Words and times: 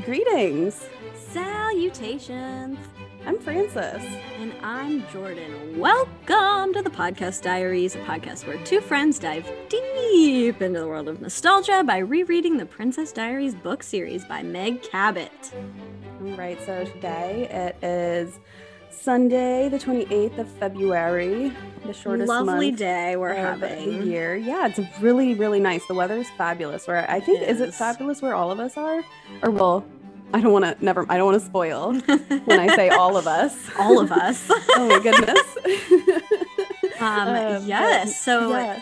Greetings. 0.00 0.88
Salutations. 1.14 2.78
I'm 3.26 3.38
Frances. 3.38 4.02
And 4.40 4.54
I'm 4.62 5.06
Jordan. 5.08 5.78
Welcome 5.78 6.72
to 6.72 6.80
the 6.80 6.88
Podcast 6.88 7.42
Diaries, 7.42 7.94
a 7.94 7.98
podcast 7.98 8.46
where 8.46 8.56
two 8.64 8.80
friends 8.80 9.18
dive 9.18 9.46
deep 9.68 10.62
into 10.62 10.80
the 10.80 10.88
world 10.88 11.08
of 11.08 11.20
nostalgia 11.20 11.84
by 11.84 11.98
rereading 11.98 12.56
the 12.56 12.64
Princess 12.64 13.12
Diaries 13.12 13.54
book 13.54 13.82
series 13.82 14.24
by 14.24 14.42
Meg 14.42 14.82
Cabot. 14.82 15.52
All 16.24 16.36
right, 16.38 16.58
so 16.64 16.86
today 16.86 17.46
it 17.50 17.84
is 17.84 18.40
Sunday, 18.88 19.68
the 19.68 19.78
28th 19.78 20.38
of 20.38 20.48
February, 20.52 21.52
the 21.86 21.92
shortest 21.92 22.28
Lovely 22.28 22.68
month 22.70 22.78
day 22.78 23.16
we're 23.16 23.34
having. 23.34 24.00
the 24.00 24.06
year. 24.06 24.36
Yeah, 24.36 24.66
it's 24.68 24.80
really, 25.00 25.34
really 25.34 25.60
nice. 25.60 25.84
The 25.86 25.94
weather 25.94 26.16
is 26.16 26.30
fabulous. 26.30 26.86
Where 26.86 27.08
I 27.10 27.20
think 27.20 27.42
is 27.42 27.60
it 27.60 27.74
fabulous 27.74 28.22
where 28.22 28.34
all 28.34 28.50
of 28.50 28.60
us 28.60 28.76
are, 28.76 29.04
or 29.42 29.50
well, 29.50 29.84
I 30.34 30.40
don't 30.40 30.52
want 30.52 30.64
to. 30.64 30.84
Never. 30.84 31.06
I 31.08 31.16
don't 31.16 31.26
want 31.26 31.40
to 31.40 31.46
spoil 31.46 31.94
when 32.44 32.60
I 32.60 32.74
say 32.76 32.88
all 32.88 33.16
of 33.16 33.26
us. 33.26 33.70
All 33.78 34.00
of 34.00 34.12
us. 34.12 34.46
oh 34.50 34.88
my 34.88 34.98
goodness. 35.02 36.22
Um, 37.00 37.26
but 37.26 37.62
yes. 37.64 38.20
So, 38.20 38.50
yeah. 38.50 38.80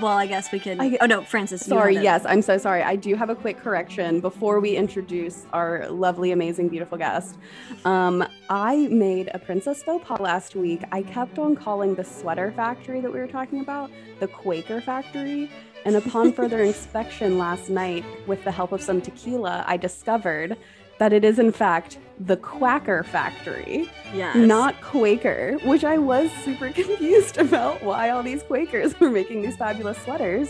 Well, 0.00 0.16
I 0.16 0.26
guess 0.26 0.50
we 0.50 0.58
can. 0.58 0.80
I- 0.80 0.96
oh 1.00 1.06
no, 1.06 1.22
Frances. 1.22 1.64
Sorry, 1.64 1.94
yes, 1.96 2.24
I'm 2.26 2.42
so 2.42 2.56
sorry. 2.58 2.82
I 2.82 2.96
do 2.96 3.14
have 3.14 3.28
a 3.30 3.34
quick 3.34 3.58
correction 3.58 4.20
before 4.20 4.60
we 4.60 4.76
introduce 4.76 5.46
our 5.52 5.88
lovely, 5.90 6.32
amazing, 6.32 6.68
beautiful 6.68 6.96
guest. 6.96 7.36
Um, 7.84 8.26
I 8.48 8.88
made 8.88 9.30
a 9.34 9.38
princess 9.38 9.82
faux 9.82 10.04
pas 10.06 10.20
last 10.20 10.56
week. 10.56 10.82
I 10.92 11.02
kept 11.02 11.38
on 11.38 11.54
calling 11.54 11.94
the 11.94 12.04
sweater 12.04 12.52
factory 12.52 13.00
that 13.00 13.12
we 13.12 13.18
were 13.18 13.26
talking 13.26 13.60
about 13.60 13.90
the 14.20 14.28
Quaker 14.28 14.80
factory. 14.80 15.50
And 15.84 15.96
upon 15.96 16.32
further 16.32 16.62
inspection 16.72 17.36
last 17.36 17.68
night, 17.68 18.04
with 18.26 18.42
the 18.44 18.52
help 18.52 18.72
of 18.72 18.80
some 18.80 19.02
tequila, 19.02 19.64
I 19.66 19.76
discovered 19.76 20.56
that 20.98 21.12
it 21.12 21.24
is, 21.24 21.38
in 21.38 21.52
fact, 21.52 21.98
the 22.20 22.36
Quacker 22.36 23.02
factory 23.04 23.90
Yes. 24.14 24.36
not 24.36 24.80
Quaker, 24.80 25.58
which 25.64 25.82
I 25.84 25.98
was 25.98 26.30
super 26.44 26.70
confused 26.80 27.38
about 27.38 27.82
why 27.82 28.10
all 28.10 28.22
these 28.22 28.42
Quakers 28.44 28.98
were 29.00 29.10
making 29.10 29.42
these 29.42 29.56
fabulous 29.56 29.98
sweaters. 29.98 30.48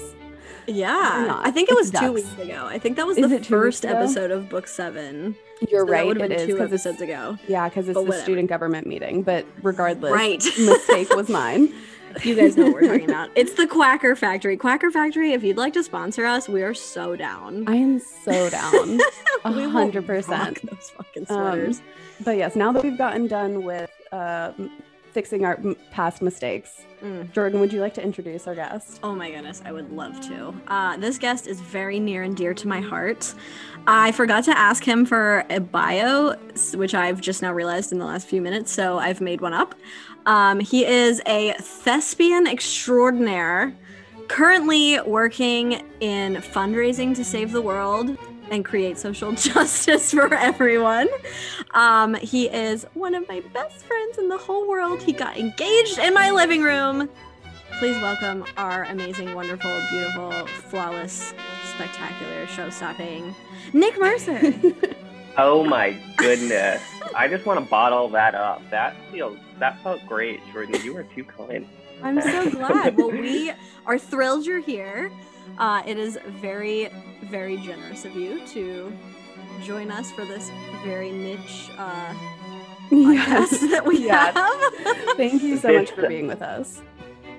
Yeah. 0.67 1.41
I 1.42 1.51
think 1.51 1.69
it 1.70 1.75
was 1.75 1.91
two 1.91 2.12
weeks 2.12 2.39
ago. 2.39 2.67
I 2.67 2.78
think 2.78 2.97
that 2.97 3.06
was 3.06 3.19
Is 3.19 3.28
the 3.28 3.36
it 3.36 3.45
two 3.45 3.55
weeks 3.55 3.81
first 3.81 3.84
episode 3.84 4.31
of 4.31 4.48
book 4.48 4.67
seven. 4.67 5.36
You're 5.70 5.86
So 5.86 5.92
right, 5.92 6.06
would 6.06 6.19
have 6.20 6.31
it 6.31 6.36
been 6.39 6.48
is 6.48 6.55
two 6.56 6.62
episodes 6.62 7.01
ago. 7.01 7.39
Yeah, 7.48 7.69
because 7.69 7.89
it's 7.89 7.95
But 7.95 8.03
the 8.03 8.08
whatever. 8.08 8.23
student 8.25 8.48
government 8.48 8.86
meeting. 8.86 9.23
But 9.23 9.45
regardless, 9.62 10.12
Right. 10.12 10.42
mistake 10.58 11.11
was 11.14 11.29
mine. 11.41 11.73
You 12.23 12.34
guys 12.34 12.57
know 12.57 12.65
what 12.65 12.75
we're 12.75 12.89
talking 12.89 13.05
about. 13.11 13.31
It's 13.34 13.55
the 13.55 13.67
Quacker 13.67 14.15
Factory. 14.17 14.57
Quacker 14.57 14.91
Factory, 14.91 15.33
if 15.33 15.43
you'd 15.43 15.57
like 15.57 15.73
to 15.75 15.83
sponsor 15.83 16.25
us, 16.27 16.48
we 16.48 16.62
are 16.62 16.75
so 16.75 17.17
down. 17.17 17.65
I 17.67 17.77
am 17.77 17.98
so 17.98 18.51
down, 18.51 19.01
a 19.45 19.69
hundred 19.70 20.07
percent. 20.07 20.61
Those 20.69 20.91
fucking 20.97 21.27
Um, 21.29 21.37
sweaters. 21.37 21.83
But 22.25 22.37
yes, 22.37 22.55
now 22.57 22.73
that 22.73 22.83
we've 22.85 22.98
gotten 22.98 23.27
done 23.27 23.65
with 23.65 23.91
uh, 24.12 24.53
fixing 25.12 25.45
our 25.45 25.59
past 25.91 26.23
mistakes, 26.23 26.83
Mm. 27.03 27.31
Jordan, 27.33 27.61
would 27.61 27.70
you 27.70 27.83
like 27.83 27.92
to 27.95 28.03
introduce 28.03 28.47
our 28.47 28.55
guest? 28.55 28.98
Oh 29.03 29.15
my 29.15 29.31
goodness, 29.31 29.61
I 29.67 29.73
would 29.73 29.92
love 29.92 30.19
to. 30.23 30.55
Uh, 30.69 30.97
this 30.97 31.19
guest 31.19 31.47
is 31.47 31.61
very 31.61 32.01
near 32.01 32.23
and 32.23 32.35
dear 32.35 32.55
to 32.55 32.67
my 32.67 32.81
heart. 32.81 33.35
I 33.87 34.11
forgot 34.12 34.45
to 34.45 34.57
ask 34.57 34.83
him 34.83 35.05
for 35.05 35.45
a 35.51 35.61
bio, 35.61 36.35
which 36.73 36.95
I've 36.95 37.20
just 37.20 37.42
now 37.42 37.53
realized 37.53 37.92
in 37.92 37.98
the 37.98 38.07
last 38.07 38.27
few 38.27 38.41
minutes, 38.41 38.73
so 38.73 38.98
I've 38.98 39.20
made 39.20 39.42
one 39.42 39.53
up. 39.53 39.75
Um, 40.27 40.61
he 40.61 40.86
is 40.86 41.20
a 41.27 41.55
thespian 41.61 42.47
extraordinaire, 42.47 43.75
currently 44.28 45.00
working 45.03 45.83
in 46.00 46.36
fundraising 46.36 47.14
to 47.17 47.25
save 47.25 47.53
the 47.53 47.61
world 47.61 48.17
and 48.50 48.64
create 48.64 48.98
social 48.98 49.33
justice 49.34 50.11
for 50.12 50.33
everyone. 50.34 51.08
Um, 51.72 52.14
he 52.14 52.48
is 52.48 52.86
one 52.95 53.14
of 53.14 53.28
my 53.28 53.41
best 53.52 53.84
friends 53.84 54.19
in 54.19 54.28
the 54.28 54.39
whole 54.39 54.69
world. 54.69 55.02
He 55.02 55.12
got 55.12 55.36
engaged 55.36 55.98
in 55.98 56.14
my 56.14 56.30
living 56.30 56.62
room. 56.62 57.08
Please 57.79 57.96
welcome 57.96 58.45
our 58.57 58.84
amazing, 58.84 59.34
wonderful, 59.34 59.77
beautiful, 59.90 60.30
flawless, 60.46 61.34
spectacular, 61.74 62.46
show 62.46 62.70
stopping 62.70 63.34
Nick 63.73 63.98
Mercer. 63.98 64.55
Oh 65.36 65.64
my 65.64 65.96
goodness. 66.17 66.83
I 67.14 67.28
just 67.28 67.45
want 67.46 67.58
to 67.61 67.67
bottle 67.68 68.08
that 68.11 68.34
up. 68.34 68.62
That 68.70 68.95
feels 69.11 69.39
that 69.58 69.83
felt 69.83 70.05
great, 70.06 70.40
Jordan. 70.52 70.80
You 70.84 70.95
were 70.95 71.02
too 71.05 71.24
kind. 71.24 71.67
I'm 72.02 72.20
so 72.20 72.50
glad. 72.50 72.96
Well, 72.96 73.11
we 73.11 73.52
are 73.86 73.98
thrilled 73.98 74.46
you're 74.46 74.61
here. 74.61 75.11
Uh, 75.58 75.83
it 75.86 75.98
is 75.98 76.18
very, 76.40 76.89
very 77.24 77.56
generous 77.58 78.05
of 78.05 78.14
you 78.17 78.45
to 78.48 78.92
join 79.62 79.90
us 79.90 80.11
for 80.11 80.24
this 80.24 80.50
very 80.84 81.11
niche 81.12 81.70
uh, 81.78 82.14
podcast 82.90 83.70
that 83.70 83.84
we 83.86 84.01
Yes. 84.05 84.34
have. 84.34 85.16
Thank 85.16 85.42
you 85.42 85.56
so 85.56 85.72
much 85.72 85.90
for 85.92 86.08
being 86.08 86.27
with 86.27 86.42
us. 86.42 86.83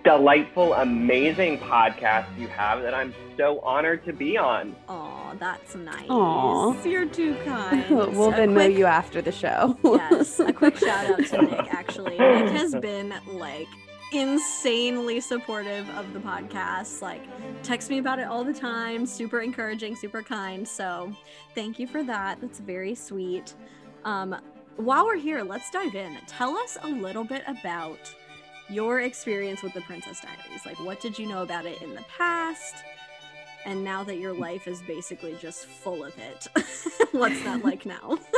Delightful, 0.05 0.75
amazing 0.75 1.57
podcast 1.57 2.27
you 2.37 2.47
have 2.49 2.83
that 2.83 2.93
I'm 2.93 3.11
so 3.37 3.59
honored 3.61 4.05
to 4.05 4.13
be 4.13 4.37
on. 4.37 4.75
Aw, 4.87 5.33
that's 5.39 5.73
nice. 5.73 6.05
Aw. 6.07 6.83
You're 6.83 7.07
too 7.07 7.35
kind. 7.43 7.89
we'll 8.15 8.31
A 8.31 8.35
then 8.35 8.53
know 8.53 8.67
you 8.67 8.85
after 8.85 9.19
the 9.19 9.31
show. 9.31 9.75
yes, 9.83 10.39
a 10.39 10.53
quick 10.53 10.77
shout 10.77 11.09
out 11.09 11.25
to 11.25 11.41
Nick. 11.41 11.73
Actually, 11.73 12.19
Nick 12.19 12.51
has 12.51 12.75
been 12.75 13.15
like 13.27 13.67
insanely 14.13 15.19
supportive 15.21 15.89
of 15.97 16.13
the 16.13 16.19
podcast. 16.19 17.01
Like, 17.01 17.23
texts 17.63 17.89
me 17.89 17.97
about 17.97 18.19
it 18.19 18.27
all 18.27 18.43
the 18.43 18.53
time. 18.53 19.07
Super 19.07 19.41
encouraging, 19.41 19.95
super 19.95 20.21
kind. 20.21 20.67
So, 20.67 21.11
thank 21.55 21.79
you 21.79 21.87
for 21.87 22.03
that. 22.03 22.39
That's 22.41 22.59
very 22.59 22.93
sweet. 22.93 23.55
Um, 24.03 24.35
while 24.75 25.05
we're 25.07 25.17
here, 25.17 25.41
let's 25.41 25.71
dive 25.71 25.95
in. 25.95 26.15
Tell 26.27 26.55
us 26.57 26.77
a 26.83 26.89
little 26.89 27.23
bit 27.23 27.41
about 27.47 28.13
your 28.69 29.01
experience 29.01 29.61
with 29.61 29.73
the 29.73 29.81
Princess 29.81 30.21
Diaries. 30.21 30.65
Like, 30.65 30.79
what 30.79 30.99
did 30.99 31.17
you 31.17 31.27
know 31.27 31.43
about 31.43 31.65
it 31.65 31.81
in 31.81 31.93
the 31.93 32.03
past? 32.17 32.75
And 33.65 33.83
now 33.83 34.03
that 34.03 34.17
your 34.17 34.33
life 34.33 34.67
is 34.67 34.81
basically 34.83 35.35
just 35.41 35.65
full 35.65 36.03
of 36.03 36.13
it, 36.17 36.47
what's 37.11 37.41
that 37.43 37.63
like 37.63 37.85
now? 37.85 38.19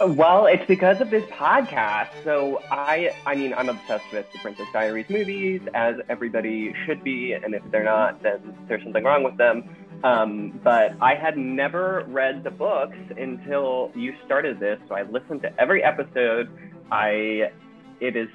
Well, 0.00 0.46
it's 0.46 0.66
because 0.66 1.00
of 1.00 1.10
this 1.10 1.24
podcast. 1.30 2.08
So 2.24 2.60
I 2.68 3.14
I 3.26 3.36
mean, 3.36 3.54
I'm 3.54 3.68
obsessed 3.68 4.04
with 4.12 4.26
the 4.32 4.40
Princess 4.40 4.66
Diaries 4.72 5.08
movies, 5.08 5.60
as 5.72 5.94
everybody 6.08 6.74
should 6.84 7.04
be, 7.04 7.32
and 7.32 7.54
if 7.54 7.62
they're 7.70 7.84
not, 7.84 8.20
then 8.20 8.56
there's 8.66 8.82
something 8.82 9.04
wrong 9.04 9.22
with 9.22 9.36
them. 9.36 9.62
Um, 10.02 10.60
but 10.64 10.96
I 11.00 11.14
had 11.14 11.38
never 11.38 12.04
read 12.08 12.42
the 12.42 12.50
books 12.50 12.96
until 13.16 13.92
you 13.94 14.14
started 14.26 14.58
this, 14.58 14.80
so 14.88 14.96
I 14.96 15.02
listened 15.02 15.42
to 15.42 15.60
every 15.60 15.84
episode. 15.84 16.50
I 16.90 17.52
it 18.00 18.16
is 18.16 18.28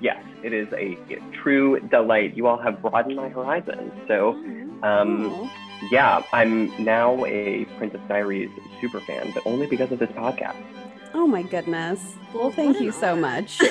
yes, 0.00 0.22
it 0.42 0.52
is 0.52 0.68
a, 0.72 0.98
true 1.42 1.80
delight. 1.90 2.36
You 2.36 2.46
all 2.46 2.58
have 2.58 2.80
broadened 2.80 3.16
my 3.16 3.28
horizons. 3.28 3.92
So 4.08 4.32
um, 4.82 5.50
yeah, 5.90 6.22
I'm 6.32 6.72
now 6.82 7.24
a 7.26 7.64
Princess 7.78 8.00
Diaries 8.08 8.50
super 8.80 9.00
fan, 9.00 9.32
but 9.34 9.42
only 9.46 9.66
because 9.66 9.92
of 9.92 9.98
this 9.98 10.10
podcast. 10.10 10.56
Oh 11.12 11.26
my 11.26 11.42
goodness. 11.42 12.16
Well, 12.32 12.50
thank 12.50 12.78
an 12.78 12.84
you 12.84 12.92
so 12.92 13.14
much. 13.14 13.58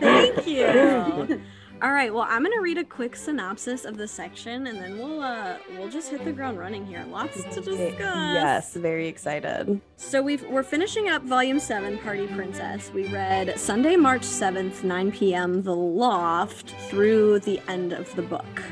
Thank 0.00 0.46
you. 0.46 1.42
All 1.80 1.92
right, 1.92 2.12
well, 2.12 2.26
I'm 2.28 2.42
gonna 2.42 2.60
read 2.60 2.78
a 2.78 2.84
quick 2.84 3.14
synopsis 3.14 3.84
of 3.84 3.96
the 3.96 4.08
section, 4.08 4.66
and 4.66 4.80
then 4.80 4.98
we'll 4.98 5.22
uh 5.22 5.58
we'll 5.76 5.88
just 5.88 6.10
hit 6.10 6.24
the 6.24 6.32
ground 6.32 6.58
running 6.58 6.84
here. 6.84 7.04
Lots 7.08 7.40
to 7.42 7.60
discuss. 7.60 8.00
yes, 8.00 8.74
very 8.74 9.06
excited. 9.06 9.80
So 9.96 10.20
we've 10.20 10.42
we're 10.48 10.64
finishing 10.64 11.08
up 11.08 11.22
Volume 11.22 11.60
Seven, 11.60 11.96
Party 11.98 12.26
Princess. 12.26 12.90
We 12.92 13.06
read 13.12 13.60
Sunday, 13.60 13.94
March 13.94 14.24
seventh, 14.24 14.82
9 14.82 15.12
p.m. 15.12 15.62
The 15.62 15.74
Loft 15.76 16.74
through 16.88 17.38
the 17.40 17.60
end 17.68 17.92
of 17.92 18.12
the 18.16 18.22
book. 18.22 18.62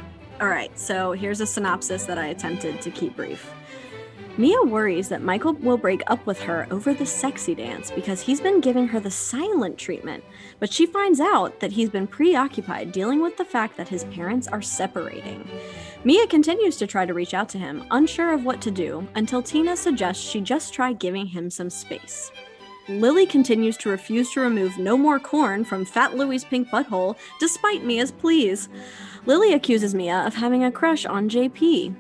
All 0.41 0.49
right, 0.49 0.77
so 0.77 1.13
here's 1.13 1.41
a 1.41 1.47
synopsis 1.47 2.07
that 2.07 2.19
I 2.19 2.27
attempted 2.27 2.83
to 2.83 2.91
keep 2.91 3.15
brief. 3.15 3.53
Mia 4.39 4.61
worries 4.65 5.09
that 5.09 5.23
Michael 5.23 5.55
will 5.55 5.79
break 5.79 6.03
up 6.09 6.27
with 6.27 6.39
her 6.43 6.67
over 6.71 6.93
the 6.93 7.07
sexy 7.07 7.55
dance 7.55 7.91
because 7.91 8.21
he's 8.21 8.39
been 8.41 8.61
giving 8.61 8.87
her 8.89 9.01
the 9.01 9.11
silent 9.11 9.79
treatment, 9.79 10.23
but 10.59 10.73
she 10.73 10.87
finds 10.87 11.21
out 11.21 11.61
that 11.61 11.73
he's 11.73 11.91
been 11.91 12.07
preoccupied 12.07 12.93
dealing 12.93 13.21
with 13.21 13.37
the 13.37 13.45
fact 13.45 13.77
that 13.77 13.89
his 13.89 14.05
parents 14.05 14.49
are 14.49 14.63
separating. 14.63 15.49
Mia 16.05 16.27
continues 16.27 16.77
to 16.77 16.87
try 16.87 17.05
to 17.05 17.15
reach 17.15 17.35
out 17.35 17.49
to 17.51 17.59
him, 17.59 17.85
unsure 17.91 18.33
of 18.33 18.45
what 18.45 18.61
to 18.63 18.71
do, 18.71 19.07
until 19.15 19.43
Tina 19.43 19.77
suggests 19.77 20.23
she 20.23 20.41
just 20.41 20.73
try 20.73 20.93
giving 20.93 21.27
him 21.27 21.51
some 21.51 21.71
space. 21.71 22.31
Lilly 22.89 23.27
continues 23.27 23.77
to 23.79 23.89
refuse 23.89 24.31
to 24.33 24.41
remove 24.41 24.79
no 24.79 24.97
more 24.97 25.19
corn 25.19 25.65
from 25.65 25.85
Fat 25.85 26.17
Louie's 26.17 26.45
pink 26.45 26.69
butthole, 26.69 27.17
despite 27.41 27.85
Mia's 27.85 28.13
pleas. 28.13 28.69
Lilly 29.27 29.55
accuses 29.55 29.95
Mia 29.95 30.19
of 30.21 30.35
having 30.35 30.63
a 30.63 30.71
crush 30.71 31.05
on 31.05 31.29
JP. 31.29 31.97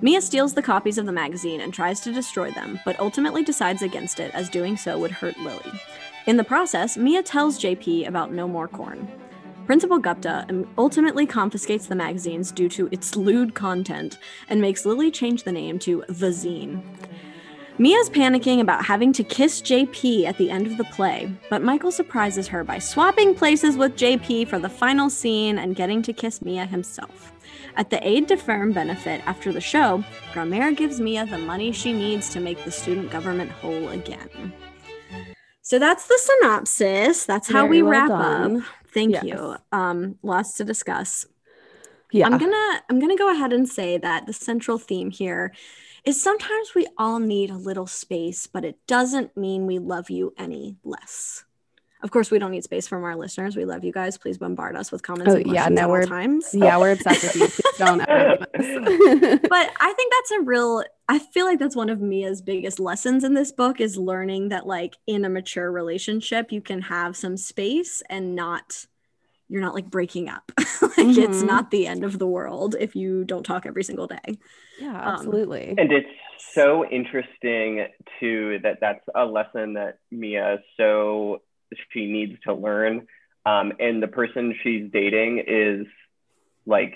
Mia 0.00 0.20
steals 0.22 0.54
the 0.54 0.62
copies 0.62 0.96
of 0.96 1.06
the 1.06 1.12
magazine 1.12 1.60
and 1.60 1.72
tries 1.72 2.00
to 2.00 2.12
destroy 2.12 2.50
them, 2.50 2.80
but 2.84 2.98
ultimately 2.98 3.44
decides 3.44 3.82
against 3.82 4.18
it 4.18 4.34
as 4.34 4.48
doing 4.48 4.76
so 4.76 4.98
would 4.98 5.10
hurt 5.10 5.38
Lilly. 5.38 5.80
In 6.24 6.36
the 6.36 6.44
process, 6.44 6.96
Mia 6.96 7.20
tells 7.20 7.58
JP 7.58 8.06
about 8.06 8.32
No 8.32 8.46
More 8.46 8.68
Corn. 8.68 9.10
Principal 9.66 9.98
Gupta 9.98 10.46
ultimately 10.78 11.26
confiscates 11.26 11.86
the 11.86 11.96
magazines 11.96 12.52
due 12.52 12.68
to 12.68 12.88
its 12.92 13.16
lewd 13.16 13.54
content 13.54 14.18
and 14.48 14.60
makes 14.60 14.86
Lilly 14.86 15.10
change 15.10 15.42
the 15.42 15.50
name 15.50 15.80
to 15.80 16.04
The 16.08 16.28
Zine. 16.28 16.80
Mia's 17.78 18.08
panicking 18.08 18.60
about 18.60 18.84
having 18.84 19.12
to 19.14 19.24
kiss 19.24 19.60
JP 19.62 20.26
at 20.26 20.38
the 20.38 20.48
end 20.48 20.68
of 20.68 20.76
the 20.76 20.84
play, 20.84 21.32
but 21.50 21.62
Michael 21.62 21.90
surprises 21.90 22.46
her 22.46 22.62
by 22.62 22.78
swapping 22.78 23.34
places 23.34 23.76
with 23.76 23.96
JP 23.96 24.46
for 24.46 24.60
the 24.60 24.68
final 24.68 25.10
scene 25.10 25.58
and 25.58 25.74
getting 25.74 26.02
to 26.02 26.12
kiss 26.12 26.40
Mia 26.42 26.66
himself. 26.66 27.32
At 27.76 27.90
the 27.90 28.06
Aide 28.06 28.28
de 28.28 28.36
Femme 28.36 28.70
benefit 28.70 29.26
after 29.26 29.52
the 29.52 29.60
show, 29.60 30.04
Grandmère 30.32 30.76
gives 30.76 31.00
Mia 31.00 31.26
the 31.26 31.38
money 31.38 31.72
she 31.72 31.92
needs 31.92 32.28
to 32.30 32.38
make 32.38 32.62
the 32.64 32.70
student 32.70 33.10
government 33.10 33.50
whole 33.50 33.88
again. 33.88 34.52
So 35.62 35.78
that's 35.78 36.06
the 36.06 36.18
synopsis. 36.20 37.24
That's 37.24 37.48
how 37.48 37.62
Very 37.62 37.70
we 37.70 37.82
well 37.82 37.90
wrap 37.92 38.08
done. 38.08 38.56
up. 38.58 38.64
Thank 38.92 39.12
Yes. 39.12 39.24
you. 39.24 39.56
Um, 39.70 40.18
lots 40.22 40.54
to 40.54 40.64
discuss. 40.64 41.26
Yeah. 42.10 42.26
I'm 42.26 42.36
gonna 42.36 42.82
I'm 42.90 43.00
gonna 43.00 43.16
go 43.16 43.30
ahead 43.32 43.52
and 43.52 43.66
say 43.68 43.96
that 43.96 44.26
the 44.26 44.32
central 44.34 44.76
theme 44.76 45.10
here 45.10 45.54
is 46.04 46.22
sometimes 46.22 46.74
we 46.74 46.86
all 46.98 47.20
need 47.20 47.48
a 47.48 47.56
little 47.56 47.86
space, 47.86 48.46
but 48.46 48.64
it 48.64 48.76
doesn't 48.86 49.36
mean 49.36 49.66
we 49.66 49.78
love 49.78 50.10
you 50.10 50.34
any 50.36 50.76
less. 50.84 51.44
Of 52.02 52.10
course, 52.10 52.30
we 52.32 52.38
don't 52.40 52.50
need 52.50 52.64
space 52.64 52.88
from 52.88 53.04
our 53.04 53.14
listeners. 53.16 53.56
We 53.56 53.64
love 53.64 53.84
you 53.84 53.92
guys. 53.92 54.18
Please 54.18 54.36
bombard 54.36 54.74
us 54.76 54.90
with 54.90 55.02
comments 55.02 55.32
Oh, 55.32 55.36
and 55.36 55.46
yeah, 55.46 55.68
questions 55.68 55.80
no, 55.80 55.88
we're- 55.88 56.06
times. 56.06 56.48
yeah, 56.52 56.76
we're 56.78 56.92
obsessed 56.92 57.22
with 57.22 57.36
you. 57.36 57.46
Please 57.48 57.60
don't 57.78 58.00
ever 58.08 58.46
leave 58.58 58.82
us. 58.82 59.38
But 59.48 59.70
I 59.80 59.92
think 59.92 60.12
that's 60.12 60.30
a 60.32 60.40
real 60.40 60.82
I 61.08 61.18
feel 61.18 61.44
like 61.46 61.58
that's 61.58 61.76
one 61.76 61.90
of 61.90 62.00
Mia's 62.00 62.40
biggest 62.42 62.80
lessons 62.80 63.22
in 63.22 63.34
this 63.34 63.52
book 63.52 63.80
is 63.80 63.96
learning 63.96 64.48
that 64.48 64.66
like 64.66 64.96
in 65.06 65.24
a 65.24 65.28
mature 65.28 65.70
relationship 65.70 66.50
you 66.50 66.60
can 66.60 66.80
have 66.82 67.16
some 67.16 67.36
space 67.36 68.02
and 68.10 68.34
not 68.34 68.86
you're 69.48 69.60
not 69.60 69.74
like 69.74 69.90
breaking 69.90 70.28
up. 70.28 70.50
like 70.58 71.16
it's 71.18 71.42
Mhm. 71.42 71.46
not 71.46 71.70
the 71.70 71.86
end 71.86 72.02
of 72.04 72.18
the 72.18 72.26
world 72.26 72.74
if 72.80 72.96
you 72.96 73.22
don't 73.24 73.44
talk 73.44 73.66
every 73.66 73.84
single 73.84 74.06
day. 74.06 74.38
yeah, 74.80 74.88
Um, 74.88 75.14
absolutely. 75.14 75.74
And 75.78 75.92
it's 75.92 76.08
so 76.54 76.84
interesting 76.88 77.86
too 78.18 78.58
that 78.64 78.78
that's 78.80 79.04
a 79.14 79.24
lesson 79.24 79.74
that 79.74 79.98
Mia 80.10 80.58
so 80.76 81.42
she 81.92 82.06
needs 82.06 82.40
to 82.44 82.54
learn. 82.54 83.06
Um, 83.44 83.72
and 83.80 84.02
the 84.02 84.08
person 84.08 84.54
she's 84.62 84.90
dating 84.92 85.44
is 85.46 85.86
like, 86.66 86.94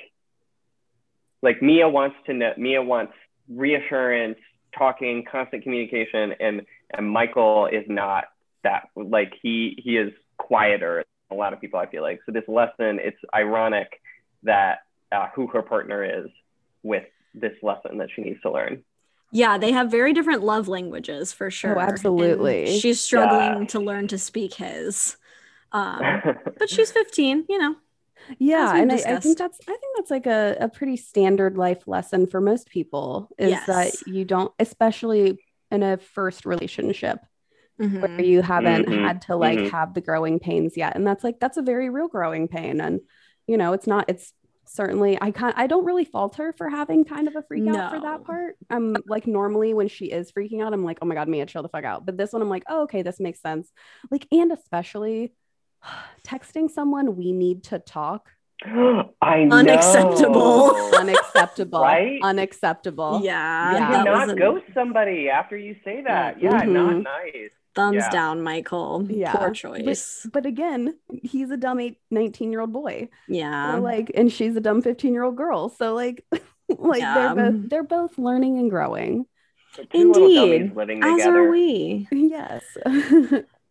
like 1.42 1.60
Mia 1.62 1.88
wants 1.88 2.16
to 2.26 2.34
know. 2.34 2.52
Mia 2.56 2.82
wants 2.82 3.12
reassurance, 3.48 4.38
talking, 4.76 5.24
constant 5.30 5.62
communication, 5.62 6.34
and 6.40 6.62
and 6.90 7.10
Michael 7.10 7.66
is 7.66 7.84
not 7.88 8.24
that. 8.62 8.88
Like 8.94 9.32
he 9.42 9.80
he 9.82 9.96
is 9.96 10.12
quieter. 10.38 11.04
A 11.30 11.34
lot 11.34 11.52
of 11.52 11.60
people 11.60 11.80
I 11.80 11.86
feel 11.86 12.02
like. 12.02 12.20
So 12.26 12.32
this 12.32 12.44
lesson, 12.46 13.00
it's 13.02 13.18
ironic 13.34 14.00
that 14.44 14.78
uh, 15.10 15.26
who 15.34 15.48
her 15.48 15.62
partner 15.62 16.04
is 16.04 16.30
with 16.82 17.04
this 17.34 17.52
lesson 17.62 17.98
that 17.98 18.08
she 18.14 18.22
needs 18.22 18.40
to 18.42 18.50
learn. 18.50 18.82
Yeah, 19.36 19.58
they 19.58 19.72
have 19.72 19.90
very 19.90 20.12
different 20.14 20.42
love 20.42 20.68
languages 20.68 21.32
for 21.32 21.50
sure. 21.50 21.76
Oh, 21.76 21.80
absolutely. 21.80 22.62
she's 22.62 23.00
struggling 23.00 23.66
Yeah. 23.66 23.68
to 23.68 23.80
learn 23.80 24.08
to 24.08 24.18
speak 24.18 24.54
his. 24.54 25.16
Um, 25.72 26.24
but 26.58 26.70
she's 26.70 26.92
15, 26.92 27.46
you 27.48 27.58
know. 27.58 27.76
yeah, 28.38 28.74
and 28.76 28.92
I, 28.92 28.96
I 29.06 29.16
think 29.16 29.38
that's 29.38 29.60
I 29.68 29.72
think 29.72 29.96
that's 29.96 30.10
like 30.10 30.26
a, 30.26 30.56
a 30.60 30.68
pretty 30.68 30.96
standard 30.96 31.56
life 31.56 31.86
lesson 31.86 32.26
for 32.26 32.40
most 32.40 32.68
people 32.68 33.30
is 33.38 33.62
Yes. 33.62 33.64
that 33.64 34.06
you 34.06 34.24
don't, 34.24 34.52
especially 34.58 35.38
in 35.70 35.82
a 35.82 35.96
first 35.98 36.46
relationship 36.46 37.18
where 38.00 38.10
Mhm. 38.18 38.26
you 38.26 38.42
haven't 38.42 38.88
Mhm, 38.88 38.88
had 38.88 39.22
to 39.22 39.36
like 39.36 39.60
mhm. 39.60 39.70
have 39.70 39.94
the 39.94 40.02
growing 40.02 40.40
pains 40.40 40.76
yet, 40.76 40.96
and 40.96 41.06
that's 41.06 41.24
like 41.24 41.40
that's 41.40 41.58
a 41.58 41.62
very 41.62 41.90
real 41.90 42.08
growing 42.08 42.48
pain, 42.48 42.80
and 42.80 43.00
you 43.46 43.56
know 43.58 43.72
it's 43.74 43.86
not 43.88 44.06
it's 44.08 44.32
certainly 44.66 45.18
I 45.20 45.30
can't 45.30 45.56
I 45.56 45.66
don't 45.66 45.84
really 45.84 46.04
fault 46.04 46.36
her 46.36 46.52
for 46.52 46.68
having 46.68 47.04
kind 47.04 47.28
of 47.28 47.36
a 47.36 47.42
freak 47.42 47.66
out 47.68 47.90
for 47.90 48.00
that 48.00 48.24
part. 48.24 48.56
I'm 48.70 48.96
like 49.06 49.26
normally 49.26 49.74
when 49.74 49.88
she 49.88 50.06
is 50.06 50.32
freaking 50.32 50.62
out, 50.62 50.72
I'm 50.72 50.84
like, 50.84 50.98
oh 51.02 51.06
my 51.06 51.14
god, 51.14 51.28
Mia, 51.28 51.46
chill 51.46 51.62
the 51.62 51.68
fuck 51.68 51.84
out. 51.84 52.04
But 52.06 52.16
this 52.16 52.32
one, 52.32 52.42
I'm 52.42 52.48
like, 52.50 52.64
oh 52.68 52.82
okay, 52.82 53.02
this 53.02 53.20
makes 53.20 53.40
sense. 53.40 53.70
Like, 54.10 54.26
and 54.32 54.52
especially 54.52 55.32
texting 56.26 56.70
someone 56.70 57.16
we 57.16 57.32
need 57.32 57.64
to 57.64 57.78
talk 57.78 58.30
I 58.64 59.44
know. 59.44 59.56
Unacceptable. 59.56 60.74
unacceptable 60.98 61.80
Right? 61.82 62.18
unacceptable 62.22 63.20
Yeah, 63.22 63.72
Yeah. 63.72 63.88
You 63.98 64.04
that 64.04 64.10
was 64.10 64.20
cannot 64.20 64.36
a 64.36 64.38
ghost 64.38 64.64
somebody 64.74 65.28
after 65.28 65.56
you 65.56 65.76
say 65.84 66.02
that. 66.06 66.40
Yeah, 66.42 66.50
not 66.50 66.66
Mhm. 66.66 67.02
nice. 67.04 67.50
Thumbs 67.76 67.96
Yeah. 67.96 68.10
down, 68.10 68.42
Michael. 68.42 69.06
Yeah. 69.08 69.32
Poor 69.36 69.50
choice. 69.52 70.26
but 70.32 70.46
again 70.46 70.96
he's 71.22 71.50
a 71.50 71.56
dumb 71.56 71.78
eight, 71.78 71.98
19 72.10 72.50
year 72.50 72.60
old 72.62 72.72
boy 72.72 73.08
yeah. 73.28 73.74
so 73.74 73.80
like 73.80 74.10
and 74.14 74.32
she's 74.32 74.56
a 74.56 74.60
dumb 74.60 74.82
15 74.82 75.12
year 75.12 75.22
old 75.22 75.36
girl 75.36 75.68
so 75.68 75.94
like 75.94 76.24
like 76.78 77.00
Yeah. 77.00 77.34
they're 77.34 77.50
both 77.52 77.68
they're 77.70 77.82
both 77.84 78.18
learning 78.18 78.58
and 78.58 78.70
growing 78.70 79.26
So 79.74 79.84
two 79.84 80.12
little 80.12 80.24
Indeed. 80.42 80.74
dummies 80.74 81.04
As 81.22 81.26
are 81.26 81.50
we. 81.50 82.08
yes 82.12 82.64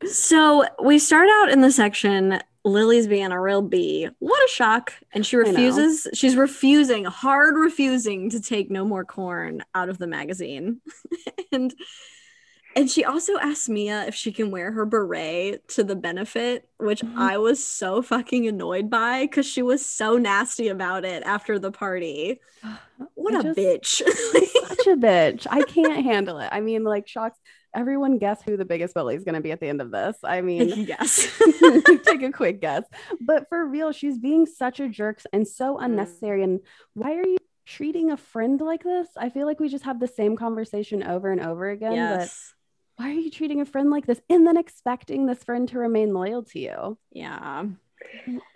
So 0.08 0.66
we 0.84 1.00
start 1.00 1.30
out 1.30 1.50
in 1.50 1.62
the 1.62 1.72
section. 1.72 2.40
Lilly's 2.64 3.08
being 3.08 3.32
a 3.32 3.40
real 3.42 3.62
bee. 3.62 4.10
What 4.20 4.44
a 4.44 4.52
shock. 4.52 4.92
And 5.14 5.26
she 5.26 5.36
refuses, 5.38 6.08
she's 6.14 6.36
refusing, 6.36 7.06
hard 7.06 7.56
refusing 7.58 8.30
to 8.32 8.42
take 8.42 8.70
no 8.70 8.84
more 8.86 9.06
corn 9.06 9.64
out 9.74 9.88
of 9.90 9.98
the 9.98 10.08
magazine. 10.08 10.82
and 11.52 11.74
and 12.76 12.90
she 12.90 13.04
also 13.06 13.38
asks 13.38 13.70
Mia 13.70 14.06
if 14.08 14.16
she 14.16 14.32
can 14.32 14.52
wear 14.52 14.72
her 14.72 14.86
beret 14.86 15.68
to 15.70 15.84
the 15.84 15.96
benefit, 15.96 16.68
which 16.78 17.02
Mhm. 17.02 17.18
I 17.18 17.38
was 17.38 17.66
so 17.66 18.02
fucking 18.02 18.48
annoyed 18.48 18.90
by 18.90 19.24
because 19.24 19.46
she 19.46 19.62
was 19.62 19.86
so 19.86 20.18
nasty 20.18 20.68
about 20.68 21.06
it 21.06 21.24
after 21.24 21.58
the 21.60 21.72
party. 21.72 22.40
What 23.16 23.36
I 23.36 23.40
a 23.40 23.44
just- 23.44 23.58
bitch. 23.60 23.86
such 24.68 24.88
a 24.88 24.96
bitch 24.96 25.48
i 25.50 25.62
can't 25.64 26.04
handle 26.12 26.38
it 26.40 26.48
i 26.52 26.62
mean 26.62 26.84
like 26.86 27.08
shocks 27.08 27.38
everyone 27.76 28.18
guess 28.20 28.42
who 28.42 28.56
the 28.56 28.64
biggest 28.64 28.94
bully 28.94 29.16
is 29.16 29.24
going 29.26 29.36
to 29.36 29.42
be 29.42 29.52
at 29.52 29.60
the 29.60 29.68
end 29.68 29.82
of 29.82 29.92
this 29.92 30.16
i 30.24 30.40
mean 30.42 30.70
yes. 30.88 31.28
take 32.06 32.22
a 32.22 32.32
quick 32.32 32.62
guess. 32.62 32.84
But 33.20 33.50
for 33.50 33.66
real, 33.66 33.92
she's 33.92 34.18
being 34.18 34.46
such 34.46 34.80
a 34.80 34.88
jerk 34.88 35.20
and 35.34 35.46
so 35.48 35.76
Mm. 35.76 35.86
unnecessary. 35.86 36.44
And 36.44 36.62
why 36.94 37.16
are 37.16 37.28
you 37.28 37.38
treating 37.66 38.12
a 38.12 38.18
friend 38.18 38.62
like 38.62 38.84
this? 38.84 39.08
I 39.18 39.30
feel 39.30 39.46
like 39.46 39.60
we 39.60 39.68
just 39.68 39.84
have 39.86 40.00
the 40.00 40.08
same 40.08 40.38
conversation 40.38 41.04
over 41.04 41.32
and 41.32 41.42
over 41.42 41.70
again. 41.70 41.94
yes. 41.94 42.54
But 42.54 42.65
why 42.98 43.10
are 43.10 43.14
you 43.14 43.32
treating 43.32 43.62
a 43.62 43.66
friend 43.66 43.90
like 43.90 44.06
this 44.06 44.22
and 44.30 44.46
then 44.48 44.58
expecting 44.58 45.26
this 45.26 45.44
friend 45.44 45.68
to 45.70 45.80
remain 45.80 46.14
loyal 46.14 46.44
to 46.44 46.60
you? 46.60 46.98
Yeah. 47.12 47.66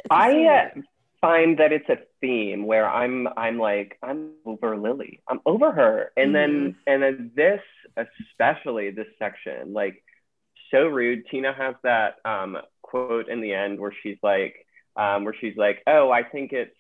I 0.09 0.45
uh, 0.45 0.81
find 1.21 1.59
that 1.59 1.71
it's 1.71 1.89
a 1.89 1.97
theme 2.21 2.65
where 2.65 2.89
I'm 2.89 3.27
I'm 3.38 3.59
like 3.59 3.97
I'm 4.01 4.31
over 4.45 4.77
Lilly. 4.77 5.21
I'm 5.27 5.41
over 5.45 5.71
her. 5.71 6.12
And 6.18 6.33
then 6.33 6.75
Mm-hmm. 6.75 6.80
and 6.88 7.03
then 7.03 7.31
this 7.36 7.62
especially 7.97 8.91
this 8.91 9.07
section 9.19 9.73
like 9.73 10.04
so 10.71 10.87
rude. 10.87 11.25
Tina 11.30 11.54
has 11.54 11.75
that 11.83 12.16
um 12.25 12.57
quote 12.81 13.30
in 13.30 13.42
the 13.42 13.54
end 13.54 13.80
where 13.80 13.94
she's 14.04 14.18
like 14.23 14.56
um 14.95 15.23
where 15.25 15.35
she's 15.40 15.57
like, 15.57 15.81
"Oh, 15.87 16.11
I 16.11 16.23
think 16.23 16.54
it's 16.54 16.75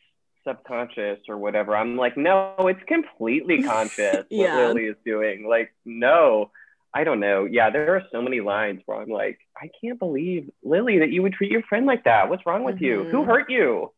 subconscious 0.47 1.19
or 1.27 1.37
whatever." 1.37 1.75
I'm 1.75 1.97
like, 1.97 2.17
"No, 2.17 2.55
it's 2.59 2.83
completely 2.87 3.63
conscious 3.63 4.25
Yeah. 4.29 4.55
what 4.55 4.75
Lilly 4.75 4.87
is 4.87 4.95
doing." 5.05 5.47
Like, 5.47 5.73
no. 5.85 6.51
I 6.93 7.03
don't 7.03 7.19
know. 7.19 7.45
Yeah, 7.45 7.69
there 7.69 7.95
are 7.95 8.03
so 8.11 8.21
many 8.21 8.41
lines 8.41 8.81
where 8.85 8.99
I'm 8.99 9.09
like, 9.09 9.37
I 9.55 9.69
can't 9.81 9.99
believe 9.99 10.49
Lilly 10.63 10.99
that 10.99 11.11
you 11.11 11.21
would 11.21 11.33
treat 11.33 11.51
your 11.51 11.61
friend 11.63 11.85
like 11.85 12.05
that. 12.05 12.29
What's 12.29 12.45
wrong 12.45 12.63
with 12.63 12.81
you? 12.81 13.03
Who 13.11 13.17
Mhm. 13.23 13.25
hurt 13.27 13.49
you? 13.49 13.93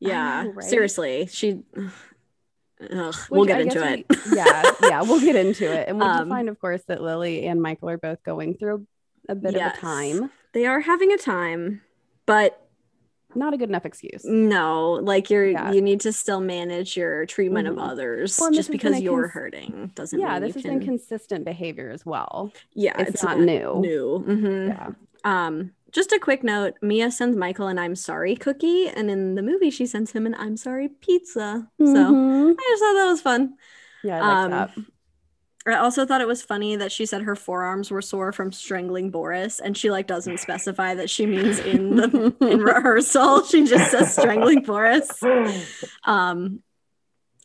Yeah, 0.00 0.42
know, 0.44 0.52
right? 0.52 0.64
seriously, 0.64 1.26
she. 1.26 1.62
Ugh, 2.80 3.14
we'll 3.30 3.44
get 3.44 3.58
I 3.58 3.62
into 3.62 3.84
it. 3.84 4.06
we- 4.08 4.36
yeah, 4.36 4.62
yeah, 4.82 5.02
we'll 5.02 5.20
get 5.20 5.34
into 5.34 5.64
it. 5.72 5.88
And 5.88 5.98
we 5.98 6.04
Um, 6.04 6.28
find, 6.28 6.48
of 6.48 6.60
course, 6.60 6.82
that 6.84 7.02
Lilly 7.02 7.46
and 7.46 7.60
Michael 7.60 7.88
are 7.90 7.98
both 7.98 8.22
going 8.22 8.54
through 8.54 8.86
a 9.28 9.34
bit 9.34 9.54
Yes. 9.54 9.72
of 9.72 9.78
a 9.78 9.80
time. 9.80 10.30
They 10.52 10.64
are 10.66 10.78
having 10.78 11.10
a 11.12 11.18
time, 11.18 11.80
but 12.24 12.67
Not 13.34 13.52
a 13.54 13.56
good 13.58 13.68
enough 13.68 13.84
excuse. 13.84 14.24
no, 14.24 14.92
like 15.02 15.28
you're 15.30 15.46
Yeah. 15.48 15.72
you 15.72 15.82
need 15.82 16.00
to 16.00 16.12
still 16.12 16.40
manage 16.40 16.96
your 16.96 17.26
treatment 17.26 17.68
Mhm. 17.68 17.72
of 17.72 17.78
others. 17.78 18.38
Well, 18.40 18.50
Just 18.50 18.56
this 18.56 18.66
has 18.66 18.68
been 18.68 18.90
because 18.92 19.02
you're 19.02 19.22
cons- 19.24 19.32
hurting 19.32 19.90
doesn't 19.94 20.18
Yeah, 20.18 20.32
mean 20.34 20.42
this 20.42 20.54
has 20.54 20.62
can. 20.64 20.78
been 20.78 20.86
consistent 20.88 21.44
behavior 21.44 21.90
as 21.90 22.06
well. 22.06 22.52
yeah, 22.74 22.94
It's, 23.00 23.22
not, 23.22 23.38
new. 23.38 23.80
New. 23.80 24.24
Mm-hmm. 24.26 24.68
Yeah. 24.68 24.90
Um, 25.24 25.72
just 25.92 26.12
a 26.12 26.18
quick 26.18 26.42
note: 26.42 26.74
Mia 26.82 27.10
sends 27.10 27.36
Michael 27.36 27.66
an 27.68 27.78
"I'm 27.78 27.96
sorry" 27.96 28.34
cookie, 28.36 28.88
and 28.88 29.10
in 29.10 29.34
the 29.34 29.42
movie, 29.42 29.70
she 29.70 29.84
sends 29.86 30.12
him 30.12 30.26
an 30.26 30.34
"I'm 30.38 30.56
sorry" 30.56 30.88
pizza. 30.88 31.68
So 31.78 31.84
Mhm. 31.86 32.52
I 32.58 32.66
just 32.70 32.82
thought 32.82 32.92
that 32.94 33.06
was 33.10 33.20
fun. 33.20 33.54
yeah, 34.04 34.22
I 34.22 34.46
like 34.46 34.50
that. 34.74 34.84
I 35.72 35.78
also 35.78 36.06
thought 36.06 36.20
it 36.20 36.28
was 36.28 36.42
funny 36.42 36.76
that 36.76 36.92
she 36.92 37.06
said 37.06 37.22
her 37.22 37.36
forearms 37.36 37.90
were 37.90 38.02
sore 38.02 38.32
from 38.32 38.52
strangling 38.52 39.10
Boris, 39.10 39.60
and 39.60 39.76
she 39.76 39.90
like 39.90 40.06
doesn't 40.06 40.40
specify 40.40 40.94
that 40.94 41.10
she 41.10 41.26
means 41.26 41.58
in 41.58 41.96
the 41.96 42.34
in 42.40 42.60
rehearsal. 42.60 43.44
She 43.48 43.66
just 43.66 43.90
says 43.90 44.12
strangling 44.12 44.62
Boris. 44.62 45.22
Um, 46.04 46.62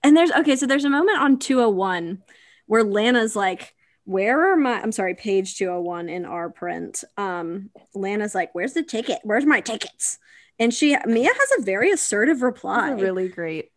and 0.04 0.16
there's 0.18 0.32
okay, 0.32 0.56
so 0.56 0.66
there's 0.66 0.86
a 0.86 0.90
moment 0.90 1.20
on 1.20 1.40
201 1.40 2.22
where 2.68 2.84
Lana's 2.84 3.36
like, 3.36 3.74
"Where 4.06 4.52
are 4.54 4.58
my?" 4.58 4.82
I'm 4.82 4.92
sorry, 4.92 5.16
page 5.16 5.56
201 5.58 6.10
in 6.10 6.26
our 6.26 6.50
print. 6.50 7.04
Um, 7.18 7.70
Lana's 7.94 8.36
like, 8.36 8.54
"Where's 8.54 8.74
the 8.74 8.84
ticket? 8.84 9.20
Where's 9.24 9.46
my 9.46 9.62
tickets?" 9.62 10.20
And 10.60 10.74
she 10.74 10.96
Mia 11.06 11.30
has 11.30 11.60
a 11.60 11.62
very 11.64 11.92
assertive 11.92 12.42
reply. 12.42 12.92
really 12.92 13.28
great. 13.28 13.72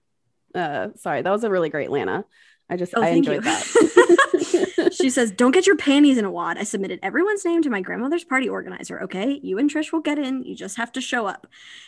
Uh, 0.54 0.88
sorry, 0.96 1.22
that 1.22 1.30
was 1.30 1.44
a 1.44 1.50
really 1.50 1.68
great 1.68 1.90
Lana. 1.90 2.24
I 2.68 2.76
just 2.76 2.94
Oh, 2.96 3.02
I 3.02 3.08
enjoyed 3.10 3.36
you. 3.36 3.40
that. 3.42 4.92
she 4.98 5.10
says, 5.10 5.30
Don't 5.30 5.52
get 5.52 5.66
your 5.66 5.76
panties 5.76 6.18
in 6.18 6.24
a 6.24 6.30
wad. 6.30 6.58
I 6.58 6.64
submitted 6.64 6.98
everyone's 7.02 7.44
name 7.44 7.62
to 7.62 7.70
my 7.70 7.80
grandmother's 7.80 8.24
party 8.24 8.48
organizer. 8.48 9.00
Okay. 9.02 9.38
You 9.42 9.58
and 9.58 9.70
Trish 9.70 9.92
will 9.92 10.00
get 10.00 10.18
in. 10.18 10.42
You 10.42 10.54
just 10.56 10.76
have 10.76 10.92
to 10.92 11.00
show 11.00 11.26
up. 11.26 11.46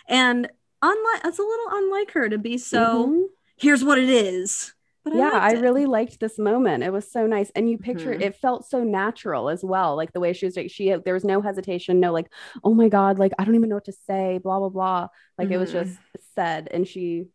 And 0.08 0.48
unlike 0.82 1.22
that's 1.22 1.38
a 1.38 1.42
little 1.42 1.66
unlike 1.70 2.12
her 2.12 2.28
to 2.28 2.38
be 2.38 2.58
so 2.58 3.08
Mhm. 3.08 3.24
here's 3.56 3.84
what 3.84 3.98
it 3.98 4.08
is. 4.08 4.72
But 5.04 5.14
yeah, 5.16 5.30
I 5.32 5.52
it. 5.54 5.60
really 5.60 5.86
liked 5.86 6.20
this 6.20 6.38
moment. 6.38 6.84
It 6.84 6.92
was 6.92 7.10
so 7.10 7.26
nice, 7.26 7.50
and 7.56 7.68
you 7.70 7.78
picture 7.78 8.14
Mhm. 8.14 8.20
it 8.20 8.36
felt 8.36 8.68
so 8.68 8.84
natural 8.84 9.48
as 9.48 9.64
well. 9.64 9.96
Like 9.96 10.12
the 10.12 10.20
way 10.20 10.34
she 10.34 10.44
was, 10.44 10.54
like, 10.56 10.70
she 10.70 10.94
there 11.02 11.14
was 11.14 11.24
no 11.24 11.40
hesitation, 11.40 11.98
no 11.98 12.12
like, 12.12 12.30
oh 12.62 12.74
my 12.74 12.88
god, 12.90 13.18
like 13.18 13.32
I 13.38 13.44
don't 13.44 13.54
even 13.54 13.70
know 13.70 13.76
what 13.76 13.86
to 13.86 13.92
say, 13.92 14.38
blah 14.38 14.58
blah 14.58 14.68
blah. 14.68 15.08
Like 15.38 15.50
it 15.50 15.56
was 15.56 15.70
Mhm. 15.70 15.84
just 15.84 15.98
said, 16.34 16.68
and 16.70 16.86
she 16.86 17.28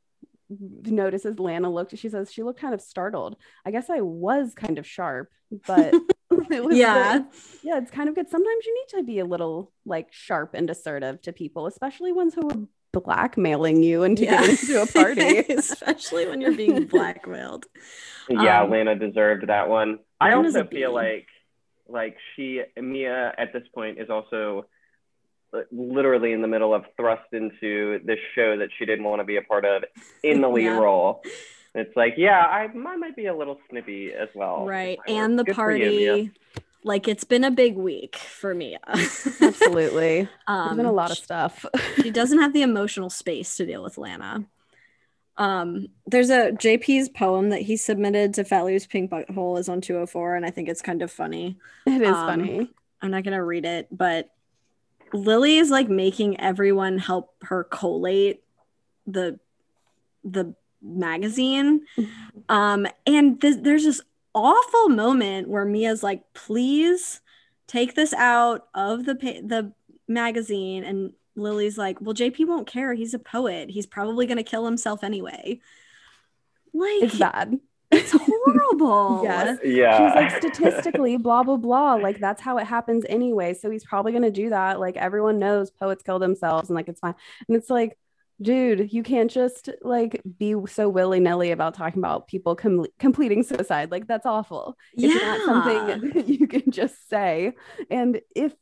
notices 0.50 1.40
Lana 1.40 1.70
looked. 1.72 1.98
She 1.98 2.10
says 2.10 2.32
she 2.32 2.44
looked 2.44 2.60
kind 2.60 2.74
of 2.74 2.82
startled. 2.82 3.38
I 3.66 3.72
guess 3.72 3.90
I 3.90 4.02
was 4.02 4.54
kind 4.54 4.78
of 4.78 4.86
sharp, 4.88 5.30
but 5.68 5.94
it 6.52 6.64
was 6.64 6.78
Yeah. 6.78 7.20
good. 7.20 7.26
yeah. 7.64 7.78
It's 7.78 7.92
kind 7.92 8.10
of 8.10 8.16
good. 8.16 8.30
Sometimes 8.30 8.66
you 8.66 8.74
need 8.74 8.98
to 9.00 9.04
be 9.04 9.20
a 9.20 9.26
little 9.26 9.72
like 9.86 10.08
sharp 10.12 10.54
and 10.54 10.70
assertive 10.70 11.22
to 11.24 11.34
people, 11.34 11.68
especially 11.68 12.12
ones 12.12 12.34
who 12.34 12.50
are 12.50 13.02
blackmailing 13.02 13.82
you 13.84 14.04
into 14.04 14.24
Yeah. 14.24 14.42
getting 14.42 14.58
into 14.58 14.82
a 14.82 14.86
party. 14.88 15.40
Especially 15.50 16.28
when 16.28 16.42
you're 16.42 16.56
being 16.56 16.86
blackmailed. 16.86 17.66
Yeah, 18.30 18.62
Um, 18.62 18.70
Lana 18.72 18.96
deserved 18.96 19.48
that 19.48 19.68
one. 19.70 20.00
I 20.22 20.34
also 20.34 20.66
feel 20.66 20.94
like 20.94 21.28
like 21.88 22.16
she 22.36 22.62
Mia 22.82 23.34
at 23.38 23.52
this 23.52 23.64
point 23.76 24.00
is 24.00 24.10
also 24.10 24.66
literally 25.72 26.32
in 26.34 26.42
the 26.42 26.48
middle 26.48 26.74
of 26.74 26.84
thrust 26.98 27.32
into 27.32 28.00
this 28.06 28.20
show 28.36 28.58
that 28.58 28.70
she 28.78 28.86
didn't 28.86 29.06
want 29.06 29.20
to 29.20 29.24
be 29.24 29.38
a 29.38 29.42
part 29.42 29.66
of 29.66 29.84
in 30.24 30.42
the 30.42 30.50
lead 30.50 30.66
Yeah. 30.66 30.80
role. 30.80 31.22
It's 31.76 31.96
like, 31.96 32.16
yeah, 32.18 32.40
I, 32.42 32.66
I 32.66 32.96
might 32.98 33.16
be 33.16 33.26
a 33.26 33.36
little 33.36 33.60
snippy 33.70 34.12
as 34.14 34.30
well. 34.36 34.66
right. 34.66 35.00
if 35.08 35.14
I. 35.16 35.20
And 35.20 35.40
the 35.40 35.44
Good 35.44 35.56
for 35.56 35.76
you, 35.76 35.86
party. 36.08 36.32
like 36.84 37.08
it's 37.08 37.24
been 37.24 37.44
a 37.44 37.52
big 37.52 37.76
week 37.76 38.16
for 38.16 38.54
Mia. 38.54 38.80
Absolutely. 39.42 40.28
um, 40.48 40.66
There's 40.68 40.78
been 40.78 40.86
a 40.86 40.92
lot 40.92 41.12
of 41.12 41.18
stuff. 41.18 41.66
she 42.02 42.12
doesn't 42.12 42.40
have 42.40 42.54
the 42.54 42.62
emotional 42.62 43.10
space 43.10 43.56
to 43.58 43.66
deal 43.66 43.82
with 43.84 43.98
Lana. 43.98 44.46
Um, 45.38 45.88
there's 46.06 46.30
a 46.30 46.52
JP's 46.52 47.10
poem 47.10 47.50
that 47.50 47.62
he 47.64 47.76
submitted 47.76 48.36
to 48.36 48.44
Fat 48.44 48.66
Louie's 48.66 48.86
Pink 48.86 49.10
Butthole 49.10 49.58
is 49.60 49.68
on 49.68 49.82
204, 49.82 50.36
and 50.36 50.46
I 50.46 50.52
think 50.52 50.70
it's 50.70 50.82
kind 50.84 51.02
of 51.02 51.12
funny. 51.12 51.58
It 51.88 52.02
is 52.04 52.10
Um, 52.10 52.28
funny. 52.28 52.70
I'm 53.02 53.10
not 53.10 53.24
gonna 53.24 53.44
read 53.44 53.66
it, 53.66 53.88
but 53.92 54.30
Lilly 55.14 55.58
is 55.58 55.70
like 55.70 55.90
making 55.90 56.40
everyone 56.40 56.98
help 56.98 57.36
her 57.44 57.64
collate 57.64 58.44
the 59.06 59.40
the 60.24 60.56
magazine. 60.82 61.86
Um, 62.50 62.88
and 63.06 63.40
th- 63.40 63.62
there's 63.62 63.84
this 63.84 64.02
awful 64.34 64.90
moment 64.90 65.48
where 65.50 65.66
Mia's 65.66 66.04
like, 66.04 66.34
"Please 66.34 67.22
take 67.68 67.96
this 67.96 68.14
out 68.14 68.68
of 68.74 69.06
the 69.06 69.16
pa- 69.16 69.42
the 69.44 69.74
magazine," 70.08 70.84
and 70.84 71.14
Lilly's 71.36 71.78
like, 71.78 72.02
"Well, 72.02 72.14
JP 72.14 72.46
won't 72.46 72.68
care. 72.68 72.94
He's 72.94 73.14
a 73.14 73.20
poet. 73.20 73.70
He's 73.70 73.86
probably 73.86 74.26
gonna 74.26 74.44
kill 74.44 74.66
himself 74.66 75.04
anyway." 75.04 75.60
Like 76.74 77.04
It's 77.04 77.20
bad. 77.20 77.60
It's 77.94 78.12
horrible. 78.20 79.22
Yes. 79.24 79.60
Yeah. 79.64 79.98
She's 79.98 80.16
like 80.16 80.38
statistically, 80.38 81.18
blah 81.26 81.44
blah 81.44 81.58
blah. 81.58 81.96
Like 81.96 82.20
that's 82.20 82.42
how 82.42 82.58
it 82.58 82.66
happens 82.66 83.06
anyway. 83.10 83.54
So 83.54 83.70
he's 83.70 83.84
probably 83.84 84.12
gonna 84.12 84.32
do 84.32 84.50
that. 84.50 84.80
Like 84.80 84.98
everyone 84.98 85.40
knows 85.40 85.72
poets 85.72 86.04
kill 86.04 86.20
themselves, 86.20 86.70
and 86.70 86.76
like 86.76 86.88
it's 86.88 87.00
fine. 87.00 87.16
And 87.48 87.58
it's 87.58 87.70
like, 87.70 87.98
dude, 88.42 88.92
you 88.92 89.04
can't 89.04 89.32
just 89.32 89.70
like 89.82 90.22
be 90.38 90.56
so 90.68 90.90
willy 90.90 91.20
nilly 91.20 91.52
about 91.52 91.76
talking 91.76 92.00
about 92.00 92.28
people 92.28 92.56
com- 92.56 92.86
completing 93.00 93.44
suicide. 93.44 93.92
Like 93.92 94.08
that's 94.08 94.26
awful. 94.26 94.78
It's 94.94 95.14
not 95.24 95.46
something 95.46 96.10
that 96.12 96.28
you 96.40 96.48
can 96.48 96.72
just 96.72 97.10
say. 97.10 97.54
And 97.90 98.22
if 98.36 98.54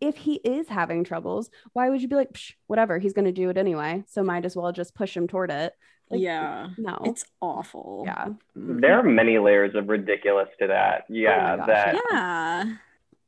if 0.00 0.16
he 0.16 0.34
is 0.36 0.68
having 0.68 1.04
troubles, 1.04 1.50
why 1.72 1.88
would 1.88 2.02
you 2.02 2.08
be 2.08 2.16
like, 2.16 2.32
Psh, 2.32 2.52
whatever? 2.66 2.98
He's 2.98 3.12
gonna 3.12 3.32
do 3.32 3.48
it 3.50 3.56
anyway. 3.56 4.04
So 4.08 4.22
might 4.22 4.44
as 4.44 4.56
well 4.56 4.72
just 4.72 4.94
push 4.94 5.16
him 5.16 5.26
toward 5.26 5.50
it. 5.50 5.74
Like, 6.10 6.20
yeah. 6.20 6.68
No. 6.78 6.98
It's 7.04 7.24
awful. 7.40 8.04
yeah. 8.06 8.28
there 8.54 8.98
are 8.98 9.02
many 9.02 9.38
layers 9.38 9.74
of 9.74 9.88
ridiculous 9.88 10.48
to 10.60 10.68
that. 10.68 11.04
Yeah, 11.08 11.56
gosh, 11.56 11.66
that 11.66 12.00
Yeah. 12.12 12.76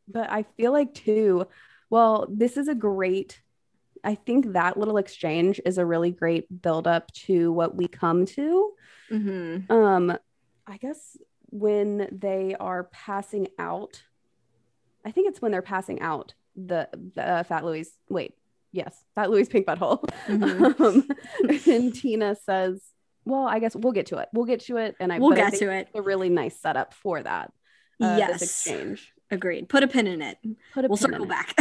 but 0.06 0.30
I 0.30 0.44
feel 0.56 0.72
like 0.72 0.94
too, 0.94 1.46
well, 1.90 2.26
this 2.30 2.56
is 2.56 2.68
a 2.68 2.74
great, 2.74 3.40
I 4.04 4.14
think 4.14 4.52
that 4.52 4.76
little 4.76 4.96
exchange 4.96 5.60
is 5.66 5.78
a 5.78 5.84
really 5.84 6.12
great 6.12 6.62
build 6.62 6.86
up 6.86 7.10
to 7.26 7.50
what 7.50 7.74
we 7.74 7.88
come 7.88 8.26
to. 8.26 8.72
Mm-hmm. 9.10 9.72
Um, 9.72 10.16
I 10.66 10.76
guess 10.76 11.16
when 11.46 12.08
they 12.12 12.54
are 12.60 12.84
passing 12.84 13.48
out, 13.58 14.02
I 15.04 15.10
think 15.10 15.28
it's 15.28 15.42
when 15.42 15.50
they're 15.50 15.62
passing 15.62 16.00
out 16.00 16.34
the, 16.66 16.88
the 17.14 17.26
uh, 17.26 17.42
Fat 17.44 17.64
Louie, 17.64 17.84
wait, 18.08 18.34
yes, 18.72 18.94
Fat 19.14 19.30
Louie 19.30 19.44
pink 19.44 19.66
butthole. 19.66 20.04
Mhm. 20.26 20.78
Um, 20.80 21.08
and 21.66 21.94
Tina 21.94 22.34
says, 22.34 22.82
well, 23.24 23.46
I 23.46 23.58
guess 23.58 23.76
we'll 23.76 23.92
get 23.92 24.06
to 24.06 24.18
it. 24.18 24.28
We'll 24.32 24.46
get 24.46 24.60
to 24.60 24.76
it. 24.78 24.96
And 25.00 25.12
I, 25.12 25.18
We'll 25.18 25.30
but 25.30 25.38
I 25.38 25.50
get 25.50 25.58
to 25.60 25.70
it. 25.70 25.88
a 25.94 26.02
really 26.02 26.28
nice 26.30 26.58
setup 26.58 26.94
for 26.94 27.22
that. 27.22 27.52
uh, 28.02 28.16
yes. 28.18 28.40
This 28.40 28.42
exchange. 28.42 29.12
Agreed. 29.30 29.68
Put 29.68 29.82
a 29.82 29.88
pin 29.88 30.06
in 30.06 30.22
it. 30.22 30.38
Put 30.72 30.86
a 30.86 30.88
we'll 30.88 30.96
pin 30.96 31.10
circle 31.12 31.22
in 31.24 31.28
back. 31.28 31.54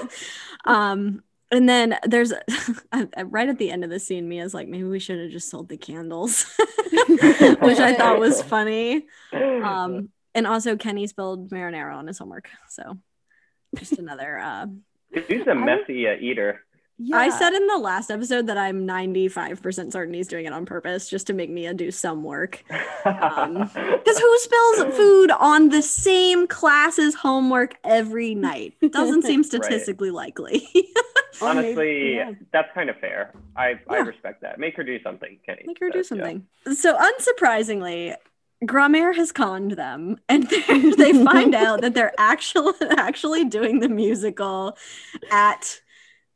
um, 0.64 1.22
and 1.50 1.68
then 1.68 1.98
there's 2.04 2.32
right 3.24 3.48
at 3.48 3.58
the 3.58 3.70
end 3.72 3.82
of 3.82 3.90
the 3.90 3.98
scene, 3.98 4.28
Mia's 4.28 4.54
like, 4.54 4.68
maybe 4.68 4.84
we 4.84 5.00
should 5.00 5.18
have 5.18 5.30
just 5.30 5.50
sold 5.50 5.68
the 5.68 5.76
candles, 5.76 6.46
which 6.92 7.78
I 7.80 7.94
thought 7.96 8.20
was 8.20 8.40
funny. 8.42 9.06
Um, 9.32 10.10
and 10.34 10.46
also 10.46 10.76
Kenny 10.76 11.08
spilled 11.08 11.50
marinara 11.50 11.96
on 11.96 12.06
his 12.06 12.18
homework, 12.18 12.48
so 12.68 12.98
just 13.76 13.98
another. 13.98 14.38
Uh, 14.38 14.66
he's 15.28 15.46
a 15.46 15.54
messy 15.54 16.06
uh, 16.08 16.14
eater. 16.20 16.60
Yeah. 17.02 17.16
I 17.16 17.30
said 17.30 17.54
in 17.54 17.66
the 17.66 17.78
last 17.78 18.10
episode 18.10 18.46
that 18.48 18.58
I'm 18.58 18.86
95% 18.86 19.90
certain 19.90 20.12
he's 20.12 20.28
doing 20.28 20.44
it 20.44 20.52
on 20.52 20.66
purpose 20.66 21.08
just 21.08 21.26
to 21.28 21.32
make 21.32 21.48
Mia 21.48 21.72
do 21.72 21.90
some 21.90 22.22
work. 22.24 22.62
Um, 23.06 23.54
Because 23.74 24.18
who 24.18 24.38
spills 24.38 24.96
food 24.96 25.30
on 25.30 25.70
the 25.70 25.80
same 25.80 26.46
class's 26.46 27.14
homework 27.14 27.74
every 27.84 28.34
night? 28.34 28.74
Doesn't 28.90 29.22
seem 29.22 29.42
statistically 29.44 30.10
likely. 30.10 30.68
Or 31.40 31.54
maybe- 31.54 31.68
Honestly, 31.68 32.14
yeah. 32.16 32.32
that's 32.52 32.68
kind 32.74 32.90
of 32.90 32.96
fair. 32.98 33.32
I 33.56 33.74
I 33.88 33.98
respect 33.98 34.42
that. 34.42 34.58
Make 34.58 34.76
her 34.76 34.82
do 34.82 35.00
something, 35.02 35.38
Kenny. 35.46 35.62
Make 35.64 35.78
her 35.78 35.88
do 35.88 36.02
says, 36.02 36.18
yeah. 36.18 36.24
something. 36.24 36.74
So, 36.76 36.98
unsurprisingly, 36.98 38.16
Grandmère 38.64 39.14
has 39.16 39.32
conned 39.32 39.72
them, 39.72 40.18
and 40.28 40.46
they're- 40.96 41.24
find 41.24 41.54
out 41.54 41.80
that 41.80 41.94
they're 41.94 42.12
actually 42.18 42.74
actually 42.98 43.44
doing 43.46 43.80
the 43.80 43.88
musical 43.88 44.76
at 45.30 45.80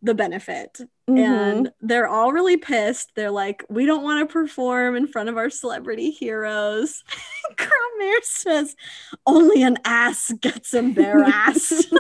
the 0.03 0.15
benefit, 0.15 0.81
Mhm. 1.09 1.19
and 1.19 1.73
they're 1.81 2.09
all 2.09 2.33
really 2.33 2.57
pissed. 2.59 3.13
They're 3.17 3.31
like, 3.31 3.65
"We 3.71 3.87
don't 3.87 4.03
want 4.03 4.27
to 4.27 4.33
perform 4.33 4.97
in 4.97 5.07
front 5.07 5.29
of 5.31 5.37
our 5.39 5.49
celebrity 5.51 6.11
heroes." 6.11 7.03
Grandmère 7.57 8.23
says, 8.23 8.77
"Only 9.27 9.63
an 9.63 9.79
ass 9.85 10.33
gets 10.41 10.75
embarrassed." 10.75 11.93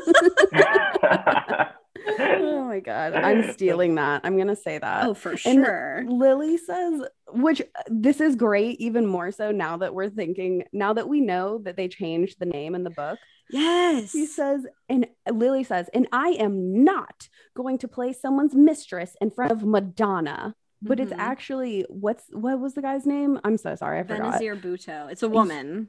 Oh 2.07 2.65
my 2.67 2.81
god, 2.81 3.15
I'm 3.15 3.53
stealing 3.53 3.95
that. 3.97 4.23
I'm 4.25 4.37
gonna 4.37 4.57
say 4.57 4.79
that. 4.79 5.07
oh, 5.07 5.15
for 5.15 5.31
And 5.31 5.41
sure. 5.65 6.05
Lilly 6.09 6.57
says, 6.59 7.03
which 7.33 7.63
this 7.89 8.21
is 8.21 8.37
great, 8.37 8.81
even 8.81 9.07
more 9.07 9.31
so 9.31 9.51
now 9.53 9.77
that 9.79 9.95
we're 9.95 10.11
thinking, 10.11 10.65
now 10.73 10.93
that 10.93 11.09
we 11.09 11.21
know 11.21 11.59
that 11.65 11.77
they 11.77 11.89
changed 11.89 12.39
the 12.39 12.47
name 12.47 12.75
in 12.75 12.85
the 12.85 12.91
book. 12.91 13.19
Yes. 13.51 14.11
She 14.11 14.25
says, 14.27 14.67
and 14.89 15.07
Lilly 15.31 15.65
says, 15.65 15.91
and 15.93 16.09
I 16.13 16.31
am 16.31 16.83
not 16.83 17.29
going 17.55 17.77
to 17.79 17.89
play 17.89 18.13
someone's 18.15 18.55
mistress 18.55 19.17
in 19.21 19.31
front 19.31 19.53
of 19.53 19.65
Madonna. 19.65 20.55
But 20.83 21.01
it's 21.01 21.13
Mhm. 21.13 21.19
actually 21.19 21.87
what's 21.89 22.25
what 22.33 22.59
was 22.61 22.75
the 22.75 22.83
guy's 22.83 23.07
name? 23.07 23.41
I'm 23.45 23.57
so 23.57 23.75
sorry, 23.75 24.01
I 24.01 24.03
forgot. 24.03 24.35
Benazir 24.41 24.61
Bhutto. 24.61 25.11
It's 25.11 25.23
a 25.23 25.29
woman. 25.29 25.89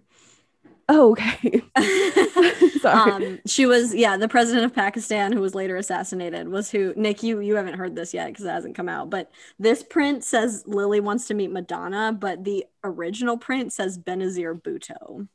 Oh, 0.88 1.12
okay. 1.12 1.62
Sorry. 2.80 3.12
um, 3.12 3.40
she 3.48 3.66
was, 3.66 3.96
yeah, 3.96 4.18
the 4.18 4.28
president 4.28 4.66
of 4.66 4.74
Pakistan 4.76 5.32
who 5.32 5.42
was 5.42 5.56
later 5.56 5.76
assassinated 5.78 6.48
was 6.48 6.70
who. 6.70 6.94
Nick, 6.96 7.24
you 7.24 7.40
you 7.40 7.56
haven't 7.56 7.74
heard 7.76 7.96
this 7.96 8.14
yet 8.14 8.28
because 8.28 8.46
it 8.46 8.50
hasn't 8.50 8.76
come 8.76 8.88
out, 8.88 9.10
but 9.10 9.32
this 9.58 9.82
print 9.82 10.24
says 10.24 10.64
Lilly 10.68 11.00
wants 11.00 11.28
to 11.28 11.34
meet 11.34 11.52
Madonna, 11.52 12.14
but 12.14 12.44
the 12.44 12.66
original 12.84 13.38
print 13.38 13.74
says 13.74 13.98
Benazir 13.98 14.62
Bhutto. 14.62 15.28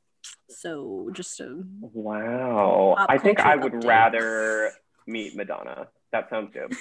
So 0.49 1.11
just 1.13 1.41
a 1.41 1.63
wow. 1.81 2.95
I 3.09 3.19
think 3.19 3.41
I 3.41 3.57
would 3.57 3.73
update. 3.73 3.89
rather 3.89 4.71
meet 5.07 5.35
Madonna. 5.35 5.89
That 6.13 6.29
sounds 6.31 6.51
good. 6.53 6.73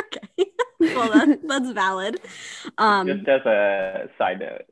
okay. 0.00 0.50
well, 0.80 1.12
that, 1.12 1.40
that's 1.46 1.70
valid. 1.70 2.20
Um, 2.78 3.06
Just 3.06 3.28
as 3.28 3.46
a 3.46 4.08
side 4.18 4.40
note. 4.40 4.62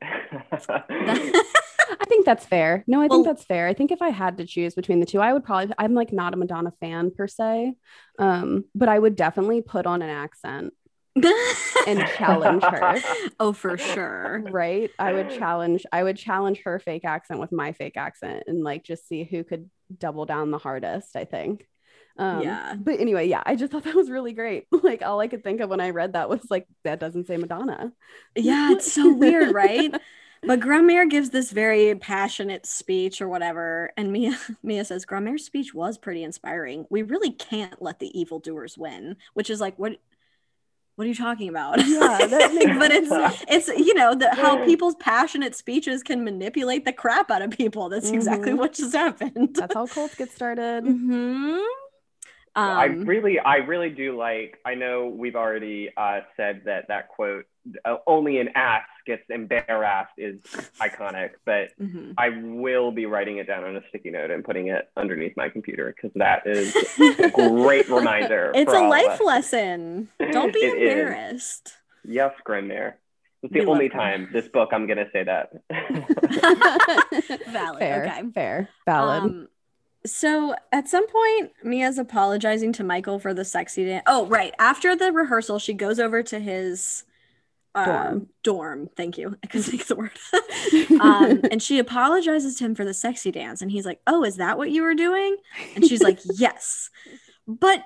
I 1.99 2.05
think 2.05 2.25
that's 2.25 2.45
fair. 2.45 2.83
No, 2.87 2.99
I 3.01 3.07
Well- 3.07 3.17
think 3.23 3.25
that's 3.27 3.45
fair. 3.45 3.67
I 3.67 3.73
think 3.73 3.91
if 3.91 4.01
I 4.01 4.09
had 4.09 4.37
to 4.37 4.45
choose 4.45 4.75
between 4.75 4.99
the 4.99 5.05
two, 5.05 5.19
I 5.19 5.33
would 5.33 5.43
probably 5.43 5.73
I'm 5.77 5.93
like 5.93 6.11
not 6.13 6.33
a 6.33 6.37
Madonna 6.37 6.71
fan 6.79 7.11
per 7.11 7.27
se. 7.27 7.75
Um, 8.19 8.65
but 8.75 8.89
I 8.89 8.97
would 8.99 9.15
definitely 9.15 9.61
put 9.61 9.85
on 9.85 10.01
an 10.01 10.09
accent. 10.09 10.73
and 11.15 11.99
challenge 12.17 12.63
her. 12.63 12.95
oh, 13.39 13.53
for 13.53 13.77
sure. 13.77 14.43
Right? 14.49 14.89
I 14.97 15.13
would 15.13 15.29
challenge 15.29 15.85
I 15.91 16.01
would 16.03 16.17
challenge 16.17 16.61
her 16.65 16.79
fake 16.79 17.05
accent 17.05 17.39
with 17.39 17.51
my 17.51 17.71
fake 17.73 17.97
accent 17.97 18.45
and 18.47 18.63
like 18.63 18.83
just 18.83 19.07
see 19.07 19.23
who 19.23 19.43
could 19.43 19.69
double 19.95 20.25
down 20.25 20.49
the 20.49 20.57
hardest, 20.57 21.15
I 21.15 21.25
think. 21.25 21.67
Um, 22.17 22.41
Yeah. 22.41 22.75
But 22.79 22.99
anyway, 22.99 23.27
yeah, 23.27 23.43
I 23.45 23.55
just 23.55 23.71
thought 23.71 23.83
that 23.83 23.93
was 23.95 24.09
really 24.09 24.33
great. 24.33 24.65
Like 24.83 25.03
all 25.03 25.19
I 25.19 25.27
could 25.27 25.43
think 25.43 25.61
of 25.61 25.69
when 25.69 25.79
I 25.81 25.91
read 25.91 26.13
that 26.13 26.29
was 26.29 26.45
like, 26.49 26.67
that 26.83 26.99
doesn't 26.99 27.27
say 27.27 27.37
Madonna. 27.37 27.91
Yeah, 28.35 28.71
it's 28.71 28.91
so 28.91 29.13
weird, 29.13 29.53
right? 29.53 29.93
But 30.45 30.59
Grandmère 30.59 31.09
gives 31.09 31.29
this 31.29 31.51
very 31.51 31.95
passionate 31.95 32.65
speech 32.65 33.21
or 33.21 33.27
whatever, 33.29 33.91
and 33.97 34.11
Mia 34.11 34.37
Mia 34.63 34.85
says 34.85 35.05
Grandmère's 35.05 35.45
speech 35.45 35.73
was 35.73 35.97
pretty 35.97 36.23
inspiring. 36.23 36.85
We 36.89 37.01
really 37.01 37.31
can't 37.31 37.81
let 37.81 37.99
the 37.99 38.17
evildoers 38.19 38.77
win, 38.77 39.17
which 39.33 39.49
is 39.49 39.61
like 39.61 39.77
what 39.79 39.97
what 40.95 41.05
are 41.05 41.07
you 41.07 41.15
talking 41.15 41.49
about? 41.49 41.79
Yeah, 41.79 42.27
that 42.27 42.75
but 42.79 42.91
it's 42.91 43.09
it's 43.47 43.67
you 43.69 43.93
know 43.95 44.13
the, 44.15 44.33
how 44.35 44.57
people's 44.57 44.95
passionate 44.95 45.55
speeches 45.55 46.03
can 46.03 46.23
manipulate 46.23 46.85
the 46.85 46.93
crap 46.93 47.31
out 47.31 47.41
of 47.41 47.51
people. 47.51 47.89
That's 47.89 48.11
exactly 48.11 48.51
Mhm. 48.51 48.57
what 48.59 48.73
just 48.73 48.93
happened. 48.95 49.55
That's 49.55 49.73
how 49.73 49.87
cults 49.87 50.15
get 50.15 50.31
started. 50.31 50.83
hmm 50.83 51.57
I 52.55 52.85
Um, 52.85 53.05
really, 53.05 53.39
I 53.39 53.55
really 53.57 53.89
do 53.89 54.15
like. 54.17 54.59
I 54.63 54.75
know 54.75 55.07
we've 55.07 55.35
already 55.35 55.89
uh, 55.97 56.19
said 56.37 56.61
that 56.65 56.87
that 56.87 57.09
quote, 57.09 57.45
uh, 57.83 57.97
"Only 58.05 58.37
an 58.39 58.49
ass 58.55 58.83
gets 59.05 59.23
embarrassed," 59.29 60.13
is 60.17 60.39
iconic. 60.81 61.31
But 61.45 61.69
mhm. 61.81 62.13
I 62.17 62.29
will 62.29 62.91
be 62.91 63.05
writing 63.05 63.37
it 63.37 63.47
down 63.47 63.63
on 63.63 63.75
a 63.75 63.81
sticky 63.89 64.11
note 64.11 64.31
and 64.31 64.43
putting 64.43 64.67
it 64.67 64.89
underneath 64.97 65.35
my 65.37 65.49
computer 65.49 65.93
because 65.95 66.11
that 66.15 66.45
is 66.45 66.75
a 67.19 67.29
great 67.33 67.89
reminder. 67.89 68.51
It's 68.55 68.71
a 68.73 68.81
life 68.87 69.19
lesson. 69.23 70.09
Don't 70.31 70.53
be 70.53 70.59
It 70.63 70.77
is. 70.81 70.89
embarrassed. 70.99 71.73
Yes, 72.05 72.31
Grandmère. 72.47 72.93
It's 73.43 73.51
the 73.53 73.59
love 73.61 73.69
only 73.69 73.89
time 73.89 74.29
this 74.31 74.47
book 74.47 74.69
I'm 74.71 74.87
gonna 74.87 75.09
say 75.11 75.23
that. 75.25 75.51
Valid. 77.51 77.79
Fair, 77.79 78.05
Okay. 78.05 78.23
fair, 78.33 78.69
valid. 78.85 79.23
Um, 79.23 79.47
so 80.05 80.55
at 80.71 80.87
some 80.89 81.07
point, 81.07 81.51
Mia's 81.63 81.97
apologizing 81.97 82.73
to 82.73 82.83
Michael 82.83 83.19
for 83.19 83.33
the 83.33 83.45
sexy 83.45 83.85
dance. 83.85 84.03
Oh, 84.07 84.25
right. 84.27 84.53
After 84.59 84.95
the 84.95 85.11
rehearsal, 85.11 85.59
she 85.59 85.73
goes 85.73 85.99
over 85.99 86.21
to 86.23 86.39
his 86.39 87.03
uh, 87.75 87.85
Dorm. 87.85 88.27
dorm. 88.43 88.89
Thank 88.95 89.17
you. 89.17 89.35
I 89.43 89.47
couldn't 89.47 89.63
think 89.63 89.85
the 89.87 89.95
word. 89.95 90.11
um, 91.01 91.41
and 91.51 91.61
she 91.61 91.79
apologizes 91.79 92.55
to 92.55 92.65
him 92.65 92.75
for 92.75 92.85
the 92.85 92.93
sexy 92.93 93.31
dance. 93.31 93.61
And 93.61 93.71
he's 93.71 93.85
like, 93.85 93.99
Oh, 94.07 94.23
is 94.23 94.35
that 94.37 94.57
what 94.57 94.69
you 94.71 94.83
were 94.83 94.93
doing? 94.95 95.37
And 95.75 95.85
she's 95.85 96.01
like, 96.03 96.19
Yes. 96.35 96.89
But 97.47 97.83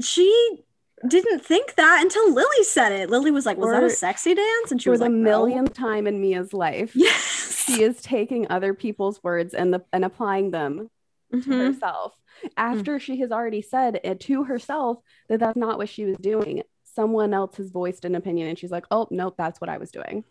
she 0.00 0.58
didn't 1.06 1.44
think 1.44 1.74
that 1.74 2.00
until 2.02 2.32
Lilly 2.32 2.62
said 2.64 2.92
it. 2.92 3.10
Lilly 3.10 3.30
was 3.30 3.46
like, 3.46 3.56
Was 3.58 3.70
that 3.70 3.82
a 3.84 3.90
sexy 3.90 4.34
dance? 4.34 4.70
And 4.70 4.80
she 4.80 4.90
was 4.90 5.00
the 5.00 5.06
like, 5.06 5.12
"No." 5.12 5.22
millionth 5.46 5.74
time 5.74 6.06
in 6.06 6.20
Mia's 6.20 6.52
life, 6.52 6.92
Yes. 6.94 7.64
she 7.66 7.82
is 7.82 8.00
taking 8.00 8.46
other 8.50 8.74
people's 8.74 9.22
words 9.22 9.54
and 9.54 9.72
the 9.74 9.84
and 9.92 10.04
applying 10.04 10.50
them 10.50 10.90
to 11.32 11.38
Mhm. 11.38 11.72
herself 11.74 12.14
after 12.56 12.98
she 13.00 13.18
has 13.20 13.32
already 13.32 13.62
said 13.62 14.00
it 14.04 14.20
to 14.20 14.44
herself 14.44 14.98
that 15.28 15.40
that's 15.40 15.56
not 15.56 15.78
what 15.78 15.88
she 15.88 16.04
was 16.04 16.16
doing. 16.18 16.62
Someone 16.94 17.32
else 17.34 17.56
has 17.56 17.70
voiced 17.70 18.04
an 18.04 18.14
opinion, 18.14 18.48
and 18.48 18.58
she's 18.58 18.70
like, 18.70 18.86
"Oh 18.90 19.08
nope, 19.10 19.34
that's 19.38 19.60
what 19.60 19.70
I 19.70 19.78
was 19.78 19.90
doing." 19.90 20.24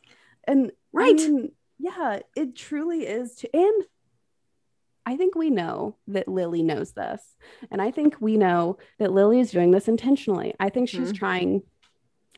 And 0.47 0.71
Right. 0.93 1.09
I 1.09 1.13
mean, 1.13 1.51
yeah, 1.79 2.19
it 2.35 2.55
truly 2.55 3.05
is. 3.07 3.35
To, 3.35 3.55
and 3.55 3.83
I 5.05 5.17
think 5.17 5.35
we 5.35 5.49
know 5.49 5.95
that 6.07 6.27
Lilly 6.27 6.61
knows 6.61 6.91
this, 6.93 7.35
and 7.71 7.81
I 7.81 7.89
think 7.91 8.17
we 8.21 8.37
know 8.37 8.77
that 8.99 9.11
Lilly 9.11 9.39
is 9.39 9.51
doing 9.51 9.71
this 9.71 9.87
intentionally. 9.87 10.53
I 10.59 10.69
think 10.69 10.89
she's 10.89 11.11
Mhm. 11.11 11.15
trying. 11.17 11.63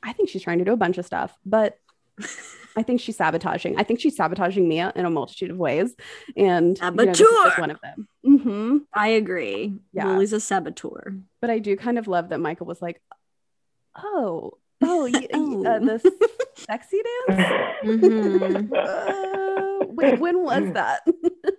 I 0.01 0.13
think 0.13 0.30
she's 0.30 0.44
trying 0.44 0.60
to 0.60 0.65
do 0.65 0.74
a 0.74 0.77
bunch 0.77 0.98
of 0.98 1.06
stuff, 1.06 1.38
but 1.46 1.77
I 2.75 2.84
think 2.84 3.00
she's 3.01 3.18
sabotaging. 3.18 3.77
I 3.77 3.84
think 3.84 4.00
she's 4.00 4.15
sabotaging 4.15 4.68
Mia 4.68 4.92
in 4.96 5.06
a 5.06 5.10
multitude 5.10 5.51
of 5.51 5.58
ways, 5.58 5.96
and 6.38 6.77
you 6.77 6.84
know, 6.92 6.92
this 7.06 7.20
is 7.20 7.27
just 7.27 7.56
Saboteur! 7.56 7.62
one 7.62 7.72
of 7.72 7.80
them. 7.82 8.08
hmm 8.24 8.77
I 8.94 9.10
agree. 9.10 9.75
Yeah. 9.92 10.08
Lilly's 10.08 10.34
a 10.34 10.39
saboteur. 10.39 11.16
But 11.42 11.50
I 11.50 11.59
do 11.59 11.75
kind 11.75 11.98
of 12.00 12.07
love 12.07 12.29
that 12.29 12.40
Michael 12.40 12.66
was 12.68 12.81
like, 12.81 13.01
"Oh, 13.96 14.58
oh, 14.82 15.03
y- 15.06 15.12
y- 15.14 15.27
Oh. 15.34 15.66
uh, 15.66 15.79
the 15.79 16.00
sexy 16.56 17.01
dance. 17.27 17.42
Mhm. 17.84 18.72
Uh, 18.74 19.86
wait, 19.90 20.20
when 20.20 20.44
was 20.44 20.72
that? 20.74 21.01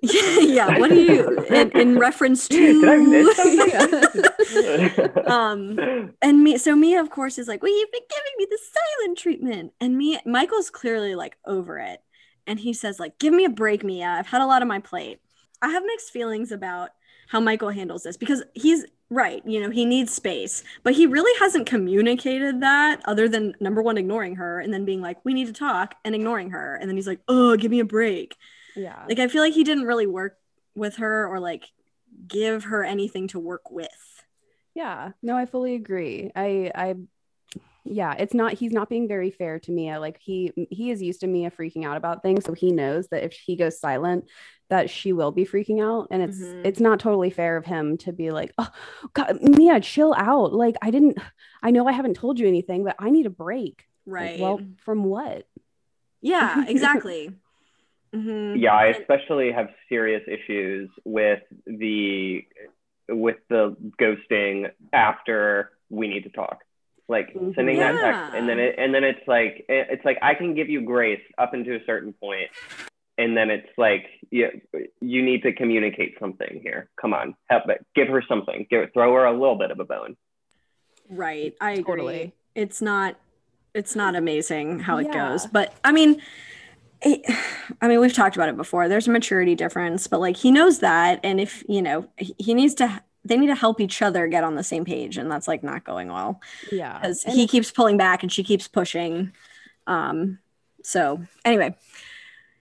yeah, 0.03 0.39
yeah. 0.41 0.79
What 0.79 0.91
are 0.91 0.95
you 0.95 1.39
in, 1.51 1.71
in 1.73 1.99
reference 1.99 2.49
to? 2.49 2.57
Did 2.81 2.89
I 2.89 2.97
miss 2.99 3.39
um, 5.27 6.13
and 6.23 6.43
me, 6.45 6.59
so 6.59 6.75
Mia, 6.77 7.01
of 7.01 7.11
course, 7.11 7.39
is 7.39 7.49
like, 7.49 7.63
"Well, 7.63 7.73
you've 7.73 7.93
been 7.93 8.03
giving 8.09 8.33
me 8.39 8.47
the 8.51 8.59
silent 8.75 9.19
treatment," 9.19 9.73
and 9.81 9.97
me, 9.97 10.19
Michael's 10.27 10.71
clearly 10.71 11.15
like 11.15 11.37
over 11.47 11.79
it, 11.79 12.01
and 12.47 12.59
he 12.61 12.73
says, 12.73 12.99
"Like, 13.01 13.19
give 13.19 13.33
me 13.33 13.45
a 13.45 13.51
break, 13.51 13.85
Mia. 13.85 14.07
I've 14.07 14.27
had 14.27 14.43
a 14.43 14.47
lot 14.47 14.63
on 14.63 14.69
my 14.69 14.81
plate." 14.81 15.21
I 15.63 15.69
have 15.71 15.83
mixed 15.87 16.11
feelings 16.11 16.53
about 16.53 16.91
how 17.29 17.41
Michael 17.41 17.71
handles 17.71 18.03
this 18.03 18.17
because 18.17 18.43
he's 18.55 18.85
right. 19.11 19.43
You 19.47 19.61
know, 19.61 19.71
he 19.71 19.85
needs 19.85 20.13
space, 20.13 20.63
but 20.83 20.95
he 20.95 21.07
really 21.07 21.33
hasn't 21.41 21.67
communicated 21.67 22.61
that 22.61 23.01
other 23.05 23.29
than 23.29 23.55
number 23.61 23.83
one, 23.83 23.99
ignoring 23.99 24.37
her, 24.37 24.61
and 24.61 24.73
then 24.73 24.85
being 24.85 25.01
like, 25.01 25.25
"We 25.25 25.35
need 25.35 25.47
to 25.47 25.53
talk," 25.53 25.95
and 26.05 26.15
ignoring 26.15 26.51
her, 26.51 26.77
and 26.77 26.89
then 26.89 26.97
he's 26.97 27.07
like, 27.07 27.21
"Oh, 27.29 27.57
give 27.57 27.71
me 27.71 27.81
a 27.81 27.85
break." 27.85 28.37
yeah, 28.75 29.09
Like, 29.09 29.19
I 29.19 29.29
feel 29.29 29.43
like 29.43 29.55
he 29.55 29.65
didn't 29.65 29.85
really 29.85 30.07
work 30.07 30.39
with 30.75 30.97
her 30.97 31.27
or 31.29 31.41
like 31.41 31.67
give 32.29 32.65
her 32.65 32.85
anything 32.85 33.29
to 33.29 33.41
work 33.41 33.71
with. 33.71 34.25
yeah. 34.75 35.13
No, 35.23 35.37
I 35.37 35.47
fully 35.47 35.75
agree. 35.75 36.31
I, 36.35 36.71
I, 36.75 36.95
yeah, 37.85 38.15
it's 38.19 38.35
not. 38.35 38.53
He's 38.55 38.73
not 38.73 38.89
being 38.89 39.07
very 39.09 39.31
fair 39.31 39.59
to 39.61 39.73
Mia. 39.73 40.01
Like 40.01 40.19
he, 40.21 40.53
he 40.71 40.91
is 40.91 41.03
used 41.03 41.21
to 41.21 41.27
Mia 41.27 41.51
freaking 41.51 41.85
out 41.85 41.97
about 41.97 42.23
things, 42.23 42.45
so 42.45 42.53
he 42.53 42.73
knows 42.73 43.09
that 43.09 43.25
if 43.25 43.33
he 43.33 43.57
goes 43.57 43.79
silent, 43.79 44.25
that 44.71 44.89
she 44.91 45.13
will 45.13 45.31
be 45.33 45.45
freaking 45.45 45.83
out, 45.83 46.09
and 46.11 46.23
it's, 46.23 46.39
Mhm. 46.39 46.65
it's 46.67 46.81
not 46.81 46.99
totally 46.99 47.31
fair 47.31 47.57
of 47.59 47.67
him 47.67 47.99
to 47.99 48.13
be 48.13 48.31
like, 48.31 48.53
"Oh, 48.59 48.71
God, 49.13 49.39
Mia, 49.43 49.81
chill 49.81 50.15
out." 50.17 50.53
Like 50.55 50.77
I 50.83 50.91
didn't. 50.91 51.19
I 51.63 51.71
know 51.71 51.87
I 51.87 51.93
haven't 51.93 52.15
told 52.15 52.39
you 52.39 52.49
anything, 52.49 52.85
but 52.85 52.97
I 52.99 53.11
need 53.11 53.27
a 53.27 53.31
break. 53.31 53.85
Like, 54.07 54.21
Right. 54.21 54.41
well, 54.41 54.61
from 54.79 55.05
what? 55.05 55.47
yeah, 56.23 56.65
exactly. 56.69 57.31
Mhm. 58.15 58.59
yeah, 58.61 58.73
I 58.73 58.87
especially 58.87 59.53
have 59.53 59.69
serious 59.91 60.23
issues 60.27 60.89
with 61.05 61.43
the 61.67 62.47
with 63.09 63.37
the 63.51 63.77
ghosting 64.01 64.71
after 64.93 65.73
we 65.91 66.09
need 66.09 66.23
to 66.25 66.31
talk. 66.31 66.64
Like 67.09 67.35
Mhm. 67.35 67.55
sending 67.55 67.79
that 67.79 68.01
text 68.01 68.35
and 68.35 68.49
then 68.49 68.59
it 68.59 68.77
and 68.79 68.95
then 68.95 69.05
it's 69.05 69.27
like 69.29 69.67
it- 69.69 69.89
it's 69.91 70.05
like 70.07 70.19
I 70.23 70.35
can 70.35 70.55
give 70.55 70.71
you 70.71 70.81
grace 70.81 71.21
up 71.37 71.53
until 71.53 71.75
a 71.77 71.85
certain 71.85 72.15
point, 72.15 72.49
and 73.19 73.37
then 73.37 73.51
it's 73.51 73.69
like 73.77 74.07
you 74.31 74.61
you 75.03 75.23
need 75.23 75.43
to 75.43 75.53
communicate 75.53 76.19
something 76.19 76.61
here. 76.63 76.89
Come 76.99 77.13
on, 77.13 77.35
help 77.51 77.69
it. 77.69 77.85
Give 77.95 78.09
her 78.09 78.23
something. 78.23 78.67
Give 78.71 78.91
throw 78.95 79.13
her 79.15 79.27
a 79.27 79.33
little 79.33 79.57
bit 79.57 79.71
of 79.71 79.81
a 79.81 79.85
bone. 79.85 80.17
Right. 81.11 81.55
I 81.61 81.73
agree. 81.73 81.85
Totally. 81.85 82.33
It's 82.55 82.81
not 82.81 83.17
it's 83.75 83.95
not 83.95 84.15
amazing 84.17 84.79
how 84.81 84.97
it 84.97 85.09
Yeah. 85.09 85.31
goes. 85.31 85.47
But 85.47 85.75
I 85.85 85.93
mean 85.93 86.23
I 87.83 87.87
mean 87.89 88.01
we've 88.01 88.15
talked 88.15 88.35
about 88.37 88.49
it 88.49 88.57
before. 88.57 88.89
There's 88.89 89.09
a 89.09 89.11
maturity 89.11 89.55
difference, 89.55 90.07
but 90.07 90.21
like 90.21 90.39
he 90.39 90.51
knows 90.51 90.79
that 90.79 91.21
and 91.23 91.39
if, 91.39 91.63
you 91.69 91.83
know, 91.83 92.09
he 92.17 92.35
he 92.39 92.55
needs 92.55 92.73
to 92.77 93.03
they 93.25 93.37
need 93.37 93.47
to 93.47 93.55
help 93.55 93.81
each 93.81 94.03
other 94.03 94.27
get 94.27 94.45
on 94.45 94.55
the 94.55 94.63
same 94.63 94.85
page 94.85 95.17
and 95.19 95.31
that's 95.31 95.49
like 95.49 95.63
not 95.63 95.85
going 95.85 96.09
well 96.09 96.41
Yeah, 96.73 96.99
because 97.01 97.23
he 97.25 97.47
keeps 97.47 97.71
pulling 97.71 97.97
back 97.97 98.23
and 98.23 98.31
she 98.33 98.45
keeps 98.45 98.69
pushing. 98.69 99.33
Um 99.87 100.39
so 100.83 101.25
anyway, 101.45 101.75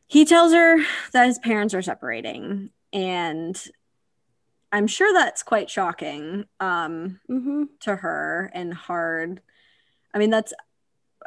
he 0.07 0.23
tells 0.25 0.53
her 0.53 0.77
that 1.11 1.27
his 1.27 1.39
parents 1.39 1.73
are 1.73 1.81
separating 1.81 2.69
and 2.93 3.61
I'm 4.71 4.87
sure 4.87 5.13
that's 5.13 5.43
quite 5.43 5.69
shocking. 5.69 6.45
Um 6.59 7.19
Mhm. 7.29 7.67
to 7.81 7.95
her 7.97 8.49
and 8.53 8.73
hard. 8.73 9.41
I 10.13 10.19
mean, 10.19 10.29
that's, 10.29 10.53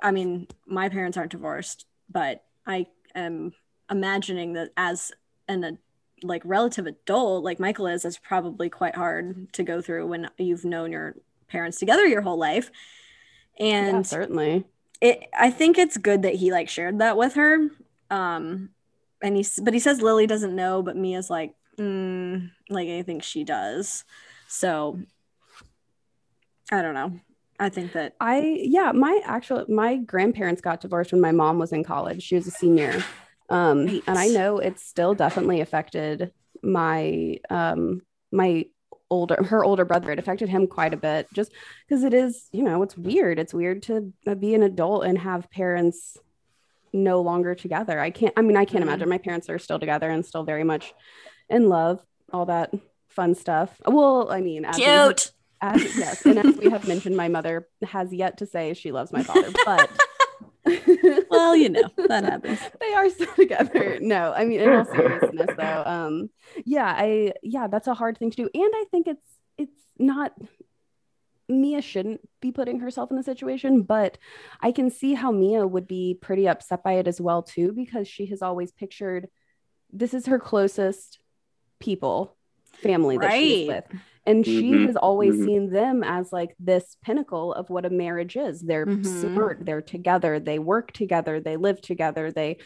I 0.03 0.13
mean, 0.13 0.47
my 0.67 0.89
parents 0.89 1.17
aren't 1.17 1.33
divorced, 1.33 1.87
but 2.09 2.45
I 2.67 2.87
am 3.15 3.53
imagining 3.91 4.53
that 4.55 4.71
as 4.77 5.11
an, 5.49 5.79
like 6.23 6.43
relative 6.45 6.87
adult, 6.87 7.45
like 7.45 7.61
Michael 7.61 7.87
is, 7.87 8.05
it's 8.05 8.19
probably 8.19 8.69
quite 8.71 8.97
hard 8.97 9.53
to 9.53 9.63
go 9.63 9.81
through 9.81 10.07
when 10.07 10.29
you've 10.39 10.65
known 10.65 10.93
your 10.93 11.15
parents 11.49 11.79
together 11.79 12.07
your 12.07 12.23
whole 12.23 12.39
life. 12.39 12.71
yeah, 13.59 13.67
And 13.67 14.07
certainly. 14.07 14.65
it, 15.01 15.25
I 15.39 15.51
think 15.51 15.79
it's 15.79 15.97
good 15.97 16.23
that 16.23 16.35
he 16.35 16.51
like 16.51 16.69
shared 16.69 16.99
that 17.01 17.17
with 17.17 17.35
her. 17.35 17.69
Um, 18.11 18.71
and 19.23 19.37
he's, 19.37 19.59
but 19.63 19.75
he 19.75 19.81
says 19.81 20.01
Lilly 20.01 20.27
doesn't 20.27 20.55
know, 20.55 20.83
but 20.83 20.97
Mia's 20.97 21.31
like, 21.31 21.55
mm, 21.79 22.51
like 22.69 22.89
I 22.89 23.03
think 23.03 23.23
she 23.23 23.45
does. 23.45 24.05
So 24.49 24.99
I 26.71 26.83
don't 26.83 26.95
know. 26.95 27.13
I 27.59 27.69
think 27.71 27.93
that 27.93 28.15
I 28.21 28.59
yeah, 28.63 28.93
my 28.93 29.21
actual 29.25 29.65
my 29.69 29.97
grandparents 29.97 30.61
got 30.61 30.81
divorced 30.81 31.13
when 31.13 31.21
my 31.23 31.33
mom 31.33 31.59
was 31.59 31.73
in 31.73 31.85
college. 31.85 32.23
She 32.23 32.35
was 32.35 32.47
a 32.47 32.51
senior. 32.51 33.03
Um 33.49 33.87
Right. 33.87 34.03
and 34.07 34.19
I 34.19 34.29
know 34.29 34.59
it's 34.59 34.83
still 34.83 35.15
definitely 35.15 35.61
affected 35.61 36.33
my 36.63 37.39
um 37.51 38.01
my 38.33 38.67
older 39.09 39.41
her 39.45 39.65
older 39.65 39.85
brother 39.85 40.11
it 40.11 40.19
affected 40.19 40.49
him 40.49 40.67
quite 40.67 40.93
a 40.93 40.97
bit 40.97 41.29
just 41.33 41.53
because 41.87 42.03
it 42.03 42.13
is 42.13 42.49
you 42.53 42.63
know 42.65 42.83
it's 42.83 42.97
weird 42.97 43.39
it's 43.39 43.55
weird 43.55 43.81
to 43.85 44.13
uh, 44.27 44.35
be 44.35 44.53
an 44.55 44.65
adult 44.65 45.05
and 45.05 45.17
have 45.19 45.49
parents 45.51 46.17
no 46.93 47.21
longer 47.21 47.55
together 47.55 48.01
i 48.01 48.11
can't 48.11 48.33
i 48.37 48.43
mean 48.43 48.57
i 48.57 48.65
can't 48.65 48.83
Mhm. 48.83 48.89
imagine 48.89 49.09
my 49.09 49.19
parents 49.19 49.49
are 49.49 49.61
still 49.61 49.79
together 49.79 50.11
and 50.11 50.27
still 50.27 50.43
very 50.43 50.65
much 50.65 50.93
in 51.49 51.69
love 51.69 52.01
all 52.33 52.47
that 52.47 52.73
fun 53.07 53.37
stuff 53.37 53.81
well 53.87 54.29
i 54.33 54.41
mean 54.41 54.65
as 54.65 54.79
we 54.79 54.83
Cute. 54.85 55.31
as, 55.61 55.97
yes 55.97 56.27
and 56.27 56.39
as 56.41 56.57
we 56.57 56.69
have 56.71 56.89
mentioned 56.89 57.17
my 57.17 57.29
mother 57.29 57.69
has 57.85 58.13
yet 58.13 58.39
to 58.39 58.47
say 58.47 58.75
she 58.75 58.91
loves 58.91 59.13
my 59.13 59.23
father 59.23 59.53
but 59.65 59.89
Well, 61.31 61.57
you 61.57 61.69
know, 61.69 61.89
that 62.09 62.25
happens. 62.25 62.61
they 62.81 62.93
are 62.95 63.09
still 63.11 63.35
together. 63.35 63.99
No, 64.07 64.33
I 64.33 64.45
mean 64.45 64.61
in 64.61 64.73
all 64.73 64.85
seriousness 64.85 65.51
though. 65.57 65.83
Um 65.87 66.31
yeah, 66.65 66.95
I 66.97 67.33
yeah, 67.43 67.67
that's 67.67 67.87
a 67.87 67.95
hard 67.95 68.19
thing 68.19 68.31
to 68.31 68.37
do. 68.37 68.51
And 68.53 68.73
I 68.75 68.85
think 68.91 69.07
it's 69.07 69.27
it's 69.59 69.81
not 69.99 70.33
Mia 71.49 71.81
shouldn't 71.81 72.21
be 72.41 72.51
putting 72.51 72.81
herself 72.81 73.11
in 73.11 73.17
the 73.17 73.23
situation, 73.23 73.83
but 73.83 74.19
I 74.61 74.73
can 74.73 74.91
see 74.91 75.15
how 75.15 75.31
Mia 75.31 75.67
would 75.67 75.87
be 75.87 76.19
pretty 76.21 76.49
upset 76.49 76.83
by 76.83 76.95
it 76.95 77.07
as 77.07 77.21
well 77.21 77.43
too 77.43 77.73
because 77.73 78.09
she 78.09 78.27
has 78.27 78.43
always 78.43 78.73
pictured 78.73 79.29
this 79.93 80.15
is 80.15 80.27
her 80.27 80.39
closest 80.39 81.21
people, 81.79 82.37
family 82.73 83.17
that 83.19 83.33
she's 83.33 83.69
with. 83.69 83.85
And 84.27 84.45
she 84.45 84.73
Mhm, 84.73 84.87
has 84.87 84.97
always 84.97 85.37
mhm. 85.37 85.45
seen 85.45 85.71
them 85.71 86.03
as 86.03 86.33
like 86.33 86.55
this 86.59 86.97
pinnacle 87.05 87.53
of 87.55 87.71
what 87.71 87.87
a 87.87 87.91
marriage 87.91 88.37
is. 88.37 88.61
They're 88.61 88.87
Mhm. 88.87 89.07
smart, 89.07 89.65
they're 89.65 89.83
together, 89.83 90.41
they 90.41 90.59
work 90.59 90.93
together, 90.93 91.41
they 91.41 91.57
live 91.57 91.81
together, 91.81 92.33
they 92.33 92.59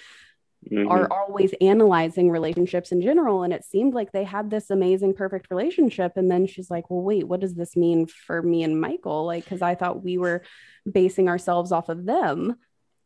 are 0.88 1.10
always 1.10 1.54
analyzing 1.60 2.30
relationships 2.30 2.92
in 2.92 3.00
general. 3.00 3.42
And 3.42 3.52
it 3.52 3.64
seemed 3.64 3.94
like 3.94 4.12
they 4.12 4.24
had 4.24 4.50
this 4.50 4.70
amazing, 4.70 5.14
perfect 5.14 5.46
relationship. 5.50 6.12
And 6.16 6.30
then 6.30 6.46
she's 6.46 6.70
like, 6.70 6.90
well, 6.90 7.02
wait, 7.02 7.26
what 7.26 7.40
does 7.40 7.54
this 7.54 7.76
mean 7.76 8.06
for 8.06 8.42
me 8.42 8.62
and 8.62 8.80
Michael? 8.80 9.24
Like, 9.24 9.44
because 9.44 9.62
I 9.62 9.74
thought 9.74 10.04
we 10.04 10.18
were 10.18 10.42
basing 10.90 11.28
ourselves 11.28 11.72
off 11.72 11.88
of 11.88 12.04
them. 12.04 12.56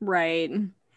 Right. 0.01 0.51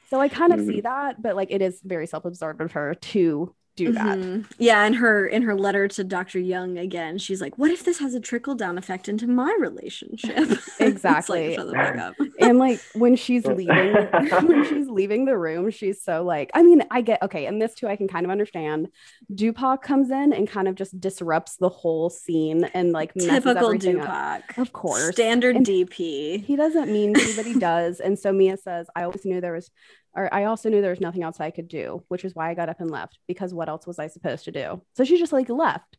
So 0.09 0.19
I 0.19 0.29
kind 0.29 0.53
of 0.53 0.59
Mhm. 0.59 0.67
see 0.67 0.81
that, 0.81 1.21
but 1.21 1.35
like 1.35 1.51
it 1.51 1.61
is 1.61 1.79
very 1.83 2.07
self 2.07 2.25
absorbed 2.25 2.61
of 2.61 2.71
her 2.73 2.95
to 2.95 3.53
do 3.77 3.93
that. 3.93 4.17
Mhm. 4.17 4.45
Yeah, 4.57 4.85
in 4.85 4.93
her 4.95 5.25
in 5.25 5.43
her 5.43 5.55
letter 5.55 5.87
to 5.87 6.03
Dr. 6.03 6.39
Jung 6.39 6.77
again, 6.77 7.17
she's 7.17 7.39
like, 7.39 7.57
"What 7.57 7.71
if 7.71 7.85
this 7.85 7.99
has 7.99 8.13
a 8.15 8.19
trickle 8.19 8.55
down 8.55 8.77
effect 8.77 9.07
into 9.07 9.27
my 9.27 9.55
relationship?" 9.59 10.35
Like, 10.79 10.89
Exactly. 10.89 11.55
Shut 11.55 11.67
the 11.67 11.73
fuck 11.73 11.95
up. 11.97 12.15
and 12.39 12.59
like 12.59 12.79
when 12.95 13.15
she's 13.15 13.45
leaving 13.45 13.93
when 14.47 14.65
she's 14.65 14.87
leaving 14.89 15.25
the 15.25 15.37
room 15.37 15.69
she's 15.71 16.01
so 16.03 16.23
like 16.23 16.49
i 16.53 16.61
mean 16.63 16.83
i 16.91 17.01
get 17.01 17.21
okay 17.23 17.45
and 17.45 17.61
this 17.61 17.73
too 17.73 17.87
i 17.87 17.95
can 17.95 18.07
kind 18.07 18.25
of 18.25 18.31
understand 18.31 18.87
doo 19.33 19.51
pak 19.53 19.81
comes 19.81 20.09
in 20.11 20.33
and 20.33 20.47
kind 20.47 20.67
of 20.67 20.75
just 20.75 20.99
disrupts 20.99 21.55
the 21.57 21.69
whole 21.69 22.09
scene 22.09 22.63
and 22.73 22.91
like 22.91 23.13
Typical 23.13 23.65
everything 23.67 23.99
up. 23.99 24.05
Doo 24.05 24.07
Pak. 24.07 24.57
of 24.57 24.73
course 24.73 25.13
Standard 25.13 25.55
And- 25.57 25.65
DP. 25.65 26.43
he 26.45 26.55
doesn't 26.55 26.91
mean 26.91 27.13
to 27.13 27.33
but 27.35 27.45
he 27.45 27.57
does 27.59 27.99
and 27.99 28.17
so 28.17 28.31
mia 28.31 28.57
says 28.57 28.87
i 28.95 29.03
always 29.03 29.25
knew 29.25 29.41
there 29.41 29.53
was 29.53 29.69
or 30.15 30.33
i 30.33 30.45
also 30.45 30.69
knew 30.69 30.81
there 30.81 30.89
was 30.91 31.01
nothing 31.01 31.23
else 31.23 31.39
i 31.39 31.51
could 31.51 31.67
do 31.67 32.03
which 32.07 32.23
is 32.25 32.33
why 32.35 32.49
i 32.49 32.53
got 32.53 32.69
up 32.69 32.79
and 32.79 32.89
left 32.91 33.19
because 33.27 33.53
what 33.53 33.69
else 33.69 33.85
was 33.87 33.99
i 33.99 34.07
supposed 34.07 34.45
to 34.45 34.51
do 34.51 34.81
so 34.95 35.03
she 35.03 35.17
just 35.17 35.33
like 35.33 35.49
left 35.49 35.97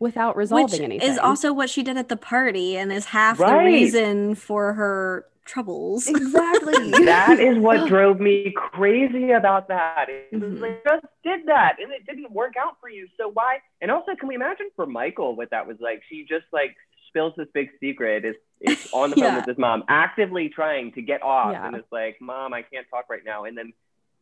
without 0.00 0.36
resolving 0.36 0.64
Which 0.66 0.80
anything 0.80 1.08
is 1.10 1.18
also 1.18 1.52
what 1.52 1.68
she 1.68 1.82
did 1.82 1.96
at 1.96 2.08
the 2.08 2.16
party 2.16 2.76
and 2.76 2.92
is 2.92 3.06
half 3.06 3.38
the 3.38 3.52
reason 3.56 4.34
for 4.36 4.72
her 4.74 5.26
troubles. 5.44 6.06
exactly 6.06 6.90
that 7.06 7.40
is 7.40 7.58
what 7.58 7.88
drove 7.88 8.20
me 8.20 8.52
crazy 8.54 9.30
about 9.32 9.66
that. 9.68 10.06
It 10.08 10.38
was 10.38 10.52
Mhm. 10.52 10.60
like 10.60 10.84
just 10.84 11.06
did 11.24 11.46
that 11.46 11.78
and 11.82 11.90
it 11.90 12.04
didn't 12.06 12.30
work 12.30 12.52
out 12.60 12.74
for 12.80 12.88
you. 12.90 13.08
So 13.16 13.30
why? 13.30 13.58
And 13.80 13.90
also, 13.90 14.14
can 14.14 14.28
we 14.28 14.34
imagine 14.34 14.66
for 14.76 14.84
Michael 14.86 15.34
what 15.34 15.50
that 15.50 15.66
was 15.66 15.78
like? 15.80 16.02
She 16.08 16.26
just 16.28 16.44
like 16.52 16.76
spills 17.08 17.32
this 17.36 17.48
big 17.54 17.70
secret. 17.80 18.24
Is 18.26 18.36
is 18.60 18.88
on 18.92 19.10
the 19.10 19.16
phone 19.16 19.24
Yeah. 19.24 19.36
with 19.36 19.46
his 19.46 19.58
mom, 19.58 19.84
actively 19.88 20.48
trying 20.48 20.92
to 20.92 21.02
get 21.02 21.22
off, 21.22 21.52
Yeah. 21.52 21.66
and 21.66 21.76
it's 21.76 21.90
like, 21.92 22.20
"Mom, 22.20 22.52
I 22.54 22.62
can't 22.62 22.86
talk 22.90 23.06
right 23.08 23.24
now." 23.24 23.44
And 23.44 23.56
then, 23.56 23.72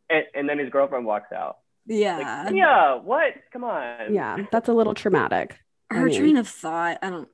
and, 0.09 0.23
and 0.35 0.49
then 0.49 0.59
his 0.59 0.69
girlfriend 0.69 1.05
walks 1.05 1.31
out. 1.31 1.57
Yeah. 1.85 2.43
Like, 2.45 2.53
yeah, 2.55 2.95
what? 2.95 3.33
Come 3.53 3.63
on. 3.63 4.13
yeah 4.13 4.37
that's 4.51 4.67
a 4.67 4.73
little 4.73 4.93
traumatic 4.93 5.57
I 5.89 5.95
her 5.95 6.05
mean- 6.05 6.19
train 6.19 6.37
of 6.37 6.47
thought, 6.47 6.97
I 7.01 7.09
don't, 7.09 7.29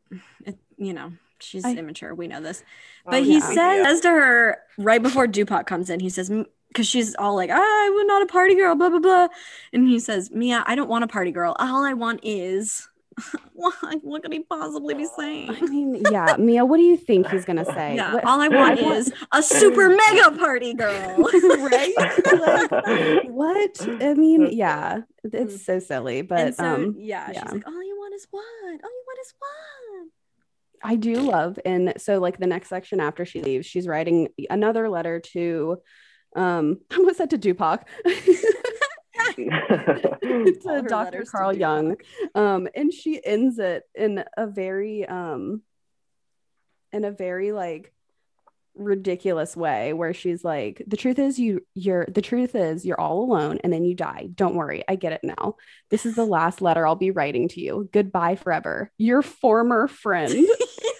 it, 0.45 0.57
you 0.77 0.93
know, 0.93 1.13
she's 1.39 1.65
I- 1.65 1.73
immature. 1.73 2.13
We 2.13 2.27
know 2.27 2.39
this. 2.41 2.63
Oh, 3.05 3.11
But 3.11 3.23
he 3.23 3.33
yeah. 3.33 3.39
says, 3.39 3.55
Yeah. 3.57 3.83
says 3.83 4.01
to 4.01 4.09
her 4.09 4.57
right 4.77 5.01
before 5.01 5.25
Doo 5.27 5.45
Pak 5.45 5.65
comes 5.65 5.89
in, 5.89 5.99
he 5.99 6.09
says, 6.09 6.31
because 6.67 6.87
she's 6.87 7.15
all 7.15 7.35
like, 7.35 7.49
ah, 7.51 7.55
I'm 7.85 8.07
not 8.07 8.21
a 8.21 8.25
party 8.27 8.55
girl, 8.55 8.75
blah, 8.75 8.89
blah, 8.89 8.99
blah. 8.99 9.27
And 9.73 9.87
he 9.87 9.99
says, 9.99 10.29
Mia, 10.31 10.63
I 10.67 10.75
don't 10.75 10.89
want 10.89 11.03
a 11.03 11.07
party 11.07 11.31
girl. 11.31 11.55
All 11.59 11.83
I 11.83 11.93
want 11.93 12.19
is. 12.23 12.87
what, 13.53 13.73
what 14.01 14.21
could 14.23 14.33
he 14.33 14.39
possibly 14.41 14.93
be 14.93 15.05
saying? 15.17 15.49
I 15.49 15.61
mean, 15.61 16.03
yeah, 16.11 16.35
Mia, 16.37 16.65
what 16.65 16.77
do 16.77 16.83
you 16.83 16.97
think 16.97 17.27
he's 17.29 17.45
gonna 17.45 17.65
say? 17.65 17.95
Yeah, 17.95 18.15
What- 18.15 18.25
all 18.25 18.39
I 18.41 18.47
want 18.47 18.79
I 18.79 18.83
want- 18.83 18.95
is 18.97 19.13
a 19.31 19.41
super 19.43 19.89
mega 20.11 20.31
party 20.37 20.73
girl. 20.73 21.15
right? 21.17 21.93
Like, 21.97 23.23
what? 23.25 23.87
I 24.01 24.13
mean, 24.13 24.49
yeah, 24.51 25.01
it's 25.23 25.65
so 25.65 25.79
silly, 25.79 26.21
but 26.21 26.55
so, 26.55 26.63
um, 26.65 26.95
yeah, 26.97 27.29
yeah. 27.31 27.43
she's 27.43 27.53
like, 27.53 27.67
all 27.67 27.83
you 27.83 27.95
want 27.97 28.13
is 28.15 28.27
what? 28.31 28.43
All 28.43 28.71
you 28.71 29.03
want 29.07 29.19
is 29.21 29.33
what? 29.39 30.07
I 30.85 30.95
do 30.95 31.15
love, 31.15 31.57
and 31.63 31.93
so 31.97 32.19
like 32.19 32.39
the 32.39 32.47
next 32.47 32.67
section 32.69 32.99
after 32.99 33.25
she 33.25 33.41
leaves, 33.41 33.65
she's 33.65 33.87
writing 33.87 34.29
another 34.49 34.89
letter 34.89 35.21
to, 35.31 35.77
um, 36.35 36.79
I 36.91 36.95
almost 36.97 37.17
said 37.17 37.29
to 37.29 37.37
Doo 37.37 37.53
Pak. 37.53 37.87
All 39.37 40.81
to 40.81 40.87
Dr. 40.87 40.89
letters 40.89 41.25
to 41.25 41.31
Carl 41.31 41.55
Jung. 41.55 41.97
Um, 42.35 42.67
and 42.75 42.93
she 42.93 43.23
ends 43.23 43.59
it 43.59 43.83
in 43.95 44.23
a 44.37 44.47
very 44.47 45.05
um 45.05 45.61
in 46.91 47.05
a 47.05 47.11
very 47.11 47.51
like 47.51 47.91
ridiculous 48.75 49.55
way 49.55 49.93
where 49.93 50.15
she's 50.15 50.43
like 50.43 50.81
the 50.87 50.97
truth 50.97 51.19
is 51.19 51.37
you 51.37 51.63
you're 51.75 52.07
the 52.07 52.23
truth 52.23 52.55
is 52.55 52.83
you're 52.83 52.99
all 52.99 53.19
alone 53.23 53.59
and 53.63 53.71
then 53.71 53.85
you 53.85 53.93
die 53.93 54.27
don't 54.33 54.55
worry 54.55 54.83
i 54.87 54.95
get 54.95 55.13
it 55.13 55.21
now 55.23 55.55
this 55.91 56.07
is 56.07 56.15
the 56.15 56.25
last 56.25 56.59
letter 56.59 56.87
i'll 56.87 56.95
be 56.95 57.11
writing 57.11 57.47
to 57.47 57.61
you 57.61 57.87
goodbye 57.93 58.35
forever 58.35 58.91
your 58.97 59.21
former 59.21 59.87
friend 59.87 60.33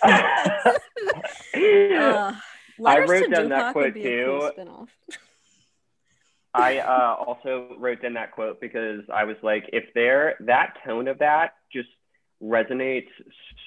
Uh, 1.56 2.34
letters 2.80 3.10
wrote 3.10 3.24
to 3.26 3.30
down 3.30 3.50
that 3.50 3.50
Doo 3.50 3.50
Pak 3.50 3.76
would 3.76 3.84
quote 3.84 3.94
be 3.94 4.04
cool 4.04 4.40
too. 4.42 4.50
spin-off. 4.54 4.90
I 6.54 6.80
uh, 6.80 7.16
also 7.26 7.76
wrote 7.80 8.02
down 8.02 8.14
that 8.14 8.32
quote 8.32 8.62
because 8.62 9.02
I 9.14 9.24
was 9.24 9.38
like, 9.42 9.70
if 9.74 9.86
there 9.96 10.36
that 10.42 10.78
tone 10.86 11.08
of 11.08 11.20
that 11.20 11.56
just 11.72 11.90
resonates 12.42 13.08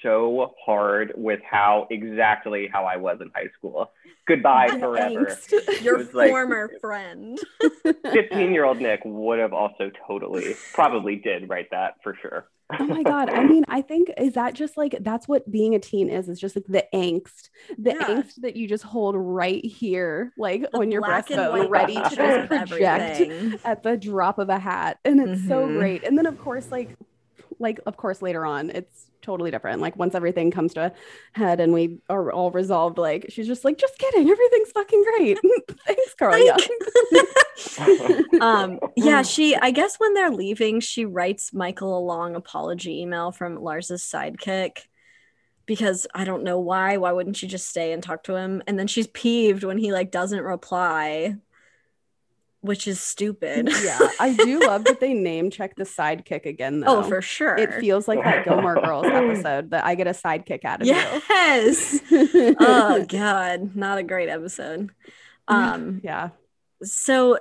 so 0.03 0.53
hard 0.63 1.11
with 1.15 1.39
how 1.49 1.87
exactly 1.89 2.69
how 2.71 2.85
I 2.85 2.97
was 2.97 3.17
in 3.21 3.31
high 3.33 3.49
school. 3.57 3.91
Goodbye 4.27 4.67
forever. 4.79 5.25
angst. 5.25 5.83
Your 5.83 5.97
was 5.97 6.13
like- 6.13 6.29
former 6.29 6.69
friend. 6.79 7.39
15 8.03 8.53
year 8.53 8.65
old 8.65 8.79
Nick 8.79 9.01
would 9.03 9.39
have 9.39 9.53
also 9.53 9.91
totally, 10.07 10.55
probably 10.73 11.15
did 11.15 11.49
write 11.49 11.71
that 11.71 11.95
for 12.03 12.15
sure. 12.21 12.47
Oh 12.79 12.85
my 12.85 13.01
god 13.03 13.29
i 13.29 13.43
mean 13.43 13.63
i 13.69 13.81
think 13.81 14.11
is 14.17 14.33
that 14.33 14.53
just 14.53 14.75
like 14.75 14.95
that's 15.01 15.27
what 15.27 15.49
being 15.49 15.73
a 15.73 15.79
teen 15.79 16.09
is 16.09 16.27
is 16.27 16.39
just 16.39 16.55
like 16.55 16.65
the 16.67 16.83
angst 16.93 17.49
the 17.77 17.91
Yeah. 17.91 18.07
angst 18.07 18.35
that 18.41 18.55
you 18.55 18.67
just 18.67 18.83
hold 18.83 19.15
right 19.17 19.63
here 19.63 20.33
like 20.37 20.65
on 20.73 20.91
your 20.91 21.01
breastbone 21.01 21.69
ready 21.69 21.95
to 21.95 22.01
just 22.15 22.47
project 22.47 22.81
everything. 22.81 23.59
at 23.63 23.83
the 23.83 23.95
drop 23.97 24.37
of 24.37 24.49
a 24.49 24.59
hat 24.59 24.97
and 25.05 25.19
it's 25.21 25.47
so 25.47 25.67
Mhm. 25.67 25.77
great 25.77 26.03
and 26.03 26.17
then 26.17 26.25
of 26.25 26.37
course 26.37 26.71
like 26.71 26.93
like 27.59 27.79
of 27.85 27.95
course 27.97 28.21
later 28.21 28.45
on 28.45 28.69
it's 28.69 29.06
totally 29.21 29.51
different. 29.51 29.81
Like 29.81 29.95
once 29.95 30.15
everything 30.15 30.51
comes 30.51 30.73
to 30.75 30.87
a 30.87 30.91
head 31.37 31.59
and 31.59 31.73
we 31.73 31.99
are 32.09 32.31
all 32.31 32.51
resolved 32.51 32.97
like 32.97 33.27
she's 33.29 33.47
just 33.47 33.65
like 33.65 33.77
just 33.77 33.97
kidding. 33.97 34.29
Everything's 34.29 34.71
fucking 34.71 35.03
great. 35.03 35.39
Thanks 35.85 36.13
carl 36.17 36.37
Jung. 36.37 36.57
um 38.41 38.79
yeah 38.95 39.23
she 39.23 39.55
i 39.55 39.71
guess 39.71 39.95
when 39.97 40.13
they're 40.13 40.29
leaving 40.29 40.79
she 40.79 41.05
writes 41.05 41.51
michael 41.51 41.97
a 41.97 41.99
long 41.99 42.35
apology 42.35 43.01
email 43.01 43.31
from 43.31 43.55
lars's 43.55 44.03
sidekick 44.03 44.77
because 45.65 46.07
i 46.15 46.23
don't 46.23 46.43
know 46.43 46.59
why. 46.59 46.97
Why 46.97 47.11
wouldn't 47.11 47.37
she 47.37 47.47
just 47.47 47.67
stay 47.67 47.91
and 47.91 48.01
talk 48.01 48.23
to 48.23 48.35
him? 48.35 48.63
And 48.65 48.79
then 48.79 48.87
she's 48.87 49.07
peeved 49.07 49.63
when 49.63 49.77
he 49.77 49.91
like 49.91 50.11
doesn't 50.11 50.41
reply 50.41 51.35
which 52.61 52.87
is 52.87 52.99
stupid. 52.99 53.69
Yeah 53.83 53.99
i 54.19 54.33
do 54.33 54.59
love 54.59 54.83
that 54.85 54.99
they 54.99 55.13
name 55.13 55.49
check 55.51 55.75
the 55.75 55.83
sidekick 55.83 56.45
again 56.45 56.79
though. 56.79 56.97
oh 56.97 57.03
for 57.03 57.21
sure. 57.21 57.55
it 57.55 57.73
feels 57.75 58.07
like 58.07 58.23
that 58.23 58.43
gilmore 58.43 58.75
girls 58.83 59.05
episode 59.05 59.69
that 59.69 59.85
i 59.85 59.95
get 59.95 60.07
a 60.07 60.11
sidekick 60.11 60.65
out 60.65 60.81
of 60.81 60.87
yes. 60.87 62.01
You 62.09 62.55
oh 62.59 63.05
god. 63.07 63.75
Not 63.75 63.97
a 63.99 64.03
great 64.03 64.29
episode. 64.29 64.89
Um 65.47 66.01
yeah. 66.03 66.29
So 66.83 67.39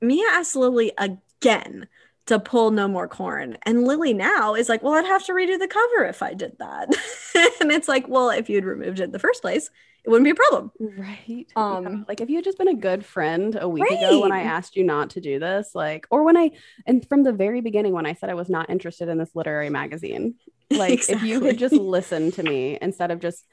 Mia 0.00 0.26
asked 0.32 0.56
Lilly 0.56 0.92
again 0.98 1.86
to 2.26 2.38
pull 2.38 2.70
no 2.70 2.88
more 2.88 3.08
corn. 3.08 3.58
And 3.64 3.84
Lilly 3.84 4.14
now 4.14 4.54
is 4.54 4.68
like, 4.68 4.82
well, 4.82 4.94
I'd 4.94 5.04
have 5.06 5.24
to 5.26 5.32
redo 5.32 5.58
the 5.58 5.68
cover 5.68 6.04
if 6.06 6.22
I 6.22 6.34
did 6.34 6.56
that. 6.58 6.88
and 7.60 7.70
it's 7.70 7.88
like, 7.88 8.08
well, 8.08 8.30
if 8.30 8.48
you'd 8.48 8.64
removed 8.64 9.00
it 9.00 9.04
in 9.04 9.10
the 9.12 9.18
first 9.18 9.42
place, 9.42 9.68
it 10.04 10.10
wouldn't 10.10 10.24
be 10.24 10.30
a 10.30 10.34
problem. 10.34 10.72
Right. 10.78 11.46
Um, 11.56 11.84
Yeah. 11.84 11.98
like 12.08 12.20
if 12.20 12.28
you 12.30 12.36
had 12.36 12.44
just 12.44 12.58
been 12.58 12.68
a 12.68 12.74
good 12.74 13.04
friend 13.04 13.56
a 13.60 13.68
week 13.68 13.90
ago 13.90 14.20
when 14.20 14.32
I 14.32 14.42
asked 14.42 14.76
you 14.76 14.84
not 14.84 15.10
to 15.10 15.20
do 15.20 15.38
this, 15.38 15.70
like, 15.74 16.06
or 16.10 16.24
when 16.24 16.36
I, 16.36 16.50
and 16.86 17.06
from 17.08 17.22
the 17.22 17.32
very 17.32 17.60
beginning 17.60 17.92
when 17.92 18.06
I 18.06 18.14
said 18.14 18.30
I 18.30 18.34
was 18.34 18.50
not 18.50 18.70
interested 18.70 19.08
in 19.08 19.18
this 19.18 19.30
literary 19.34 19.70
magazine, 19.70 20.34
Like 20.70 21.08
if 21.08 21.22
you 21.22 21.40
could 21.40 21.58
just 21.58 21.74
Exactly. 21.74 21.78
listen 21.78 22.30
to 22.32 22.42
me 22.42 22.78
instead 22.80 23.10
of 23.10 23.20
just 23.20 23.44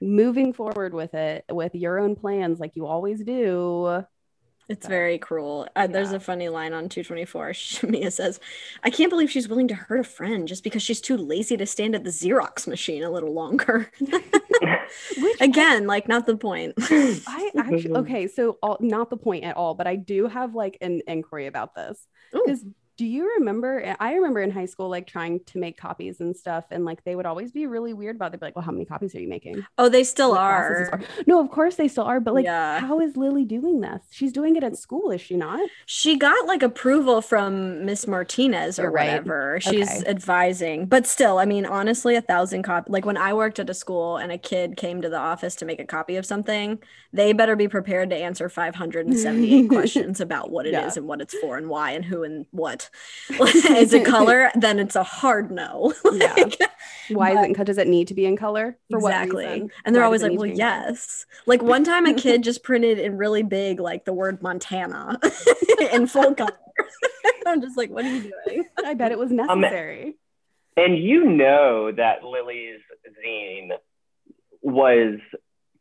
moving 0.00 0.52
forward 0.52 0.94
with 0.94 1.14
it 1.14 1.44
with 1.50 1.74
your 1.74 1.98
own 1.98 2.14
plans 2.14 2.60
like 2.60 2.76
you 2.76 2.86
always 2.86 3.22
do. 3.24 4.04
It's 4.68 4.86
So, 4.86 4.88
very 4.88 5.18
cruel. 5.18 5.66
Uh, 5.76 5.86
there's 5.86 6.12
a 6.12 6.20
funny 6.20 6.48
line 6.50 6.74
on 6.74 6.88
224. 6.90 7.54
Mia 7.88 8.10
says, 8.10 8.38
I 8.82 8.90
can't 8.90 9.10
believe 9.10 9.30
she's 9.30 9.48
willing 9.48 9.68
to 9.68 9.74
hurt 9.74 10.00
a 10.00 10.04
friend 10.04 10.46
just 10.46 10.62
because 10.62 10.82
she's 10.82 11.00
too 11.00 11.16
lazy 11.16 11.56
to 11.56 11.66
stand 11.66 11.94
at 11.94 12.04
the 12.04 12.10
Xerox 12.10 12.66
machine 12.66 13.02
a 13.02 13.10
little 13.10 13.32
longer. 13.32 13.90
Which 15.16 15.40
Again, 15.40 15.86
like, 15.86 16.08
not 16.08 16.26
the 16.26 16.36
point. 16.36 16.74
I 17.26 17.50
actually 17.56 17.90
okay, 17.96 18.28
so 18.28 18.58
all, 18.62 18.78
not 18.80 19.10
the 19.10 19.16
point 19.16 19.44
at 19.44 19.56
all, 19.56 19.74
but 19.74 19.86
I 19.86 19.96
do 19.96 20.26
have 20.26 20.54
like 20.54 20.78
an 20.80 21.02
inquiry 21.06 21.46
about 21.46 21.74
this. 21.74 22.06
Because 22.44 22.64
do 22.98 23.06
you 23.06 23.32
remember? 23.38 23.80
Eh, 23.82 23.94
I 24.00 24.12
remember 24.14 24.40
in 24.42 24.50
high 24.50 24.66
school, 24.66 24.88
like 24.90 25.06
trying 25.06 25.38
to 25.44 25.58
make 25.58 25.78
copies 25.78 26.20
and 26.20 26.36
stuff, 26.36 26.64
and 26.70 26.84
like 26.84 27.04
they 27.04 27.14
would 27.16 27.24
always 27.26 27.52
be 27.52 27.66
really 27.66 27.94
weird 27.94 28.16
about. 28.16 28.26
It. 28.26 28.32
They'd 28.32 28.40
be 28.40 28.46
like, 28.46 28.56
"Well, 28.56 28.64
how 28.64 28.72
many 28.72 28.84
copies 28.84 29.14
are 29.14 29.20
you 29.20 29.28
making?" 29.28 29.64
Oh, 29.78 29.88
they 29.88 30.04
still 30.04 30.32
classes 30.32 30.88
are. 30.90 31.00
No, 31.26 31.40
of 31.40 31.50
course 31.50 31.76
they 31.76 31.88
still 31.88 32.04
are, 32.04 32.20
but 32.20 32.34
like, 32.34 32.44
Yeah. 32.44 32.80
how 32.80 33.00
is 33.00 33.16
Lilly 33.16 33.44
doing 33.44 33.80
this? 33.80 34.02
She's 34.10 34.32
doing 34.32 34.56
it 34.56 34.64
at 34.64 34.76
school, 34.76 35.10
is 35.12 35.20
she 35.20 35.36
not? 35.36 35.60
She 35.86 36.18
got 36.18 36.46
like 36.46 36.62
approval 36.62 37.22
from 37.22 37.86
Miss 37.86 38.06
Martinez 38.06 38.78
or 38.78 38.82
You're 38.82 38.90
right. 38.90 39.06
whatever. 39.12 39.58
She's 39.60 39.88
Okay. 40.00 40.10
advising, 40.10 40.86
but 40.86 41.06
still, 41.06 41.38
I 41.38 41.44
mean, 41.44 41.64
honestly, 41.64 42.16
a 42.16 42.20
thousand 42.20 42.64
copy. 42.64 42.90
Like 42.90 43.06
when 43.06 43.16
I 43.16 43.32
worked 43.32 43.58
at 43.60 43.70
a 43.70 43.74
school 43.74 44.16
and 44.16 44.32
a 44.32 44.38
kid 44.38 44.76
came 44.76 45.00
to 45.02 45.08
the 45.08 45.18
office 45.18 45.54
to 45.56 45.64
make 45.64 45.78
a 45.80 45.84
copy 45.86 46.16
of 46.16 46.26
something, 46.26 46.78
they 47.12 47.32
better 47.32 47.54
be 47.54 47.68
prepared 47.68 48.10
to 48.10 48.16
answer 48.16 48.48
578 48.48 49.68
questions 49.68 50.20
about 50.20 50.50
what 50.50 50.66
it 50.66 50.70
is 50.74 50.96
Yeah. 50.96 51.00
and 51.00 51.06
what 51.06 51.20
it's 51.20 51.34
for 51.38 51.56
and 51.56 51.68
why 51.68 51.92
and 51.92 52.04
who 52.04 52.24
and 52.24 52.44
what. 52.50 52.87
Is 53.30 53.92
it 53.92 54.04
color? 54.04 54.50
Then 54.56 54.78
it's 54.78 54.96
a 54.96 55.02
hard 55.02 55.50
no. 55.50 55.92
Yeah. 56.12 56.34
Like, 56.36 56.58
Why 57.10 57.30
is 57.30 57.36
But- 57.36 57.44
it? 57.44 57.48
Because 57.48 57.66
does 57.66 57.78
it 57.78 57.88
need 57.88 58.08
to 58.08 58.14
be 58.14 58.26
in 58.26 58.36
color? 58.36 58.76
For 58.90 58.98
exactly. 58.98 59.44
what 59.44 59.52
reason? 59.52 59.70
And 59.84 59.94
they're 59.94 60.02
Why 60.02 60.06
always 60.06 60.22
like, 60.22 60.32
well, 60.32 60.42
be 60.44 60.50
in 60.52 60.58
color?" 60.58 60.70
yes. 60.88 61.26
Like 61.46 61.62
one 61.62 61.84
time 61.84 62.06
a 62.06 62.14
kid 62.14 62.42
just 62.48 62.62
printed 62.62 62.98
in 62.98 63.16
really 63.16 63.42
big, 63.42 63.80
like 63.80 64.04
the 64.04 64.12
word 64.12 64.42
Montana 64.42 65.18
in 65.92 66.06
full 66.06 66.34
color. 66.34 66.50
I'm 67.46 67.60
just 67.62 67.76
like, 67.78 67.90
what 67.90 68.04
are 68.04 68.08
you 68.14 68.30
doing? 68.46 68.64
I 68.84 68.94
bet 68.94 69.10
it 69.12 69.18
was 69.18 69.30
Um, 69.30 69.36
necessary. 69.60 70.16
And 70.76 70.96
you 70.98 71.24
know 71.24 71.90
that 71.90 72.22
Lilly's 72.22 72.80
zine 73.26 73.70
was 74.62 75.18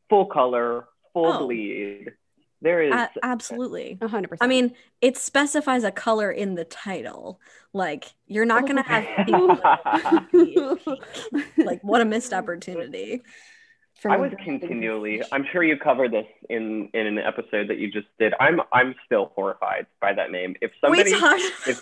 full 0.09 0.25
color, 0.27 0.85
full 1.13 1.25
Oh. 1.33 1.39
bleed. 1.45 2.13
There 2.61 2.81
is 2.81 2.91
A- 2.93 3.09
absolutely. 3.23 3.97
Hundred 4.01 4.29
percent. 4.29 4.43
I 4.45 4.47
mean, 4.47 4.73
it 5.01 5.15
specifies 5.17 5.83
a 5.83 5.91
color 5.91 6.31
in 6.31 6.55
the 6.55 6.65
title. 6.65 7.39
Like, 7.73 8.05
you're 8.25 8.45
not 8.45 8.63
going 8.63 8.77
to 8.77 8.81
have 8.83 9.05
pink. 10.33 10.79
like, 11.57 11.83
what 11.83 12.01
a 12.01 12.05
missed 12.05 12.33
opportunity. 12.33 13.21
From 14.01 14.11
I 14.11 14.15
a 14.15 14.19
was 14.19 14.31
continually. 14.43 15.23
I'm 15.31 15.45
sure 15.51 15.63
you 15.63 15.75
covered 15.77 16.11
this 16.11 16.27
in 16.49 16.89
in 16.93 17.07
an 17.07 17.17
episode 17.17 17.69
that 17.69 17.77
you 17.79 17.91
just 17.91 18.07
did. 18.19 18.33
I'm 18.39 18.61
I'm 18.71 18.93
still 19.05 19.31
horrified 19.35 19.87
by 19.99 20.13
that 20.13 20.29
name. 20.31 20.55
If 20.61 20.71
somebody, 20.81 21.13
we 21.13 21.19
talked. 21.19 21.41
if- 21.67 21.81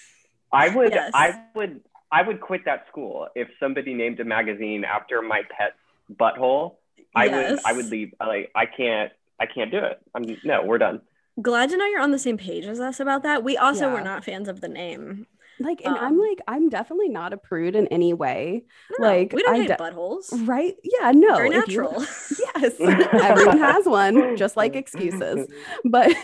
I 0.52 0.68
would 0.74 0.92
Yes. 0.92 1.10
I 1.14 1.42
would 1.54 1.80
I 2.10 2.22
would 2.22 2.40
quit 2.40 2.64
that 2.66 2.86
school 2.88 3.28
if 3.34 3.48
somebody 3.60 3.92
named 3.94 4.20
a 4.20 4.24
magazine 4.24 4.84
after 4.84 5.20
my 5.22 5.42
pet's 5.56 5.76
butthole. 6.12 6.76
I 7.14 7.28
would 7.28 7.58
I 7.64 7.72
would 7.72 7.86
leave. 7.86 8.12
Like 8.20 8.50
I 8.54 8.66
can't 8.66 9.12
I 9.40 9.46
can't 9.46 9.70
do 9.70 9.78
it. 9.78 10.00
I'm 10.14 10.24
no, 10.44 10.62
we're 10.64 10.78
done. 10.78 11.00
Glad 11.40 11.70
to 11.70 11.76
know 11.76 11.84
you're 11.86 12.00
on 12.00 12.10
the 12.10 12.18
same 12.18 12.36
page 12.36 12.64
as 12.64 12.80
us 12.80 12.98
about 12.98 13.22
that. 13.22 13.44
We 13.44 13.56
also 13.56 13.86
Yeah. 13.86 13.92
were 13.94 14.00
not 14.00 14.24
fans 14.24 14.48
of 14.48 14.60
the 14.60 14.68
name. 14.68 15.26
Like, 15.60 15.80
and 15.84 15.96
um, 15.96 16.04
I'm 16.04 16.18
like, 16.18 16.38
I'm 16.46 16.68
definitely 16.68 17.08
not 17.08 17.32
a 17.32 17.36
prude 17.36 17.74
in 17.76 17.86
any 17.88 18.12
way. 18.14 18.64
No, 18.98 19.06
Like, 19.08 19.32
we 19.32 19.42
don't 19.42 19.54
I 19.54 19.58
hate 19.60 19.68
de- 19.68 19.76
buttholes. 19.76 20.46
Right? 20.48 20.74
Yeah, 20.82 21.12
no. 21.12 21.36
Very 21.36 21.48
if 21.56 21.68
you- 21.68 21.82
natural. 21.82 22.00
yes. 22.00 22.74
Everyone 22.80 23.58
has 23.58 23.86
one, 23.86 24.36
just 24.36 24.56
like 24.56 24.74
excuses. 24.76 25.46
But 25.84 26.14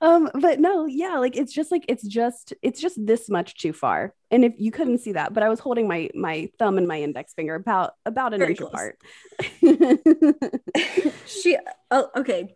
um, 0.00 0.30
but 0.34 0.60
no, 0.60 0.86
yeah, 0.86 1.18
like 1.18 1.36
it's 1.36 1.52
just 1.52 1.70
like 1.70 1.84
it's 1.88 2.06
just 2.06 2.54
it's 2.62 2.80
just 2.80 3.04
this 3.04 3.28
much 3.28 3.56
too 3.60 3.72
far. 3.72 4.14
And 4.30 4.44
if 4.44 4.54
you 4.58 4.70
couldn't 4.70 4.98
see 4.98 5.12
that, 5.12 5.32
but 5.34 5.42
I 5.42 5.48
was 5.48 5.60
holding 5.60 5.88
my 5.88 6.10
my 6.14 6.50
thumb 6.58 6.78
and 6.78 6.86
my 6.86 7.00
index 7.00 7.34
finger 7.34 7.54
about 7.54 7.92
about 8.06 8.34
an 8.34 8.40
Very 8.40 8.52
inch 8.52 8.60
close. 8.60 8.72
apart. 8.72 8.98
she 11.26 11.56
oh 11.90 12.08
okay 12.16 12.54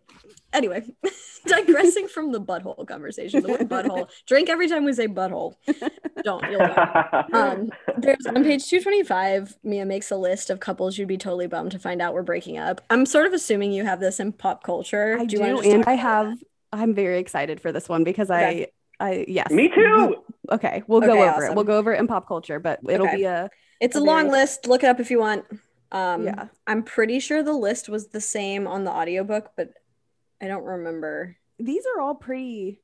anyway 0.53 0.81
digressing 1.45 2.07
from 2.07 2.31
the 2.31 2.39
butthole 2.39 2.87
conversation 2.87 3.41
the 3.41 3.49
word 3.49 3.61
butthole 3.69 4.07
drink 4.27 4.49
every 4.49 4.67
time 4.69 4.85
we 4.85 4.93
say 4.93 5.07
butthole 5.07 5.55
don't 6.23 6.43
you'll 6.49 6.61
um 7.33 7.69
there's 7.97 8.25
on 8.27 8.43
page 8.43 8.67
225 8.69 9.57
mia 9.63 9.85
makes 9.85 10.11
a 10.11 10.15
list 10.15 10.49
of 10.49 10.59
couples 10.59 10.97
you'd 10.97 11.07
be 11.07 11.17
totally 11.17 11.47
bummed 11.47 11.71
to 11.71 11.79
find 11.79 12.01
out 12.01 12.13
we're 12.13 12.21
breaking 12.23 12.57
up 12.57 12.81
i'm 12.89 13.05
sort 13.05 13.25
of 13.25 13.33
assuming 13.33 13.71
you 13.71 13.83
have 13.83 13.99
this 13.99 14.19
in 14.19 14.31
pop 14.31 14.63
culture 14.63 15.17
I 15.19 15.23
you 15.23 15.27
do, 15.27 15.39
wanna 15.39 15.59
and 15.69 15.83
I 15.85 15.93
about 15.93 15.99
have. 15.99 16.37
I'm 16.71 16.93
very 16.95 17.19
excited 17.19 17.59
for 17.61 17.71
this 17.71 17.87
one 17.87 18.03
because 18.03 18.31
Okay. 18.31 18.67
I, 18.99 19.05
I 19.05 19.25
yes. 19.27 19.51
Me 19.51 19.69
too. 19.69 20.15
Okay, 20.51 20.81
we'll 20.87 21.01
go 21.01 21.11
Okay, 21.11 21.29
over 21.29 21.45
it. 21.45 21.53
We'll 21.55 21.65
go 21.65 21.77
over 21.77 21.93
it 21.93 21.99
in 21.99 22.07
pop 22.07 22.27
culture, 22.27 22.59
but 22.59 22.79
it'll 22.89 23.05
Okay. 23.05 23.17
be 23.17 23.23
a 23.25 23.47
it's 23.79 23.95
a 23.95 23.99
a 23.99 24.01
long 24.01 24.23
very- 24.31 24.39
list 24.39 24.65
look 24.67 24.83
it 24.83 24.87
up 24.87 24.99
if 24.99 25.11
you 25.11 25.19
want 25.19 25.45
um 25.91 26.25
yeah. 26.25 26.47
i'm 26.65 26.81
pretty 26.81 27.19
sure 27.19 27.43
the 27.43 27.53
list 27.53 27.89
was 27.89 28.07
the 28.07 28.19
same 28.21 28.65
on 28.65 28.83
the 28.85 28.89
audiobook 28.91 29.51
but 29.55 29.69
i 30.43 30.47
don't 30.47 30.63
remember 30.65 31.35
These 31.59 31.85
are 31.95 32.01
all 32.01 32.15
pretty. 32.15 32.79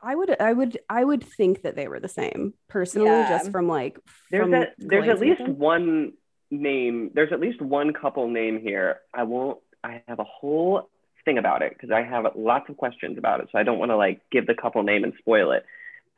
I 0.00 0.14
would, 0.14 0.30
I 0.40 0.52
would, 0.52 0.78
I 0.88 1.02
would 1.02 1.24
think 1.24 1.62
that 1.62 1.74
they 1.74 1.88
were 1.88 2.00
the 2.00 2.08
same 2.08 2.54
personally, 2.68 3.08
Yeah. 3.10 3.28
just 3.28 3.50
from 3.50 3.66
like. 3.68 3.98
There's 4.30 4.42
from 4.44 4.54
a, 4.54 4.66
there's 4.78 5.08
at 5.08 5.18
least 5.20 5.42
one 5.46 6.12
name. 6.50 7.10
There's 7.14 7.32
at 7.32 7.40
least 7.40 7.60
one 7.60 7.92
couple 7.92 8.28
name 8.28 8.60
here. 8.60 9.00
I 9.12 9.24
won't. 9.24 9.58
I 9.82 10.02
have 10.08 10.18
a 10.20 10.24
whole 10.24 10.88
thing 11.24 11.36
about 11.38 11.62
it 11.62 11.72
because 11.74 11.90
I 11.90 12.02
have 12.02 12.24
lots 12.36 12.68
of 12.70 12.76
questions 12.76 13.18
about 13.18 13.40
it. 13.40 13.48
So 13.50 13.58
I 13.58 13.64
don't 13.64 13.78
want 13.78 13.90
to 13.90 13.96
like 13.96 14.20
give 14.30 14.46
the 14.46 14.54
couple 14.54 14.82
name 14.84 15.02
and 15.04 15.12
spoil 15.18 15.50
it. 15.52 15.64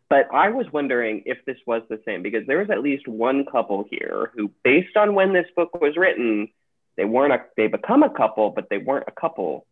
But 0.09 0.29
I 0.33 0.51
was 0.51 0.67
wondering 0.73 1.23
if 1.25 1.39
this 1.47 1.59
was 1.67 1.83
the 1.89 2.01
same 2.05 2.23
because 2.23 2.47
there 2.47 2.59
was 2.59 2.69
at 2.71 2.83
least 2.83 3.09
one 3.09 3.45
couple 3.51 3.87
here 3.91 4.31
who, 4.35 4.51
based 4.63 4.97
on 4.97 5.15
when 5.15 5.33
this 5.33 5.47
book 5.57 5.71
was 5.81 5.97
written, 5.97 6.49
they 6.97 7.05
weren't 7.07 7.33
a. 7.33 7.41
They 7.57 7.67
become 7.67 8.03
a 8.03 8.11
couple, 8.11 8.51
but 8.51 8.69
they 8.69 8.79
weren't 8.79 9.09
a 9.09 9.13
couple 9.13 9.67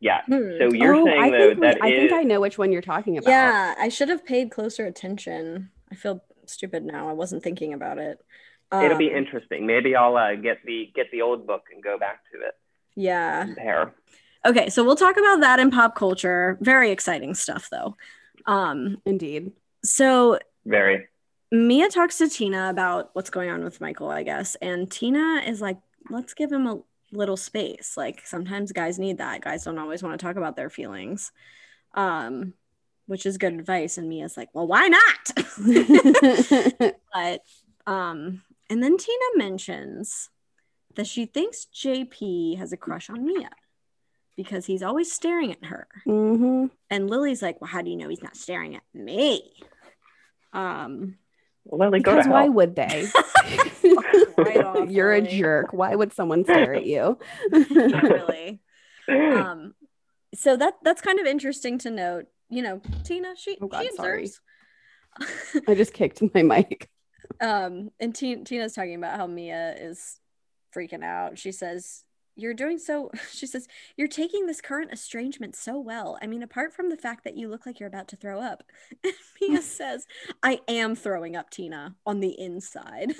yet. 0.00 0.24
Hmm. 0.26 0.50
So 0.58 0.72
you're 0.72 0.94
oh, 0.94 1.04
saying 1.04 1.20
I 1.22 1.30
though 1.30 1.38
think, 1.48 1.60
we- 1.60 1.66
that 1.66 1.78
I 1.82 1.90
think 1.90 2.12
I 2.12 2.22
know 2.22 2.40
which 2.40 2.58
one 2.58 2.72
you're 2.72 2.82
talking 2.82 3.18
about. 3.18 3.30
Yeah, 3.30 3.74
I 3.78 3.88
should 3.88 4.08
have 4.08 4.24
paid 4.24 4.50
closer 4.50 4.86
attention. 4.86 5.70
I 5.90 5.94
feel 5.94 6.22
stupid 6.46 6.84
now. 6.84 7.08
I 7.08 7.12
wasn't 7.12 7.42
thinking 7.42 7.72
about 7.72 7.98
it. 7.98 8.18
it'll 8.72 8.98
be 8.98 9.10
Um, 9.10 9.16
interesting. 9.16 9.66
Maybe 9.66 9.94
I'll 9.96 10.16
uh, 10.16 10.34
get 10.34 10.58
the 10.64 10.90
get 10.94 11.10
the 11.12 11.22
old 11.22 11.46
book 11.46 11.64
and 11.72 11.82
go 11.82 11.98
back 11.98 12.20
to 12.32 12.38
it. 12.40 12.54
Yeah. 12.94 13.44
Compare. 13.44 13.94
Okay, 14.44 14.68
so 14.68 14.84
we'll 14.84 14.96
talk 14.96 15.16
about 15.16 15.40
that 15.40 15.58
in 15.58 15.70
pop 15.70 15.94
culture. 15.96 16.56
Very 16.60 16.90
exciting 16.90 17.34
stuff 17.34 17.68
though. 17.70 17.96
Um 18.46 18.98
Indeed. 19.04 19.52
so 19.84 20.38
Very. 20.64 21.08
Mia 21.52 21.88
talks 21.88 22.18
to 22.18 22.28
Tina 22.28 22.70
about 22.70 23.10
what's 23.12 23.30
going 23.30 23.50
on 23.50 23.62
with 23.62 23.80
Michael, 23.80 24.08
I 24.10 24.24
guess, 24.24 24.56
and 24.56 24.90
Tina 24.90 25.42
is 25.46 25.60
like, 25.60 25.78
"Let's 26.10 26.34
give 26.34 26.50
him 26.52 26.66
a 26.66 26.80
little 27.12 27.36
space. 27.36 27.94
Like 27.96 28.26
sometimes 28.26 28.72
guys 28.72 28.98
need 28.98 29.18
that. 29.18 29.40
Guys 29.42 29.64
don't 29.64 29.78
always 29.78 30.02
want 30.02 30.18
to 30.18 30.24
talk 30.24 30.36
about 30.36 30.56
their 30.56 30.70
feelings." 30.70 31.32
Um 31.94 32.54
which 33.06 33.24
is 33.24 33.38
good 33.38 33.52
advice 33.54 33.98
and 33.98 34.08
Mia's 34.08 34.36
like, 34.36 34.48
"Well, 34.52 34.66
why 34.66 34.88
not?" 34.88 35.32
but 37.12 37.40
um 37.86 38.42
and 38.68 38.82
then 38.82 38.96
tina 38.96 39.24
mentions 39.36 40.28
that 40.96 41.06
she 41.06 41.24
thinks 41.26 41.66
jp 41.72 42.58
has 42.58 42.72
a 42.72 42.76
crush 42.76 43.08
on 43.10 43.24
mia 43.24 43.50
because 44.36 44.66
he's 44.66 44.82
always 44.82 45.12
staring 45.12 45.52
at 45.52 45.66
her 45.66 45.86
hmm 46.04 46.66
and 46.90 47.08
lilly's 47.08 47.42
like 47.42 47.60
well 47.60 47.70
how 47.70 47.80
do 47.80 47.90
you 47.90 47.96
know 47.96 48.08
he's 48.08 48.22
not 48.22 48.36
staring 48.36 48.74
at 48.74 48.82
me 48.92 49.52
um 50.52 51.16
Lilly, 51.70 52.00
go 52.00 52.12
to 52.12 52.16
Because 52.18 52.28
why 52.28 52.42
hell. 52.44 52.52
would 52.52 52.76
they? 52.76 53.04
Right 54.36 54.56
off, 54.64 54.90
You're 54.90 55.12
a 55.12 55.22
jerk. 55.22 55.72
Why 55.72 55.94
would 55.94 56.12
someone 56.12 56.44
stare 56.44 56.74
at 56.74 56.86
you? 56.86 57.18
really 57.50 58.60
um 59.08 59.74
so 60.34 60.56
that 60.56 60.74
that's 60.82 61.00
kind 61.00 61.20
of 61.20 61.26
interesting 61.26 61.78
to 61.78 61.90
note 61.90 62.26
you 62.50 62.60
know 62.62 62.80
tina 63.04 63.34
she 63.36 63.56
Oh, 63.60 63.68
God, 63.68 63.82
she 63.82 63.94
sorry. 63.96 64.28
I 65.68 65.74
just 65.74 65.92
kicked 65.94 66.20
my 66.34 66.42
mic. 66.42 66.88
um 67.40 67.90
and 68.00 68.14
T- 68.14 68.42
tina's 68.44 68.74
talking 68.74 68.96
about 68.96 69.16
how 69.16 69.26
mia 69.26 69.74
is 69.78 70.18
freaking 70.74 71.04
out 71.04 71.38
she 71.38 71.52
says 71.52 72.02
you're 72.36 72.54
doing 72.54 72.78
so 72.78 73.10
she 73.32 73.46
says 73.46 73.66
you're 73.96 74.06
taking 74.08 74.46
this 74.46 74.60
current 74.60 74.92
estrangement 74.92 75.56
so 75.56 75.78
well 75.80 76.18
i 76.22 76.26
mean 76.26 76.42
apart 76.42 76.72
from 76.72 76.90
the 76.90 76.96
fact 76.96 77.24
that 77.24 77.36
you 77.36 77.48
look 77.48 77.66
like 77.66 77.80
you're 77.80 77.88
about 77.88 78.08
to 78.08 78.16
throw 78.16 78.40
up 78.40 78.62
and 79.04 79.12
mia 79.40 79.62
says 79.80 80.06
i 80.42 80.60
am 80.68 80.94
throwing 80.94 81.34
up 81.36 81.50
tina 81.50 81.94
on 82.06 82.20
the 82.20 82.38
inside 82.40 83.14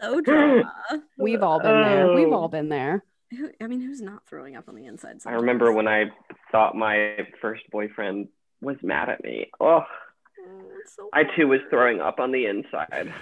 so 0.00 0.20
drama 0.20 0.72
We've 1.18 1.42
all 1.42 1.60
been 1.60 1.82
there. 1.82 2.12
We've 2.12 2.28
Oh. 2.28 2.34
all 2.34 2.48
been 2.48 2.68
there. 2.68 3.04
Who, 3.30 3.50
i 3.62 3.66
mean 3.66 3.80
who's 3.80 4.02
not 4.02 4.26
throwing 4.28 4.56
up 4.56 4.68
on 4.68 4.74
the 4.74 4.84
inside 4.86 5.16
I 5.26 5.32
remember 5.32 5.72
when 5.72 5.88
I 5.88 6.06
thought 6.50 6.74
my 6.76 7.26
first 7.40 7.62
boyfriend 7.70 8.28
was 8.60 8.76
mad 8.82 9.08
at 9.08 9.22
me. 9.24 9.50
Oh, 9.58 9.84
That's 10.76 10.96
so 10.96 11.08
I 11.14 11.24
too 11.36 11.48
was 11.48 11.60
throwing 11.70 12.00
up 12.00 12.20
on 12.20 12.30
the 12.30 12.46
inside. 12.46 13.12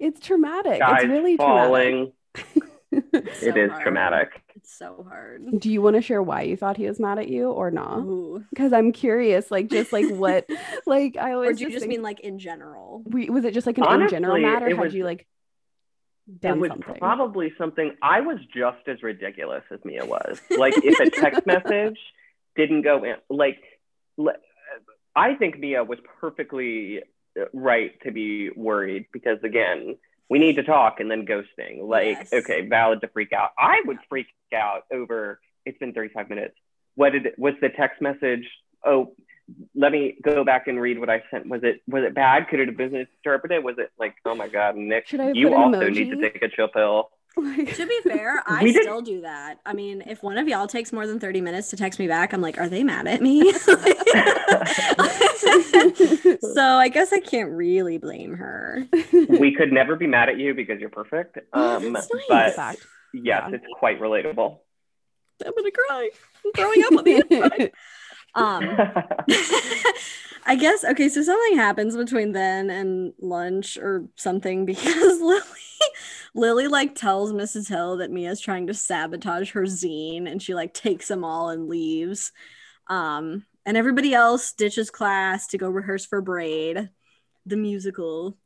It's 0.00 0.20
traumatic. 0.20 0.78
Guys 0.80 1.02
it's 1.02 1.08
really 1.10 1.36
falling. 1.36 1.90
traumatic. 1.90 2.14
It 2.90 3.56
is 3.56 3.70
hard. 3.70 3.82
traumatic. 3.82 4.42
It's 4.56 4.76
so 4.76 5.04
hard. 5.08 5.42
Do 5.60 5.70
you 5.70 5.82
want 5.82 5.96
to 5.96 6.02
share 6.02 6.22
why 6.22 6.42
you 6.42 6.56
thought 6.56 6.76
he 6.78 6.86
was 6.88 6.98
mad 6.98 7.18
at 7.18 7.28
you 7.28 7.50
or 7.50 7.70
not? 7.70 7.98
Ooh. 7.98 8.42
Because 8.50 8.72
I'm 8.72 8.92
curious, 8.92 9.50
like 9.50 9.68
just 9.68 9.92
like 9.92 10.08
what, 10.10 10.48
like 10.86 11.16
I 11.18 11.30
Or 11.32 11.34
always 11.34 11.58
do 11.58 11.64
you 11.64 11.70
just 11.70 11.82
think- 11.82 11.90
mean 11.90 12.02
like 12.02 12.20
in 12.20 12.38
general? 12.38 13.02
we- 13.06 13.28
was 13.28 13.44
it 13.44 13.52
just 13.54 13.66
like 13.66 13.76
an 13.78 13.84
in 14.02 14.08
general 14.08 14.32
Honestly, 14.36 14.50
matter? 14.50 14.66
it 14.68 14.76
Had 14.76 14.84
was- 14.86 14.94
you 14.94 15.04
like 15.04 15.26
It 16.28 16.40
done 16.40 16.60
was 16.60 16.70
something? 16.70 16.94
probably 16.98 17.52
something 17.58 17.94
I 18.02 18.20
was 18.22 18.38
just 18.54 18.88
as 18.88 19.02
ridiculous 19.02 19.64
as 19.70 19.80
Mia 19.84 20.04
was. 20.06 20.40
Like 20.58 20.74
if 20.78 20.98
a 20.98 21.10
text 21.10 21.46
message 21.46 21.98
didn't 22.56 22.82
go 22.82 23.04
in, 23.04 23.16
like 23.28 23.58
le- 24.16 24.32
I 25.14 25.34
think 25.34 25.58
Mia 25.58 25.84
was 25.84 25.98
perfectly 26.20 27.00
uh, 27.38 27.44
right 27.52 27.92
to 28.04 28.10
be 28.12 28.50
worried 28.56 29.06
because 29.12 29.38
again, 29.44 29.96
we 30.28 30.38
need 30.38 30.56
to 30.56 30.62
talk 30.62 31.00
and 31.00 31.10
then 31.10 31.26
ghosting. 31.26 31.86
Like 31.86 32.18
Yes. 32.18 32.32
okay, 32.32 32.66
valid 32.66 33.00
to 33.00 33.08
freak 33.08 33.32
out. 33.32 33.50
I 33.58 33.80
would 33.84 33.98
freak 34.08 34.26
out 34.54 34.82
over. 34.92 35.40
It's 35.64 35.78
been 35.78 35.92
35 35.92 36.28
minutes. 36.28 36.54
What 36.94 37.12
did 37.12 37.28
was 37.38 37.54
the 37.60 37.68
text 37.68 38.00
message? 38.00 38.48
Oh, 38.84 39.14
let 39.74 39.92
me 39.92 40.16
go 40.22 40.44
back 40.44 40.66
and 40.66 40.80
read 40.80 40.98
what 40.98 41.08
I 41.08 41.22
sent. 41.30 41.48
Was 41.48 41.62
it 41.62 41.80
was 41.86 42.04
it 42.04 42.14
bad? 42.14 42.48
Could 42.48 42.60
it 42.60 42.68
have 42.68 42.76
been 42.76 42.92
misinterpreted? 42.92 43.64
Was 43.64 43.76
it 43.78 43.90
like, 43.98 44.14
oh 44.24 44.34
my 44.34 44.48
god, 44.48 44.76
Nick, 44.76 45.06
Should 45.06 45.20
I 45.20 45.32
you 45.32 45.54
also 45.54 45.88
need 45.88 46.10
to 46.10 46.16
take 46.16 46.42
a 46.42 46.48
chill 46.48 46.68
pill. 46.68 47.10
Like- 47.38 47.74
To 47.76 47.86
be 47.86 48.00
fair, 48.04 48.42
I 48.46 48.62
We 48.62 48.72
did- 48.72 48.82
still 48.82 49.00
do 49.02 49.20
that. 49.22 49.58
I 49.64 49.72
mean, 49.72 50.02
if 50.06 50.22
one 50.22 50.38
of 50.38 50.48
y'all 50.48 50.66
takes 50.66 50.92
more 50.92 51.06
than 51.06 51.20
30 51.20 51.40
minutes 51.40 51.70
to 51.70 51.76
text 51.76 51.98
me 51.98 52.06
back, 52.08 52.32
I'm 52.32 52.40
like, 52.40 52.58
are 52.58 52.68
they 52.68 52.82
mad 52.84 53.06
at 53.06 53.20
me? 53.22 53.52
so 56.40 56.62
I 56.62 56.88
guess 56.92 57.12
I 57.12 57.20
can't 57.20 57.50
really 57.50 57.98
blame 57.98 58.34
her. 58.34 58.86
we 59.12 59.54
could 59.54 59.72
never 59.72 59.96
be 59.96 60.06
mad 60.06 60.28
at 60.28 60.38
you 60.38 60.54
because 60.54 60.80
you're 60.80 60.90
perfect. 60.90 61.38
Oh, 61.52 61.76
Um, 61.76 61.92
nice. 61.92 62.08
but 62.28 62.54
Fact. 62.54 62.80
yes, 63.14 63.42
Yeah. 63.50 63.50
it's 63.54 63.64
quite 63.78 64.00
relatable. 64.00 64.58
I'm 65.44 65.52
gonna 65.56 65.70
cry. 65.70 66.10
I'm 66.44 66.52
throwing 66.52 66.82
up 66.84 66.92
on 66.98 67.04
the 67.04 67.24
inside. 67.30 67.72
Um, 68.34 68.76
I 70.46 70.56
guess 70.56 70.84
okay. 70.84 71.08
So 71.08 71.22
something 71.22 71.56
happens 71.56 71.96
between 71.96 72.32
then 72.32 72.70
and 72.70 73.12
lunch 73.20 73.78
or 73.78 74.06
something 74.16 74.64
because 74.66 75.20
Lilly, 75.20 75.40
Lilly 76.34 76.68
like 76.68 76.94
tells 76.94 77.32
Mrs. 77.32 77.68
Hill 77.68 77.98
that 77.98 78.10
Mia's 78.10 78.40
trying 78.40 78.66
to 78.66 78.74
sabotage 78.74 79.52
her 79.52 79.62
zine, 79.62 80.30
and 80.30 80.42
she 80.42 80.54
like 80.54 80.74
takes 80.74 81.08
them 81.08 81.24
all 81.24 81.50
and 81.50 81.68
leaves. 81.68 82.32
Um, 82.88 83.44
and 83.66 83.76
everybody 83.76 84.14
else 84.14 84.52
ditches 84.52 84.90
class 84.90 85.46
to 85.48 85.58
go 85.58 85.68
rehearse 85.68 86.06
for 86.06 86.20
Braid, 86.20 86.88
the 87.44 87.56
musical. 87.56 88.36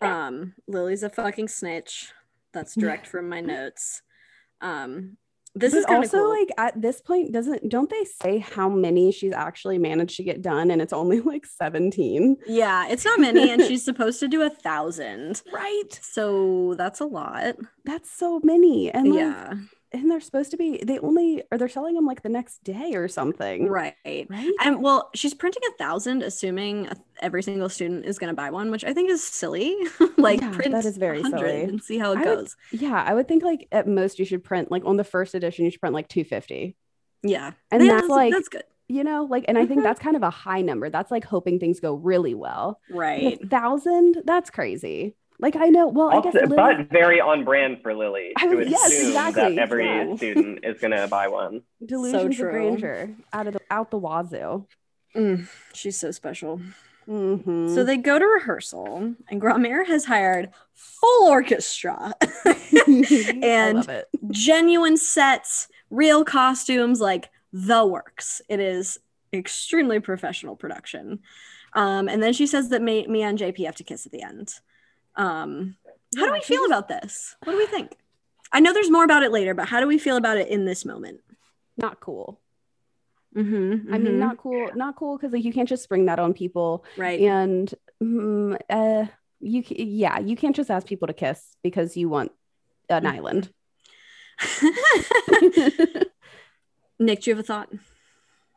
Um, 0.00 0.54
Lilly's 0.66 1.02
a 1.02 1.10
fucking 1.10 1.48
snitch. 1.48 2.12
That's 2.52 2.74
direct 2.74 3.06
from 3.06 3.28
my 3.28 3.40
notes. 3.40 4.02
Um, 4.60 5.16
this 5.60 5.72
But 5.72 5.78
is 5.78 5.84
also 5.86 6.18
cool. 6.18 6.30
like 6.30 6.48
at 6.58 6.80
this 6.80 7.00
point, 7.00 7.32
doesn't 7.32 7.68
don't 7.68 7.88
they 7.90 8.04
say 8.04 8.38
how 8.38 8.68
many 8.68 9.12
she's 9.12 9.32
actually 9.32 9.78
managed 9.78 10.16
to 10.16 10.24
get 10.24 10.42
done, 10.42 10.70
and 10.70 10.82
it's 10.82 10.92
only 10.92 11.20
like 11.20 11.46
17? 11.46 12.36
Yeah, 12.46 12.88
it's 12.88 13.04
not 13.04 13.20
many, 13.20 13.50
and 13.50 13.62
she's 13.62 13.84
supposed 13.84 14.20
to 14.20 14.28
do 14.28 14.42
a 14.42 14.50
thousand. 14.50 15.42
Right. 15.52 15.98
So 16.02 16.74
that's 16.76 17.00
a 17.00 17.04
lot. 17.04 17.56
That's 17.84 18.10
so 18.10 18.40
many. 18.42 18.90
And 18.90 19.08
like, 19.10 19.18
yeah, 19.18 19.54
and 19.92 20.10
they're 20.10 20.20
supposed 20.20 20.50
to 20.52 20.56
be 20.56 20.80
they 20.84 20.98
only 21.00 21.42
or 21.50 21.58
they're 21.58 21.68
selling 21.68 21.94
them 21.94 22.06
like 22.06 22.22
the 22.22 22.28
next 22.28 22.62
day 22.64 22.94
or 22.94 23.08
something. 23.08 23.68
right. 23.68 23.94
Right. 24.04 24.52
And 24.62 24.82
well, 24.82 25.10
she's 25.14 25.34
printing 25.34 25.62
a 25.68 25.76
thousand, 25.78 26.22
assuming 26.22 26.88
every 27.20 27.42
single 27.42 27.68
student 27.68 28.04
is 28.06 28.18
going 28.18 28.30
to 28.30 28.36
buy 28.36 28.50
one, 28.50 28.70
which 28.70 28.84
I 28.84 28.92
think 28.92 29.10
is 29.10 29.22
silly. 29.22 29.76
like, 30.16 30.40
Yeah, 30.40 30.50
print 30.52 30.72
that 30.72 30.84
is 30.84 30.96
very 30.96 31.22
silly. 31.22 31.62
and 31.62 31.82
see 31.82 31.98
how 31.98 32.12
it 32.12 32.18
I 32.18 32.20
would- 32.20 32.36
goes. 32.38 32.56
Yeah, 32.72 33.02
I 33.06 33.14
would 33.14 33.26
think 33.28 33.42
like 33.42 33.66
at 33.72 33.88
most 33.88 34.18
you 34.18 34.24
should 34.24 34.44
print 34.44 34.70
like 34.70 34.84
on 34.84 34.96
the 34.96 35.04
first 35.04 35.34
edition 35.34 35.64
you 35.64 35.70
should 35.70 35.80
print 35.80 35.94
like 35.94 36.08
250. 36.08 36.76
Yeah, 37.22 37.52
And 37.70 37.84
Yeah, 37.84 37.96
that's 37.96 38.08
like 38.08 38.32
that's 38.32 38.48
good, 38.48 38.62
you 38.88 39.04
know 39.04 39.24
like 39.30 39.44
and 39.46 39.58
I 39.58 39.66
think 39.66 39.80
Mhm. 39.80 39.84
that's 39.84 40.00
kind 40.00 40.16
of 40.16 40.22
a 40.22 40.30
high 40.30 40.62
number. 40.62 40.88
That's 40.90 41.10
like 41.10 41.24
hoping 41.24 41.58
things 41.58 41.78
go 41.80 41.94
really 41.94 42.34
well. 42.34 42.80
right? 42.90 43.38
A 43.42 43.46
thousand, 43.46 44.22
that's 44.24 44.50
crazy. 44.50 45.14
Like 45.40 45.56
I 45.56 45.66
know. 45.68 45.88
Well, 45.88 46.10
I 46.10 46.16
Also, 46.16 46.32
guess 46.32 46.42
Lilly, 46.42 46.56
but 46.56 46.90
very 46.90 47.20
on 47.20 47.44
brand 47.44 47.82
for 47.82 47.94
Lilly 47.94 48.32
I 48.36 48.46
to 48.46 48.56
was- 48.56 48.68
yes, 48.68 48.86
assume 48.92 49.08
exactly, 49.08 49.54
that 49.54 49.58
every 49.62 49.84
yeah. 49.86 50.14
student 50.16 50.64
is 50.64 50.78
going 50.80 50.90
to 50.92 51.08
buy 51.08 51.28
one. 51.28 51.62
delusions 51.84 52.36
true. 52.36 52.48
of 52.48 52.52
grandeur 52.52 53.10
out 53.32 53.46
of 53.46 53.54
the 53.54 53.60
out 53.70 53.90
the 53.90 53.98
wazoo. 53.98 54.66
Mm, 55.16 55.48
she's 55.72 55.98
so 55.98 56.10
special. 56.10 56.60
Mhm. 57.08 57.74
So 57.74 57.82
they 57.82 57.96
go 57.96 58.18
to 58.18 58.24
rehearsal, 58.24 59.14
and 59.28 59.40
Grandmère 59.40 59.86
has 59.86 60.04
hired 60.04 60.50
full 60.74 61.28
orchestra. 61.28 62.14
And- 63.42 64.04
genuine 64.30 64.96
sets, 64.96 65.68
real 65.90 66.24
costumes, 66.24 67.00
like 67.00 67.30
the 67.52 67.84
works. 67.86 68.40
It 68.48 68.60
is 68.60 68.98
extremely 69.32 69.98
professional 70.00 70.54
production. 70.56 71.20
Um, 71.72 72.08
and 72.08 72.22
then 72.22 72.32
she 72.32 72.46
says 72.46 72.68
that 72.70 72.82
me, 72.82 73.06
Mia 73.08 73.28
and 73.28 73.38
JP 73.38 73.64
have 73.66 73.76
to 73.76 73.84
kiss 73.84 74.06
at 74.06 74.12
the 74.12 74.22
end. 74.22 74.54
Um, 75.16 75.76
how 76.16 76.26
do 76.26 76.32
we 76.32 76.40
feel 76.40 76.64
about 76.64 76.88
this? 76.88 77.36
What 77.44 77.52
do 77.52 77.58
we 77.58 77.66
think? 77.66 77.92
I 78.52 78.60
know 78.60 78.72
there's 78.72 78.90
more 78.90 79.04
about 79.04 79.22
it 79.22 79.30
later, 79.32 79.54
but 79.54 79.68
how 79.68 79.80
do 79.80 79.86
we 79.86 79.98
feel 79.98 80.16
about 80.16 80.38
it 80.38 80.48
in 80.48 80.64
this 80.64 80.84
moment? 80.84 81.20
Not 81.76 82.00
cool. 82.00 82.40
Mm-hmm, 83.36 83.94
I 83.94 83.98
mean, 83.98 84.18
not 84.18 84.38
cool. 84.38 84.72
Not 84.74 84.96
cool 84.96 85.16
because 85.16 85.32
like 85.32 85.44
you 85.44 85.52
can't 85.52 85.68
just 85.68 85.84
spring 85.84 86.06
that 86.06 86.18
on 86.18 86.34
people. 86.34 86.84
right. 86.96 87.20
And 87.20 87.72
mm, 88.02 88.58
uh, 88.68 89.06
you 89.38 89.62
ca- 89.62 89.76
yeah, 89.78 90.18
you 90.18 90.34
can't 90.36 90.56
just 90.56 90.70
ask 90.70 90.86
people 90.86 91.06
to 91.06 91.14
kiss 91.14 91.56
because 91.62 91.96
you 91.96 92.08
want 92.08 92.32
an 92.88 93.04
Mhm. 93.04 93.14
island. 93.14 93.52
Nick, 96.98 97.22
do 97.22 97.30
you 97.30 97.36
have 97.36 97.44
a 97.44 97.46
thought? 97.46 97.68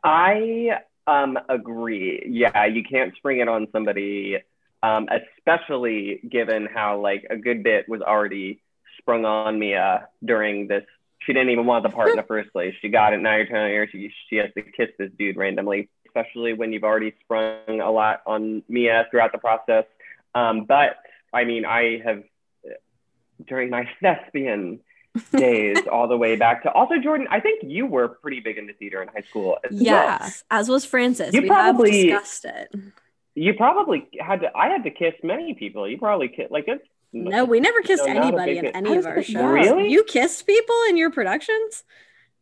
I 0.02 0.80
um, 1.06 1.38
agree. 1.48 2.22
Yeah, 2.28 2.64
you 2.66 2.82
can't 2.82 3.14
spring 3.16 3.38
it 3.40 3.48
on 3.48 3.68
somebody, 3.72 4.38
um, 4.84 5.08
especially 5.38 6.20
given 6.28 6.66
how 6.66 7.00
like 7.00 7.26
a 7.30 7.36
good 7.36 7.62
bit 7.62 7.88
was 7.88 8.02
already 8.02 8.60
sprung 8.98 9.24
on 9.24 9.58
Mia 9.58 10.08
during 10.22 10.68
this. 10.68 10.84
She 11.20 11.32
didn't 11.32 11.50
even 11.50 11.64
want 11.64 11.84
the 11.84 11.88
part 11.88 12.10
in 12.10 12.16
the 12.16 12.22
first 12.22 12.52
place. 12.52 12.74
She 12.82 12.90
got 12.90 13.14
it. 13.14 13.20
Now 13.20 13.36
you're 13.36 13.46
telling 13.46 13.74
her 13.74 13.88
she, 13.90 14.12
she 14.28 14.36
has 14.36 14.50
to 14.54 14.62
kiss 14.62 14.90
this 14.98 15.10
dude 15.18 15.38
randomly, 15.38 15.88
especially 16.06 16.52
when 16.52 16.72
you've 16.72 16.84
already 16.84 17.14
sprung 17.22 17.80
a 17.80 17.90
lot 17.90 18.20
on 18.26 18.62
Mia 18.68 19.06
throughout 19.10 19.32
the 19.32 19.38
process. 19.38 19.84
Um, 20.34 20.66
but 20.66 20.96
I 21.32 21.44
mean, 21.44 21.64
I 21.64 22.02
have 22.04 22.22
during 23.46 23.70
my 23.70 23.88
thespian 24.02 24.80
days 25.32 25.78
all 25.90 26.08
the 26.08 26.16
way 26.18 26.36
back 26.36 26.62
to 26.64 26.72
also 26.72 26.98
Jordan. 26.98 27.26
I 27.30 27.40
think 27.40 27.62
you 27.64 27.86
were 27.86 28.08
pretty 28.08 28.40
big 28.40 28.58
into 28.58 28.74
theater 28.74 29.00
in 29.00 29.08
high 29.08 29.24
school 29.30 29.56
as 29.64 29.70
well. 29.70 29.82
Yes, 29.82 30.44
as 30.50 30.68
was 30.68 30.84
Frances. 30.84 31.32
You 31.32 31.40
we 31.40 31.48
probably- 31.48 32.10
have 32.10 32.22
discussed 32.22 32.44
it. 32.44 32.74
You 33.34 33.54
probably 33.54 34.08
had 34.20 34.40
to. 34.42 34.56
I 34.56 34.68
had 34.68 34.84
to 34.84 34.90
kiss 34.90 35.14
many 35.22 35.54
people. 35.54 35.88
You 35.88 35.98
probably 35.98 36.28
kissed 36.28 36.50
like 36.52 36.64
it's. 36.68 36.84
No, 37.12 37.44
we 37.44 37.60
never 37.60 37.80
kissed 37.82 38.04
No, 38.06 38.12
not 38.12 38.24
anybody 38.26 38.58
in 38.58 38.66
any 38.66 38.96
of 38.96 39.06
our 39.06 39.22
shows. 39.22 39.42
Really? 39.42 39.88
You 39.88 40.02
kissed 40.04 40.46
people 40.46 40.74
in 40.88 40.96
your 40.96 41.10
productions? 41.10 41.84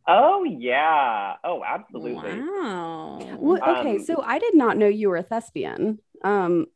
Oh 0.09 0.45
yeah. 0.45 1.35
Oh, 1.45 1.63
absolutely. 1.65 2.41
Wow. 2.41 3.19
Well, 3.39 3.79
okay, 3.79 3.97
Um, 3.97 4.05
so 4.05 4.23
I 4.23 4.39
did 4.39 4.55
not 4.55 4.77
know 4.77 4.87
you 4.89 5.11
were 5.11 5.19
a 5.19 5.23
thespian. 5.23 5.99
Um, 6.25 6.67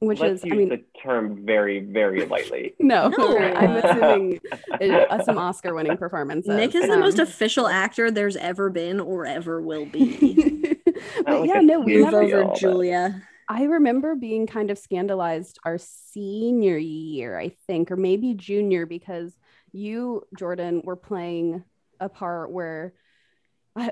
which 0.00 0.18
Let's 0.20 0.40
is, 0.40 0.44
use 0.44 0.52
I 0.52 0.56
mean, 0.56 0.68
the 0.68 0.82
term 1.02 1.46
very, 1.46 1.78
very 1.80 2.26
lightly. 2.26 2.74
no, 2.80 3.08
No. 3.08 3.38
I'm 3.38 3.76
assuming 3.76 4.40
uh, 4.80 5.22
some 5.24 5.38
Oscar-winning 5.38 5.96
performances. 5.96 6.54
Nick 6.54 6.74
is 6.74 6.86
the 6.88 6.98
most 6.98 7.18
Um, 7.18 7.22
official 7.26 7.66
actor 7.68 8.10
there's 8.10 8.36
ever 8.36 8.68
been 8.68 9.00
or 9.00 9.24
ever 9.24 9.62
will 9.62 9.86
be. 9.86 10.76
but 11.24 11.46
yeah, 11.46 11.60
no, 11.60 11.80
we 11.80 11.92
huge 11.92 12.04
never. 12.04 12.26
deal, 12.26 12.36
over, 12.38 12.48
but- 12.48 12.58
Julia. 12.58 13.22
I 13.48 13.64
remember 13.64 14.14
being 14.14 14.46
kind 14.46 14.70
of 14.70 14.78
scandalized 14.78 15.58
our 15.64 15.78
senior 15.78 16.78
year, 16.78 17.38
I 17.38 17.50
think, 17.66 17.90
or 17.90 17.96
maybe 17.96 18.34
junior, 18.34 18.86
because 18.86 19.36
you, 19.72 20.22
Jordan, 20.36 20.82
were 20.84 20.96
playing 20.96 21.64
a 22.00 22.08
part 22.08 22.50
where, 22.50 22.94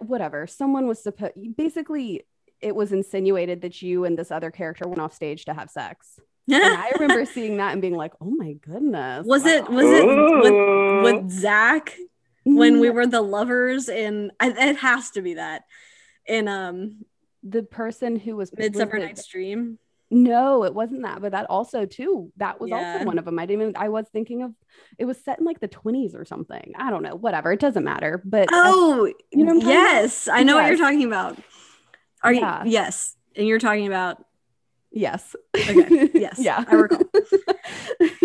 whatever, 0.00 0.46
someone 0.46 0.86
was 0.86 1.02
supposed, 1.02 1.34
basically, 1.56 2.22
it 2.60 2.74
was 2.74 2.92
insinuated 2.92 3.62
that 3.62 3.82
you 3.82 4.04
and 4.04 4.16
this 4.18 4.30
other 4.30 4.50
character 4.50 4.86
went 4.88 5.00
off 5.00 5.12
stage 5.14 5.44
to 5.46 5.54
have 5.54 5.70
sex. 5.70 6.18
And 6.62 6.74
I 6.74 6.90
remember 6.90 7.24
seeing 7.26 7.56
that 7.56 7.72
and 7.72 7.82
being 7.82 7.96
like, 7.96 8.12
oh 8.20 8.30
my 8.30 8.52
goodness. 8.54 9.26
was 9.26 9.46
it 9.46 9.68
was 9.68 9.90
it 9.90 10.06
with, 10.34 10.54
Ooh. 10.54 11.00
with 11.00 11.30
Zach 11.30 11.92
when 12.52 12.80
we 12.80 12.90
Mm, 12.90 12.94
were 12.94 13.06
the 13.06 13.20
lovers 13.20 13.88
in 13.88 14.30
it 14.40 14.76
has 14.76 15.10
to 15.12 15.22
be 15.22 15.34
that 15.34 15.62
in 16.26 16.48
um 16.48 17.04
the 17.42 17.62
person 17.62 18.16
who 18.16 18.36
was 18.36 18.56
Midsummer 18.56 18.98
Night's 18.98 19.26
Dream. 19.26 19.78
No, 20.10 20.64
it 20.64 20.74
wasn't 20.74 21.02
that, 21.04 21.22
but 21.22 21.32
that 21.32 21.46
also 21.48 21.86
too. 21.86 22.30
That 22.36 22.60
was 22.60 22.68
Yeah. 22.70 22.92
also 22.94 23.06
one 23.06 23.18
of 23.18 23.24
them. 23.24 23.38
I 23.38 23.46
didn't 23.46 23.62
even. 23.62 23.76
I 23.76 23.88
was 23.88 24.06
thinking 24.12 24.42
of. 24.42 24.52
It 24.98 25.06
was 25.06 25.18
set 25.22 25.38
in 25.38 25.46
like 25.46 25.60
the 25.60 25.68
twenties 25.68 26.14
or 26.14 26.26
something. 26.26 26.72
I 26.76 26.90
don't 26.90 27.02
know. 27.02 27.14
Whatever. 27.14 27.50
It 27.52 27.60
doesn't 27.60 27.82
matter. 27.84 28.20
But 28.24 28.48
Oh, 28.52 29.06
you 29.32 29.38
know 29.38 29.44
what 29.46 29.50
I'm 29.52 29.60
talking 29.60 29.70
yes, 29.74 30.28
I 30.28 30.42
know 30.42 30.56
what 30.56 30.66
you're 30.68 30.76
talking 30.76 31.04
about. 31.04 31.38
Are 32.22 32.32
Yeah. 32.32 32.62
you? 32.64 32.72
Yes, 32.72 33.16
and 33.36 33.46
you're 33.48 33.58
talking 33.58 33.86
about 33.86 34.22
Yes. 34.94 35.34
Okay. 35.56 36.10
Yes. 36.14 36.38
yeah. 36.38 36.64
I 36.68 36.74
recall. 36.74 37.00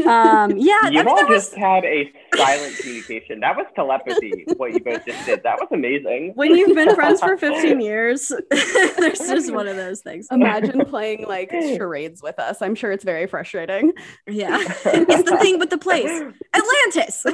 Um, 0.08 0.58
yeah. 0.58 0.80
I 0.84 0.90
You 0.90 1.00
mean, 1.00 1.08
all 1.08 1.16
there 1.16 1.26
was- 1.28 1.46
just 1.50 1.56
had 1.58 1.84
a 1.84 2.12
silent 2.36 2.78
communication. 2.78 3.40
That 3.42 3.56
was 3.58 3.66
telepathy. 3.76 4.46
what 4.58 4.72
you 4.74 4.80
both 4.80 5.06
just 5.06 5.26
did. 5.26 5.44
That 5.44 5.58
was 5.60 5.68
amazing. 5.72 6.32
when 6.36 6.56
you've 6.56 6.76
been 6.76 6.96
friends 6.96 7.20
for 7.20 7.36
15 7.46 7.82
years, 7.82 8.32
there's 8.50 9.20
just 9.20 9.54
one 9.54 9.68
of 9.68 9.76
those 9.76 10.02
things. 10.02 10.28
Imagine 10.32 10.86
playing 10.86 11.26
like 11.28 11.52
charades 11.52 12.22
with 12.24 12.40
us. 12.40 12.62
I'm 12.62 12.76
sure 12.76 12.92
it's 12.92 13.04
very 13.04 13.28
frustrating. 13.28 13.92
Yeah. 14.28 14.58
it's 14.86 15.30
the 15.30 15.38
thing 15.38 15.60
with 15.60 15.70
the 15.72 15.78
place. 15.78 16.10
Atlantis. 16.54 17.26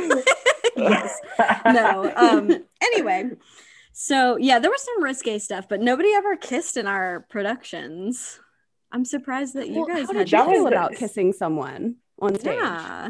yes. 0.75 1.19
No. 1.65 2.11
Um, 2.15 2.63
anyway. 2.81 3.29
So 3.93 4.37
yeah, 4.37 4.57
there 4.59 4.71
was 4.71 4.81
some 4.83 5.03
risque 5.03 5.37
stuff, 5.37 5.67
but 5.69 5.79
nobody 5.79 6.09
ever 6.15 6.35
kissed 6.35 6.77
in 6.77 6.87
our 6.87 7.25
productions. 7.29 8.39
I'm 8.93 9.05
surprised 9.05 9.55
that 9.55 9.67
you 9.67 9.77
Well, 9.77 9.85
guys 9.87 10.07
how 10.07 10.13
had 10.13 10.27
did 10.27 10.31
you 10.31 10.45
feel 10.45 10.67
about 10.67 10.93
kissing 10.93 11.33
someone 11.33 11.95
on 12.19 12.39
stage? 12.39 12.55
Yeah. 12.55 13.09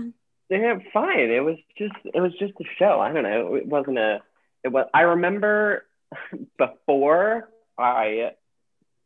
Yeah, 0.49 0.75
fine. 0.93 1.29
It 1.29 1.43
was 1.43 1.57
just 1.77 1.95
it 2.05 2.21
was 2.21 2.31
just 2.39 2.53
a 2.59 2.63
show. 2.77 2.99
I 2.99 3.11
don't 3.11 3.23
know. 3.23 3.55
It 3.55 3.65
wasn't 3.65 3.97
a 3.97 4.21
it 4.63 4.69
was 4.69 4.88
I 4.93 5.01
remember 5.01 5.86
before 6.57 7.49
I 7.77 8.31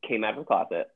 came 0.07 0.23
out 0.23 0.33
of 0.37 0.39
the 0.39 0.45
closet, 0.45 0.87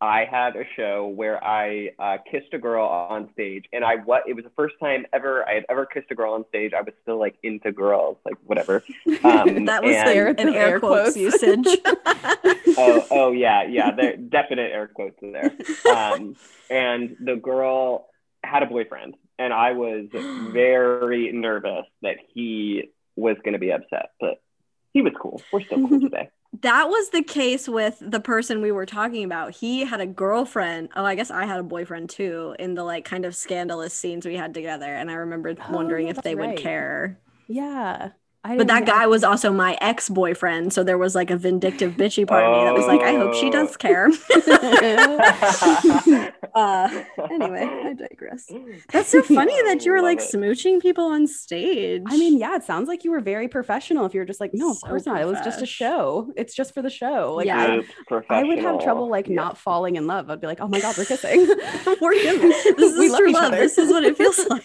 I 0.00 0.26
had 0.30 0.54
a 0.54 0.62
show 0.76 1.08
where 1.08 1.42
I 1.42 1.90
uh, 1.98 2.18
kissed 2.30 2.52
a 2.54 2.58
girl 2.58 2.86
on 2.86 3.30
stage 3.32 3.64
and 3.72 3.84
I 3.84 3.96
what 3.96 4.22
it 4.28 4.34
was 4.34 4.44
the 4.44 4.50
first 4.56 4.76
time 4.80 5.06
ever 5.12 5.46
I 5.48 5.54
had 5.54 5.64
ever 5.68 5.86
kissed 5.86 6.06
a 6.10 6.14
girl 6.14 6.34
on 6.34 6.44
stage. 6.48 6.72
I 6.72 6.82
was 6.82 6.94
still 7.02 7.18
like 7.18 7.36
into 7.42 7.72
girls, 7.72 8.16
like 8.24 8.36
whatever. 8.44 8.84
Um, 9.24 9.64
That 9.64 9.82
was 9.82 9.96
and- 9.96 10.08
the, 10.08 10.14
Air- 10.14 10.28
an 10.28 10.54
air, 10.54 10.68
air 10.68 10.80
quotes 10.80 11.14
quotes. 11.14 11.16
usage. 11.16 11.66
oh, 12.78 13.06
oh 13.10 13.32
yeah, 13.32 13.64
yeah. 13.64 13.90
There 13.90 14.16
definite 14.16 14.70
air 14.72 14.86
quotes 14.86 15.16
in 15.20 15.32
there. 15.32 15.50
Um, 15.92 16.36
and 16.70 17.16
the 17.20 17.34
girl 17.36 18.06
had 18.44 18.62
a 18.62 18.66
boyfriend, 18.66 19.16
and 19.38 19.52
I 19.52 19.72
was 19.72 20.06
very 20.52 21.32
nervous 21.32 21.86
that 22.02 22.18
he 22.34 22.90
was 23.16 23.36
going 23.42 23.54
to 23.54 23.58
be 23.58 23.72
upset, 23.72 24.10
but 24.20 24.40
he 24.92 25.02
was 25.02 25.12
cool. 25.20 25.42
We're 25.52 25.62
still 25.64 25.88
cool 25.88 26.00
today. 26.08 26.30
That 26.62 26.88
was 26.88 27.10
the 27.10 27.22
case 27.22 27.68
with 27.68 27.98
the 28.00 28.20
person 28.20 28.62
we 28.62 28.72
were 28.72 28.86
talking 28.86 29.24
about. 29.24 29.52
He 29.54 29.80
had 29.84 30.00
a 30.00 30.06
girlfriend. 30.06 30.88
Oh, 30.96 31.04
I 31.04 31.14
guess 31.14 31.30
I 31.30 31.44
had 31.44 31.60
a 31.60 31.62
boyfriend 31.62 32.10
too 32.10 32.56
in 32.58 32.74
the 32.74 32.84
like 32.84 33.04
kind 33.04 33.24
of 33.24 33.36
scandalous 33.36 33.94
scenes 33.94 34.24
we 34.26 34.34
had 34.36 34.54
together. 34.54 34.92
And 34.94 35.10
I 35.10 35.14
remember 35.14 35.56
Oh, 35.60 35.64
wondering 35.68 36.08
if 36.08 36.16
oh, 36.16 36.22
they 36.22 36.34
that's 36.34 36.34
would 36.34 36.56
care. 36.56 37.20
Yeah. 37.48 38.12
I 38.44 38.56
But 38.56 38.68
that 38.68 38.84
didn't- 38.86 38.96
guy 38.96 39.06
was 39.08 39.24
also 39.24 39.52
my 39.52 39.76
ex 39.80 40.08
boyfriend. 40.08 40.72
So 40.72 40.84
there 40.84 40.96
was 40.96 41.14
like 41.14 41.30
a 41.30 41.36
vindictive 41.36 41.94
bitchy 41.94 42.26
part 42.26 42.44
of 42.44 42.56
me 42.56 42.64
that 42.64 42.74
was 42.74 42.86
like, 42.86 43.02
I 43.02 43.14
hope 43.16 43.34
she 43.34 43.50
does 43.50 43.76
care. 43.76 44.06
uh, 46.54 47.02
anyway, 47.30 47.68
I 47.84 47.94
digress. 47.94 48.50
That's 48.92 49.08
so 49.08 49.22
funny 49.22 49.60
that 49.64 49.84
you 49.84 49.90
were 49.92 50.00
like 50.02 50.20
it. 50.20 50.30
smooching 50.32 50.80
people 50.80 51.04
on 51.04 51.26
stage. 51.26 52.02
I 52.06 52.16
mean, 52.16 52.38
yeah, 52.38 52.54
it 52.56 52.62
sounds 52.64 52.88
like 52.88 53.04
you 53.04 53.10
were 53.10 53.20
very 53.20 53.48
professional. 53.48 54.06
If 54.06 54.14
you're 54.14 54.24
just 54.24 54.40
like, 54.40 54.52
no, 54.54 54.70
of 54.70 54.78
So 54.78 54.86
course 54.88 55.04
not. 55.06 55.20
It 55.20 55.26
was 55.26 55.40
just 55.40 55.60
a 55.60 55.66
show. 55.66 56.32
It's 56.36 56.54
just 56.54 56.72
for 56.74 56.80
the 56.82 56.90
show. 56.90 57.34
Like, 57.36 57.46
Yeah. 57.46 57.80
I, 58.10 58.20
I 58.30 58.44
would 58.44 58.58
have 58.60 58.80
trouble 58.82 59.08
like 59.10 59.26
Yeah. 59.28 59.34
not 59.34 59.58
falling 59.58 59.96
in 59.96 60.06
love. 60.06 60.30
I'd 60.30 60.40
be 60.40 60.46
like, 60.46 60.60
oh 60.60 60.68
my 60.68 60.80
god, 60.80 60.96
we're 60.96 61.04
kissing. 61.06 61.40
we're 62.00 62.14
good. 62.14 62.40
This 62.76 62.98
We 62.98 63.06
is 63.06 63.12
love 63.12 63.18
true 63.20 63.28
each 63.30 63.34
love. 63.34 63.52
This 63.52 63.78
is 63.78 63.90
what 63.90 64.04
it 64.04 64.16
feels 64.16 64.38
like. 64.48 64.62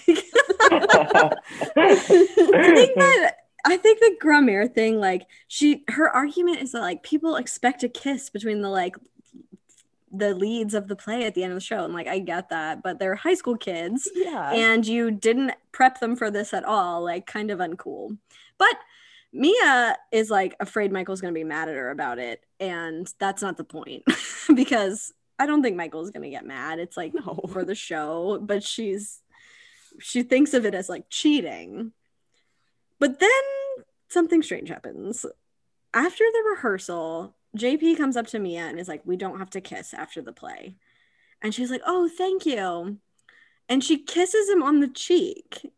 I 1.76 1.96
think 1.96 2.96
that 2.96 3.32
I 3.66 3.78
think 3.78 4.00
the 4.00 4.18
Grandmère 4.22 4.74
thing, 4.74 5.00
like 5.00 5.26
she, 5.48 5.84
her 5.90 6.10
argument 6.10 6.62
is 6.62 6.74
that 6.74 6.82
like 6.82 7.04
people 7.04 7.36
expect 7.38 7.84
a 7.84 7.90
kiss 7.90 8.30
between 8.30 8.62
the 8.62 8.70
like 8.70 8.96
the 10.12 10.36
leads 10.36 10.74
of 10.76 10.88
the 10.88 10.96
play 10.96 11.26
at 11.26 11.34
the 11.34 11.44
end 11.44 11.54
of 11.54 11.58
the 11.58 11.66
show, 11.66 11.84
and 11.84 11.94
like 11.94 12.08
I 12.08 12.20
get 12.20 12.50
that, 12.50 12.84
but 12.84 13.00
they're 13.00 13.16
high 13.16 13.34
school 13.34 13.58
kids, 13.58 14.08
yeah. 14.14 14.52
and 14.52 14.86
you 14.86 15.12
didn't 15.12 15.54
prep 15.72 16.00
them 16.00 16.16
for 16.16 16.30
this 16.30 16.54
at 16.54 16.64
all, 16.66 17.04
like 17.04 17.26
kind 17.26 17.50
of 17.50 17.60
uncool. 17.60 18.18
But 18.58 18.76
Mia 19.32 19.98
is 20.12 20.30
like 20.30 20.56
afraid 20.60 20.92
Michael's 20.92 21.22
gonna 21.22 21.34
be 21.34 21.44
mad 21.44 21.70
at 21.70 21.76
her 21.76 21.90
about 21.90 22.20
it, 22.20 22.44
and 22.60 23.12
that's 23.18 23.42
not 23.42 23.58
the 23.58 23.64
point 23.64 24.04
because 24.56 25.14
I 25.40 25.48
don't 25.48 25.64
think 25.64 25.76
Michael's 25.76 26.12
gonna 26.12 26.30
get 26.30 26.46
mad. 26.46 26.80
It's 26.80 26.96
like 26.96 27.14
No. 27.14 27.40
for 27.52 27.66
the 27.66 27.76
show, 27.76 28.40
but 28.42 28.64
she's 28.64 29.20
she 30.00 30.22
thinks 30.24 30.54
of 30.54 30.66
it 30.66 30.76
as 30.76 30.90
like 30.90 31.10
cheating. 31.10 31.92
But 33.00 33.20
then 33.20 33.30
something 34.10 34.42
strange 34.42 34.70
happens. 34.70 35.26
After 35.94 36.24
the 36.32 36.44
rehearsal, 36.52 37.36
JP 37.58 37.98
comes 37.98 38.18
up 38.18 38.28
to 38.28 38.40
Mia 38.40 38.62
and 38.62 38.80
is 38.80 38.88
like, 38.88 39.02
We 39.06 39.18
don't 39.18 39.40
have 39.40 39.50
to 39.52 39.62
kiss 39.62 39.94
after 39.94 40.22
the 40.22 40.32
play. 40.32 40.76
And 41.42 41.54
she's 41.54 41.70
like, 41.72 41.82
Oh, 41.86 42.10
thank 42.10 42.46
you. 42.46 42.98
And 43.70 43.84
she 43.84 43.98
kisses 43.98 44.50
him 44.50 44.64
on 44.64 44.80
the 44.80 44.88
cheek. 44.88 45.72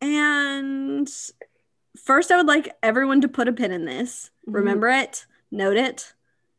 And 0.00 1.08
first, 1.96 2.30
I 2.30 2.36
would 2.36 2.46
like 2.46 2.74
everyone 2.82 3.20
to 3.22 3.28
put 3.28 3.48
a 3.48 3.52
pin 3.52 3.72
in 3.72 3.84
this. 3.84 4.30
Mhm. 4.48 4.54
Remember 4.54 4.88
it, 4.88 5.26
note 5.50 5.76
it. 5.76 6.12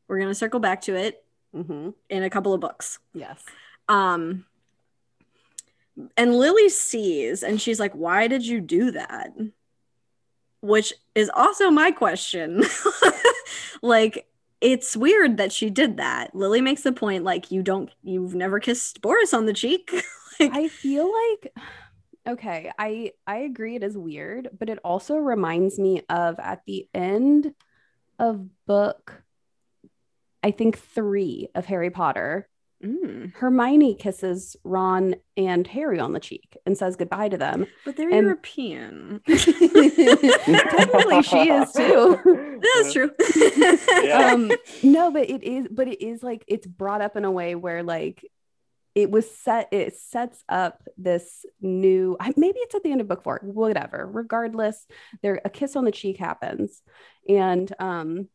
We're 0.07 0.17
going 0.19 0.29
to 0.29 0.36
circle 0.36 0.59
back 0.59 0.81
to 0.81 0.95
it 0.95 1.23
hmm 1.53 1.91
in 2.09 2.23
a 2.23 2.29
couple 2.29 2.53
of 2.53 2.59
books. 2.59 2.99
Yes. 3.13 3.41
Um, 3.88 4.45
and 6.17 6.36
Lilly 6.36 6.69
sees 6.69 7.43
and 7.43 7.61
she's 7.61 7.79
like, 7.79 7.93
Why 7.93 8.27
did 8.27 8.45
you 8.45 8.59
do 8.61 8.91
that? 8.91 9.31
Which 10.66 10.93
is 11.13 11.30
also 11.36 11.70
my 11.70 11.91
question. 11.91 12.63
like, 13.82 14.28
it's 14.61 14.97
weird 14.97 15.38
that 15.38 15.51
she 15.51 15.70
did 15.70 15.97
that. 15.97 16.34
Lilly 16.34 16.61
makes 16.61 16.82
the 16.82 16.91
point, 16.91 17.24
like, 17.24 17.51
you 17.51 17.61
don't, 17.61 17.91
you've 18.03 18.34
never 18.34 18.59
kissed 18.59 19.01
Boris 19.01 19.34
on 19.34 19.45
the 19.45 19.53
cheek. 19.53 19.91
like, 20.39 20.51
I 20.53 20.68
feel 20.68 21.11
like 21.11 21.53
okay, 22.28 22.72
I 22.78 23.11
I 23.28 23.38
agree 23.38 23.76
it 23.76 23.84
is 23.84 23.97
weird, 23.97 24.49
but 24.57 24.70
it 24.70 24.80
also 24.84 25.18
reminds 25.18 25.78
me 25.78 26.01
of 26.09 26.39
at 26.39 26.63
the 26.66 26.88
end 26.93 27.53
of 28.18 28.47
book 28.66 29.24
I 30.45 30.51
think 30.51 30.78
3 30.78 31.49
of 31.55 31.66
Harry 31.66 31.89
Potter, 31.89 32.47
mm, 32.84 33.34
Hermione 33.36 33.95
kisses 33.95 34.55
Ron 34.63 35.15
and 35.38 35.65
Harry 35.67 35.99
on 35.99 36.13
the 36.13 36.19
cheek 36.19 36.57
and 36.65 36.78
says 36.78 36.95
goodbye 36.95 37.30
to 37.30 37.38
them. 37.38 37.65
but 37.86 37.95
they're 37.97 38.09
And- 38.09 38.23
European. 38.26 39.21
Technically 39.28 41.21
she 41.23 41.49
is 41.49 41.71
too. 41.71 42.59
That's 42.76 42.93
true. 42.93 43.11
Yeah. 44.03 44.32
um 44.34 44.51
no 44.84 45.11
but 45.11 45.30
it 45.30 45.43
is 45.43 45.67
but 45.71 45.88
it 45.88 46.01
is 46.03 46.23
like 46.23 46.43
it's 46.47 46.67
brought 46.67 47.01
up 47.01 47.15
in 47.15 47.26
a 47.26 47.32
way 47.32 47.55
where 47.55 47.84
like 47.84 48.23
it 48.93 49.11
was 49.11 49.30
set 49.30 49.67
it 49.73 49.95
sets 49.97 50.43
up 50.47 50.82
this 50.97 51.45
new 51.61 52.17
maybe 52.38 52.59
it's 52.59 52.76
at 52.76 52.84
the 52.84 52.91
end 52.91 53.01
of 53.01 53.07
book 53.07 53.23
four 53.23 53.39
whatever 53.43 54.09
regardless 54.11 54.86
there 55.21 55.41
a 55.43 55.49
kiss 55.49 55.76
on 55.76 55.84
the 55.86 55.91
cheek 55.91 56.17
happens 56.17 56.82
and 57.28 57.73
um 57.80 58.28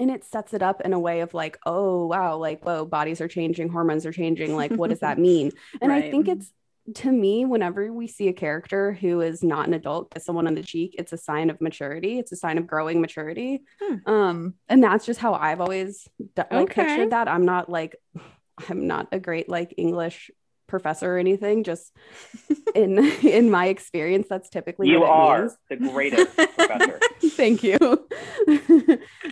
and 0.00 0.10
it 0.10 0.24
sets 0.24 0.52
it 0.54 0.62
up 0.62 0.80
in 0.80 0.92
a 0.92 0.98
way 0.98 1.20
of 1.20 1.32
like 1.34 1.58
oh 1.66 2.06
wow 2.06 2.36
like 2.36 2.64
whoa 2.64 2.84
bodies 2.84 3.20
are 3.20 3.28
changing 3.28 3.68
hormones 3.68 4.04
are 4.06 4.12
changing 4.12 4.56
like 4.56 4.72
what 4.72 4.90
does 4.90 5.00
that 5.00 5.18
mean 5.28 5.52
and 5.80 5.92
i 5.92 6.00
think 6.10 6.26
it's 6.28 6.52
to 6.94 7.12
me 7.12 7.44
whenever 7.44 7.92
we 7.92 8.06
see 8.08 8.26
a 8.28 8.32
character 8.32 8.92
who 8.94 9.20
is 9.20 9.44
not 9.44 9.68
an 9.68 9.74
adult 9.74 10.10
kiss 10.12 10.24
someone 10.24 10.46
on 10.48 10.54
the 10.54 10.62
cheek 10.62 10.94
it's 10.98 11.12
a 11.12 11.16
sign 11.18 11.50
of 11.50 11.60
maturity 11.60 12.18
it's 12.18 12.32
a 12.32 12.36
sign 12.36 12.58
of 12.58 12.66
growing 12.66 13.00
maturity 13.00 13.62
Hmm. 13.80 13.96
um 14.10 14.54
and 14.68 14.82
that's 14.82 15.04
just 15.06 15.20
how 15.20 15.34
i've 15.34 15.60
always 15.60 16.08
d- 16.18 16.42
like 16.50 16.52
Okay. 16.52 16.82
pictured 16.84 17.10
that 17.10 17.28
i'm 17.28 17.44
not 17.44 17.68
like 17.68 17.94
i'm 18.68 18.86
not 18.86 19.06
a 19.12 19.20
great 19.20 19.48
like 19.48 19.74
english 19.76 20.30
professor 20.70 21.16
or 21.16 21.18
anything 21.18 21.64
just 21.64 21.92
in 22.74 22.98
in 23.22 23.50
my 23.50 23.66
experience 23.66 24.26
that's 24.30 24.48
typically 24.48 24.88
You 24.88 25.00
what 25.00 25.10
are 25.10 25.40
means. 25.40 25.56
the 25.68 25.76
greatest 25.76 26.36
professor. 26.36 26.98
Thank 27.30 27.62
you. 27.62 27.76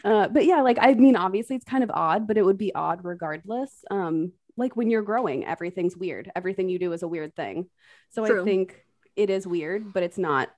uh, 0.05 0.28
but 0.28 0.45
yeah, 0.45 0.61
like 0.62 0.78
I 0.80 0.95
mean, 0.95 1.16
obviously 1.16 1.57
it's 1.57 1.64
kind 1.64 1.82
of 1.84 1.91
odd, 1.93 2.26
but 2.26 2.36
it 2.36 2.45
would 2.45 2.59
be 2.59 2.74
odd 2.74 3.05
regardless. 3.05 3.70
Um, 3.91 4.32
like 4.57 4.76
when 4.76 4.91
you're 4.91 5.03
growing, 5.03 5.47
everything's 5.47 5.97
weird. 5.97 6.30
Everything 6.34 6.68
you 6.68 6.78
do 6.78 6.93
is 6.93 7.03
a 7.03 7.09
weird 7.09 7.34
thing. 7.36 7.70
So 8.11 8.26
True. 8.26 8.43
I 8.43 8.45
think 8.45 8.84
it 9.16 9.30
is 9.30 9.47
weird, 9.47 9.93
but 9.93 10.03
it's 10.03 10.18
not 10.18 10.51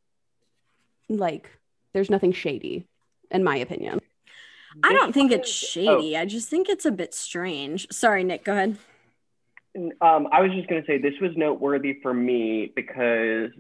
like 1.08 1.50
there's 1.92 2.10
nothing 2.10 2.32
shady, 2.32 2.88
in 3.30 3.44
my 3.44 3.56
opinion. 3.56 4.00
I 4.84 4.92
don't 4.92 5.12
think 5.12 5.32
it's 5.32 5.48
was- 5.48 5.70
shady. 5.70 6.16
I 6.16 6.24
just 6.24 6.48
think 6.48 6.68
it's 6.68 6.86
a 6.86 6.92
bit 6.92 7.12
strange. 7.12 7.88
Sorry, 7.90 8.22
Nick, 8.24 8.44
go 8.44 8.52
ahead. 8.52 8.78
Um, 9.76 10.28
I 10.32 10.40
was 10.42 10.50
just 10.52 10.68
going 10.68 10.82
to 10.82 10.86
say 10.86 10.98
this 10.98 11.18
was 11.20 11.30
noteworthy 11.36 11.98
for 12.02 12.12
me 12.12 12.72
because 12.74 13.50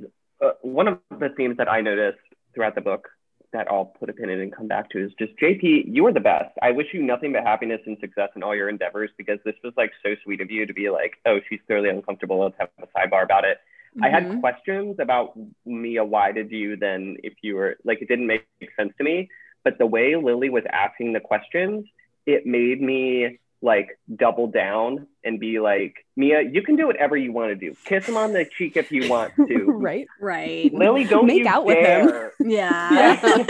uh, 0.44 0.52
one 0.62 0.88
of 0.88 0.98
the 1.10 1.28
themes 1.36 1.56
that 1.58 1.70
I 1.70 1.80
noticed 1.80 2.18
throughout 2.54 2.74
the 2.74 2.80
book 2.80 3.08
that 3.52 3.66
I'll 3.70 3.84
put 3.84 4.08
a 4.08 4.12
pin 4.12 4.28
in 4.30 4.40
and 4.40 4.54
come 4.54 4.68
back 4.68 4.90
to 4.90 5.04
is 5.04 5.12
just 5.18 5.32
JP, 5.38 5.84
you 5.86 6.06
are 6.06 6.12
the 6.12 6.20
best. 6.20 6.50
I 6.62 6.70
wish 6.70 6.88
you 6.92 7.02
nothing 7.02 7.32
but 7.32 7.42
happiness 7.42 7.80
and 7.86 7.96
success 8.00 8.30
in 8.36 8.42
all 8.42 8.54
your 8.54 8.68
endeavors 8.68 9.10
because 9.16 9.38
this 9.44 9.54
was 9.64 9.72
like 9.76 9.90
so 10.04 10.14
sweet 10.24 10.40
of 10.40 10.50
you 10.50 10.66
to 10.66 10.72
be 10.72 10.88
like, 10.90 11.14
oh, 11.26 11.40
she's 11.48 11.60
clearly 11.66 11.88
uncomfortable. 11.88 12.38
Let's 12.40 12.56
have 12.58 12.70
a 12.80 12.86
sidebar 12.96 13.24
about 13.24 13.44
it. 13.44 13.58
I 14.02 14.08
Mhm. 14.08 14.12
had 14.12 14.40
questions 14.40 14.96
about 15.00 15.36
Mia. 15.66 16.04
Why 16.04 16.30
did 16.32 16.50
you 16.52 16.76
then, 16.76 17.16
if 17.24 17.34
you 17.42 17.56
were 17.56 17.76
like, 17.84 18.02
it 18.02 18.08
didn't 18.08 18.26
make 18.28 18.46
sense 18.76 18.92
to 18.98 19.04
me. 19.04 19.28
But 19.64 19.78
the 19.78 19.86
way 19.86 20.14
Lilly 20.16 20.48
was 20.48 20.64
asking 20.70 21.12
the 21.12 21.20
questions, 21.20 21.86
it 22.26 22.46
made 22.46 22.80
me 22.80 23.38
like 23.62 23.88
double 24.16 24.46
down 24.46 25.06
and 25.22 25.38
be 25.38 25.60
like, 25.60 25.94
Mia, 26.16 26.40
you 26.42 26.62
can 26.62 26.76
do 26.76 26.86
whatever 26.86 27.14
you 27.16 27.30
want 27.32 27.50
to 27.50 27.54
do. 27.56 27.74
Kiss 27.84 28.06
him 28.06 28.16
on 28.16 28.32
the 28.32 28.44
cheek 28.46 28.76
if 28.76 28.90
you 28.90 29.08
want 29.10 29.34
to. 29.36 29.64
right? 29.66 30.06
Right. 30.20 30.72
Lilly, 30.72 31.04
don't 31.04 31.26
Make 31.26 31.44
out 31.46 31.64
with 31.66 31.76
him. 31.76 32.06
dare. 32.06 32.32
Yeah. 32.40 33.44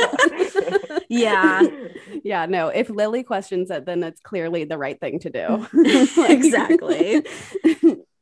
Yeah. 1.09 1.63
Yeah, 2.23 2.47
no. 2.47 2.69
If 2.69 2.91
Lilly 2.91 3.23
questions 3.23 3.71
it, 3.71 3.87
then 3.87 4.03
it's 4.03 4.21
clearly 4.21 4.65
the 4.65 4.77
right 4.77 4.99
thing 5.01 5.21
to 5.21 5.31
do. 5.31 5.67
Exactly. 6.25 7.25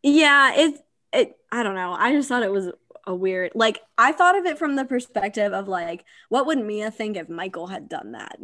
yeah, 0.03 0.55
it 0.55 0.75
it 1.13 1.37
I 1.51 1.63
don't 1.63 1.75
know. 1.75 1.93
I 1.93 2.13
just 2.13 2.29
thought 2.29 2.43
it 2.43 2.53
was 2.53 2.71
a 3.07 3.15
weird 3.15 3.53
like 3.55 3.81
I 3.97 4.13
thought 4.13 4.37
of 4.39 4.45
it 4.45 4.59
from 4.59 4.77
the 4.77 4.85
perspective 4.85 5.53
of 5.53 5.67
like 5.69 6.05
what 6.29 6.47
would 6.47 6.59
Mia 6.65 6.91
think 6.91 7.17
if 7.17 7.29
Michael 7.29 7.67
had 7.67 7.89
done 7.89 8.13
that? 8.13 8.39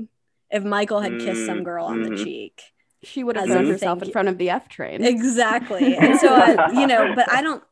If 0.51 0.65
Michael 0.65 1.01
had 1.01 1.19
kissed 1.21 1.47
some 1.47 1.59
Mm, 1.61 1.65
girl 1.65 1.85
on 1.87 2.03
the 2.03 2.11
mhm. 2.11 2.25
cheek. 2.25 2.63
She 3.05 3.25
would 3.25 3.37
have 3.37 3.47
As 3.47 3.53
thrown 3.53 3.67
herself 3.67 4.03
in 4.03 4.11
front 4.11 4.29
of 4.29 4.39
the 4.39 4.51
F 4.51 4.69
train. 4.69 5.05
Exactly. 5.05 5.97
And 5.97 6.19
so 6.19 6.29
I, 6.29 6.71
you 6.73 6.87
know, 6.87 7.15
but 7.15 7.31
I 7.31 7.43
don't 7.43 7.63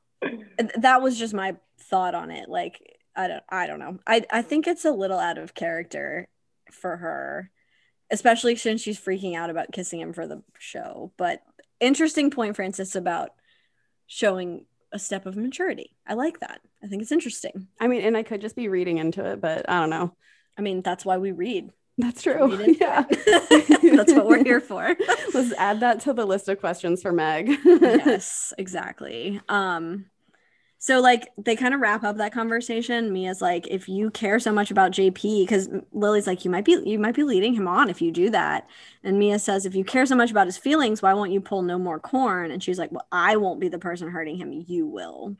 that 0.76 1.02
was 1.02 1.18
just 1.18 1.34
my 1.34 1.56
thought 1.78 2.14
on 2.14 2.30
it. 2.30 2.48
Like 2.48 2.98
I 3.16 3.28
don't 3.28 3.42
I 3.48 3.66
don't 3.66 3.78
know. 3.78 3.98
I 4.06 4.24
I 4.30 4.42
think 4.42 4.66
it's 4.66 4.84
a 4.84 4.92
little 4.92 5.18
out 5.18 5.38
of 5.38 5.54
character 5.54 6.28
for 6.70 6.96
her, 6.96 7.50
especially 8.10 8.56
since 8.56 8.80
she's 8.80 9.00
freaking 9.00 9.36
out 9.36 9.50
about 9.50 9.72
kissing 9.72 10.00
him 10.00 10.12
for 10.12 10.26
the 10.26 10.42
show. 10.58 11.12
But 11.16 11.42
interesting 11.80 12.30
point, 12.30 12.56
Frances, 12.56 12.96
about 12.96 13.30
showing 14.06 14.66
a 14.92 14.98
step 14.98 15.26
of 15.26 15.36
maturity. 15.36 15.96
I 16.06 16.14
like 16.14 16.40
that. 16.40 16.60
I 16.82 16.86
think 16.86 17.02
it's 17.02 17.12
interesting. 17.12 17.68
I 17.80 17.88
mean, 17.88 18.02
and 18.02 18.16
I 18.16 18.22
could 18.22 18.40
just 18.40 18.56
be 18.56 18.68
reading 18.68 18.98
into 18.98 19.24
it, 19.24 19.40
but 19.40 19.68
I 19.68 19.80
don't 19.80 19.90
know. 19.90 20.14
I 20.58 20.62
mean, 20.62 20.82
that's 20.82 21.04
why 21.04 21.16
we 21.16 21.32
read. 21.32 21.70
That's 21.98 22.22
true. 22.22 22.74
Yeah. 22.80 23.04
that's 23.10 24.12
what 24.12 24.26
we're 24.26 24.44
here 24.44 24.60
for. 24.60 24.96
Let's 25.34 25.52
add 25.52 25.80
that 25.80 26.00
to 26.00 26.12
the 26.12 26.24
list 26.24 26.48
of 26.48 26.58
questions 26.60 27.02
for 27.02 27.12
Meg. 27.12 27.50
yes, 27.64 28.52
exactly. 28.58 29.40
Um 29.48 30.06
so 30.78 31.00
like 31.00 31.28
they 31.38 31.54
kind 31.54 31.74
of 31.74 31.80
wrap 31.80 32.02
up 32.02 32.16
that 32.16 32.32
conversation. 32.32 33.12
Mia's 33.12 33.40
like, 33.40 33.68
if 33.68 33.88
you 33.88 34.10
care 34.10 34.40
so 34.40 34.50
much 34.50 34.72
about 34.72 34.90
JP, 34.90 35.44
because 35.44 35.68
Lilly's 35.92 36.26
like, 36.26 36.44
you 36.44 36.50
might 36.50 36.64
be 36.64 36.82
you 36.84 36.98
might 36.98 37.14
be 37.14 37.22
leading 37.22 37.54
him 37.54 37.68
on 37.68 37.88
if 37.88 38.02
you 38.02 38.10
do 38.10 38.30
that. 38.30 38.68
And 39.04 39.18
Mia 39.18 39.38
says, 39.38 39.64
if 39.64 39.76
you 39.76 39.84
care 39.84 40.06
so 40.06 40.16
much 40.16 40.32
about 40.32 40.48
his 40.48 40.56
feelings, 40.56 41.00
why 41.00 41.14
won't 41.14 41.30
you 41.30 41.40
pull 41.40 41.62
no 41.62 41.78
more 41.78 42.00
corn? 42.00 42.50
And 42.50 42.60
she's 42.60 42.80
like, 42.80 42.90
Well, 42.90 43.06
I 43.12 43.36
won't 43.36 43.60
be 43.60 43.68
the 43.68 43.78
person 43.78 44.10
hurting 44.10 44.38
him, 44.38 44.64
you 44.66 44.86
will. 44.86 45.36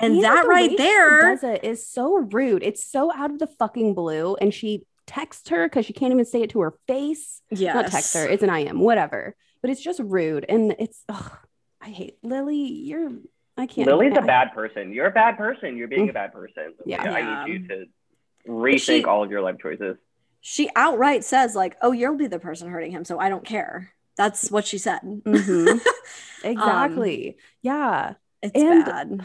And 0.00 0.22
that 0.24 0.42
the 0.42 0.48
right 0.48 0.76
there, 0.76 1.20
does 1.20 1.44
it 1.44 1.62
is 1.62 1.86
so 1.86 2.16
rude. 2.16 2.62
It's 2.62 2.84
so 2.84 3.12
out 3.14 3.30
of 3.30 3.38
the 3.38 3.46
fucking 3.46 3.94
blue. 3.94 4.34
And 4.34 4.52
she 4.52 4.84
texts 5.06 5.48
her 5.50 5.66
because 5.68 5.86
she 5.86 5.92
can't 5.92 6.12
even 6.12 6.24
say 6.24 6.42
it 6.42 6.50
to 6.50 6.60
her 6.60 6.74
face. 6.86 7.40
Yeah. 7.50 7.74
Not 7.74 7.88
text 7.90 8.14
her. 8.14 8.26
It's 8.26 8.42
an 8.42 8.50
IM, 8.54 8.78
whatever. 8.80 9.34
But 9.60 9.70
it's 9.70 9.80
just 9.82 10.00
rude. 10.02 10.44
And 10.48 10.74
it's, 10.78 11.02
ugh, 11.08 11.32
I 11.80 11.88
hate 11.88 12.18
Lilly. 12.22 12.56
You're, 12.56 13.10
I 13.56 13.66
can't. 13.66 13.86
Lilly's 13.88 14.16
a 14.16 14.22
I- 14.22 14.26
bad 14.26 14.52
person. 14.54 14.92
You're 14.92 15.06
a 15.06 15.10
bad 15.12 15.36
person. 15.38 15.76
You're 15.76 15.88
being 15.88 16.08
a 16.10 16.12
bad 16.12 16.32
person. 16.32 16.74
Yeah. 16.84 17.02
I 17.02 17.18
Yeah. 17.18 17.44
need 17.46 17.52
you 17.62 17.68
to 17.68 17.84
rethink 18.48 18.80
She- 18.80 19.04
all 19.04 19.22
of 19.22 19.30
your 19.30 19.40
life 19.42 19.56
choices. 19.60 19.96
She 20.40 20.68
outright 20.76 21.24
says, 21.24 21.54
like, 21.54 21.74
oh, 21.80 21.92
you'll 21.92 22.16
be 22.16 22.26
the 22.26 22.38
person 22.38 22.68
hurting 22.68 22.90
him, 22.90 23.04
so 23.06 23.18
I 23.18 23.30
don't 23.30 23.46
care. 23.46 23.92
That's 24.18 24.50
what 24.50 24.66
she 24.66 24.76
said. 24.78 25.00
Mhm. 25.02 25.80
Exactly. 26.44 27.36
yeah. 27.62 28.14
It's 28.42 28.52
And- 28.54 28.84
bad. 28.84 29.24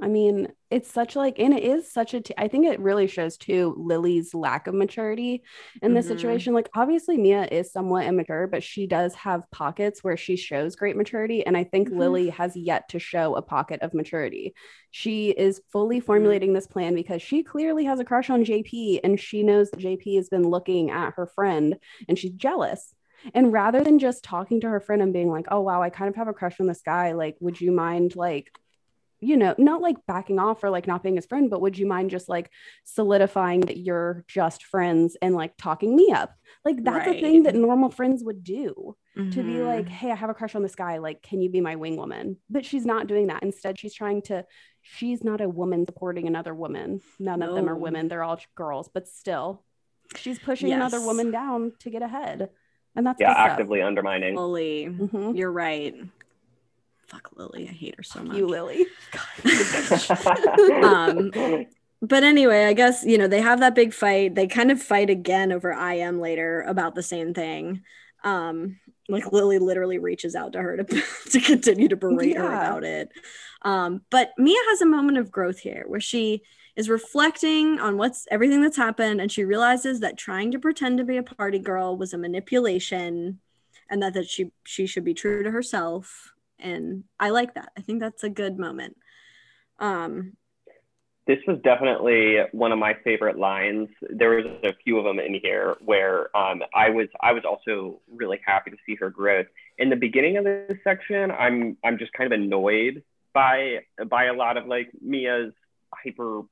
I 0.00 0.08
mean, 0.08 0.48
it's 0.70 0.90
such 0.90 1.14
like, 1.14 1.38
and 1.38 1.54
it 1.54 1.62
is 1.62 1.92
such 1.92 2.14
a. 2.14 2.20
T- 2.20 2.34
I 2.36 2.48
think 2.48 2.66
it 2.66 2.80
really 2.80 3.06
shows 3.06 3.36
too 3.36 3.74
Lilly's 3.78 4.34
lack 4.34 4.66
of 4.66 4.74
maturity 4.74 5.44
in 5.82 5.94
this 5.94 6.06
Mhm. 6.06 6.08
situation. 6.08 6.52
Like, 6.52 6.68
obviously, 6.74 7.16
Mia 7.16 7.46
is 7.50 7.70
somewhat 7.72 8.06
immature, 8.06 8.48
but 8.48 8.62
she 8.64 8.86
does 8.88 9.14
have 9.14 9.48
pockets 9.52 10.02
where 10.02 10.16
she 10.16 10.36
shows 10.36 10.74
great 10.74 10.96
maturity. 10.96 11.46
And 11.46 11.56
I 11.56 11.62
think 11.64 11.90
Mhm. 11.90 11.98
Lilly 11.98 12.28
has 12.30 12.56
yet 12.56 12.88
to 12.90 12.98
show 12.98 13.36
a 13.36 13.42
pocket 13.42 13.80
of 13.82 13.94
maturity. 13.94 14.54
She 14.90 15.30
is 15.30 15.62
fully 15.70 16.00
Mm-hmm. 16.00 16.06
formulating 16.06 16.52
this 16.54 16.66
plan 16.66 16.94
because 16.94 17.22
she 17.22 17.42
clearly 17.44 17.84
has 17.84 18.00
a 18.00 18.04
crush 18.04 18.30
on 18.30 18.44
JP 18.44 19.00
and 19.04 19.18
she 19.18 19.42
knows 19.44 19.70
that 19.70 19.80
JP 19.80 20.16
has 20.16 20.28
been 20.28 20.42
looking 20.48 20.90
at 20.90 21.14
her 21.14 21.26
friend 21.26 21.76
and 22.08 22.18
she's 22.18 22.32
jealous. 22.32 22.94
And 23.32 23.52
rather 23.52 23.80
than 23.82 23.98
just 23.98 24.22
talking 24.24 24.60
to 24.60 24.68
her 24.68 24.80
friend 24.80 25.00
and 25.00 25.12
being 25.12 25.30
like, 25.30 25.46
oh, 25.50 25.60
wow, 25.62 25.80
I 25.82 25.88
kind 25.90 26.08
of 26.10 26.16
have 26.16 26.28
a 26.28 26.34
crush 26.34 26.60
on 26.60 26.66
this 26.66 26.82
guy, 26.82 27.12
like, 27.12 27.36
would 27.40 27.60
you 27.60 27.72
mind, 27.72 28.16
like, 28.16 28.50
you 29.24 29.36
know, 29.38 29.54
not 29.56 29.80
like 29.80 29.96
backing 30.06 30.38
off 30.38 30.62
or 30.62 30.70
like 30.70 30.86
not 30.86 31.02
being 31.02 31.16
his 31.16 31.24
friend, 31.26 31.48
but 31.48 31.60
would 31.62 31.78
you 31.78 31.86
mind 31.86 32.10
just 32.10 32.28
like 32.28 32.50
solidifying 32.84 33.60
that 33.62 33.78
you're 33.78 34.24
just 34.28 34.64
friends 34.64 35.16
and 35.22 35.34
like 35.34 35.54
talking 35.56 35.96
me 35.96 36.10
up? 36.12 36.34
Like 36.64 36.82
that's 36.84 37.08
a 37.08 37.20
thing 37.20 37.44
that 37.44 37.54
normal 37.54 37.90
friends 37.90 38.22
would 38.22 38.44
do 38.44 38.96
to 39.30 39.42
be 39.42 39.54
Mhm. 39.54 39.66
like, 39.66 39.88
hey, 39.88 40.10
I 40.10 40.14
have 40.16 40.28
a 40.30 40.34
crush 40.34 40.54
on 40.54 40.62
this 40.62 40.74
guy. 40.74 40.98
Like, 40.98 41.22
can 41.22 41.40
you 41.40 41.48
be 41.48 41.60
my 41.60 41.76
wing 41.76 41.96
woman? 41.96 42.36
But 42.50 42.64
she's 42.64 42.84
not 42.84 43.06
doing 43.06 43.28
that. 43.28 43.42
Instead, 43.42 43.78
she's 43.78 43.94
trying 43.94 44.22
to, 44.22 44.44
she's 44.82 45.24
not 45.24 45.40
a 45.40 45.48
woman 45.48 45.86
supporting 45.86 46.26
another 46.26 46.54
woman. 46.54 47.00
None 47.18 47.40
of 47.42 47.54
them 47.54 47.68
are 47.68 47.76
women. 47.76 48.08
They're 48.08 48.24
all 48.24 48.38
girls, 48.54 48.90
but 48.92 49.08
still, 49.08 49.62
she's 50.16 50.38
pushing 50.38 50.72
another 50.72 51.00
woman 51.00 51.30
down 51.30 51.72
to 51.80 51.90
get 51.90 52.02
ahead. 52.02 52.50
And 52.96 53.06
that's 53.06 53.20
Yeah, 53.20 53.28
messed 53.28 53.38
up. 53.40 53.50
actively 53.52 53.82
undermining. 53.82 54.36
Lilly, 54.36 54.86
Mhm. 54.90 55.36
you're 55.36 55.50
right. 55.52 55.94
Fuck 57.14 57.30
Lilly, 57.36 57.68
I 57.68 57.72
hate 57.72 57.94
her 57.96 58.02
so 58.02 58.24
much. 58.24 58.36
You, 58.36 58.46
Lilly. 58.48 58.86
Um, 60.84 61.30
But 62.02 62.22
anyway, 62.22 62.64
I 62.64 62.72
guess 62.72 63.04
you 63.04 63.16
know 63.16 63.28
they 63.28 63.40
have 63.40 63.60
that 63.60 63.74
big 63.74 63.94
fight. 63.94 64.34
They 64.34 64.46
kind 64.46 64.70
of 64.70 64.82
fight 64.82 65.08
again 65.08 65.52
over 65.52 65.72
I 65.72 65.94
am 65.94 66.20
later 66.20 66.62
about 66.62 66.94
the 66.94 67.02
same 67.02 67.32
thing. 67.32 67.82
Um, 68.24 68.78
like 69.08 69.32
Lilly 69.32 69.58
literally 69.58 69.98
reaches 69.98 70.34
out 70.34 70.52
to 70.52 70.60
her 70.60 70.76
to 70.76 70.84
to 71.30 71.40
continue 71.40 71.88
to 71.88 71.96
berate 71.96 72.36
her 72.36 72.46
about 72.46 72.84
it. 72.84 73.10
Um, 73.62 74.02
but 74.10 74.32
Mia 74.36 74.58
has 74.68 74.82
a 74.82 74.86
moment 74.86 75.18
of 75.18 75.30
growth 75.30 75.60
here 75.60 75.84
where 75.86 76.00
she 76.00 76.42
is 76.76 76.90
reflecting 76.90 77.78
on 77.78 77.96
what's 77.96 78.26
everything 78.30 78.60
that's 78.60 78.76
happened 78.76 79.20
and 79.20 79.30
she 79.30 79.44
realizes 79.44 80.00
that 80.00 80.18
trying 80.18 80.50
to 80.50 80.58
pretend 80.58 80.98
to 80.98 81.04
be 81.04 81.16
a 81.16 81.22
party 81.22 81.60
girl 81.60 81.96
was 81.96 82.12
a 82.12 82.18
manipulation 82.18 83.38
and 83.88 84.02
that, 84.02 84.14
that 84.14 84.28
she 84.28 84.50
she 84.64 84.86
should 84.86 85.04
be 85.04 85.14
true 85.14 85.42
to 85.44 85.50
herself 85.50 86.33
and 86.58 87.04
i 87.20 87.30
like 87.30 87.54
that 87.54 87.70
i 87.76 87.80
think 87.80 88.00
that's 88.00 88.24
a 88.24 88.30
good 88.30 88.58
moment 88.58 88.96
um 89.78 90.36
this 91.26 91.38
was 91.46 91.58
definitely 91.64 92.36
one 92.52 92.70
of 92.70 92.78
my 92.78 92.94
favorite 93.02 93.38
lines. 93.38 93.88
There 94.10 94.30
was 94.30 94.44
a 94.62 94.74
few 94.84 94.98
of 94.98 95.04
them 95.04 95.18
in 95.18 95.40
here 95.42 95.76
where 95.82 96.34
um, 96.36 96.62
I 96.74 96.90
was 96.90 97.08
I 97.20 97.32
was 97.32 97.44
also 97.44 98.00
really 98.14 98.40
happy 98.44 98.70
to 98.70 98.76
see 98.84 98.94
her 98.96 99.08
growth. 99.08 99.46
In 99.78 99.88
the 99.88 99.96
beginning 99.96 100.36
of 100.36 100.44
this 100.44 100.78
section, 100.84 101.30
I'm 101.30 101.78
I'm 101.82 101.98
just 101.98 102.12
kind 102.12 102.30
of 102.30 102.38
annoyed 102.38 103.02
by 103.32 103.80
by 104.06 104.24
a 104.24 104.34
lot 104.34 104.58
of 104.58 104.66
like 104.66 104.90
Mia's 105.00 105.54
hyper 105.94 106.42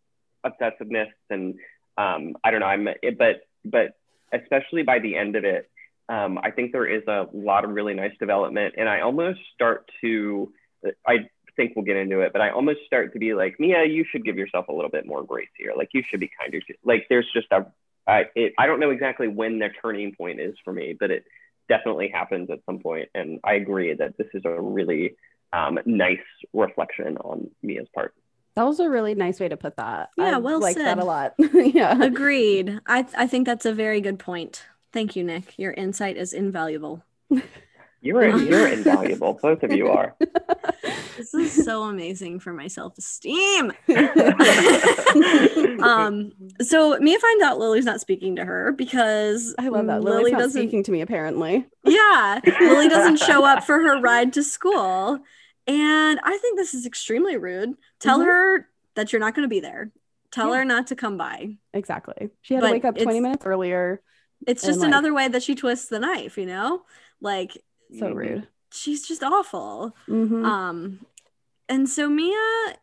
obsessiveness 0.45 1.13
and 1.29 1.55
um, 1.99 2.37
I 2.43 2.51
don't 2.51 2.61
know. 2.61 2.67
I'm 2.67 2.89
but 3.19 3.43
but 3.67 3.95
especially 4.33 4.85
by 4.85 5.01
the 5.01 5.17
end 5.17 5.37
of 5.37 5.45
it, 5.45 5.71
um, 6.13 6.39
I 6.39 6.51
think 6.51 6.73
there 6.73 6.87
is 6.87 7.03
a 7.09 7.27
lot 7.33 7.65
of 7.65 7.71
really 7.71 7.95
nice 7.95 8.13
development, 8.21 8.75
and 8.77 8.89
I 8.89 9.01
almost 9.01 9.41
start 9.55 9.91
to 10.03 10.53
I 11.07 11.29
think 11.57 11.73
we'll 11.75 11.85
get 11.85 11.97
into 11.97 12.21
it, 12.21 12.33
but 12.33 12.43
I 12.43 12.51
almost 12.51 12.81
start 12.87 13.13
to 13.13 13.19
be 13.19 13.35
like, 13.35 13.59
Mia, 13.59 13.85
you 13.85 14.05
should 14.11 14.25
give 14.25 14.37
yourself 14.37 14.69
a 14.69 14.73
little 14.73 14.91
bit 14.91 15.07
more 15.07 15.23
grace 15.25 15.49
here. 15.57 15.73
Like 15.77 15.91
you 15.93 16.03
should 16.11 16.21
be 16.21 16.31
kinder 16.39 16.61
to 16.61 16.75
like 16.85 17.07
there's 17.09 17.29
just 17.33 17.47
a 17.51 17.67
I 18.07 18.25
it, 18.35 18.53
I 18.59 18.67
don't 18.67 18.81
know 18.81 18.91
exactly 18.91 19.29
when 19.29 19.59
the 19.59 19.69
turning 19.81 20.15
point 20.15 20.41
is 20.41 20.55
for 20.65 20.73
me, 20.73 20.95
but 20.99 21.11
it 21.11 21.25
definitely 21.69 22.11
happens 22.13 22.51
at 22.51 22.59
some 22.67 22.81
point. 22.81 23.09
And 23.15 23.41
I 23.45 23.55
agree 23.55 23.95
that 23.95 24.19
this 24.19 24.27
is 24.35 24.43
a 24.45 24.61
really 24.61 25.17
um, 25.53 25.79
nice 25.87 26.19
reflection 26.53 27.17
on 27.19 27.51
Mia's 27.63 27.89
part. 27.95 28.15
That 28.55 28.65
was 28.65 28.81
a 28.81 28.91
really 28.91 29.15
nice 29.15 29.41
way 29.41 29.49
to 29.49 29.57
put 29.57 29.77
that. 29.77 30.11
Yeah, 30.19 30.37
I 30.37 30.39
well 30.39 30.61
like 30.61 30.77
that 30.77 30.99
said. 30.99 30.99
a 30.99 31.05
lot. 31.05 31.35
yeah. 31.55 32.03
Agreed. 32.03 32.81
I 32.87 33.07
I 33.17 33.27
think 33.27 33.47
that's 33.47 33.65
a 33.65 33.73
very 33.73 34.03
good 34.03 34.19
point. 34.19 34.65
Thank 34.93 35.17
you, 35.17 35.25
Nick. 35.25 35.59
Your 35.59 35.73
insight 35.73 36.17
is 36.17 36.33
invaluable. 36.33 37.03
You're 38.05 38.37
you're 38.37 38.67
invaluable. 38.69 39.35
Both 39.43 39.63
of 39.63 39.73
you 39.73 39.89
are. 39.89 40.17
This 41.17 41.33
is 41.35 41.65
so 41.65 41.85
amazing 41.85 42.41
for 42.41 42.53
my 42.53 42.67
self-esteem. 42.67 43.73
um 45.83 46.33
so 46.61 46.99
Mia 46.99 47.19
finds 47.19 47.43
out 47.45 47.59
Lilly's 47.59 47.85
not 47.85 48.01
speaking 48.01 48.37
to 48.37 48.45
her 48.45 48.73
because 48.73 49.55
I 49.59 49.69
love 49.69 49.87
that. 49.87 50.03
Lilly 50.03 50.17
Lilly's 50.25 50.33
doesn't 50.35 50.61
speaking 50.61 50.83
to 50.85 50.91
me 50.93 51.01
apparently. 51.01 51.65
Yeah, 51.85 52.41
Lilly 52.61 52.89
doesn't 52.89 53.19
show 53.19 53.45
up 53.45 53.65
for 53.65 53.79
her 53.81 54.01
ride 54.01 54.33
to 54.35 54.43
school. 54.43 55.21
And 55.69 56.21
I 56.25 56.37
think 56.39 56.59
this 56.59 56.75
is 56.75 56.87
extremely 56.87 57.37
rude. 57.37 57.75
Tell 58.01 58.19
Mhm. 58.19 58.25
her 58.25 58.69
that 58.95 59.13
you're 59.13 59.21
not 59.21 59.35
going 59.37 59.45
to 59.45 59.49
be 59.49 59.61
there. 59.61 59.93
Tell 60.33 60.51
Yeah. 60.51 60.57
her 60.59 60.65
not 60.65 60.89
to 60.89 60.97
come 60.97 61.17
by. 61.17 61.57
Exactly. 61.73 62.31
She 62.41 62.55
had 62.55 62.63
But 62.63 62.69
to 62.69 62.73
wake 62.73 62.85
up 62.85 62.97
20 62.99 63.21
minutes 63.21 63.47
earlier. 63.47 64.03
It's 64.47 64.65
just 64.65 64.81
like- 64.81 64.89
another 64.89 65.13
way 65.15 65.29
that 65.29 65.43
she 65.43 65.55
twists 65.55 65.89
the 65.89 65.99
knife, 65.99 66.37
you 66.39 66.47
know? 66.47 66.85
Like 67.21 67.57
So 67.99 68.11
rude. 68.13 68.49
she's 68.73 69.07
just 69.07 69.23
awful. 69.23 69.95
Mhm. 70.09 70.45
Um 70.45 71.07
and 71.69 71.89
so 71.89 72.09
Mia 72.09 72.77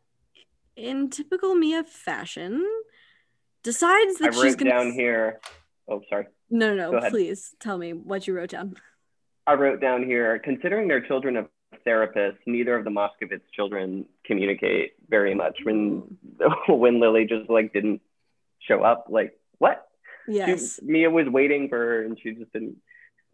in 0.75 1.09
typical 1.09 1.55
Mia 1.55 1.83
fashion 1.83 2.65
decides 3.63 4.21
I 4.21 4.25
that 4.25 4.35
wrote 4.35 4.43
she's 4.43 4.55
going 4.55 4.71
to 4.71 4.77
down 4.77 4.91
here. 4.93 5.39
Oh, 5.87 6.01
sorry. 6.09 6.27
No, 6.49 6.73
no, 6.73 6.91
no, 6.91 7.09
please 7.09 7.53
tell 7.59 7.77
me 7.77 7.91
what 7.93 8.25
you 8.27 8.33
wrote 8.33 8.49
down. 8.51 8.75
I 9.45 9.53
wrote 9.55 9.81
down 9.81 10.03
here, 10.03 10.39
considering 10.39 10.87
their 10.87 11.01
children 11.01 11.35
of 11.35 11.49
therapists, 11.85 12.37
neither 12.45 12.75
of 12.75 12.83
the 12.85 12.89
Moskowitz 12.91 13.41
children 13.53 14.05
communicate 14.23 14.93
very 15.09 15.35
much. 15.35 15.57
When 15.63 16.17
when 16.69 16.99
Lilly 16.99 17.25
just 17.25 17.49
like 17.49 17.73
didn't 17.73 18.01
show 18.59 18.81
up, 18.83 19.07
like 19.09 19.37
what? 19.57 19.88
Yes. 20.29 20.79
She, 20.79 20.85
Mia 20.85 21.09
was 21.09 21.27
waiting 21.27 21.69
for 21.69 21.77
her, 21.77 22.03
and 22.03 22.19
she 22.19 22.31
just 22.31 22.51
didn't. 22.53 22.77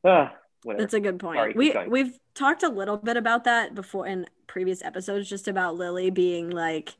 Uh, 0.03 0.29
whatever. 0.63 0.83
That's 0.83 0.93
a 0.93 0.99
good 0.99 1.19
point. 1.19 1.37
Sorry, 1.37 1.53
we 1.53 1.75
we've 1.87 2.17
talked 2.33 2.63
a 2.63 2.69
little 2.69 2.97
bit 2.97 3.17
about 3.17 3.43
that 3.45 3.75
before 3.75 4.07
in 4.07 4.27
previous 4.47 4.83
episodes, 4.83 5.29
just 5.29 5.47
about 5.47 5.75
Lilly 5.75 6.09
being 6.09 6.49
like 6.49 6.95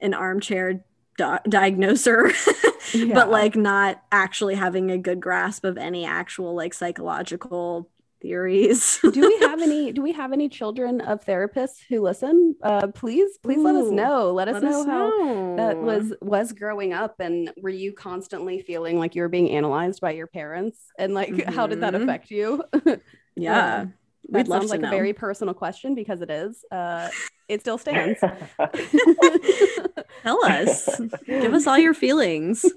an 0.00 0.14
armchair 0.14 0.84
di- 1.16 1.40
diagnoser, 1.48 2.30
Yeah. 2.94 3.14
but 3.14 3.30
like 3.30 3.56
not 3.56 4.02
actually 4.12 4.54
having 4.54 4.90
a 4.90 4.98
good 4.98 5.20
grasp 5.20 5.64
of 5.64 5.76
any 5.78 6.04
actual 6.04 6.54
like 6.54 6.74
psychological 6.74 7.88
theories. 8.20 8.98
do 9.12 9.20
we 9.20 9.38
have 9.46 9.60
any 9.60 9.92
do 9.92 10.02
we 10.02 10.12
have 10.12 10.32
any 10.32 10.48
children 10.48 11.00
of 11.00 11.24
therapists 11.24 11.76
who 11.88 12.00
listen 12.00 12.56
uh 12.62 12.86
please 12.88 13.38
please 13.42 13.58
let 13.58 13.74
us 13.74 13.90
know 13.90 14.32
let 14.32 14.48
us 14.48 14.54
Let 14.54 14.62
know 14.64 14.80
us 14.80 14.86
how 14.86 15.08
know. 15.08 15.56
that 15.56 15.76
was 15.78 16.12
was 16.22 16.52
growing 16.52 16.92
up 16.92 17.20
and 17.20 17.52
were 17.60 17.68
you 17.68 17.92
constantly 17.92 18.60
feeling 18.60 18.98
like 18.98 19.14
you 19.14 19.22
were 19.22 19.28
being 19.28 19.50
analyzed 19.50 20.00
by 20.00 20.12
your 20.12 20.26
parents 20.26 20.78
and 20.98 21.14
like 21.14 21.44
how 21.44 21.66
did 21.66 21.80
that 21.80 21.94
Mhm. 21.94 22.02
affect 22.02 22.30
you 22.30 22.62
yeah. 23.36 23.80
Um, 23.82 23.94
We'd 24.28 24.46
that 24.46 24.48
love 24.48 24.62
sounds 24.62 24.70
like 24.72 24.80
know. 24.80 24.88
a 24.88 24.90
very 24.90 25.12
personal 25.12 25.54
question 25.54 25.94
because 25.94 26.20
it 26.20 26.30
is 26.30 26.64
uh 26.72 27.08
it 27.48 27.60
still 27.60 27.78
stands 27.78 28.18
Tell 30.22 30.44
us. 30.44 31.00
Give 31.26 31.54
us 31.54 31.66
all 31.66 31.78
your 31.78 31.94
feelings. 31.94 32.62
Please. 32.62 32.74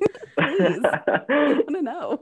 i 0.85 1.23
want 1.27 1.75
to 1.75 1.81
know 1.81 2.21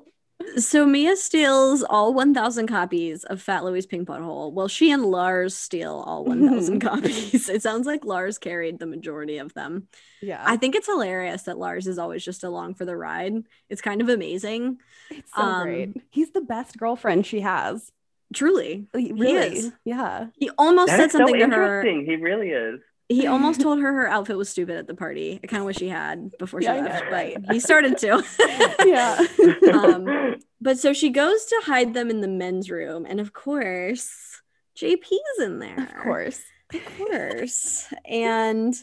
So 0.56 0.86
Mia 0.86 1.16
steals 1.18 1.84
all 1.84 2.14
1,000 2.14 2.68
copies 2.68 3.24
of 3.26 3.42
Fat 3.42 3.64
Louie's 3.64 3.86
Pink 3.86 4.08
Butthole. 4.08 4.54
Well, 4.54 4.68
she 4.68 4.92
and 4.92 5.04
Lars 5.06 5.56
steal 5.56 6.04
all 6.08 6.24
1,000 6.26 6.80
copies. 6.82 7.50
It 7.50 7.62
sounds 7.62 7.86
like 7.86 8.06
Lars 8.06 8.38
carried 8.38 8.80
the 8.80 8.86
majority 8.88 9.38
of 9.38 9.54
them. 9.54 9.88
yeah 10.22 10.42
I 10.46 10.58
think 10.58 10.76
it's 10.76 10.88
hilarious 10.88 11.44
that 11.44 11.58
Lars 11.60 11.86
is 11.86 12.00
always 12.00 12.24
just 12.24 12.44
along 12.44 12.76
for 12.76 12.86
the 12.86 12.96
ride. 12.96 13.34
It's 13.70 13.82
kind 13.82 14.02
of 14.02 14.10
amazing. 14.10 14.80
it's 15.10 15.34
so 15.36 15.42
um, 15.42 15.64
great 15.64 15.90
he's 16.12 16.32
the 16.32 16.42
best 16.42 16.78
girlfriend 16.78 17.26
she 17.26 17.42
has 17.42 17.92
Truly. 18.34 18.88
Like, 18.94 19.12
really 19.14 19.58
is. 19.58 19.72
yeah 19.86 20.28
He 20.34 20.50
almost 20.58 20.88
That 20.88 20.98
said 20.98 21.06
is 21.08 21.12
so 21.12 21.20
something 21.20 21.40
to 21.40 21.48
her. 21.48 21.82
interesting. 21.82 22.06
He 22.06 22.16
really 22.18 22.50
is. 22.50 22.80
He 23.10 23.26
almost 23.28 23.62
told 23.66 23.80
her 23.80 23.94
her 23.94 24.08
outfit 24.08 24.38
was 24.38 24.50
stupid 24.50 24.76
at 24.78 24.88
the 24.88 24.94
party. 24.96 25.40
I 25.44 25.48
kind 25.48 25.62
of 25.62 25.66
wish 25.66 25.78
he 25.80 25.88
had 25.88 26.32
before 26.38 26.62
she 26.62 26.66
Yeah, 26.66 26.82
left, 26.82 27.06
know, 27.06 27.12
but 27.44 27.54
he 27.54 27.60
started 27.60 27.98
to. 28.00 28.24
yeah 28.86 29.26
Um, 29.74 30.36
But 30.60 30.80
so 30.80 30.92
she 30.94 31.10
goes 31.10 31.46
to 31.46 31.62
hide 31.66 31.94
them 31.94 32.10
in 32.10 32.22
the 32.22 32.28
men's 32.28 32.70
room, 32.70 33.06
and 33.08 33.20
of 33.20 33.32
course, 33.34 34.42
JP's 34.78 35.40
in 35.40 35.60
there. 35.60 35.80
of 35.80 36.04
course 36.04 36.42
Of 36.74 36.82
course. 36.98 37.88
and 38.06 38.76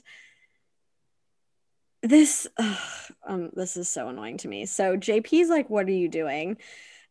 this 2.03 2.47
ugh, 2.59 2.79
um 3.27 3.51
this 3.55 3.77
is 3.77 3.89
so 3.89 4.09
annoying 4.09 4.37
to 4.39 4.49
me. 4.49 4.67
So 4.67 4.97
JP's 4.97 5.49
like, 5.49 5.71
"What 5.71 5.87
are 5.87 5.93
you 5.93 6.09
doing?" 6.09 6.59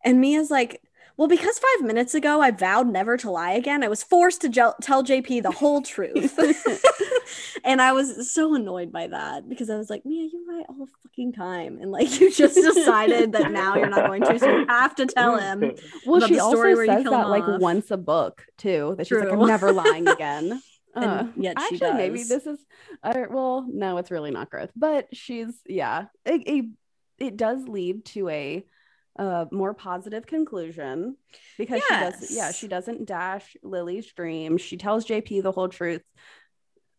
And 0.06 0.20
Mia's 0.22 0.52
like, 0.52 0.82
"Well, 1.18 1.28
because 1.28 1.60
5 1.60 1.86
minutes 1.86 2.14
ago 2.16 2.42
I 2.42 2.52
vowed 2.52 2.88
never 2.88 3.18
to 3.18 3.30
lie 3.32 3.52
again, 3.54 3.84
I 3.84 3.88
was 3.88 4.04
forced 4.04 4.42
to 4.42 4.50
gel- 4.50 4.76
tell 4.82 5.04
JP 5.04 5.44
the 5.44 5.52
whole 5.52 5.82
truth." 5.82 6.38
and 7.64 7.82
I 7.82 7.92
was 7.94 8.32
so 8.32 8.56
annoyed 8.56 8.92
by 8.92 9.08
that 9.08 9.48
because 9.48 9.70
I 9.70 9.78
was 9.78 9.90
like, 9.90 10.06
"Mia, 10.06 10.24
you 10.32 10.46
lie 10.48 10.64
all 10.70 10.86
the 10.86 10.92
fucking 11.04 11.34
time." 11.34 11.78
And 11.82 11.92
like 11.92 12.10
you 12.20 12.32
just 12.32 12.56
decided 12.56 13.32
that 13.34 13.52
now 13.52 13.76
you're 13.76 13.90
not 13.90 14.08
going 14.08 14.24
to, 14.24 14.40
so 14.40 14.50
you 14.60 14.66
have 14.68 14.96
to 14.96 15.06
tell 15.06 15.38
him. 15.38 15.72
Well, 16.06 16.18
about 16.18 16.30
she 16.30 16.36
the 16.36 16.42
also 16.44 16.58
story 16.58 16.76
where 16.76 16.86
you 16.86 16.92
says 16.92 17.04
kill 17.04 17.12
that 17.14 17.30
like 17.30 17.44
off. 17.44 17.62
once 17.62 17.92
a 17.92 17.98
book 17.98 18.46
too. 18.58 18.96
That 18.98 19.08
she's 19.08 19.18
like, 19.20 19.32
I'm 19.32 19.46
never 19.46 19.72
lying 19.72 20.08
again. 20.08 20.62
And 20.96 21.06
Uh, 21.06 21.26
yet 21.36 21.58
she 21.60 21.76
actually, 21.76 21.94
maybe 21.94 22.24
this 22.24 22.46
is. 22.46 22.60
Uh, 23.02 23.24
well, 23.30 23.66
no, 23.68 23.98
it's 23.98 24.12
really 24.12 24.32
not 24.32 24.50
growth, 24.50 24.70
but 24.76 25.08
she's 25.16 25.50
yeah. 25.68 26.06
It 26.26 26.42
it, 26.48 26.66
it 27.18 27.38
does 27.38 27.68
lead 27.68 28.06
to 28.06 28.30
a 28.30 28.66
uh, 29.20 29.46
more 29.52 29.74
positive 29.74 30.26
conclusion 30.26 31.16
because 31.58 31.82
she 31.88 31.94
does 31.96 32.32
yeah 32.36 32.52
she 32.52 32.68
doesn't 32.68 33.06
dash 33.06 33.56
Lilly's 33.64 34.12
dream. 34.14 34.58
She 34.58 34.78
tells 34.78 35.06
JP 35.06 35.44
the 35.44 35.52
whole 35.52 35.70
truth, 35.70 36.02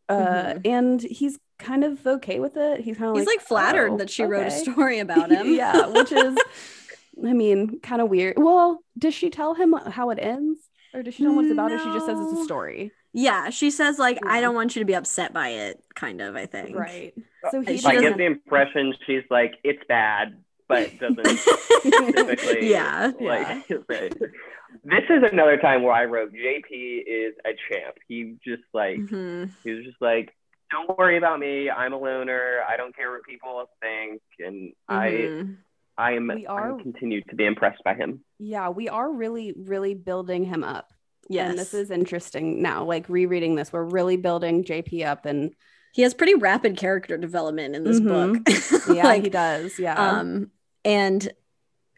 uh, 0.08 0.14
Mhm. 0.54 0.66
and 0.66 1.02
he's 1.02 1.38
kind 1.58 1.84
of 1.84 2.06
okay 2.06 2.40
with 2.40 2.56
it. 2.56 2.80
He's 2.80 2.96
kind 2.96 3.10
of 3.10 3.16
He's 3.16 3.26
like, 3.26 3.38
like 3.38 3.46
flattered 3.46 3.92
"Oh, 3.92 3.96
that 3.98 4.10
she 4.10 4.24
wrote 4.24 4.46
a 4.46 4.50
story 4.50 4.98
about 4.98 5.30
him. 5.36 5.52
yeah, 5.54 5.86
which 5.86 6.12
is, 6.12 6.36
I 7.24 7.32
mean, 7.32 7.80
kind 7.80 8.02
of 8.02 8.08
weird. 8.10 8.34
Well, 8.36 8.80
does 8.98 9.14
she 9.14 9.30
tell 9.30 9.54
him 9.54 9.72
how 9.72 10.10
it 10.10 10.18
ends, 10.20 10.58
or 10.92 11.02
does 11.02 11.14
she 11.14 11.22
know 11.22 11.30
him 11.30 11.36
what 11.36 11.44
it's 11.46 11.52
about, 11.52 11.72
or 11.72 11.78
she 11.78 11.84
just 11.92 12.06
says 12.06 12.18
it's 12.20 12.40
a 12.40 12.44
story? 12.44 12.92
Yeah, 13.12 13.50
she 13.50 13.70
says 13.70 13.98
like 13.98 14.18
I 14.26 14.40
don't 14.40 14.54
want 14.56 14.74
you 14.74 14.80
to 14.80 14.86
be 14.86 14.94
upset 14.94 15.32
by 15.32 15.48
it, 15.50 15.80
kind 15.94 16.20
of. 16.20 16.34
I 16.36 16.46
think. 16.46 16.76
Right. 16.76 17.14
So 17.50 17.62
She 17.62 17.76
he 17.76 17.86
I 17.86 18.00
get 18.00 18.16
the 18.16 18.24
impression 18.24 18.92
she's 19.06 19.22
like, 19.30 19.54
it's 19.62 19.82
bad, 19.88 20.42
but 20.68 20.98
doesn't 20.98 21.26
specifically 21.38 22.70
yeah. 22.70 23.12
like 23.20 23.66
say. 23.90 24.10
This 24.82 25.04
is 25.08 25.22
another 25.30 25.56
time 25.58 25.82
where 25.82 25.92
I 25.92 26.04
wrote 26.04 26.32
JP 26.32 27.02
is 27.06 27.34
a 27.46 27.50
champ. 27.70 27.96
He 28.08 28.36
just 28.44 28.62
like 28.72 28.98
Mhm. 28.98 29.50
he 29.62 29.70
was 29.70 29.84
just 29.84 30.00
like, 30.00 30.34
Don't 30.70 30.98
worry 30.98 31.16
about 31.16 31.38
me. 31.38 31.70
I'm 31.70 31.92
a 31.92 31.98
loner. 31.98 32.58
I 32.68 32.76
don't 32.76 32.94
care 32.96 33.10
what 33.12 33.22
people 33.24 33.68
think. 33.80 34.20
And 34.40 34.72
I 34.88 35.08
Mhm. 35.10 35.56
I'm 35.96 36.26
We 36.26 36.46
are- 36.46 36.76
I 36.78 36.82
continue 36.82 37.22
to 37.22 37.36
be 37.36 37.44
impressed 37.46 37.84
by 37.84 37.94
him. 37.94 38.24
Yeah, 38.40 38.70
we 38.70 38.88
are 38.88 39.08
really, 39.12 39.52
really 39.56 39.94
building 39.94 40.44
him 40.44 40.64
up. 40.64 40.92
yes, 41.28 41.50
And 41.50 41.58
this 41.58 41.72
is 41.72 41.90
interesting 41.92 42.60
now. 42.60 42.82
Like 42.84 43.08
rereading 43.08 43.54
this, 43.54 43.72
we're 43.72 43.84
really 43.84 44.16
building 44.16 44.64
JP 44.64 45.04
up, 45.04 45.24
and 45.24 45.54
he 45.94 46.02
has 46.02 46.12
pretty 46.12 46.34
rapid 46.34 46.76
character 46.76 47.16
development 47.16 47.76
in 47.76 47.84
this 47.84 48.00
Mhm. 48.00 48.44
book. 48.44 48.86
yeah, 48.96 49.04
like, 49.04 49.22
he 49.22 49.30
does. 49.30 49.78
Yeah. 49.78 49.94
um, 49.94 50.50
and 50.84 51.32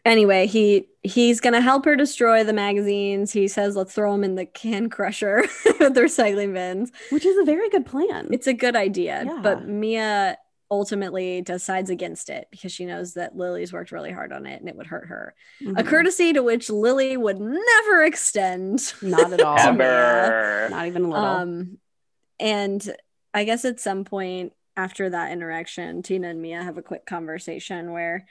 anyway, 0.05 0.45
he 0.47 0.87
he's 1.03 1.39
gonna 1.41 1.61
help 1.61 1.83
her 1.85 1.95
destroy 1.95 2.43
the 2.43 2.53
magazines. 2.53 3.31
He 3.33 3.47
says, 3.47 3.75
"Let's 3.75 3.93
throw 3.93 4.11
them 4.11 4.23
in 4.23 4.35
the 4.35 4.45
can 4.45 4.89
crusher 4.89 5.41
with 5.79 5.93
the 5.95 6.01
recycling 6.01 6.53
bins." 6.53 6.91
Which 7.09 7.25
is 7.25 7.37
a 7.37 7.43
very 7.43 7.69
good 7.69 7.85
plan. 7.85 8.27
It's 8.31 8.47
a 8.47 8.53
good 8.53 8.75
idea, 8.75 9.23
Yeah. 9.25 9.39
but 9.41 9.67
Mia 9.67 10.37
ultimately 10.69 11.41
decides 11.41 11.89
against 11.89 12.29
it 12.29 12.45
because 12.51 12.73
she 12.73 12.85
knows 12.85 13.13
that 13.13 13.35
Lilly's 13.37 13.71
worked 13.71 13.91
really 13.93 14.11
hard 14.11 14.33
on 14.33 14.45
it 14.45 14.59
and 14.59 14.67
it 14.67 14.75
would 14.75 14.87
hurt 14.87 15.07
her. 15.07 15.33
A 15.61 15.63
Mhm. 15.63 15.87
courtesy 15.87 16.33
to 16.33 16.43
which 16.43 16.69
Lilly 16.69 17.15
would 17.15 17.39
never 17.39 18.03
extend. 18.03 18.93
Not 19.01 19.31
at 19.31 19.41
all. 19.41 19.55
to 19.55 19.63
Ever. 19.69 20.67
Not 20.69 20.87
even 20.87 21.05
a 21.05 21.09
little. 21.09 21.25
Um, 21.25 21.77
and 22.39 22.95
I 23.37 23.43
guess 23.43 23.65
at 23.65 23.79
some 23.79 24.03
point 24.03 24.53
after 24.75 25.11
that 25.11 25.31
interaction, 25.31 26.01
Tina 26.01 26.29
and 26.29 26.41
Mia 26.41 26.63
have 26.63 26.79
a 26.79 26.81
quick 26.81 27.05
conversation 27.05 27.91
where 27.91 28.25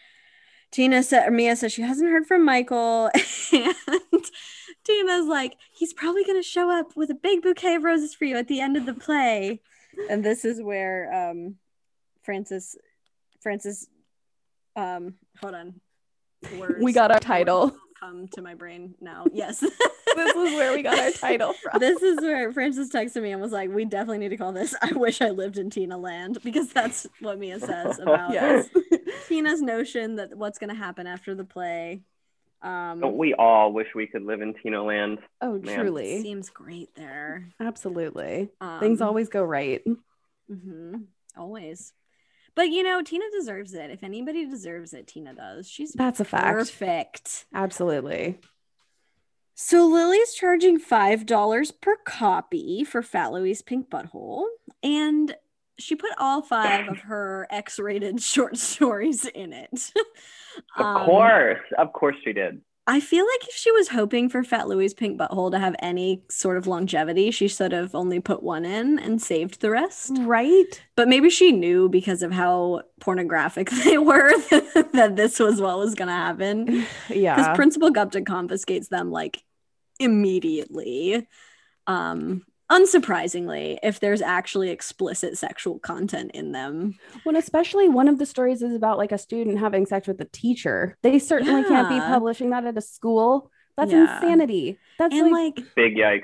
Tina 0.72 1.04
said, 1.04 1.28
or 1.28 1.30
Mia 1.30 1.54
says 1.54 1.72
she 1.72 1.82
hasn't 1.82 2.11
heard 2.11 2.26
from 2.26 2.44
Michael, 2.44 3.09
and 3.52 4.24
Tina's 4.84 5.26
like, 5.26 5.57
he's 5.70 5.92
probably 5.92 6.24
gonna 6.24 6.42
show 6.42 6.76
up 6.76 6.96
with 6.96 7.11
a 7.11 7.14
big 7.14 7.42
bouquet 7.42 7.76
of 7.76 7.84
roses 7.84 8.16
for 8.16 8.24
you 8.24 8.36
at 8.36 8.48
the 8.48 8.61
end 8.61 8.76
of 8.76 8.84
the 8.84 8.94
play. 8.94 9.61
And 10.11 10.24
this 10.24 10.44
is 10.44 10.61
where 10.61 11.30
um, 11.30 11.54
Frances, 12.24 12.76
Frances, 13.40 13.88
um, 14.74 15.14
hold 15.40 15.54
on, 15.54 15.80
words, 16.59 16.82
We 16.82 16.92
got 16.92 17.12
our 17.12 17.20
title. 17.20 17.76
Don't 18.01 18.11
Come 18.12 18.28
to 18.28 18.42
my 18.42 18.55
brain 18.55 18.94
now. 19.01 19.26
Yes. 19.32 19.61
this 19.61 20.36
is 20.36 20.55
where 20.55 20.72
we 20.74 20.82
got 20.82 20.99
our 20.99 21.11
title 21.11 21.53
from. 21.62 21.78
this 21.80 22.03
is 22.03 22.18
where 22.20 22.53
Frances 22.53 22.90
texted 22.90 23.22
me 23.22 23.32
and 23.32 23.40
was 23.40 23.53
like, 23.53 23.70
"We 23.72 23.84
definitely 23.84 24.18
need 24.18 24.30
to 24.30 24.36
call 24.36 24.53
this. 24.53 24.74
I 24.82 24.92
wish 24.92 25.20
I 25.20 25.30
lived 25.30 25.59
in 25.59 25.70
Tinaland 25.70 26.42
because 26.42 26.68
that's 26.68 27.07
what 27.20 27.38
Mia 27.38 27.59
says 27.61 27.99
about 28.03 28.32
yes. 28.32 28.68
Tina's 29.28 29.61
notion 29.62 30.16
that 30.16 30.36
what's 30.36 30.59
going 30.59 30.70
to 30.70 30.76
happen 30.76 31.07
after 31.07 31.34
the 31.34 31.44
play. 31.44 32.03
Um, 32.62 33.01
Don't 33.01 33.16
we 33.18 33.34
all 33.34 33.72
wish 33.72 33.88
we 33.94 34.07
could 34.07 34.22
live 34.24 34.40
in 34.40 34.55
Tinaland? 34.55 35.18
Oh, 35.40 35.59
Man. 35.59 35.78
truly. 35.78 36.22
seems 36.22 36.49
great 36.51 36.94
there. 36.97 37.49
Absolutely. 37.61 38.49
Um, 38.61 38.80
Things 38.80 39.01
always 39.03 39.28
go 39.28 39.44
right. 39.44 39.82
mhm, 40.51 41.05
always. 41.36 41.92
But 42.57 42.70
you 42.70 42.82
know, 42.82 43.02
Tina 43.02 43.26
deserves 43.32 43.74
it. 43.74 43.90
If 43.90 44.02
anybody 44.02 44.46
deserves 44.46 44.92
it, 44.94 45.07
Tina 45.07 45.34
does. 45.34 45.68
She's 45.68 45.92
That's 45.92 46.18
a 46.20 46.24
fact. 46.24 46.57
perfect. 46.57 47.44
Absolutely. 47.54 48.40
So 49.54 49.86
Lilly's 49.86 50.34
charging 50.34 50.78
five 50.78 51.24
dollars 51.26 51.70
per 51.70 51.96
copy 52.04 52.82
for 52.84 53.02
Fat 53.02 53.32
Louie's 53.32 53.62
Pink 53.62 53.88
Butthole, 53.88 54.46
and 54.82 55.34
she 55.78 55.94
put 55.94 56.11
all 56.18 56.42
five 56.42 56.88
of 56.88 56.98
her 57.00 57.46
X-rated 57.50 58.20
short 58.22 58.57
stories 58.57 59.24
in 59.26 59.52
it. 59.52 59.92
Of 60.76 60.84
Um, 60.86 61.04
course. 61.07 61.61
Of 61.78 61.92
course 61.92 62.16
she 62.24 62.32
did. 62.32 62.61
I 62.89 63.01
feel 63.01 63.24
like 63.24 63.49
if 63.49 63.55
she 63.55 63.72
was 63.72 63.89
hoping 63.89 64.28
for 64.28 64.45
Fat 64.45 64.68
Louie's 64.68 64.95
Pink 64.95 65.18
Butthole 65.18 65.51
to 65.51 65.59
have 65.59 65.74
any 65.80 66.22
sort 66.28 66.57
of 66.57 66.68
longevity, 66.68 67.32
she 67.32 67.49
should 67.49 67.72
have 67.72 67.97
only 67.97 68.20
put 68.20 68.45
one 68.45 68.64
in 68.64 69.01
and 69.01 69.20
saved 69.20 69.61
the 69.61 69.70
rest. 69.70 70.12
Right? 70.20 70.80
But 70.95 71.09
maybe 71.09 71.28
she 71.28 71.51
knew 71.51 71.89
because 71.89 72.22
of 72.22 72.30
how 72.30 72.82
pornographic 73.01 73.70
they 73.84 73.99
were 73.99 74.30
that 74.93 75.14
this 75.16 75.41
was 75.41 75.61
what 75.61 75.78
was 75.78 75.95
going 75.95 76.09
to 76.09 76.14
happen. 76.14 76.87
Yeah. 77.09 77.37
Because 77.37 77.57
Principal 77.57 77.91
Gupta 77.91 78.22
confiscates 78.22 78.89
them 78.89 79.11
like 79.11 79.43
immediately. 79.99 81.26
Um, 81.87 82.45
unsurprisingly, 82.70 83.78
if 83.82 84.00
there's 84.00 84.22
actually 84.22 84.70
explicit 84.70 85.36
sexual 85.38 85.78
content 85.78 86.30
in 86.34 86.52
them. 86.52 86.98
When 87.24 87.36
especially 87.36 87.88
one 87.88 88.08
of 88.08 88.18
the 88.18 88.26
stories 88.26 88.62
is 88.62 88.74
about 88.74 88.98
like 88.98 89.12
a 89.12 89.18
student 89.18 89.58
having 89.58 89.86
sex 89.86 90.06
with 90.08 90.20
a 90.20 90.24
teacher. 90.26 90.96
They 91.02 91.18
certainly 91.18 91.64
can't 91.64 91.88
be 91.88 91.98
publishing 92.00 92.50
that 92.50 92.64
at 92.64 92.76
a 92.76 92.80
school. 92.80 93.50
That's 93.76 93.92
Yeah. 93.92 94.14
insanity. 94.16 94.78
That's 94.98 95.14
And 95.14 95.30
like, 95.30 95.56
like 95.58 95.74
Big 95.74 95.96
yikes. 95.96 96.22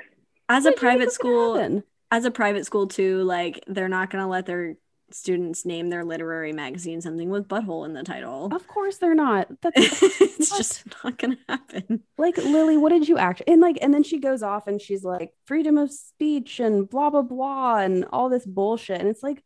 as 0.48 0.64
a 0.64 0.70
what 0.70 0.78
do 0.80 0.86
you 0.86 0.90
think 0.92 0.98
private 0.98 1.12
school, 1.12 1.54
happen? 1.56 1.82
as 2.10 2.24
a 2.24 2.30
private 2.30 2.64
school 2.66 2.86
too, 2.86 3.22
like 3.24 3.62
they're 3.66 3.88
not 3.88 4.10
gonna 4.10 4.28
let 4.28 4.46
their 4.46 4.76
students 5.14 5.64
name 5.64 5.88
their 5.90 6.04
literary 6.04 6.52
magazine 6.52 7.00
something 7.00 7.30
with 7.30 7.48
butthole 7.48 7.84
in 7.84 7.92
the 7.92 8.02
title. 8.02 8.48
Of 8.52 8.66
course 8.66 8.98
they're 8.98 9.14
not. 9.14 9.48
That's 9.60 10.02
it's 10.20 10.50
What? 10.50 10.56
just 10.58 10.84
not 11.04 11.18
gonna 11.18 11.38
happen. 11.48 12.02
like 12.18 12.36
Lilly, 12.36 12.76
what 12.76 12.90
did 12.90 13.08
you 13.08 13.18
act? 13.18 13.42
And 13.46 13.60
like, 13.60 13.78
and 13.80 13.92
then 13.92 14.02
she 14.02 14.18
goes 14.18 14.42
off 14.42 14.66
and 14.66 14.80
she's 14.80 15.04
like, 15.04 15.32
freedom 15.46 15.78
of 15.78 15.90
speech 15.92 16.60
and 16.60 16.88
blah 16.88 17.10
blah 17.10 17.22
blah 17.22 17.78
and 17.78 18.04
all 18.12 18.28
this 18.28 18.46
bullshit. 18.46 19.00
And 19.00 19.08
it's 19.08 19.22
like, 19.22 19.42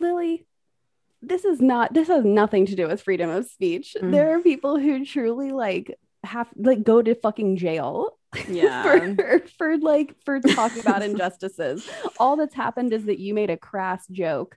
Lilly, 0.00 0.46
this 1.22 1.44
is 1.44 1.60
not. 1.60 1.94
This 1.94 2.08
has 2.08 2.24
nothing 2.24 2.66
to 2.66 2.76
do 2.76 2.86
with 2.86 3.02
freedom 3.02 3.30
of 3.30 3.46
speech. 3.46 3.96
Mm. 4.00 4.12
There 4.12 4.36
are 4.36 4.40
people 4.40 4.78
who 4.78 5.04
truly 5.04 5.52
like 5.52 5.98
have 6.24 6.48
like 6.56 6.82
go 6.82 7.00
to 7.00 7.14
fucking 7.14 7.56
jail 7.56 8.17
Yeah. 8.48 8.82
for 9.16 9.38
for 9.58 9.78
like 9.78 10.14
for 10.24 10.40
talking 10.40 10.80
about 10.80 11.02
injustices. 11.02 11.88
All 12.18 12.36
that's 12.36 12.54
happened 12.54 12.92
is 12.92 13.04
that 13.06 13.18
you 13.18 13.34
made 13.34 13.50
a 13.50 13.56
crass 13.56 14.06
joke. 14.08 14.56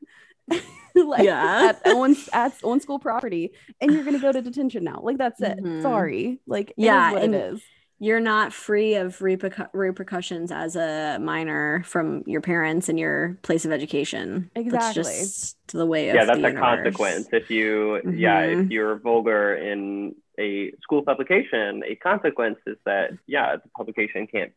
like 0.96 1.24
Yeah. 1.24 1.72
at 1.86 1.94
on, 1.94 2.16
at 2.34 2.54
on 2.64 2.80
school 2.82 3.00
property 3.00 3.52
and 3.80 3.94
you're 3.94 4.04
gonna 4.04 4.20
go 4.20 4.32
to 4.34 4.42
detention 4.42 4.84
now 4.84 5.00
like 5.02 5.18
that's 5.18 5.40
it 5.42 5.60
Mhm. 5.60 5.82
sorry 5.82 6.42
like 6.48 6.74
Yeah, 6.76 7.12
it 7.12 7.14
is 7.14 7.14
what 7.14 7.24
it 7.24 7.54
is 7.54 7.62
You're 8.00 8.20
not 8.20 8.52
free 8.52 8.96
of 8.96 9.20
repercu- 9.20 9.70
repercussions 9.74 10.52
as 10.52 10.76
a 10.76 11.20
minor 11.22 11.84
from 11.86 12.24
your 12.26 12.42
parents 12.42 12.90
and 12.90 13.00
your 13.00 13.38
place 13.44 13.64
of 13.64 13.72
education. 13.72 14.50
Exactly. 14.56 15.04
That's 15.04 15.14
just 15.14 15.58
the 15.72 15.86
way 15.86 16.10
of 16.10 16.16
yeah, 16.16 16.26
that's 16.26 16.40
the 16.40 16.48
a 16.48 16.50
universe. 16.50 16.60
consequence. 16.78 17.28
If 17.32 17.50
you, 17.52 18.02
yeah, 18.12 18.48
Mhm. 18.48 18.66
if 18.66 18.72
you're 18.72 18.98
vulgar 18.98 19.54
in 19.56 20.16
a 20.40 20.72
school 20.82 21.04
publication, 21.04 21.84
a 21.86 21.96
consequence 21.96 22.58
is 22.66 22.78
that, 22.86 23.12
yeah, 23.28 23.56
the 23.58 23.70
publication 23.76 24.28
can't 24.28 24.54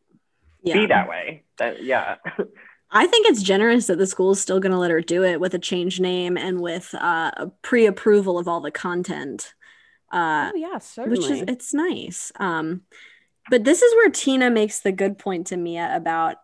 Yeah. 0.62 0.75
be 0.75 0.87
that 0.87 1.09
way. 1.09 1.43
That, 1.59 1.83
yeah. 1.83 2.16
I 2.91 3.07
think 3.07 3.27
it's 3.27 3.43
generous 3.43 3.89
that 3.89 3.99
the 3.99 4.07
school 4.07 4.33
is 4.33 4.41
still 4.41 4.61
going 4.61 4.72
to 4.72 4.79
let 4.79 4.91
her 4.93 5.01
do 5.01 5.25
it 5.25 5.41
with 5.41 5.53
a 5.55 5.59
change 5.59 5.99
name 6.01 6.37
and 6.37 6.61
with 6.61 6.95
uh, 6.95 7.33
a 7.37 7.49
pre-approval 7.62 8.39
of 8.39 8.47
all 8.47 8.61
the 8.61 8.70
content, 8.70 9.53
uh, 10.12 10.53
oh 10.55 10.57
yeah 10.57 10.79
certainly 10.79 11.18
which 11.18 11.29
is 11.29 11.45
it's 11.49 11.75
nice. 11.75 12.31
Um, 12.39 12.83
but 13.51 13.64
this 13.64 13.83
is 13.83 13.93
where 13.95 14.11
Tina 14.11 14.49
makes 14.49 14.79
the 14.81 14.93
good 14.93 15.18
point 15.18 15.49
to 15.49 15.57
Mia 15.57 15.91
about 15.97 16.37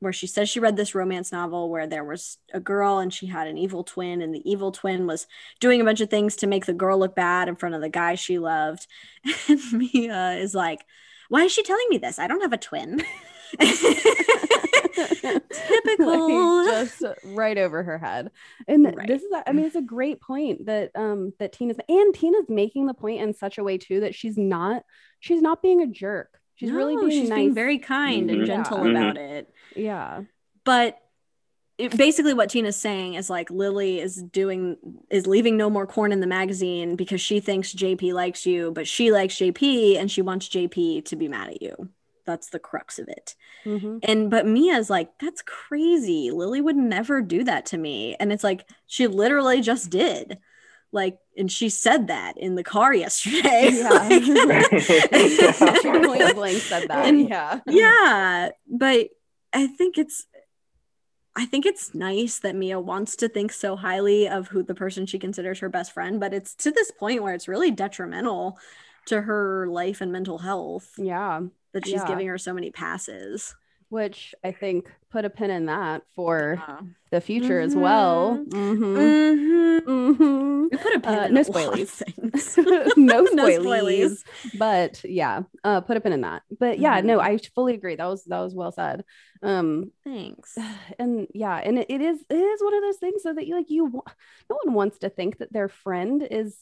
where 0.00 0.12
she 0.12 0.26
says 0.26 0.48
she 0.48 0.60
read 0.60 0.76
this 0.76 0.94
romance 0.94 1.32
novel 1.32 1.70
where 1.70 1.86
there 1.86 2.04
was 2.04 2.38
a 2.52 2.60
girl 2.60 2.98
and 2.98 3.12
she 3.12 3.26
had 3.26 3.46
an 3.48 3.56
evil 3.58 3.82
twin, 3.84 4.20
and 4.22 4.34
the 4.34 4.48
evil 4.50 4.72
twin 4.72 5.06
was 5.06 5.26
doing 5.60 5.80
a 5.80 5.84
bunch 5.84 6.00
of 6.00 6.10
things 6.10 6.36
to 6.36 6.46
make 6.46 6.66
the 6.66 6.72
girl 6.74 6.98
look 6.98 7.14
bad 7.14 7.48
in 7.48 7.56
front 7.56 7.74
of 7.74 7.80
the 7.80 7.88
guy 7.88 8.14
she 8.14 8.38
loved. 8.38 8.86
And 9.48 9.60
Mia 9.72 10.32
is 10.32 10.54
like, 10.54 10.84
"Why 11.28 11.42
is 11.44 11.52
she 11.52 11.62
telling 11.62 11.86
me 11.90 11.98
this? 11.98 12.18
I 12.18 12.26
don't 12.28 12.42
have 12.42 12.52
a 12.52 12.58
twin." 12.58 13.02
Typical. 14.96 16.64
Like, 16.64 16.88
just 16.88 17.02
right 17.24 17.56
over 17.58 17.82
her 17.82 17.98
head 17.98 18.30
and 18.66 18.84
Right. 18.96 19.06
this 19.06 19.22
is 19.22 19.32
i 19.46 19.52
mean 19.52 19.66
it's 19.66 19.76
a 19.76 19.82
great 19.82 20.20
point 20.20 20.66
that 20.66 20.90
um 20.94 21.32
that 21.38 21.52
tina's 21.52 21.76
and 21.88 22.14
tina's 22.14 22.48
making 22.48 22.86
the 22.86 22.94
point 22.94 23.20
in 23.20 23.32
such 23.34 23.58
a 23.58 23.64
way 23.64 23.78
too 23.78 24.00
that 24.00 24.14
she's 24.14 24.36
not 24.36 24.82
she's 25.20 25.42
not 25.42 25.62
being 25.62 25.80
a 25.82 25.86
jerk 25.86 26.40
she's 26.56 26.70
really 26.72 26.96
being 26.96 27.10
she's 27.22 27.28
nice 27.30 27.36
being 27.38 27.54
very 27.54 27.78
kind 27.78 28.30
and 28.30 28.42
Mhm. 28.42 28.46
gentle 28.46 28.84
Yeah. 28.84 28.90
about 28.90 29.16
it. 29.16 29.52
yeah 29.74 30.22
But 30.64 30.98
it, 31.78 31.94
basically, 31.96 32.32
what 32.32 32.48
Tina's 32.48 32.74
saying 32.76 33.14
is 33.14 33.28
like 33.28 33.50
Lilly 33.50 34.00
is 34.00 34.16
doing 34.22 34.78
is 35.10 35.26
leaving 35.26 35.56
no 35.58 35.68
more 35.68 35.86
corn 35.86 36.10
in 36.10 36.20
the 36.20 36.26
magazine 36.26 36.96
because 36.96 37.20
she 37.20 37.38
thinks 37.38 37.74
JP 37.74 38.14
likes 38.14 38.46
you, 38.46 38.70
but 38.72 38.88
she 38.88 39.12
likes 39.12 39.36
JP 39.36 39.98
and 39.98 40.10
she 40.10 40.22
wants 40.22 40.48
JP 40.48 41.02
to 41.04 41.16
be 41.16 41.28
mad 41.28 41.48
at 41.50 41.60
you. 41.60 41.90
That's 42.24 42.48
the 42.48 42.58
crux 42.58 42.98
of 42.98 43.08
it. 43.08 43.34
Mhm. 43.66 44.00
And 44.02 44.30
but 44.30 44.46
Mia's 44.46 44.88
like, 44.88 45.10
that's 45.20 45.42
crazy. 45.42 46.30
Lilly 46.30 46.62
would 46.62 46.76
never 46.76 47.20
do 47.20 47.44
that 47.44 47.66
to 47.66 47.78
me. 47.78 48.16
And 48.18 48.32
it's 48.32 48.42
like 48.42 48.66
she 48.86 49.06
literally 49.06 49.60
just 49.60 49.90
did. 49.90 50.38
Like, 50.92 51.18
and 51.36 51.50
she 51.52 51.68
said 51.68 52.06
that 52.06 52.38
in 52.38 52.54
the 52.54 52.62
car 52.64 52.94
yesterday. 52.94 53.70
Yeah. 53.72 53.90
Like- 53.90 54.22
she 54.80 55.82
point 55.82 56.34
blank 56.34 56.58
said 56.58 56.88
that 56.88 57.06
And- 57.06 57.28
yeah 57.28 57.60
yeah 57.66 58.50
but 58.68 59.08
i 59.52 59.66
think 59.66 59.98
it's 59.98 60.26
i 61.36 61.44
think 61.44 61.66
it's 61.66 61.94
nice 61.94 62.38
that 62.40 62.54
mia 62.56 62.78
wants 62.80 63.16
to 63.16 63.28
think 63.28 63.52
so 63.52 63.76
highly 63.76 64.28
of 64.28 64.48
who 64.48 64.62
the 64.62 64.74
person 64.74 65.06
she 65.06 65.18
considers 65.18 65.58
her 65.60 65.68
best 65.68 65.92
friend 65.92 66.18
but 66.20 66.32
it's 66.34 66.54
to 66.56 66.70
this 66.70 66.90
point 66.90 67.22
where 67.22 67.34
it's 67.34 67.48
really 67.48 67.70
detrimental 67.70 68.58
to 69.06 69.22
her 69.22 69.66
life 69.68 70.00
and 70.00 70.12
mental 70.12 70.38
health 70.38 70.90
yeah 70.98 71.40
that 71.72 71.84
she's 71.86 71.94
Yeah. 71.94 72.08
giving 72.08 72.26
her 72.28 72.38
so 72.38 72.52
many 72.52 72.70
passes 72.70 73.54
which 73.88 74.34
i 74.44 74.50
think 74.52 74.90
put 75.10 75.24
a 75.24 75.30
pin 75.30 75.50
in 75.50 75.66
that 75.66 76.02
for 76.14 76.62
Yeah. 76.68 76.80
the 77.10 77.20
future 77.20 77.60
as 77.60 77.74
well 77.76 78.36
Mhm. 78.36 78.48
Mhm. 78.50 79.80
Mhm. 79.80 79.80
Mhm. 79.86 80.70
we 80.70 80.76
put 80.76 80.94
a 80.96 81.00
pin 81.00 81.14
Uh, 81.14 81.22
in 81.26 81.34
no 81.34 81.40
a 81.40 81.44
lot 81.44 81.54
spoilies. 81.54 82.02
no 82.96 83.20
No 83.22 83.46
spoilies, 83.46 84.24
but 84.58 85.02
yeah, 85.04 85.42
uh, 85.62 85.80
put 85.80 85.96
a 85.96 86.00
pin 86.00 86.12
in 86.12 86.22
that. 86.22 86.42
But 86.58 86.78
yeah, 86.80 87.00
no, 87.02 87.20
I 87.20 87.38
fully 87.54 87.74
agree. 87.74 87.94
That 87.94 88.06
was 88.06 88.24
that 88.24 88.40
was 88.40 88.54
well 88.54 88.72
said. 88.72 89.04
Um, 89.42 89.92
thanks 90.02 90.58
and 90.98 91.28
yeah, 91.32 91.56
and 91.56 91.78
it, 91.78 91.86
it 91.88 92.00
is 92.00 92.18
it 92.28 92.34
is 92.34 92.62
one 92.62 92.74
of 92.74 92.82
those 92.82 92.96
things 92.98 93.22
so 93.22 93.32
that 93.34 93.46
you 93.46 93.54
like 93.54 93.70
you 93.70 93.84
no 94.50 94.56
one 94.64 94.74
wants 94.74 94.98
to 94.98 95.08
think 95.08 95.38
that 95.38 95.52
their 95.52 95.68
friend 95.68 96.26
is 96.28 96.56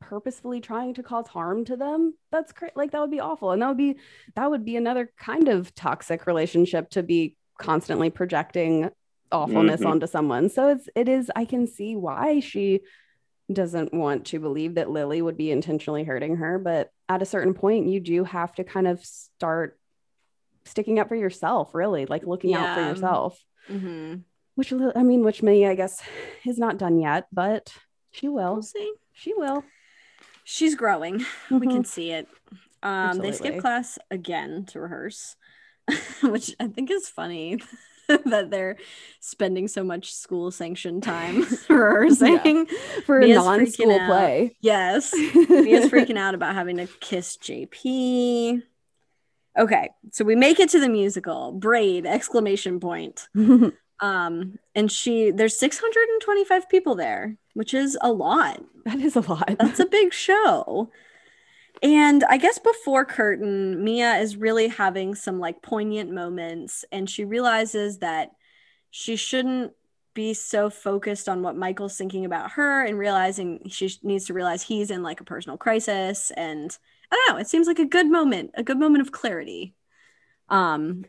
purposefully 0.00 0.60
trying 0.60 0.94
to 0.94 1.02
cause 1.02 1.26
harm 1.28 1.64
to 1.66 1.76
them. 1.76 2.14
That's 2.30 2.52
cra- 2.52 2.70
like 2.74 2.92
that 2.92 3.00
would 3.00 3.10
be 3.10 3.20
awful, 3.20 3.50
and 3.50 3.60
that 3.62 3.68
would 3.68 3.76
be 3.76 3.96
that 4.36 4.50
would 4.50 4.64
be 4.64 4.76
another 4.76 5.12
kind 5.18 5.48
of 5.48 5.74
toxic 5.74 6.26
relationship 6.26 6.90
to 6.90 7.02
be 7.02 7.36
constantly 7.58 8.10
projecting 8.10 8.90
awfulness 9.32 9.80
Mhm. 9.82 9.86
onto 9.90 10.06
someone. 10.06 10.48
So 10.48 10.68
it's 10.68 10.88
it 10.94 11.08
is 11.08 11.30
I 11.36 11.44
can 11.44 11.66
see 11.66 11.96
why 11.96 12.40
she 12.40 12.80
doesn't 13.52 13.92
want 13.94 14.26
to 14.26 14.38
believe 14.38 14.74
that 14.74 14.90
Lilly 14.90 15.22
would 15.22 15.36
be 15.36 15.50
intentionally 15.50 16.04
hurting 16.04 16.36
her, 16.36 16.58
but 16.58 16.90
at 17.08 17.22
a 17.22 17.26
certain 17.26 17.54
point 17.54 17.86
you 17.88 17.98
do 18.00 18.24
have 18.24 18.54
to 18.56 18.64
kind 18.64 18.86
of 18.86 19.04
start 19.04 19.78
sticking 20.64 20.98
up 20.98 21.08
for 21.08 21.16
yourself, 21.16 21.74
really, 21.74 22.04
like 22.06 22.26
looking 22.26 22.54
out 22.54 22.74
for 22.74 22.80
Yeah. 22.80 22.88
yourself. 22.90 23.42
hmm 23.66 24.16
Which 24.54 24.72
I 24.72 25.02
mean, 25.02 25.24
which 25.24 25.42
Millie, 25.42 25.66
I 25.66 25.74
guess, 25.74 26.02
is 26.44 26.58
not 26.58 26.78
done 26.78 26.98
yet, 26.98 27.26
but 27.32 27.72
she 28.10 28.28
will. 28.28 28.54
we'll 28.54 28.62
see 28.62 28.92
She 29.12 29.32
will. 29.34 29.64
She's 30.50 30.74
growing 30.74 31.18
we 31.50 31.66
Mhm. 31.66 31.70
can 31.70 31.84
see 31.84 32.10
it. 32.10 32.26
Um, 32.82 33.18
they 33.18 33.32
skip 33.32 33.58
class 33.60 33.98
again 34.10 34.64
to 34.66 34.80
rehearse, 34.80 35.36
which 36.22 36.54
I 36.58 36.68
think 36.68 36.90
is 36.90 37.08
funny 37.08 37.58
that 38.08 38.50
they're 38.50 38.76
spending 39.20 39.68
so 39.68 39.84
much 39.84 40.14
school 40.14 40.50
sanctioned 40.50 41.02
time 41.02 41.44
rehearsing. 41.68 42.66
for 43.04 43.18
a 43.20 43.28
non-school 43.28 43.98
play. 44.06 44.56
Yes, 44.60 45.12
Mia's 45.12 45.90
freaking 45.90 46.16
out 46.16 46.34
about 46.34 46.54
having 46.54 46.78
to 46.78 46.86
kiss 47.00 47.36
JP. 47.36 48.62
Okay, 49.58 49.90
so 50.12 50.24
we 50.24 50.36
make 50.36 50.60
it 50.60 50.68
to 50.70 50.80
the 50.80 50.88
musical. 50.88 51.52
Braid! 51.52 52.06
Exclamation 52.06 52.78
point. 52.80 53.28
Um, 54.00 54.58
and 54.74 54.90
she 54.90 55.30
there's 55.30 55.58
625 55.58 56.68
people 56.68 56.94
there, 56.94 57.36
which 57.54 57.74
is 57.74 57.98
a 58.00 58.12
lot. 58.12 58.62
that 58.84 59.00
is 59.00 59.16
a 59.16 59.20
lot. 59.20 59.56
That's 59.58 59.80
a 59.80 59.86
big 59.86 60.12
show. 60.12 60.90
And 61.82 62.24
I 62.24 62.38
guess 62.38 62.58
before 62.58 63.04
curtain, 63.04 63.84
Mia 63.84 64.16
is 64.16 64.36
really 64.36 64.68
having 64.68 65.14
some 65.14 65.38
like 65.38 65.62
poignant 65.62 66.12
moments, 66.12 66.84
and 66.90 67.08
she 67.08 67.24
realizes 67.24 67.98
that 67.98 68.30
she 68.90 69.16
shouldn't 69.16 69.72
be 70.14 70.34
so 70.34 70.68
focused 70.68 71.28
on 71.28 71.42
what 71.42 71.56
Michael's 71.56 71.96
thinking 71.96 72.24
about 72.24 72.52
her 72.52 72.84
and 72.84 72.98
realizing 72.98 73.68
she 73.68 73.88
needs 74.02 74.26
to 74.26 74.34
realize 74.34 74.62
he's 74.62 74.90
in 74.90 75.00
like 75.02 75.20
a 75.20 75.24
personal 75.24 75.56
crisis. 75.56 76.32
And 76.36 76.76
I 77.12 77.14
don't 77.14 77.36
know, 77.36 77.40
it 77.40 77.46
seems 77.46 77.68
like 77.68 77.78
a 77.78 77.84
good 77.84 78.10
moment, 78.10 78.50
a 78.54 78.64
good 78.64 78.78
moment 78.78 79.02
of 79.02 79.12
clarity. 79.12 79.74
Um, 80.48 81.04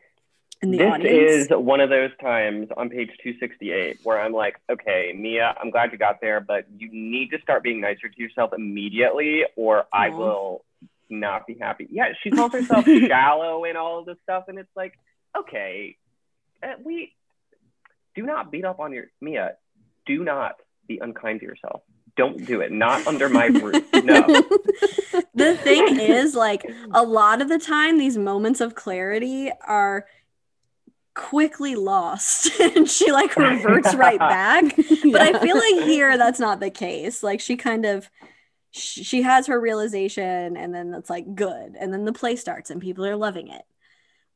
in 0.62 0.72
the 0.72 0.78
this 0.80 0.92
audience. 0.92 1.32
is 1.32 1.48
one 1.50 1.80
of 1.80 1.90
those 1.90 2.12
times 2.22 2.68
on 2.76 2.90
page 2.90 3.10
268 3.24 4.00
where 4.04 4.20
I'm 4.20 4.34
like, 4.34 4.56
okay, 4.70 5.14
Mia, 5.16 5.56
I'm 5.62 5.70
glad 5.70 5.92
you 5.92 5.98
got 5.98 6.20
there, 6.22 6.42
but 6.42 6.66
you 6.78 6.90
need 6.92 7.30
to 7.32 7.40
start 7.42 7.64
being 7.64 7.80
nicer 7.80 8.10
to 8.10 8.22
yourself 8.22 8.52
immediately, 8.54 9.44
or 9.56 9.86
I 9.94 10.10
will 10.10 10.66
not 11.10 11.48
be 11.48 11.58
happy. 11.60 11.88
Yeah, 11.90 12.10
she 12.22 12.30
calls 12.30 12.52
herself 12.52 12.86
shallow 13.08 13.64
and 13.64 13.78
all 13.78 14.00
of 14.00 14.06
this 14.06 14.18
stuff, 14.24 14.46
and 14.48 14.60
it's 14.60 14.76
like, 14.76 14.94
okay, 15.38 15.98
uh, 16.62 16.74
we 16.84 17.14
do 18.16 18.24
not 18.24 18.52
beat 18.52 18.66
up 18.66 18.80
on 18.80 18.92
your 18.92 19.06
Mia. 19.22 19.54
Do 20.06 20.24
not 20.24 20.56
be 20.88 21.00
unkind 21.00 21.40
to 21.40 21.46
yourself. 21.46 21.84
don't 22.18 22.46
do 22.46 22.60
it. 22.60 22.72
Not 22.72 23.08
under 23.08 23.30
my 23.30 23.46
roof. 23.46 23.82
No. 24.04 24.22
the 25.34 25.56
thing 25.64 26.00
is, 26.02 26.36
like, 26.36 26.70
a 26.92 27.04
lot 27.04 27.42
of 27.42 27.48
the 27.48 27.60
time, 27.60 27.98
these 27.98 28.18
moments 28.18 28.60
of 28.60 28.76
clarity 28.76 29.52
are 29.66 30.06
quickly 31.14 31.76
lost 31.76 32.60
and 32.60 32.90
she 32.90 33.12
like 33.12 33.36
reverts 33.36 33.94
right 33.96 34.20
back. 34.20 34.76
But 34.76 35.22
I 35.22 35.40
feel 35.40 35.58
like 35.58 35.84
here 35.88 36.18
that's 36.18 36.40
not 36.40 36.60
the 36.60 36.70
case. 36.70 37.24
Like, 37.24 37.42
she 37.42 37.56
kind 37.56 37.86
of 37.86 38.10
she 38.72 39.24
has 39.24 39.48
her 39.48 39.60
realization 39.60 40.56
and 40.56 40.74
then 40.74 40.94
it's 40.94 41.10
like 41.10 41.34
good 41.34 41.76
and 41.80 41.92
then 41.92 42.06
the 42.06 42.14
play 42.14 42.36
starts 42.36 42.70
and 42.70 42.80
people 42.80 43.04
are 43.04 43.16
loving 43.16 43.48
it 43.48 43.64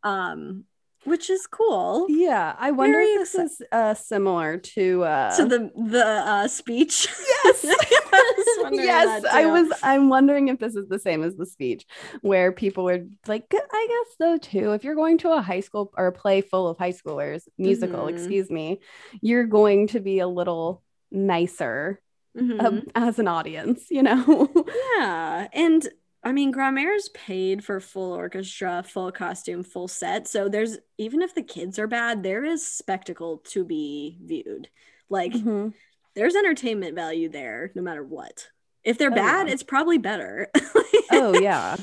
um 0.01 0.63
which 1.05 1.29
is 1.29 1.47
cool 1.47 2.07
Yeah, 2.09 2.55
I 2.57 2.71
wonder 2.71 2.97
Very 2.97 3.07
if 3.13 3.31
this 3.31 3.51
is 3.51 3.61
uh, 3.71 3.93
similar 3.93 4.57
to. 4.57 5.03
Uh, 5.03 5.31
so 5.31 5.45
the 5.45 5.71
the 5.75 6.05
uh 6.05 6.47
speech 6.47 7.07
yes, 7.43 7.65
I 8.65 8.69
yes, 8.71 9.25
I 9.25 9.45
was. 9.45 9.67
I'm 9.83 10.09
wondering 10.09 10.47
if 10.47 10.59
this 10.59 10.75
is 10.75 10.87
the 10.87 10.99
same 10.99 11.23
as 11.23 11.35
the 11.35 11.45
speech, 11.45 11.85
where 12.21 12.51
people 12.51 12.83
were 12.85 12.99
like, 13.27 13.45
"I 13.53 13.87
guess 13.89 14.17
so 14.17 14.37
too." 14.37 14.71
If 14.73 14.83
you're 14.83 14.95
going 14.95 15.17
to 15.19 15.31
a 15.33 15.41
high 15.41 15.59
school 15.61 15.91
or 15.97 16.07
a 16.07 16.11
play 16.11 16.41
full 16.41 16.67
of 16.67 16.77
high 16.77 16.93
schoolers, 16.93 17.43
musical, 17.57 18.05
Mhm. 18.05 18.09
excuse 18.09 18.49
me, 18.49 18.79
you're 19.21 19.45
going 19.45 19.87
to 19.87 19.99
be 19.99 20.19
a 20.19 20.27
little 20.27 20.83
nicer 21.11 21.99
Mhm. 22.37 22.63
um, 22.65 22.81
as 22.95 23.19
an 23.19 23.27
audience, 23.27 23.87
you 23.91 24.03
know. 24.03 24.49
yeah 24.97 25.47
and 25.53 25.87
i 26.23 26.31
mean 26.31 26.53
Grandmère's 26.53 27.09
paid 27.09 27.63
for 27.63 27.79
full 27.79 28.13
orchestra 28.13 28.83
full 28.87 29.11
costume 29.11 29.63
full 29.63 29.87
set 29.87 30.27
so 30.27 30.47
there's 30.49 30.77
even 30.97 31.21
if 31.21 31.35
the 31.35 31.43
kids 31.43 31.77
are 31.79 31.87
bad 31.87 32.23
there 32.23 32.43
is 32.43 32.65
spectacle 32.65 33.37
to 33.45 33.63
be 33.65 34.17
viewed 34.23 34.69
like 35.09 35.33
Mhm. 35.33 35.73
there's 36.15 36.35
entertainment 36.35 36.95
value 36.95 37.29
there 37.29 37.71
no 37.75 37.81
matter 37.81 38.03
what 38.03 38.49
if 38.83 38.97
they're 38.97 39.11
Oh, 39.11 39.15
bad 39.15 39.47
yeah. 39.47 39.53
it's 39.53 39.63
probably 39.63 39.97
better 39.97 40.49
Oh 41.11 41.37
yeah. 41.39 41.75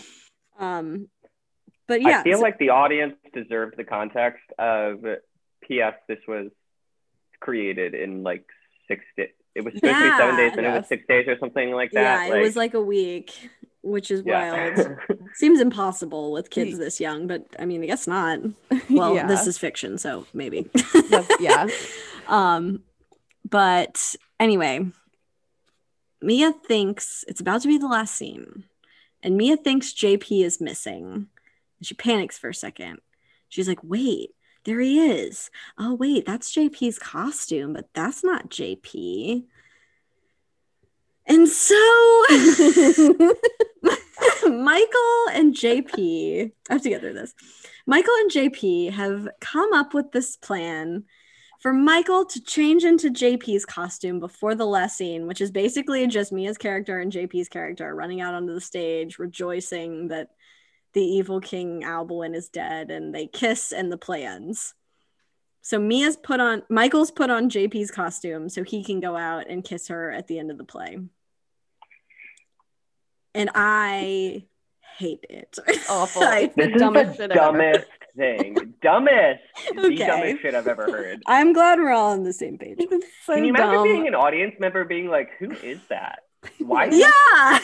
um 0.58 1.08
but 1.86 2.00
yeah 2.02 2.20
I 2.20 2.22
feel 2.22 2.38
so- 2.38 2.42
like 2.42 2.58
the 2.58 2.70
audience 2.70 3.16
deserved 3.34 3.76
the 3.76 3.84
context 3.84 4.44
of 4.58 5.04
P.S. 5.62 5.94
This 6.08 6.18
was 6.26 6.50
created 7.38 7.94
in 7.94 8.22
like 8.22 8.44
six 8.88 9.04
days. 9.16 9.28
It 9.54 9.64
was 9.64 9.74
supposed 9.74 9.94
to 9.94 10.00
be 10.10 10.16
seven 10.16 10.36
days, 10.36 10.52
and 10.56 10.66
it 10.66 10.70
was 10.70 10.86
six 10.88 11.04
days 11.08 11.26
or 11.28 11.38
something 11.38 11.70
like 11.72 11.90
yeah 11.92 12.28
that. 12.28 12.36
it 12.36 12.40
was 12.40 12.56
like 12.56 12.74
a 12.74 12.80
week 12.80 13.32
which 13.82 14.10
is 14.10 14.22
yeah. 14.24 14.74
wild 14.76 14.96
seems 15.34 15.60
impossible 15.60 16.32
with 16.32 16.50
kids 16.50 16.78
this 16.78 17.00
young 17.00 17.26
but 17.26 17.46
i 17.58 17.64
mean 17.64 17.82
i 17.82 17.86
guess 17.86 18.06
not 18.06 18.38
well 18.90 19.14
yeah. 19.14 19.26
this 19.26 19.46
is 19.46 19.56
fiction 19.58 19.96
so 19.98 20.26
maybe 20.34 20.68
yeah. 21.40 21.66
um 22.28 22.82
but 23.48 24.14
anyway 24.38 24.84
mia 26.20 26.52
thinks 26.52 27.24
it's 27.26 27.40
about 27.40 27.62
to 27.62 27.68
be 27.68 27.78
the 27.78 27.88
last 27.88 28.14
scene 28.14 28.64
and 29.22 29.36
mia 29.36 29.56
thinks 29.56 29.94
jp 29.94 30.44
is 30.44 30.60
missing 30.60 31.28
she 31.82 31.94
panics 31.94 32.36
for 32.36 32.50
a 32.50 32.54
second 32.54 32.98
she's 33.48 33.68
like 33.68 33.82
wait 33.82 34.34
there 34.64 34.80
he 34.80 35.00
is 35.00 35.50
oh 35.78 35.94
wait 35.94 36.26
that's 36.26 36.54
jp's 36.54 36.98
costume 36.98 37.72
but 37.72 37.88
that's 37.94 38.22
not 38.22 38.50
jp 38.50 39.44
and 41.26 41.48
so 41.48 42.24
Michael 44.48 45.26
and 45.32 45.54
JP, 45.54 46.52
I 46.68 46.72
have 46.72 46.82
to 46.82 46.88
get 46.88 47.00
through 47.00 47.14
this. 47.14 47.34
Michael 47.86 48.14
and 48.20 48.30
JP 48.30 48.92
have 48.92 49.28
come 49.40 49.72
up 49.72 49.94
with 49.94 50.12
this 50.12 50.36
plan 50.36 51.04
for 51.60 51.72
Michael 51.72 52.24
to 52.24 52.42
change 52.42 52.84
into 52.84 53.10
JP's 53.10 53.66
costume 53.66 54.18
before 54.18 54.54
the 54.54 54.66
last 54.66 54.96
scene, 54.96 55.26
which 55.26 55.40
is 55.40 55.50
basically 55.50 56.06
just 56.06 56.32
Mia's 56.32 56.56
character 56.56 56.98
and 56.98 57.12
JP's 57.12 57.48
character 57.48 57.94
running 57.94 58.20
out 58.20 58.34
onto 58.34 58.54
the 58.54 58.60
stage, 58.60 59.18
rejoicing 59.18 60.08
that 60.08 60.28
the 60.94 61.02
evil 61.02 61.40
king 61.40 61.82
Alboin 61.82 62.34
is 62.34 62.48
dead, 62.48 62.90
and 62.90 63.14
they 63.14 63.26
kiss 63.26 63.72
and 63.72 63.92
the 63.92 63.98
play 63.98 64.24
ends. 64.24 64.74
So 65.62 65.78
Mia's 65.78 66.16
put 66.16 66.40
on 66.40 66.62
Michael's 66.70 67.10
put 67.10 67.28
on 67.28 67.50
JP's 67.50 67.90
costume 67.90 68.48
so 68.48 68.64
he 68.64 68.82
can 68.82 68.98
go 68.98 69.16
out 69.16 69.48
and 69.48 69.62
kiss 69.62 69.88
her 69.88 70.10
at 70.10 70.26
the 70.26 70.38
end 70.38 70.50
of 70.50 70.56
the 70.56 70.64
play. 70.64 70.98
And 73.34 73.50
I 73.54 74.44
hate 74.98 75.24
it. 75.28 75.58
It's 75.68 75.88
awful. 75.90 76.22
I- 76.22 76.40
It's 76.40 76.54
the 76.56 76.62
This 76.66 76.74
is 76.74 76.80
dumbest 76.80 77.10
the 77.18 77.22
shit 77.24 77.32
I've 77.32 77.36
ever 77.38 77.58
heard. 77.58 77.72
dumbest 77.72 77.88
thing. 78.16 78.74
Dumbest. 78.82 79.40
The 79.74 79.80
Okay. 79.86 79.96
dumbest 79.96 80.42
shit 80.42 80.54
I've 80.54 80.66
ever 80.66 80.84
heard. 80.86 81.22
I'm 81.26 81.52
glad 81.52 81.78
we're 81.78 81.92
all 81.92 82.12
on 82.12 82.24
the 82.24 82.32
same 82.32 82.58
page. 82.58 82.78
So 83.24 83.34
Can 83.34 83.44
you 83.44 83.50
imagine 83.50 83.74
dumb. 83.74 83.84
being 83.84 84.08
an 84.08 84.14
audience 84.14 84.54
member 84.58 84.84
being 84.84 85.08
like, 85.08 85.30
who 85.38 85.50
is 85.52 85.78
that? 85.88 86.20
Why? 86.58 86.86
Yeah. 86.86 87.58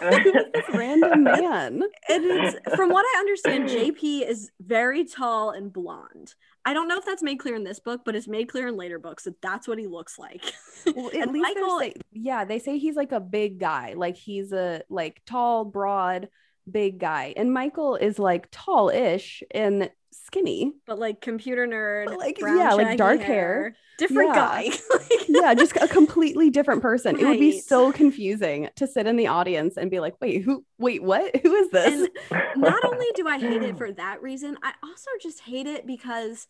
this 0.52 0.64
random 0.74 1.24
man. 1.24 1.82
it 2.08 2.22
is 2.22 2.54
from 2.76 2.90
what 2.90 3.04
I 3.14 3.18
understand, 3.20 3.68
JP 3.68 4.28
is 4.28 4.50
very 4.60 5.04
tall 5.04 5.50
and 5.50 5.72
blonde. 5.72 6.34
I 6.64 6.72
don't 6.72 6.88
know 6.88 6.98
if 6.98 7.04
that's 7.04 7.22
made 7.22 7.38
clear 7.38 7.54
in 7.54 7.64
this 7.64 7.78
book, 7.78 8.02
but 8.04 8.16
it's 8.16 8.26
made 8.28 8.48
clear 8.48 8.68
in 8.68 8.76
later 8.76 8.98
books 8.98 9.24
that 9.24 9.40
that's 9.42 9.68
what 9.68 9.78
he 9.78 9.86
looks 9.86 10.18
like. 10.18 10.42
Well, 10.86 11.08
at 11.08 11.14
And 11.14 11.32
least 11.32 11.42
Michael- 11.54 11.78
they're 11.78 11.90
say, 11.90 11.94
yeah, 12.12 12.44
they 12.44 12.58
say 12.58 12.78
he's 12.78 12.96
like 12.96 13.12
a 13.12 13.20
big 13.20 13.58
guy, 13.60 13.94
like 13.96 14.16
he's 14.16 14.52
a 14.52 14.82
like 14.88 15.22
tall, 15.26 15.64
broad, 15.64 16.28
big 16.70 16.98
guy, 16.98 17.32
and 17.36 17.52
Michael 17.52 17.96
is 17.96 18.18
like 18.18 18.48
tall-ish 18.50 19.42
and 19.50 19.90
skinny. 20.34 20.72
but 20.86 20.98
like 20.98 21.20
computer 21.20 21.66
nerd, 21.66 22.06
But, 22.06 22.18
like, 22.18 22.38
brown, 22.38 22.58
yeah, 22.58 22.72
like 22.74 22.98
dark 22.98 23.20
hair. 23.20 23.74
different 23.98 24.30
Yeah. 24.30 24.34
guy. 24.34 24.70
Like, 24.90 25.28
Yeah, 25.28 25.54
just 25.64 25.76
a 25.76 25.88
completely 25.88 26.50
different 26.50 26.82
person. 26.82 27.18
It 27.18 27.24
would 27.26 27.40
be 27.40 27.58
so 27.60 27.92
confusing 27.92 28.68
to 28.76 28.86
sit 28.86 29.06
in 29.06 29.16
the 29.16 29.26
audience 29.28 29.76
and 29.76 29.90
be 29.90 30.00
like, 30.00 30.14
"Wait, 30.20 30.42
who? 30.42 30.64
Wait, 30.78 31.02
what? 31.02 31.34
Who 31.42 31.54
is 31.54 31.70
this?" 31.70 32.08
not 32.56 32.84
only 32.84 33.06
do 33.14 33.26
I 33.28 33.38
hate 33.38 33.62
it 33.62 33.76
for 33.78 33.90
that 33.92 34.22
reason, 34.22 34.56
I 34.62 34.72
also 34.82 35.10
just 35.22 35.40
hate 35.40 35.66
it 35.66 35.86
because 35.86 36.46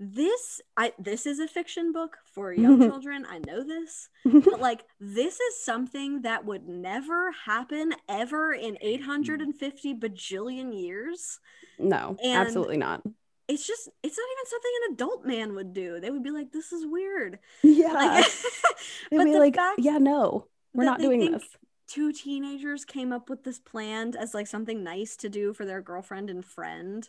this 0.00 0.60
I 0.76 0.92
this 0.98 1.26
is 1.26 1.40
a 1.40 1.48
fiction 1.48 1.90
book 1.92 2.18
for 2.32 2.52
young 2.52 2.78
children. 2.80 3.26
I 3.28 3.40
know 3.40 3.64
this. 3.64 4.08
But 4.24 4.60
like 4.60 4.84
this 5.00 5.40
is 5.40 5.64
something 5.64 6.22
that 6.22 6.44
would 6.44 6.68
never 6.68 7.32
happen 7.32 7.92
ever 8.08 8.52
in 8.52 8.74
mm. 8.74 8.78
850 8.82 9.94
bajillion 9.94 10.78
years. 10.78 11.40
no, 11.78 12.16
And- 12.22 12.38
absolutely 12.38 12.76
not. 12.76 13.02
It's 13.48 13.66
just 13.66 13.88
it's 14.02 14.18
not 14.18 14.26
even 14.32 14.46
something 14.46 14.70
an 14.86 14.92
adult 14.94 15.24
man 15.24 15.54
would 15.54 15.72
do. 15.72 16.00
They 16.00 16.10
would 16.10 16.22
be 16.22 16.30
like, 16.30 16.52
this 16.52 16.72
is 16.72 16.86
weird. 16.86 17.38
Yeah, 17.62 17.92
Like, 17.92 18.26
they'd 19.10 19.16
but 19.16 19.24
be 19.24 19.32
the 19.32 19.38
like, 19.38 19.56
fact 19.56 19.80
"Yeah, 19.80 19.98
no, 19.98 20.46
we're 20.74 20.84
not 20.84 21.00
doing 21.00 21.32
this." 21.32 21.44
two 21.86 22.12
teenagers 22.12 22.84
came 22.84 23.12
up 23.12 23.30
with 23.30 23.44
this 23.44 23.58
plan 23.58 24.14
as 24.18 24.34
like 24.34 24.46
something 24.46 24.84
nice 24.84 25.16
to 25.16 25.28
do 25.30 25.54
for 25.54 25.64
their 25.64 25.80
girlfriend 25.80 26.28
and 26.28 26.44
friend. 26.44 27.08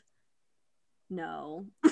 No. 1.09 1.65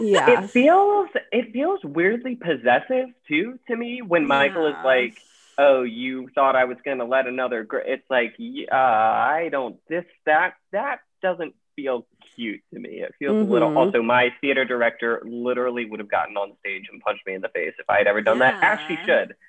Yeah, 0.00 0.44
It 0.44 0.50
feels 0.50 1.08
it 1.32 1.52
feels 1.52 1.80
weirdly 1.82 2.36
possessive 2.36 3.08
too 3.26 3.58
to 3.66 3.76
me 3.76 4.00
when 4.00 4.28
Michael 4.28 4.68
is 4.68 4.76
like, 4.84 5.18
"Oh, 5.58 5.82
you 5.82 6.28
thought 6.36 6.54
I 6.54 6.66
was 6.66 6.76
gonna 6.84 7.04
let 7.04 7.26
another." 7.26 7.64
girl. 7.64 7.82
It's 7.84 8.08
like, 8.08 8.34
yeah, 8.38 8.72
I 8.72 9.48
don't. 9.50 9.76
This 9.88 10.04
that 10.24 10.54
that 10.70 11.00
doesn't 11.20 11.54
feel 11.74 12.06
cute 12.38 12.60
to 12.72 12.80
me. 12.80 13.00
It 13.02 13.14
feels 13.18 13.36
a 13.40 13.44
little. 13.52 13.70
Mhm. 13.70 13.76
Also, 13.76 14.02
my 14.02 14.32
theater 14.40 14.64
director 14.64 15.20
literally 15.24 15.84
would 15.84 16.00
have 16.00 16.10
gotten 16.10 16.36
on 16.36 16.52
stage 16.60 16.84
and 16.92 17.00
punched 17.02 17.26
me 17.26 17.34
in 17.34 17.40
the 17.42 17.48
face 17.48 17.74
if 17.78 17.90
I 17.90 17.98
had 17.98 18.06
ever 18.06 18.20
done 18.20 18.38
that. 18.38 18.62
As 18.62 18.78
she 18.88 18.96
should. 19.04 19.34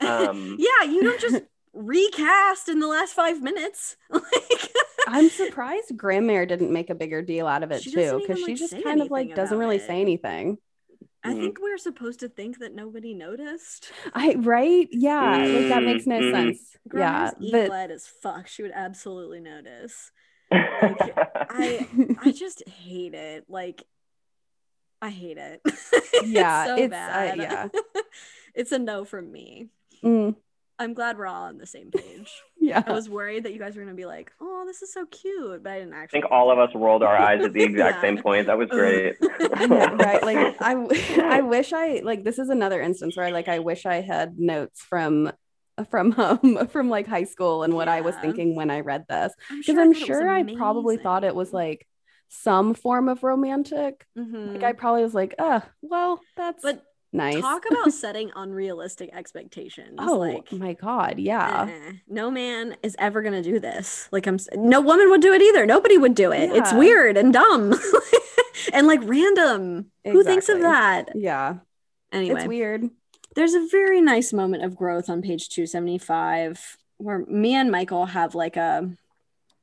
Um, 0.00 0.56
yeah, 0.58 0.90
you 0.90 1.02
don't 1.04 1.20
just 1.20 1.44
recast 1.72 2.68
in 2.68 2.80
the 2.80 2.88
last 2.88 3.14
five 3.14 3.40
minutes. 3.40 3.96
Like 4.10 4.70
I'm 5.06 5.28
surprised 5.28 5.90
Grandmère 5.96 6.48
didn't 6.48 6.72
make 6.72 6.90
a 6.90 6.94
bigger 6.94 7.22
deal 7.22 7.46
out 7.46 7.62
of 7.62 7.70
it 7.70 7.82
too, 7.82 7.90
because 7.92 8.38
even, 8.40 8.46
she 8.46 8.54
just 8.54 8.82
kind 8.82 9.00
of 9.02 9.10
like 9.10 9.34
doesn't 9.34 9.56
really 9.58 9.76
it. 9.76 9.86
say 9.86 10.00
anything. 10.00 10.58
I 11.22 11.32
Mhm. 11.32 11.40
think 11.40 11.58
we're 11.60 11.78
supposed 11.78 12.20
to 12.20 12.28
think 12.28 12.58
that 12.58 12.74
nobody 12.74 13.14
noticed. 13.14 13.92
I 14.14 14.34
right? 14.34 14.88
Yeah, 14.90 15.36
like 15.36 15.68
that 15.68 15.82
makes 15.82 16.06
no 16.06 16.20
Mhm. 16.20 16.32
sense. 16.32 16.76
Yeah, 16.92 17.30
Grandma's 17.32 17.68
but 17.68 17.90
as 17.90 18.06
fuck. 18.06 18.46
She 18.46 18.62
would 18.62 18.72
absolutely 18.74 19.40
notice. 19.40 20.10
I 20.54 21.86
I 22.22 22.32
just 22.36 22.66
hate 22.68 23.14
it. 23.14 23.44
Like 23.48 23.84
I 25.02 25.10
hate 25.10 25.38
it. 25.38 25.60
Yeah, 26.24 26.64
so 26.66 26.76
it's, 26.76 26.94
uh, 26.94 27.34
yeah. 27.36 27.68
it's 28.54 28.72
a 28.72 28.78
no 28.78 29.04
from 29.04 29.30
me. 29.30 29.68
Mm, 30.02 30.36
I'm 30.78 30.94
glad 30.94 31.18
we're 31.18 31.26
all 31.26 31.42
on 31.44 31.58
the 31.58 31.66
same 31.66 31.90
page. 31.90 32.30
yeah, 32.58 32.82
I 32.86 32.92
was 32.92 33.08
worried 33.10 33.44
that 33.44 33.52
you 33.52 33.58
guys 33.58 33.76
were 33.76 33.82
gonna 33.82 33.94
be 33.96 34.06
like, 34.06 34.32
"Oh, 34.40 34.64
this 34.66 34.80
is 34.80 34.92
so 34.92 35.04
cute," 35.06 35.62
but 35.62 35.72
I 35.72 35.78
didn't 35.80 35.92
actually. 35.92 35.98
I 35.98 36.02
actually. 36.04 36.20
think 36.22 36.32
all 36.32 36.50
of 36.50 36.58
us 36.58 36.70
rolled 36.74 37.02
our 37.02 37.16
eyes 37.16 37.44
at 37.44 37.52
the 37.52 37.62
exact 37.62 37.96
Yeah. 37.96 38.00
same 38.02 38.22
point. 38.22 38.46
That 38.46 38.56
was 38.56 38.68
great. 38.70 39.16
I 39.54 39.66
know, 39.66 39.86
right? 39.96 40.22
Like 40.22 40.56
I 40.60 40.74
I 41.38 41.40
wish 41.42 41.72
I 41.72 42.00
like 42.04 42.24
this 42.24 42.38
is 42.38 42.48
another 42.48 42.80
instance 42.80 43.16
where 43.16 43.30
like 43.30 43.48
I 43.48 43.58
wish 43.58 43.84
I 43.86 44.00
had 44.00 44.38
notes 44.38 44.80
from 44.80 45.32
from 45.90 46.14
um 46.18 46.66
from 46.68 46.88
like 46.88 47.06
high 47.06 47.24
school 47.24 47.62
and 47.62 47.74
what 47.74 47.88
I 47.88 48.00
was 48.00 48.14
thinking 48.16 48.54
when 48.54 48.70
I 48.70 48.80
read 48.80 49.04
this 49.08 49.32
I'm 49.50 49.60
because 49.60 49.76
I'm 49.76 49.86
it 49.86 49.88
was 49.88 49.98
sure 49.98 50.28
I 50.28 50.42
probably 50.54 50.96
thought 50.96 51.24
it 51.24 51.34
was 51.34 51.52
like 51.52 51.86
some 52.28 52.74
form 52.74 53.08
of 53.08 53.22
romantic. 53.22 54.06
Mhm. 54.16 54.54
Like 54.54 54.62
I 54.62 54.72
probably 54.72 55.02
was 55.02 55.14
like, 55.14 55.34
uh, 55.38 55.60
well, 55.82 56.20
that's 56.36 56.62
But 56.62 56.82
Nice. 57.14 57.40
Talk 57.40 57.62
about 57.70 57.92
setting 57.92 58.32
unrealistic 58.34 59.10
expectations. 59.12 60.00
oh 60.00 60.18
like 60.18 60.50
my 60.50 60.72
god, 60.72 61.20
yeah. 61.20 61.68
eh, 61.70 61.92
no 62.08 62.28
man 62.28 62.76
is 62.82 62.96
ever 62.98 63.22
gonna 63.22 63.40
do 63.42 63.60
this. 63.60 64.08
Like 64.10 64.26
I'm, 64.26 64.36
no 64.56 64.80
woman 64.80 65.10
would 65.10 65.20
do 65.20 65.32
it 65.32 65.40
either. 65.40 65.64
Nobody 65.64 65.96
would 65.96 66.16
do 66.16 66.32
it. 66.32 66.50
It's 66.50 66.72
weird 66.72 67.16
and 67.16 67.32
dumb, 67.32 67.72
and 68.72 68.88
like 68.88 68.98
random. 69.04 69.92
Who 70.04 70.24
thinks 70.24 70.48
of 70.48 70.60
that? 70.62 71.10
Yeah. 71.14 71.58
Anyway, 72.10 72.40
It's 72.40 72.48
weird. 72.48 72.90
There's 73.34 73.54
a 73.54 73.66
very 73.70 74.00
nice 74.00 74.32
moment 74.32 74.64
of 74.64 74.76
growth 74.76 75.08
on 75.08 75.22
page 75.22 75.48
275 75.48 76.78
where 76.98 77.18
me 77.26 77.54
and 77.54 77.70
Michael 77.70 78.06
have 78.06 78.34
like 78.34 78.56
a, 78.56 78.88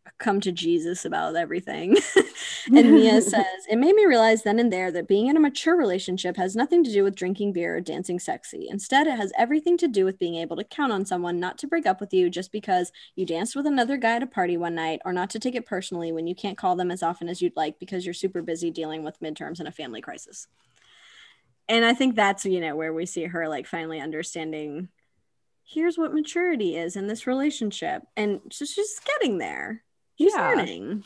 a 0.05 0.11
come 0.17 0.41
to 0.41 0.51
Jesus 0.51 1.05
about 1.05 1.35
everything. 1.35 1.97
and 2.73 2.91
Mia 2.91 3.21
says, 3.21 3.65
It 3.69 3.77
made 3.77 3.95
me 3.95 4.05
realize 4.05 4.43
then 4.43 4.59
and 4.59 4.71
there 4.71 4.91
that 4.91 5.07
being 5.07 5.27
in 5.27 5.37
a 5.37 5.39
mature 5.39 5.75
relationship 5.75 6.35
has 6.35 6.55
nothing 6.55 6.83
to 6.83 6.91
do 6.91 7.03
with 7.03 7.15
drinking 7.15 7.53
beer 7.53 7.77
or 7.77 7.81
dancing 7.81 8.19
sexy. 8.19 8.67
Instead, 8.69 9.07
it 9.07 9.17
has 9.17 9.31
everything 9.37 9.77
to 9.77 9.87
do 9.87 10.03
with 10.03 10.19
being 10.19 10.35
able 10.35 10.57
to 10.57 10.63
count 10.63 10.91
on 10.91 11.05
someone 11.05 11.39
not 11.39 11.57
to 11.59 11.67
break 11.67 11.85
up 11.85 12.01
with 12.01 12.13
you 12.13 12.29
just 12.29 12.51
because 12.51 12.91
you 13.15 13.25
danced 13.25 13.55
with 13.55 13.65
another 13.65 13.97
guy 13.97 14.17
at 14.17 14.23
a 14.23 14.27
party 14.27 14.57
one 14.57 14.75
night, 14.75 15.01
or 15.05 15.13
not 15.13 15.29
to 15.31 15.39
take 15.39 15.55
it 15.55 15.65
personally 15.65 16.11
when 16.11 16.27
you 16.27 16.35
can't 16.35 16.57
call 16.57 16.75
them 16.75 16.91
as 16.91 17.01
often 17.01 17.29
as 17.29 17.41
you'd 17.41 17.55
like 17.55 17.79
because 17.79 18.05
you're 18.05 18.13
super 18.13 18.41
busy 18.41 18.69
dealing 18.69 19.03
with 19.03 19.19
midterms 19.21 19.59
and 19.59 19.67
a 19.67 19.71
family 19.71 20.01
crisis 20.01 20.47
and 21.71 21.83
i 21.85 21.93
think 21.93 22.15
that's 22.15 22.45
you 22.45 22.59
know 22.61 22.75
where 22.75 22.93
we 22.93 23.05
see 23.07 23.23
her 23.23 23.47
like 23.47 23.65
finally 23.65 23.99
understanding 23.99 24.87
here's 25.63 25.97
what 25.97 26.13
maturity 26.13 26.75
is 26.75 26.95
in 26.95 27.07
this 27.07 27.25
relationship 27.25 28.03
and 28.15 28.39
so 28.51 28.65
she's 28.65 28.75
just 28.75 29.05
getting 29.05 29.37
there 29.39 29.81
she's 30.17 30.33
Yeah. 30.35 30.49
learning 30.49 31.03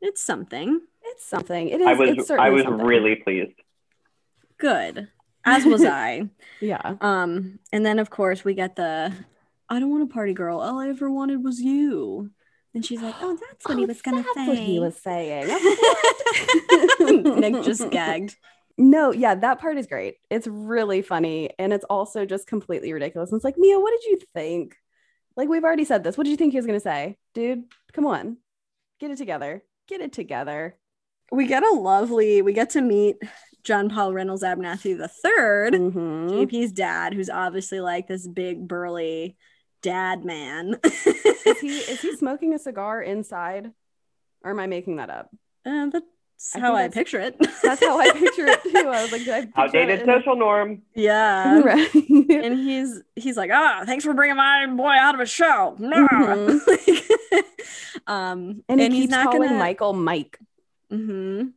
it's 0.00 0.22
something 0.22 0.80
It's 1.04 1.26
something. 1.26 1.68
It 1.68 1.80
is. 1.82 1.86
I 1.86 1.92
was 1.94 2.30
I 2.30 2.50
was 2.50 2.62
something. 2.64 2.86
really 2.86 3.16
pleased. 3.16 3.52
good 4.58 5.08
as 5.44 5.64
was 5.66 5.84
i 6.06 6.28
Yeah. 6.60 6.96
um 7.00 7.58
and 7.72 7.84
then 7.86 7.98
of 7.98 8.08
course 8.10 8.44
we 8.44 8.54
get 8.54 8.76
the 8.76 9.12
i 9.68 9.78
don't 9.78 9.90
want 9.90 10.02
a 10.04 10.12
party 10.12 10.32
girl 10.34 10.58
all 10.60 10.78
i 10.80 10.88
ever 10.88 11.10
wanted 11.10 11.44
was 11.44 11.60
you 11.60 12.30
and 12.74 12.84
she's 12.86 13.02
like 13.02 13.14
oh 13.20 13.36
that's 13.36 13.66
what 13.68 13.76
he 13.78 13.84
Oh, 13.84 13.88
was 13.88 14.00
gonna 14.02 14.24
say 14.34 14.46
what 14.48 14.58
he 14.58 14.78
was 14.78 14.96
saying. 14.96 15.46
nick 17.40 17.62
just 17.64 17.90
gagged 17.90 18.36
No, 18.82 19.12
yeah, 19.12 19.34
that 19.34 19.60
part 19.60 19.76
is 19.76 19.86
great. 19.86 20.16
It's 20.30 20.46
really 20.46 21.02
funny. 21.02 21.50
And 21.58 21.70
it's 21.72 21.84
also 21.84 22.24
just 22.24 22.46
completely 22.46 22.92
ridiculous. 22.94 23.30
And 23.30 23.38
it's 23.38 23.44
like, 23.44 23.58
Mia, 23.58 23.78
what 23.78 23.90
did 23.92 24.04
you 24.10 24.18
think? 24.34 24.74
Like, 25.36 25.50
we've 25.50 25.64
already 25.64 25.84
said 25.84 26.02
this. 26.02 26.16
What 26.16 26.24
did 26.24 26.30
you 26.30 26.36
think 26.38 26.52
he 26.52 26.58
was 26.58 26.66
going 26.66 26.78
to 26.78 26.82
say? 26.82 27.18
Dude, 27.34 27.64
come 27.92 28.06
on. 28.06 28.38
Get 28.98 29.10
it 29.10 29.18
together. 29.18 29.62
Get 29.86 30.00
it 30.00 30.12
together. 30.14 30.76
we 31.30 31.46
get 31.46 31.62
a 31.62 31.70
lovely 31.74 32.42
we 32.42 32.52
get 32.52 32.70
to 32.70 32.80
meet 32.80 33.16
john 33.62 33.88
paul 33.88 34.12
reynolds 34.12 34.42
abernathy 34.42 34.98
the 34.98 35.08
3rd 35.24 35.74
Mhm. 35.74 36.30
JP's 36.30 36.72
dad, 36.72 37.14
who's 37.14 37.30
obviously 37.30 37.80
like 37.80 38.08
this 38.08 38.26
big 38.26 38.66
burly 38.66 39.36
dad 39.82 40.24
man. 40.24 40.80
Is 40.84 41.60
he 41.60 41.78
is 41.78 42.00
he 42.00 42.16
smoking 42.16 42.54
a 42.54 42.58
cigar 42.58 43.00
inside? 43.02 43.70
Or 44.42 44.50
am 44.50 44.58
I 44.60 44.66
making 44.66 44.96
that 44.96 45.10
up? 45.10 45.30
Uh, 45.64 45.90
that's 46.40 46.54
how 46.54 46.74
think 46.74 46.78
I 46.78 46.82
that's- 46.88 46.94
picture 46.94 47.20
it. 47.20 47.38
That's 47.62 47.84
how 47.84 48.00
I 48.00 48.10
picture 48.12 48.46
it 48.46 48.62
too. 48.62 48.88
I 48.88 49.02
was 49.02 49.12
like, 49.12 49.24
did 49.24 49.34
I 49.34 49.40
picture 49.42 49.60
Outdated 49.60 50.00
it 50.00 50.06
social 50.06 50.36
norm. 50.36 50.82
yeah. 50.94 51.60
Right. 51.64 51.94
And 51.94 52.58
he's 52.58 53.02
he's 53.14 53.36
like, 53.36 53.50
ah, 53.52 53.82
thanks 53.84 54.04
for 54.04 54.14
bringing 54.14 54.36
my 54.36 54.66
boy 54.66 54.88
out 54.92 55.14
of 55.14 55.20
a 55.20 55.26
show. 55.26 55.76
No. 55.78 56.06
um, 58.06 58.62
and 58.68 58.80
he 58.80 58.88
he's 58.88 59.00
keeps 59.02 59.10
not 59.10 59.26
calling 59.26 59.48
gonna, 59.48 59.58
Michael 59.58 59.92
Mike. 59.92 60.38
Mm-hmm. 60.90 61.48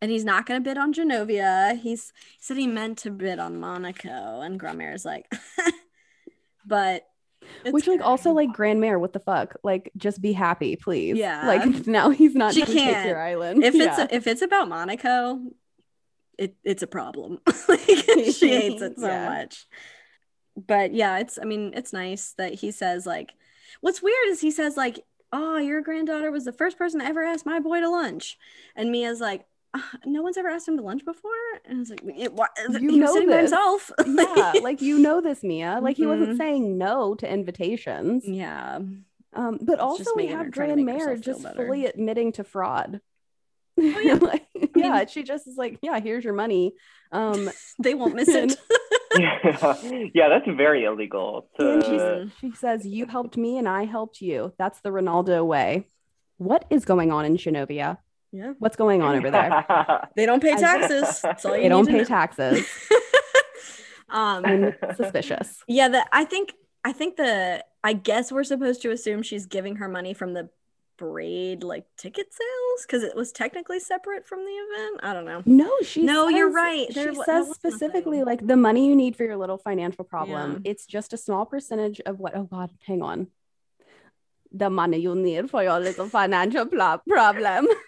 And 0.00 0.10
he's 0.12 0.24
not 0.24 0.46
going 0.46 0.62
to 0.62 0.64
bid 0.64 0.78
on 0.78 0.94
Genovia. 0.94 1.76
He's 1.76 2.12
he 2.16 2.38
said 2.40 2.56
he 2.56 2.68
meant 2.68 2.98
to 2.98 3.10
bid 3.10 3.40
on 3.40 3.58
Monaco, 3.58 4.40
and 4.42 4.60
Grandmère's 4.60 5.04
like, 5.04 5.26
but 6.64 7.07
it's 7.64 7.72
Which 7.72 7.86
like 7.86 8.00
also 8.00 8.32
like 8.32 8.50
Grandmère, 8.50 9.00
what 9.00 9.12
the 9.12 9.20
fuck? 9.20 9.56
Like 9.62 9.90
just 9.96 10.20
be 10.20 10.32
happy, 10.32 10.76
please. 10.76 11.16
Yeah. 11.16 11.46
Like 11.46 11.86
now 11.86 12.10
he's 12.10 12.34
not 12.34 12.54
She 12.54 12.62
can't. 12.62 13.08
your 13.08 13.20
island. 13.20 13.64
if 13.64 13.74
it's 13.74 13.98
Yeah. 13.98 14.06
if 14.10 14.26
it's 14.26 14.42
about 14.42 14.68
Monaco, 14.68 15.40
it 16.38 16.54
it's 16.64 16.82
a 16.82 16.86
problem. 16.86 17.40
like 17.68 17.80
she 17.80 18.48
hates 18.48 18.82
it 18.82 18.94
so 18.98 19.06
Yeah. 19.06 19.28
much. 19.28 19.66
But 20.56 20.92
yeah, 20.94 21.18
it's 21.18 21.38
I 21.40 21.44
mean, 21.44 21.72
it's 21.74 21.92
nice 21.92 22.32
that 22.38 22.54
he 22.54 22.70
says 22.70 23.06
like 23.06 23.32
what's 23.80 24.02
weird 24.02 24.26
is 24.28 24.40
he 24.40 24.50
says 24.50 24.76
like, 24.76 25.04
"Oh, 25.32 25.56
your 25.58 25.82
granddaughter 25.82 26.30
was 26.30 26.44
the 26.44 26.52
first 26.52 26.78
person 26.78 27.00
to 27.00 27.06
ever 27.06 27.22
ask 27.22 27.46
my 27.46 27.60
boy 27.60 27.80
to 27.80 27.88
lunch." 27.88 28.36
And 28.74 28.90
Mia's 28.90 29.20
like, 29.20 29.44
"Ah, 29.74 29.90
"No 30.06 30.22
one's 30.22 30.36
ever 30.38 30.48
asked 30.48 30.66
him 30.68 30.76
to 30.76 30.82
lunch 30.82 31.04
before?" 31.04 31.30
And 31.64 31.76
I 31.76 31.80
was 31.80 31.90
like, 31.90 32.02
it, 32.16 32.32
what? 32.32 32.50
You 32.70 32.78
he 32.78 32.86
was 32.86 32.96
know 32.96 33.12
sitting 33.12 33.28
by 33.28 33.42
this. 33.42 33.50
himself." 33.50 33.90
yeah, 34.06 34.52
like 34.62 34.80
you 34.80 34.98
know 34.98 35.20
this, 35.20 35.42
Mia. 35.42 35.78
Like 35.82 35.96
he 35.96 36.04
Mhm. 36.04 36.08
wasn't 36.18 36.36
saying 36.38 36.78
no 36.78 37.14
to 37.16 37.30
invitations. 37.32 38.26
yeah. 38.26 38.78
Um, 39.34 39.58
but 39.60 39.74
It's 39.74 39.82
also 39.82 40.14
we 40.16 40.26
have 40.28 40.50
trying 40.52 40.70
to 40.70 40.76
make 40.76 40.86
Grandmère 40.96 40.98
herself 41.00 41.24
feel 41.24 41.34
just 41.34 41.42
better. 41.44 41.66
fully 41.66 41.84
admitting 41.86 42.32
to 42.32 42.44
fraud. 42.44 43.00
Oh, 43.78 43.82
yeah. 44.00 44.14
Like, 44.20 44.46
yeah, 44.74 45.04
she 45.06 45.22
just 45.22 45.46
is 45.46 45.56
like, 45.56 45.78
yeah, 45.82 46.00
here's 46.00 46.24
your 46.24 46.32
money. 46.34 46.72
Um, 47.12 47.50
They 47.82 47.94
won't 47.94 48.14
miss 48.16 48.28
it. 48.28 48.56
yeah, 49.18 49.76
yeah, 50.14 50.28
that's 50.30 50.46
very 50.56 50.84
illegal. 50.84 51.48
To, 51.60 52.30
she, 52.40 52.48
she 52.50 52.56
says, 52.56 52.86
"You 52.86 53.06
helped 53.06 53.36
me, 53.36 53.58
and 53.58 53.68
I 53.68 53.84
helped 53.84 54.20
you. 54.20 54.52
That's 54.58 54.80
the 54.80 54.90
Renaldo 54.92 55.44
way." 55.44 55.86
What 56.38 56.64
is 56.70 56.84
going 56.84 57.10
on 57.12 57.24
in 57.24 57.36
Genovia? 57.36 57.98
Yeah. 58.32 58.52
What's 58.58 58.76
going 58.76 59.02
on 59.02 59.16
over 59.16 59.30
there? 59.30 59.64
They 60.16 60.26
don't 60.26 60.42
pay 60.42 60.54
taxes. 60.56 61.20
That's 61.22 61.44
all 61.44 61.56
you 61.56 61.62
They 61.64 61.68
don't 61.68 61.86
pay 61.86 61.98
know. 61.98 62.04
taxes. 62.04 62.66
um 64.10 64.44
I'm 64.44 64.74
suspicious. 64.96 65.62
Yeah, 65.66 65.88
the 65.88 66.06
I 66.12 66.24
think 66.24 66.54
I 66.84 66.92
think 66.92 67.16
the 67.16 67.64
I 67.84 67.92
guess 67.92 68.32
we're 68.32 68.44
supposed 68.44 68.82
to 68.82 68.90
assume 68.90 69.22
she's 69.22 69.46
giving 69.46 69.76
her 69.76 69.88
money 69.88 70.14
from 70.14 70.34
the 70.34 70.48
braid 70.96 71.62
like 71.62 71.84
ticket 71.96 72.26
sales 72.32 72.82
because 72.86 73.04
it 73.04 73.14
was 73.14 73.30
technically 73.30 73.78
separate 73.78 74.26
from 74.26 74.40
the 74.40 74.50
event. 74.50 75.00
I 75.04 75.12
don't 75.12 75.24
know. 75.24 75.42
No, 75.46 75.70
she. 75.84 76.02
No, 76.02 76.26
you're 76.28 76.50
right. 76.50 76.88
There 76.92 77.14
She 77.14 77.20
says 77.22 77.48
specifically 77.54 78.18
nothing. 78.18 78.24
like 78.26 78.46
the 78.46 78.56
money 78.56 78.88
you 78.88 78.96
need 78.96 79.14
for 79.14 79.24
your 79.24 79.36
little 79.36 79.58
financial 79.58 80.04
problem. 80.04 80.62
Yeah. 80.64 80.70
It's 80.72 80.86
just 80.86 81.12
a 81.12 81.16
small 81.16 81.46
percentage 81.46 82.00
of 82.00 82.18
what. 82.18 82.36
Oh 82.36 82.44
God, 82.44 82.70
hang 82.84 83.02
on. 83.02 83.28
The 84.50 84.70
money 84.70 84.98
you 84.98 85.14
need 85.14 85.50
for 85.50 85.62
your 85.62 85.78
little 85.78 86.08
financial 86.08 86.64
pl- 86.66 87.02
problem. 87.06 87.68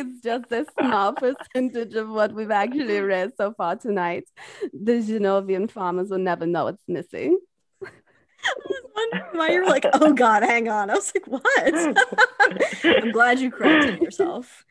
it's 0.00 0.20
just 0.20 0.50
a 0.52 0.66
small 0.78 1.12
percentage 1.12 1.94
of 1.94 2.08
what 2.08 2.32
we've 2.32 2.50
actually 2.50 3.00
read 3.00 3.32
so 3.36 3.52
far 3.52 3.76
tonight. 3.76 4.24
The 4.72 4.92
Genovian 4.92 5.70
farmers 5.70 6.10
will 6.10 6.18
never 6.18 6.46
know 6.46 6.68
it's 6.68 6.82
missing. 6.88 7.38
I 7.82 8.54
was 8.64 8.82
wondering 8.96 9.38
why 9.38 9.50
you're 9.50 9.68
like, 9.68 9.84
oh 9.92 10.12
god, 10.14 10.42
hang 10.42 10.68
on. 10.68 10.90
I 10.90 10.94
was 10.94 11.12
like, 11.14 11.26
what? 11.26 11.44
I'm 12.84 13.12
glad 13.12 13.38
you 13.38 13.50
corrected 13.50 14.00
yourself. 14.00 14.64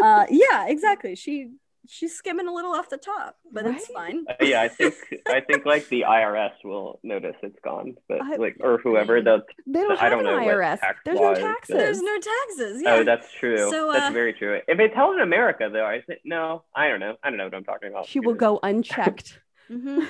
Uh, 0.00 0.26
yeah, 0.28 0.66
exactly. 0.66 1.16
She 1.16 1.52
she's 1.88 2.14
skimming 2.14 2.46
a 2.48 2.52
little 2.52 2.72
off 2.72 2.88
the 2.88 2.96
top, 2.96 3.36
but 3.52 3.66
it's 3.66 3.86
fine. 3.88 4.24
Uh, 4.28 4.34
yeah, 4.44 4.62
I 4.62 4.68
think 4.68 4.94
I 5.28 5.40
think 5.40 5.64
like 5.66 5.88
the 5.88 6.02
IRS 6.08 6.52
will 6.64 6.98
notice 7.02 7.36
it's 7.42 7.58
gone, 7.64 7.96
but 8.08 8.20
I- 8.22 8.36
like 8.36 8.56
or 8.60 8.78
whoever 8.78 9.20
the 9.22 9.42
They 9.66 9.80
don't 9.82 9.92
I 9.98 10.04
have 10.04 10.10
don't 10.12 10.26
an 10.26 10.36
know 10.36 10.38
IRS. 10.46 10.78
There's 11.04 11.18
law 11.18 11.24
no 11.26 11.32
is, 11.32 11.38
taxes. 11.38 11.76
There's 11.76 12.02
no 12.02 12.18
taxes. 12.20 12.82
Yeah. 12.82 12.94
oh 12.94 13.04
that's 13.04 13.32
true. 13.32 13.70
So, 13.70 13.90
uh, 13.90 13.92
that's 13.94 14.12
very 14.14 14.32
true. 14.34 14.60
If 14.68 14.78
it's 14.80 14.94
held 14.94 15.16
in 15.16 15.22
America 15.22 15.68
though, 15.72 15.86
I 15.86 16.00
think 16.02 16.20
no, 16.24 16.64
I 16.74 16.88
don't 16.88 17.00
know. 17.00 17.16
I 17.22 17.30
don't 17.30 17.38
know 17.38 17.44
what 17.44 17.54
I'm 17.54 17.64
talking 17.64 17.88
about. 17.90 18.06
she 18.06 18.20
will 18.20 18.34
go 18.34 18.58
unchecked. 18.62 19.40
Mhm. 19.68 20.06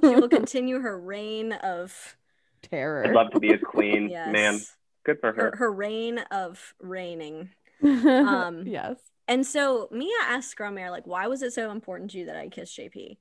She 0.00 0.14
will 0.16 0.28
continue 0.28 0.80
her 0.80 0.98
reign 0.98 1.52
of 1.52 2.16
Terror. 2.62 3.06
I'd 3.06 3.14
love 3.14 3.30
to 3.30 3.38
be 3.38 3.52
a 3.52 3.58
queen, 3.58 4.08
yes. 4.10 4.32
man. 4.32 4.60
Good 5.04 5.20
for 5.20 5.32
her, 5.32 5.50
her. 5.52 5.56
her 5.56 5.72
reign 5.72 6.18
of 6.32 6.74
reigning. 6.80 7.50
Um, 7.80 8.66
yes. 8.66 8.96
And 9.28 9.46
so 9.46 9.88
Mia 9.92 10.10
asks 10.22 10.54
Grandmère, 10.54 10.90
like, 10.90 11.06
why 11.06 11.26
was 11.26 11.42
it 11.42 11.52
so 11.52 11.70
important 11.70 12.10
to 12.12 12.18
you 12.18 12.26
that 12.26 12.36
I 12.36 12.48
kissed 12.48 12.76
JP? 12.76 13.18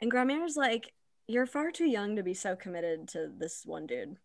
And 0.00 0.12
Grandmère's 0.12 0.56
like, 0.56 0.92
you're 1.28 1.46
far 1.46 1.70
too 1.70 1.86
young 1.86 2.16
to 2.16 2.22
be 2.22 2.34
so 2.34 2.56
committed 2.56 3.08
to 3.08 3.30
this 3.38 3.62
one 3.64 3.86
dude. 3.86 4.16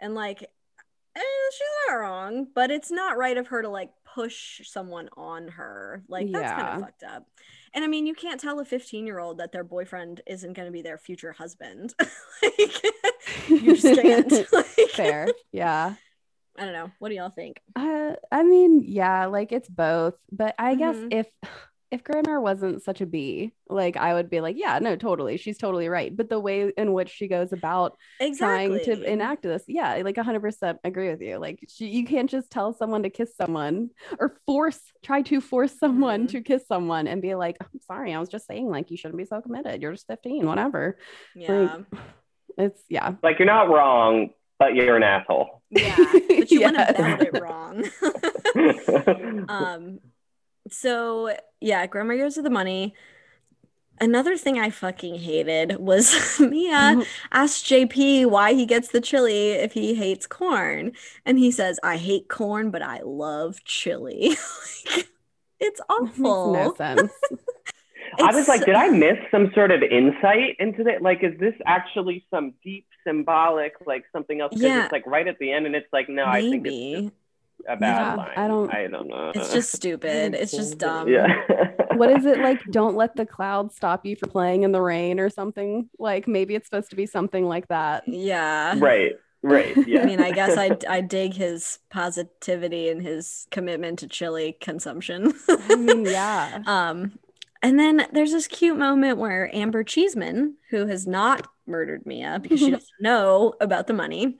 And 0.00 0.14
like, 0.14 0.42
eh, 0.42 1.20
she's 1.52 1.68
not 1.88 1.94
wrong, 1.94 2.46
but 2.54 2.70
it's 2.70 2.90
not 2.90 3.18
right 3.18 3.36
of 3.36 3.48
her 3.48 3.62
to 3.62 3.68
like 3.68 3.90
push 4.14 4.62
someone 4.64 5.10
on 5.16 5.48
her. 5.48 6.02
Like, 6.08 6.32
that's 6.32 6.52
kind 6.52 6.76
of 6.76 6.80
fucked 6.80 7.02
up. 7.02 7.26
And 7.74 7.84
I 7.84 7.86
mean, 7.86 8.06
you 8.06 8.14
can't 8.14 8.40
tell 8.40 8.58
a 8.60 8.64
15 8.64 9.06
year 9.06 9.18
old 9.18 9.38
that 9.38 9.52
their 9.52 9.64
boyfriend 9.64 10.22
isn't 10.26 10.54
going 10.54 10.66
to 10.66 10.72
be 10.72 10.82
their 10.82 10.98
future 10.98 11.32
husband. 11.32 11.94
like, 12.42 12.82
you 13.48 13.76
just 13.76 14.00
can't. 14.00 14.32
Like, 14.52 14.90
Fair. 14.92 15.28
Yeah. 15.52 15.94
I 16.58 16.64
don't 16.64 16.72
know. 16.72 16.90
What 16.98 17.10
do 17.10 17.14
y'all 17.14 17.30
think? 17.30 17.60
Uh, 17.76 18.12
I 18.32 18.42
mean, 18.42 18.82
yeah, 18.84 19.26
like 19.26 19.52
it's 19.52 19.68
both, 19.68 20.14
but 20.32 20.54
I 20.58 20.74
guess 20.74 20.96
Mhm. 20.96 21.08
if 21.12 21.26
if 21.90 22.04
Grandmère 22.04 22.42
wasn't 22.42 22.82
such 22.82 23.00
a 23.00 23.06
b 23.06 23.50
like 23.70 23.96
i 23.96 24.12
would 24.12 24.28
be 24.28 24.42
like 24.42 24.56
yeah 24.58 24.78
no 24.78 24.94
totally 24.94 25.38
she's 25.38 25.56
totally 25.56 25.88
right 25.88 26.14
but 26.14 26.28
the 26.28 26.38
way 26.38 26.70
in 26.76 26.92
which 26.92 27.08
she 27.08 27.26
goes 27.28 27.50
about 27.50 27.96
exactly. 28.20 28.78
trying 28.78 28.84
to 28.84 29.10
enact 29.10 29.42
this 29.42 29.62
yeah 29.66 29.94
like 30.04 30.16
100% 30.16 30.78
agree 30.84 31.08
with 31.08 31.22
you 31.22 31.38
like 31.38 31.58
she, 31.66 31.86
you 31.88 32.04
can't 32.04 32.28
just 32.28 32.50
tell 32.50 32.74
someone 32.74 33.02
to 33.04 33.08
kiss 33.08 33.34
someone 33.36 33.88
or 34.20 34.36
force 34.44 34.78
try 35.02 35.22
to 35.22 35.40
force 35.40 35.78
someone 35.78 36.26
Mhm. 36.26 36.30
to 36.32 36.42
kiss 36.42 36.66
someone 36.66 37.06
and 37.06 37.22
be 37.22 37.34
like 37.34 37.56
i'm 37.62 37.80
sorry 37.86 38.12
i 38.12 38.20
was 38.20 38.28
just 38.28 38.46
saying 38.46 38.68
like 38.68 38.90
you 38.90 38.98
shouldn't 38.98 39.16
be 39.16 39.24
so 39.24 39.40
committed 39.40 39.80
you're 39.80 39.92
just 39.92 40.06
15 40.08 40.44
whatever 40.46 40.98
Yeah. 41.34 41.78
it's 42.58 42.82
yeah 42.90 43.14
Like 43.22 43.38
you're 43.38 43.46
not 43.46 43.70
wrong, 43.70 44.28
but 44.58 44.74
you're 44.74 44.96
an 44.96 45.02
asshole. 45.02 45.62
yeah. 45.70 45.96
But 46.38 46.50
you 46.50 46.60
wouldn't 46.60 46.96
have 46.96 47.20
it 47.20 47.40
wrong. 47.40 47.84
um 49.48 50.00
so 50.70 51.34
yeah 51.60 51.86
grandma 51.86 52.14
gives 52.14 52.36
her 52.36 52.42
the 52.42 52.50
money 52.50 52.94
another 54.00 54.36
thing 54.36 54.58
i 54.58 54.70
fucking 54.70 55.16
hated 55.16 55.76
was 55.78 56.38
mia 56.40 57.02
asked 57.32 57.66
jp 57.66 58.26
why 58.26 58.54
he 58.54 58.66
gets 58.66 58.88
the 58.88 59.00
chili 59.00 59.50
if 59.50 59.72
he 59.72 59.94
hates 59.94 60.26
corn 60.26 60.92
and 61.24 61.38
he 61.38 61.50
says 61.50 61.78
i 61.82 61.96
hate 61.96 62.28
corn 62.28 62.70
but 62.70 62.82
i 62.82 63.00
love 63.04 63.62
chili 63.64 64.30
like, 64.96 65.08
it's 65.60 65.80
awful 65.88 66.52
no 66.52 66.74
sense 66.74 67.12
I 68.20 68.34
was 68.34 68.48
like, 68.48 68.64
did 68.64 68.74
I 68.74 68.88
miss 68.90 69.18
some 69.30 69.50
sort 69.54 69.70
of 69.70 69.82
insight 69.82 70.56
into 70.58 70.84
that? 70.84 71.02
Like, 71.02 71.22
is 71.22 71.38
this 71.38 71.54
actually 71.66 72.24
some 72.30 72.54
deep 72.64 72.86
symbolic, 73.06 73.74
like 73.86 74.04
something 74.12 74.40
else? 74.40 74.52
Yeah. 74.56 74.84
It's 74.84 74.92
like 74.92 75.06
right 75.06 75.26
at 75.26 75.38
the 75.38 75.52
end, 75.52 75.66
and 75.66 75.74
it's 75.74 75.92
like, 75.92 76.08
no, 76.08 76.24
I 76.24 76.40
think 76.40 76.66
it's 76.66 76.74
maybe 76.74 77.02
just 77.02 77.14
a 77.68 77.76
bad 77.76 78.00
Yeah, 78.00 78.14
line. 78.14 78.32
I 78.36 78.48
don't- 78.48 78.74
I 78.74 78.86
don't 78.86 79.08
know. 79.08 79.32
it's 79.34 79.52
just 79.52 79.72
stupid 79.72 80.34
it's 80.34 80.52
just 80.52 80.78
dumb 80.86 81.08
yeah. 81.08 81.26
what 81.96 82.08
is 82.10 82.24
it 82.24 82.38
like 82.38 82.62
don't 82.70 82.94
let 82.96 83.16
the 83.16 83.26
clouds 83.26 83.74
stop 83.74 84.06
you 84.06 84.14
from 84.14 84.30
playing 84.30 84.62
in 84.62 84.70
the 84.70 84.80
rain 84.80 85.18
or 85.18 85.28
something 85.28 85.90
like 85.98 86.28
maybe 86.28 86.54
it's 86.54 86.66
supposed 86.68 86.88
to 86.90 86.96
be 86.96 87.04
something 87.04 87.44
like 87.46 87.66
that 87.68 88.04
yeah 88.06 88.74
right. 88.78 89.12
Right. 89.42 89.76
Yeah. 89.86 90.02
I 90.02 90.04
mean, 90.06 90.20
I 90.20 90.30
guess 90.32 90.56
I 90.56 90.76
I 90.88 91.00
dig 91.00 91.34
his 91.34 91.78
positivity 91.90 92.88
and 92.88 93.00
his 93.02 93.46
commitment 93.50 93.98
to 94.00 94.08
chili 94.08 94.56
consumption. 94.60 95.32
i 95.48 95.74
mean 95.76 96.04
yeah 96.04 96.62
um, 96.66 97.18
and 97.62 97.78
then 97.78 98.06
there's 98.12 98.32
this 98.32 98.46
cute 98.46 98.78
moment 98.78 99.18
where 99.18 99.50
Amber 99.54 99.82
Cheeseman, 99.84 100.56
who 100.70 100.86
has 100.86 101.06
not 101.06 101.46
murdered 101.66 102.06
Mia 102.06 102.38
because 102.42 102.60
she 102.60 102.70
doesn't 102.72 102.88
know 103.00 103.54
about 103.60 103.86
the 103.86 103.92
money, 103.92 104.38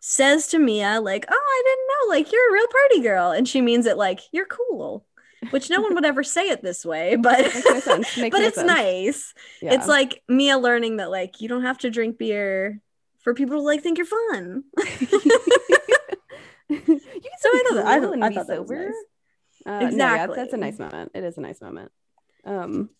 says 0.00 0.46
to 0.48 0.58
Mia 0.58 1.00
like, 1.00 1.24
"Oh, 1.30 1.34
I 1.34 1.62
didn't 1.64 1.88
know. 1.88 2.14
Like, 2.16 2.32
you're 2.32 2.48
a 2.50 2.52
real 2.52 2.68
party 2.68 3.00
girl," 3.02 3.30
and 3.30 3.48
she 3.48 3.60
means 3.60 3.86
it 3.86 3.96
like 3.96 4.20
you're 4.32 4.46
cool, 4.46 5.04
which 5.50 5.70
no 5.70 5.80
one 5.80 5.94
would 5.94 6.04
ever 6.04 6.22
say 6.24 6.48
it 6.48 6.62
this 6.62 6.84
way, 6.84 7.16
but 7.20 7.38
Makes 7.40 7.64
no 7.64 7.80
sense. 7.80 8.16
Makes 8.16 8.36
but 8.36 8.44
it's 8.44 8.56
sense. 8.56 8.66
nice. 8.66 9.34
Yeah. 9.60 9.74
It's 9.74 9.86
like 9.88 10.22
Mia 10.28 10.58
learning 10.58 10.96
that 10.98 11.10
like 11.10 11.40
you 11.40 11.48
don't 11.48 11.62
have 11.62 11.78
to 11.78 11.90
drink 11.90 12.18
beer 12.18 12.80
for 13.20 13.34
people 13.34 13.56
to 13.58 13.62
like 13.62 13.82
think 13.82 13.98
you're 13.98 14.06
fun. 14.06 14.64
you 16.68 16.80
can 16.80 17.00
So 17.38 17.48
I 17.48 17.52
be 17.52 17.64
thought 17.68 17.74
that- 17.74 17.86
I 17.86 17.98
cool 18.00 18.08
thought- 18.12 18.22
I 18.22 18.28
be 18.28 18.34
thought 18.34 18.46
that 18.48 18.60
was 18.60 18.68
sober. 18.68 18.84
nice. 18.86 18.94
Uh, 19.64 19.70
no, 19.70 19.78
yeah, 19.78 19.86
Exactly. 19.88 20.36
that's 20.36 20.52
a 20.54 20.56
nice 20.56 20.78
moment. 20.80 21.12
It 21.14 21.22
is 21.22 21.38
a 21.38 21.40
nice 21.40 21.60
moment. 21.60 21.92
Um, 22.44 22.90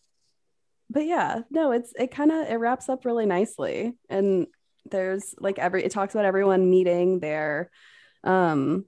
but 0.90 1.06
yeah, 1.06 1.40
no, 1.50 1.72
it's 1.72 1.92
it 1.98 2.10
kind 2.10 2.30
of 2.30 2.48
it 2.48 2.56
wraps 2.56 2.88
up 2.88 3.04
really 3.04 3.26
nicely, 3.26 3.94
and 4.08 4.46
there's 4.90 5.34
like 5.38 5.58
every 5.58 5.84
it 5.84 5.92
talks 5.92 6.14
about 6.14 6.24
everyone 6.26 6.68
meeting 6.70 7.20
their, 7.20 7.70
um, 8.24 8.84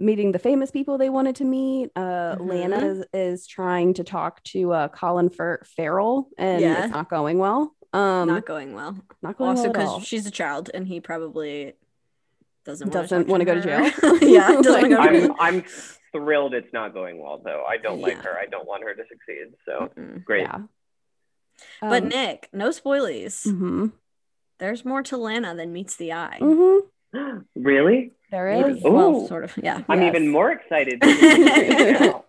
meeting 0.00 0.32
the 0.32 0.38
famous 0.38 0.70
people 0.70 0.98
they 0.98 1.10
wanted 1.10 1.36
to 1.36 1.44
meet. 1.44 1.90
Uh, 1.94 2.36
Lana 2.40 2.78
Mhm. 2.78 2.82
is, 2.82 3.04
is 3.12 3.46
trying 3.46 3.94
to 3.94 4.04
talk 4.04 4.42
to 4.44 4.72
uh 4.72 4.88
Colin 4.88 5.28
Fer- 5.28 5.62
Farrell, 5.76 6.28
and 6.38 6.60
Yeah. 6.60 6.84
it's 6.84 6.92
not 6.92 7.08
going 7.08 7.38
well. 7.38 7.74
Um, 7.92 8.28
Not 8.28 8.44
going 8.44 8.74
well. 8.74 8.98
not 9.22 9.38
going 9.38 9.50
Also, 9.50 9.70
well 9.70 9.70
at 9.70 9.72
because 9.96 10.06
she's 10.06 10.26
a 10.26 10.30
child 10.30 10.70
and 10.74 10.86
he 10.86 11.00
probably 11.00 11.72
doesn't 12.66 12.90
Doesn't 12.92 13.28
want 13.28 13.28
wanna 13.30 13.44
go 13.46 13.54
to 13.54 13.62
jail? 13.62 14.18
yeah, 14.20 14.48
doesn't 14.62 14.90
want 14.90 15.12
to 15.12 15.20
go 15.20 15.26
to 15.28 15.34
I'm. 15.40 15.56
I'm 15.56 15.64
thrilled 16.12 16.54
it's 16.54 16.72
not 16.72 16.94
going 16.94 17.18
well 17.20 17.40
though. 17.44 17.64
I 17.68 17.76
don't 17.76 18.00
like 18.00 18.16
Yeah. 18.16 18.22
her. 18.22 18.38
I 18.38 18.46
don't 18.46 18.66
want 18.66 18.82
her 18.84 18.94
to 18.94 19.02
succeed. 19.08 19.54
So 19.66 19.90
Mm-mm. 19.96 20.24
great. 20.24 20.42
Yeah. 20.42 20.60
But 21.80 22.02
Um, 22.04 22.08
Nick, 22.10 22.48
no 22.52 22.68
spoilies. 22.70 23.46
mhm, 23.46 23.92
There's 24.58 24.84
more 24.84 25.02
to 25.04 25.16
Lana 25.16 25.54
than 25.54 25.72
meets 25.72 25.96
the 25.96 26.12
eye. 26.12 26.38
mhm. 26.40 26.80
really? 27.56 28.12
There 28.30 28.48
is. 28.48 28.62
Maybe. 28.66 28.78
is. 28.78 28.84
Well, 28.84 29.26
sort 29.26 29.44
of. 29.44 29.56
Yeah. 29.56 29.82
I'm 29.88 30.02
Yes. 30.02 30.08
even 30.14 30.28
more 30.28 30.50
excited. 30.52 31.00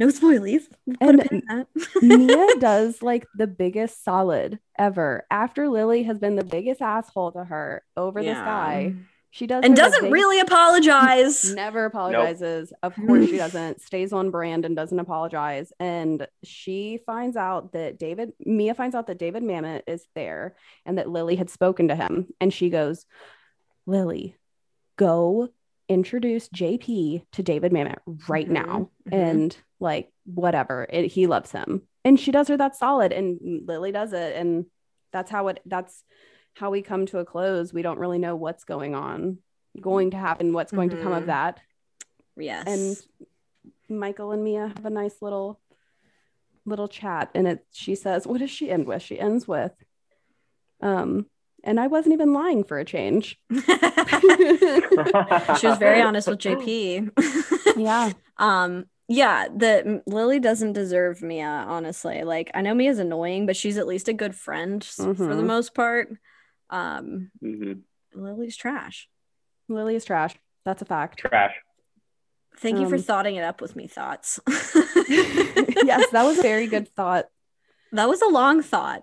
No 0.00 0.06
spoilies. 0.08 0.62
Put 0.86 0.96
And 1.00 1.20
a 1.20 1.24
pin 1.28 1.42
in 1.48 1.56
that. 1.74 2.02
Mia 2.02 2.46
does 2.60 3.02
like 3.02 3.26
the 3.36 3.48
biggest 3.48 4.04
solid 4.04 4.60
ever. 4.78 5.26
After 5.28 5.68
Lilly 5.68 6.04
has 6.04 6.18
been 6.18 6.36
the 6.36 6.44
biggest 6.44 6.80
asshole 6.80 7.32
to 7.32 7.42
her 7.42 7.82
over 7.96 8.20
this 8.22 8.36
Yeah. 8.36 8.44
guy, 8.44 8.94
she 9.30 9.46
does 9.46 9.62
And 9.64 9.76
doesn't 9.76 10.04
big- 10.04 10.12
really 10.12 10.40
apologize. 10.40 11.54
never 11.54 11.84
apologizes. 11.84 12.72
Of 12.82 12.94
course 12.96 13.26
she 13.28 13.36
doesn't. 13.44 13.80
Stays 13.82 14.12
on 14.12 14.30
brand 14.30 14.64
and 14.64 14.74
doesn't 14.74 14.98
apologize. 14.98 15.72
And 15.78 16.26
she 16.44 17.00
finds 17.06 17.36
out 17.36 17.72
that 17.72 17.98
David 17.98 18.32
Mia 18.40 18.74
finds 18.74 18.94
out 18.94 19.06
that 19.08 19.18
David 19.18 19.42
Mamet 19.42 19.82
is 19.86 20.06
there 20.14 20.56
and 20.86 20.96
that 20.98 21.08
Lilly 21.10 21.36
had 21.36 21.50
spoken 21.50 21.88
to 21.88 21.94
him. 21.96 22.28
And 22.40 22.52
she 22.52 22.70
goes, 22.70 23.04
Lilly, 23.86 24.36
go 24.96 25.48
introduce 25.88 26.48
JP 26.48 27.22
to 27.32 27.42
David 27.42 27.72
Mamet 27.72 27.96
right 28.28 28.46
Mhm, 28.48 28.52
now. 28.52 28.90
mhm. 29.08 29.12
And 29.12 29.56
like 29.80 30.10
whatever. 30.24 30.86
It, 30.90 31.06
he 31.06 31.26
loves 31.26 31.50
him. 31.52 31.82
And 32.04 32.18
she 32.18 32.30
does 32.32 32.48
her 32.48 32.56
that 32.56 32.76
solid. 32.76 33.12
And 33.12 33.66
Lilly 33.66 33.92
does 33.92 34.12
it. 34.12 34.36
And 34.36 34.66
that's 35.12 35.30
how 35.30 35.48
it 35.48 35.60
that's 35.64 36.02
how 36.58 36.70
we 36.70 36.82
come 36.82 37.06
to 37.06 37.18
a 37.18 37.24
close. 37.24 37.72
We 37.72 37.82
don't 37.82 37.98
really 37.98 38.18
know 38.18 38.36
what's 38.36 38.64
going 38.64 38.94
on, 38.94 39.38
going 39.80 40.10
to 40.10 40.16
happen, 40.16 40.52
what's 40.52 40.72
going 40.72 40.90
to 40.90 40.96
come 40.96 41.12
of 41.12 41.24
Mhm. 41.24 41.26
that. 41.26 41.60
Yes. 42.36 42.66
And 42.66 42.96
Michael 44.00 44.32
and 44.32 44.44
Mia 44.44 44.68
have 44.76 44.84
a 44.86 44.90
nice 44.90 45.20
little 45.22 45.60
little 46.64 46.88
chat. 46.88 47.30
And 47.34 47.48
it 47.48 47.64
she 47.72 47.94
says, 47.94 48.26
what 48.26 48.38
does 48.40 48.50
she 48.50 48.70
end 48.70 48.86
with? 48.86 49.02
She 49.02 49.18
ends 49.18 49.48
with, 49.48 49.72
um, 50.82 51.26
and 51.64 51.80
I 51.80 51.86
wasn't 51.86 52.12
even 52.12 52.34
lying 52.34 52.62
for 52.64 52.78
a 52.78 52.84
change. 52.84 53.38
she 53.50 53.60
was 55.66 55.78
very 55.78 56.02
honest 56.02 56.28
with 56.28 56.38
JP. 56.38 57.10
Yeah. 57.76 58.12
um 58.38 58.86
yeah 59.06 59.46
the 59.54 60.02
lilly 60.06 60.40
doesn't 60.40 60.72
deserve 60.72 61.22
mia 61.22 61.46
honestly 61.46 62.24
like 62.24 62.50
i 62.54 62.60
know 62.60 62.74
mia's 62.74 62.98
annoying 62.98 63.46
but 63.46 63.56
she's 63.56 63.78
at 63.78 63.86
least 63.86 64.08
a 64.08 64.12
good 64.12 64.34
friend 64.34 64.82
s- 64.82 64.96
for 64.96 65.14
the 65.14 65.42
Mhm. 65.42 65.46
most 65.46 65.74
part 65.74 66.08
um 66.70 67.30
Mhm. 67.42 67.82
lilly's 68.14 68.56
trash 68.56 69.08
Lilly 69.70 69.96
is 69.96 70.04
trash. 70.06 70.34
That's 70.64 70.80
a 70.80 70.86
fact. 70.86 71.18
Trash. 71.18 71.54
thank 72.56 72.78
you 72.78 72.88
for 72.88 72.94
Um, 72.96 73.02
thoughting 73.02 73.36
it 73.36 73.42
up 73.42 73.60
with 73.60 73.76
me 73.76 73.86
thoughts 73.86 74.40
yes, 75.08 76.10
that 76.10 76.22
was 76.24 76.38
a 76.38 76.42
very 76.42 76.66
good 76.66 76.88
thought. 76.94 77.26
that 77.92 78.08
was 78.08 78.20
a 78.22 78.28
long 78.28 78.62
thought 78.62 79.02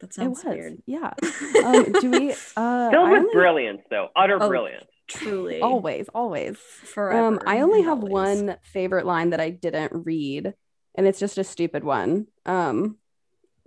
that 0.00 0.10
It 0.10 0.14
sounds 0.14 0.44
was. 0.44 0.54
weird 0.54 0.82
Yeah. 0.86 1.12
Um, 1.64 1.92
do 2.00 2.10
we 2.10 2.32
uh 2.56 2.90
Filled 2.90 3.08
I 3.08 3.10
with 3.10 3.20
only- 3.20 3.32
brilliance 3.32 3.82
though. 3.90 4.08
Utter 4.16 4.38
Oh, 4.40 4.48
brilliance. 4.48 4.86
truly 5.08 5.60
always, 5.60 6.08
always. 6.14 6.58
forever 6.58 7.18
Um, 7.26 7.40
I 7.46 7.60
only 7.60 7.82
have 7.82 7.98
always. 8.02 8.12
one 8.42 8.56
favorite 8.62 9.06
line 9.06 9.30
that 9.30 9.40
I 9.40 9.50
didn't 9.50 9.92
read, 10.04 10.52
and 10.94 11.06
it's 11.06 11.18
just 11.20 11.38
a 11.38 11.44
stupid 11.44 11.84
one. 11.84 12.26
Um, 12.44 12.98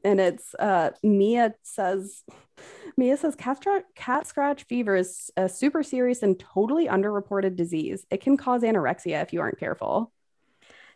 and 0.07 0.19
it's 0.19 0.55
uh, 0.55 0.91
Mia 1.03 1.53
says, 1.63 2.23
Mia 2.97 3.17
says, 3.17 3.35
cat, 3.35 3.59
scra- 3.61 3.83
cat 3.95 4.25
scratch 4.27 4.63
fever 4.63 4.95
is 4.95 5.29
a 5.37 5.47
super 5.49 5.83
serious 5.83 6.23
and 6.23 6.39
totally 6.39 6.87
underreported 6.87 7.55
disease. 7.55 8.05
It 8.09 8.21
can 8.21 8.37
cause 8.37 8.61
anorexia 8.63 9.21
if 9.21 9.33
you 9.33 9.41
aren't 9.41 9.59
careful. 9.59 10.11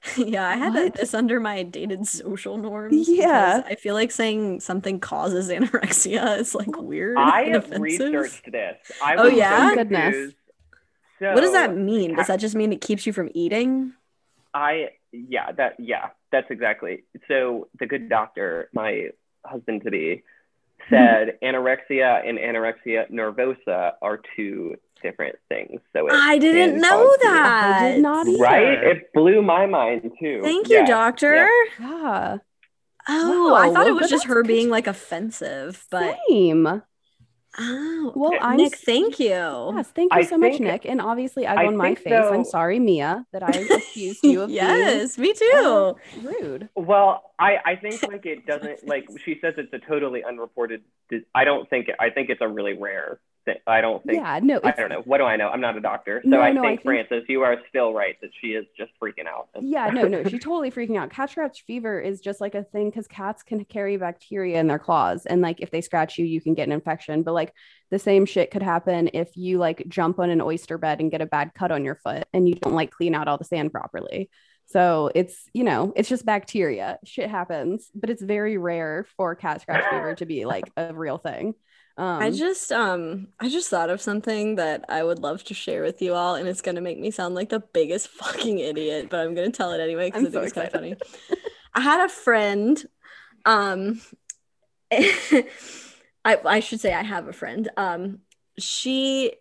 yeah 0.18 0.48
i 0.50 0.56
had 0.56 0.74
What? 0.74 0.96
this 0.96 1.14
under 1.14 1.40
my 1.40 1.62
dated 1.62 2.08
social 2.08 2.58
norms 2.58 3.08
Yeah. 3.08 3.62
i 3.68 3.76
feel 3.76 3.94
like 3.94 4.10
saying 4.12 4.60
something 4.60 5.00
causes 5.00 5.48
anorexia 5.56 6.40
is 6.40 6.56
like 6.56 6.76
weird 6.76 7.18
I 7.20 7.42
and 7.44 7.54
have 7.54 7.66
offensive. 7.66 7.82
researched 7.84 8.52
this. 8.52 8.78
I 9.04 9.14
Oh, 9.16 9.24
was 9.26 9.34
so 9.34 9.38
yeah? 9.38 9.76
Goodness. 9.76 10.34
So 11.20 11.34
what 11.36 11.42
does 11.42 11.52
that 11.52 11.78
mean? 11.78 12.16
Does 12.16 12.26
that 12.28 12.40
just 12.40 12.56
mean 12.56 12.74
it 12.74 12.82
keeps 12.82 13.06
you 13.06 13.14
from 13.14 13.30
eating? 13.36 13.94
I 14.56 14.90
yeah, 15.12 15.52
that 15.54 15.76
yeah, 15.80 16.10
that's 16.32 16.50
exactly. 16.50 17.04
So 17.28 17.68
the 17.80 17.86
good 17.86 18.10
doctor, 18.10 18.70
my 18.74 19.10
husband 19.46 19.84
to 19.84 19.92
be, 19.92 20.24
said 20.90 21.40
mm-hmm. 21.42 21.46
anorexia 21.56 22.28
and 22.28 22.38
anorexia 22.38 23.10
nervosa 23.12 23.94
are 24.02 24.22
two 24.36 24.76
different 25.02 25.36
things. 25.50 25.80
So 25.94 26.08
it 26.08 26.14
I 26.14 26.38
didn't 26.38 26.80
know 26.80 27.16
that. 27.24 27.80
I 27.82 27.92
did 27.92 28.02
not 28.02 28.28
either. 28.28 28.38
Right? 28.38 28.84
It 28.84 29.14
blew 29.14 29.42
my 29.42 29.66
mind 29.66 30.12
too. 30.20 30.42
Thank 30.44 30.70
you, 30.70 30.78
Yeah. 30.78 30.86
doctor. 30.86 31.50
Yeah. 31.80 32.38
Oh, 33.10 33.56
I 33.56 33.68
Wow, 33.68 33.74
thought 33.74 33.88
it 33.88 33.96
was 33.96 34.10
just 34.10 34.28
her 34.28 34.44
being 34.44 34.70
like 34.70 34.88
offensive, 34.88 35.86
but 35.90 36.18
Same. 36.30 36.84
Oh, 37.60 38.14
Well. 38.16 38.34
I'm 38.42 38.58
Nick. 38.58 38.78
Thank 38.78 39.20
you. 39.20 39.28
Yes, 39.28 39.88
thank 39.90 40.14
you 40.14 40.20
I 40.20 40.24
so 40.24 40.38
much, 40.38 40.60
Nick. 40.60 40.86
And 40.86 41.02
obviously, 41.02 41.46
egg 41.46 41.58
I 41.58 41.66
on 41.68 41.76
my 41.76 41.96
think, 41.96 42.00
face. 42.00 42.26
I'm 42.32 42.46
sorry, 42.46 42.80
Mia, 42.80 43.26
that 43.34 43.44
I 43.44 43.50
accused 43.76 44.24
you 44.24 44.42
of 44.44 44.50
this. 44.50 44.56
yes, 44.56 45.18
me 45.18 45.34
oh, 45.34 45.34
too. 45.34 45.52
Oh. 45.54 45.98
rude. 46.24 46.70
Well, 46.76 47.24
I, 47.38 47.58
I 47.66 47.76
think 47.76 48.04
like 48.04 48.26
it 48.26 48.46
doesn't 48.46 48.88
like 48.88 49.08
she 49.26 49.38
says 49.42 49.56
it's 49.58 49.74
a 49.74 49.80
totally 49.80 50.24
unreported. 50.24 50.84
I 51.36 51.44
don't 51.44 51.70
think 51.70 51.90
it, 51.90 51.96
I 52.00 52.10
think 52.10 52.30
it's 52.30 52.42
a 52.42 52.48
really 52.48 52.74
rare 52.74 53.20
I 53.68 53.82
don't 53.82 54.04
think. 54.04 54.20
Yeah, 54.20 54.40
no, 54.42 54.60
I 54.64 54.72
don't 54.72 54.90
know. 54.90 55.02
What 55.06 55.18
do 55.18 55.24
I 55.24 55.36
know? 55.36 55.50
I'm 55.50 55.62
not 55.62 55.78
a 55.78 55.82
doctor, 55.82 56.22
so 56.24 56.30
No, 56.30 56.42
I, 56.42 56.52
no, 56.52 56.62
I 56.62 56.68
think, 56.68 56.82
think- 56.82 57.08
Frances, 57.10 57.24
you 57.28 57.42
are 57.44 57.58
still 57.70 57.94
right 57.94 58.16
that 58.22 58.30
she 58.40 58.50
is 58.50 58.66
just 58.78 58.92
freaking 59.02 59.28
out. 59.28 59.50
yeah, 59.62 59.90
no, 59.90 60.08
no, 60.08 60.24
she's 60.24 60.44
totally 60.44 60.72
freaking 60.72 60.98
out. 60.98 61.10
Cat 61.10 61.32
scratch 61.32 61.64
fever 61.66 62.00
is 62.00 62.22
just 62.22 62.42
like 62.42 62.56
a 62.56 62.64
thing 62.64 62.90
because 62.90 63.08
cats 63.08 63.44
can 63.44 63.66
carry 63.66 63.98
bacteria 63.98 64.60
in 64.60 64.68
their 64.68 64.80
claws, 64.80 65.26
and 65.26 65.42
like 65.42 65.60
if 65.62 65.72
they 65.72 65.82
scratch 65.82 66.18
you, 66.18 66.26
you 66.26 66.42
can 66.42 66.54
get 66.54 66.68
an 66.68 66.72
infection. 66.72 67.24
But 67.24 67.34
like 67.34 67.54
the 67.90 68.00
same 68.00 68.26
shit 68.26 68.52
could 68.52 68.64
happen 68.64 69.10
if 69.14 69.36
you 69.36 69.58
like 69.58 69.84
jump 69.88 70.20
on 70.20 70.30
an 70.30 70.42
oyster 70.42 70.78
bed 70.78 71.00
and 71.00 71.12
get 71.12 71.22
a 71.22 71.26
bad 71.26 71.54
cut 71.54 71.72
on 71.72 71.84
your 71.84 71.96
foot, 71.96 72.26
and 72.34 72.48
you 72.48 72.56
don't 72.56 72.74
like 72.76 72.92
clean 72.92 73.16
out 73.16 73.28
all 73.28 73.38
the 73.38 73.46
sand 73.46 73.72
properly. 73.72 74.30
So 74.68 75.12
it's 75.14 75.50
you 75.54 75.64
know 75.64 75.92
it's 75.96 76.10
just 76.10 76.26
bacteria. 76.26 77.00
Shit 77.04 77.30
happens, 77.30 77.90
but 77.94 78.10
it's 78.10 78.22
very 78.22 78.58
rare 78.58 79.06
for 79.18 79.36
cat 79.36 79.62
scratch 79.62 79.84
fever 79.90 80.16
to 80.16 80.26
be 80.26 80.46
like 80.46 80.72
a 80.78 80.94
real 80.94 81.18
thing. 81.18 81.56
Um, 82.02 82.20
I 82.20 82.32
just 82.32 82.72
um 82.72 83.28
I 83.40 83.48
just 83.48 83.70
thought 83.70 83.92
of 83.92 84.02
something 84.02 84.56
that 84.56 84.86
I 84.90 85.04
would 85.04 85.20
love 85.20 85.44
to 85.44 85.54
share 85.54 85.84
with 85.84 86.02
you 86.02 86.16
all, 86.16 86.34
and 86.34 86.48
it's 86.48 86.62
gonna 86.62 86.82
make 86.82 86.98
me 87.00 87.12
sound 87.12 87.36
like 87.36 87.50
the 87.50 87.60
biggest 87.60 88.08
fucking 88.22 88.58
idiot, 88.58 89.08
but 89.12 89.20
I'm 89.20 89.36
gonna 89.36 89.52
tell 89.52 89.72
it 89.72 89.80
anyway 89.80 90.08
because 90.08 90.22
I 90.22 90.24
think 90.24 90.34
so 90.34 90.42
it's 90.42 90.54
kind 90.54 90.66
of 90.66 90.74
funny. 90.74 90.96
I 91.76 91.82
had 91.82 92.04
a 92.04 92.10
friend, 92.10 92.84
um, 93.46 94.02
I 94.92 95.46
I 96.26 96.60
should 96.60 96.80
say 96.80 96.92
I 96.92 97.04
have 97.04 97.28
a 97.28 97.34
friend. 97.34 97.70
Um, 97.78 98.22
she 98.58 99.34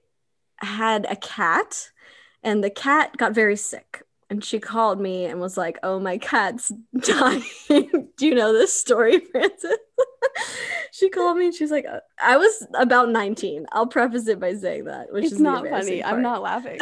had 0.59 1.07
a 1.09 1.17
cat, 1.17 1.89
and 2.43 2.63
the 2.63 2.69
cat 2.69 3.17
got 3.17 3.33
very 3.33 3.57
sick. 3.57 4.03
And 4.31 4.45
she 4.45 4.61
called 4.61 5.01
me 5.01 5.25
and 5.25 5.41
was 5.41 5.57
like, 5.57 5.79
"Oh, 5.83 5.99
my 5.99 6.17
cat's 6.17 6.69
dying. 7.01 7.43
Do 7.69 8.27
you 8.27 8.35
know 8.37 8.53
this 8.53 8.73
story, 8.73 9.19
Frances?" 9.33 9.77
she 10.93 11.11
called 11.11 11.37
me 11.37 11.47
and 11.47 11.55
she's 11.55 11.73
like, 11.73 11.85
"I 12.23 12.37
was 12.37 12.65
about 12.75 13.11
19." 13.11 13.67
I'll 13.73 13.89
preface 13.89 14.29
it 14.29 14.39
by 14.39 14.55
saying 14.55 14.85
that, 14.85 15.13
which 15.13 15.25
it's 15.25 15.35
is 15.35 15.41
not 15.41 15.69
funny. 15.69 16.03
I'm 16.05 16.23
not 16.23 16.43
laughing. 16.43 16.79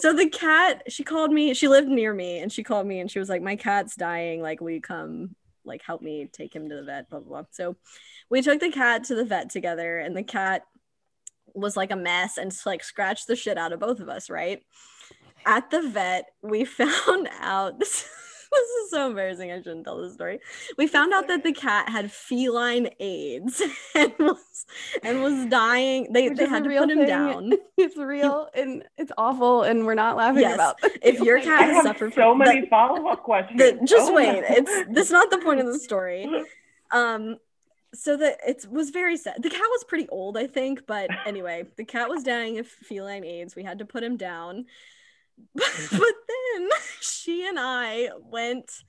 so 0.00 0.12
the 0.12 0.28
cat, 0.28 0.82
she 0.88 1.04
called 1.04 1.30
me. 1.30 1.54
She 1.54 1.68
lived 1.68 1.88
near 1.88 2.12
me, 2.12 2.40
and 2.40 2.50
she 2.50 2.64
called 2.64 2.86
me 2.86 2.98
and 2.98 3.08
she 3.08 3.20
was 3.20 3.28
like, 3.28 3.42
"My 3.42 3.54
cat's 3.54 3.94
dying. 3.94 4.42
Like, 4.42 4.60
will 4.60 4.70
you 4.70 4.80
come? 4.80 5.36
Like, 5.64 5.82
help 5.86 6.02
me 6.02 6.28
take 6.32 6.54
him 6.54 6.68
to 6.68 6.74
the 6.74 6.82
vet." 6.82 7.08
Blah 7.08 7.20
blah 7.20 7.28
blah. 7.42 7.48
So 7.52 7.76
we 8.28 8.42
took 8.42 8.58
the 8.58 8.72
cat 8.72 9.04
to 9.04 9.14
the 9.14 9.24
vet 9.24 9.50
together, 9.50 9.98
and 9.98 10.16
the 10.16 10.24
cat 10.24 10.62
was 11.54 11.76
like 11.76 11.92
a 11.92 11.96
mess 11.96 12.38
and 12.38 12.52
like 12.66 12.82
scratched 12.82 13.28
the 13.28 13.36
shit 13.36 13.56
out 13.56 13.72
of 13.72 13.78
both 13.78 14.00
of 14.00 14.08
us. 14.08 14.28
Right 14.28 14.62
at 15.46 15.70
the 15.70 15.82
vet, 15.82 16.26
we 16.42 16.64
found 16.80 17.28
out 17.40 17.78
this. 17.78 18.08
This 18.52 18.68
is 18.84 18.90
so 18.90 19.06
embarrassing. 19.06 19.52
I 19.52 19.58
shouldn't 19.58 19.84
tell 19.84 20.02
this 20.02 20.14
story. 20.14 20.40
We 20.76 20.88
found 20.88 21.12
out 21.12 21.28
that 21.28 21.44
the 21.44 21.52
cat 21.52 21.88
had 21.88 22.10
feline 22.10 22.88
AIDS 22.98 23.62
and 23.94 24.12
was 24.18 24.66
and 25.04 25.22
was 25.22 25.46
dying. 25.46 26.12
They, 26.12 26.28
Which 26.30 26.38
they 26.38 26.46
had 26.46 26.64
to 26.64 26.70
put 26.76 26.90
him 26.90 27.06
down. 27.06 27.52
it's 27.76 27.96
real 27.96 28.48
and 28.52 28.82
it's 28.98 29.12
awful, 29.16 29.62
and 29.62 29.86
we're 29.86 29.94
not 29.94 30.16
laughing 30.16 30.42
Yes. 30.42 30.56
about. 30.56 30.80
If 31.00 31.20
your 31.20 31.40
cat 31.40 31.60
I 31.60 31.64
has 31.74 31.84
suffered 31.84 32.12
so 32.12 32.32
from 32.32 32.38
many 32.38 32.66
follow-up 32.66 33.22
questions. 33.22 33.56
the, 33.60 33.78
just 33.86 34.10
Oh 34.10 34.14
wait 34.14 34.42
it's 34.48 34.90
that's 34.92 35.12
not 35.12 35.30
the 35.30 35.38
point 35.38 35.60
of 35.60 35.66
the 35.66 35.78
story 35.78 36.28
um 36.90 37.36
so 37.94 38.16
that 38.16 38.38
it 38.44 38.66
was 38.68 38.90
very 38.90 39.16
sad 39.16 39.40
the 39.40 39.48
cat 39.50 39.60
was 39.70 39.84
pretty 39.84 40.08
old 40.08 40.36
i 40.36 40.48
think 40.48 40.88
but 40.88 41.08
anyway 41.24 41.64
the 41.76 41.84
cat 41.84 42.08
was 42.08 42.24
dying 42.24 42.58
of 42.58 42.66
feline 42.66 43.24
aids 43.24 43.54
we 43.54 43.62
had 43.62 43.78
to 43.78 43.84
put 43.84 44.02
him 44.02 44.16
down 44.16 44.64
but 45.54 46.14
then 46.28 46.68
she 47.00 47.46
and 47.46 47.58
i 47.58 48.08
went 48.22 48.82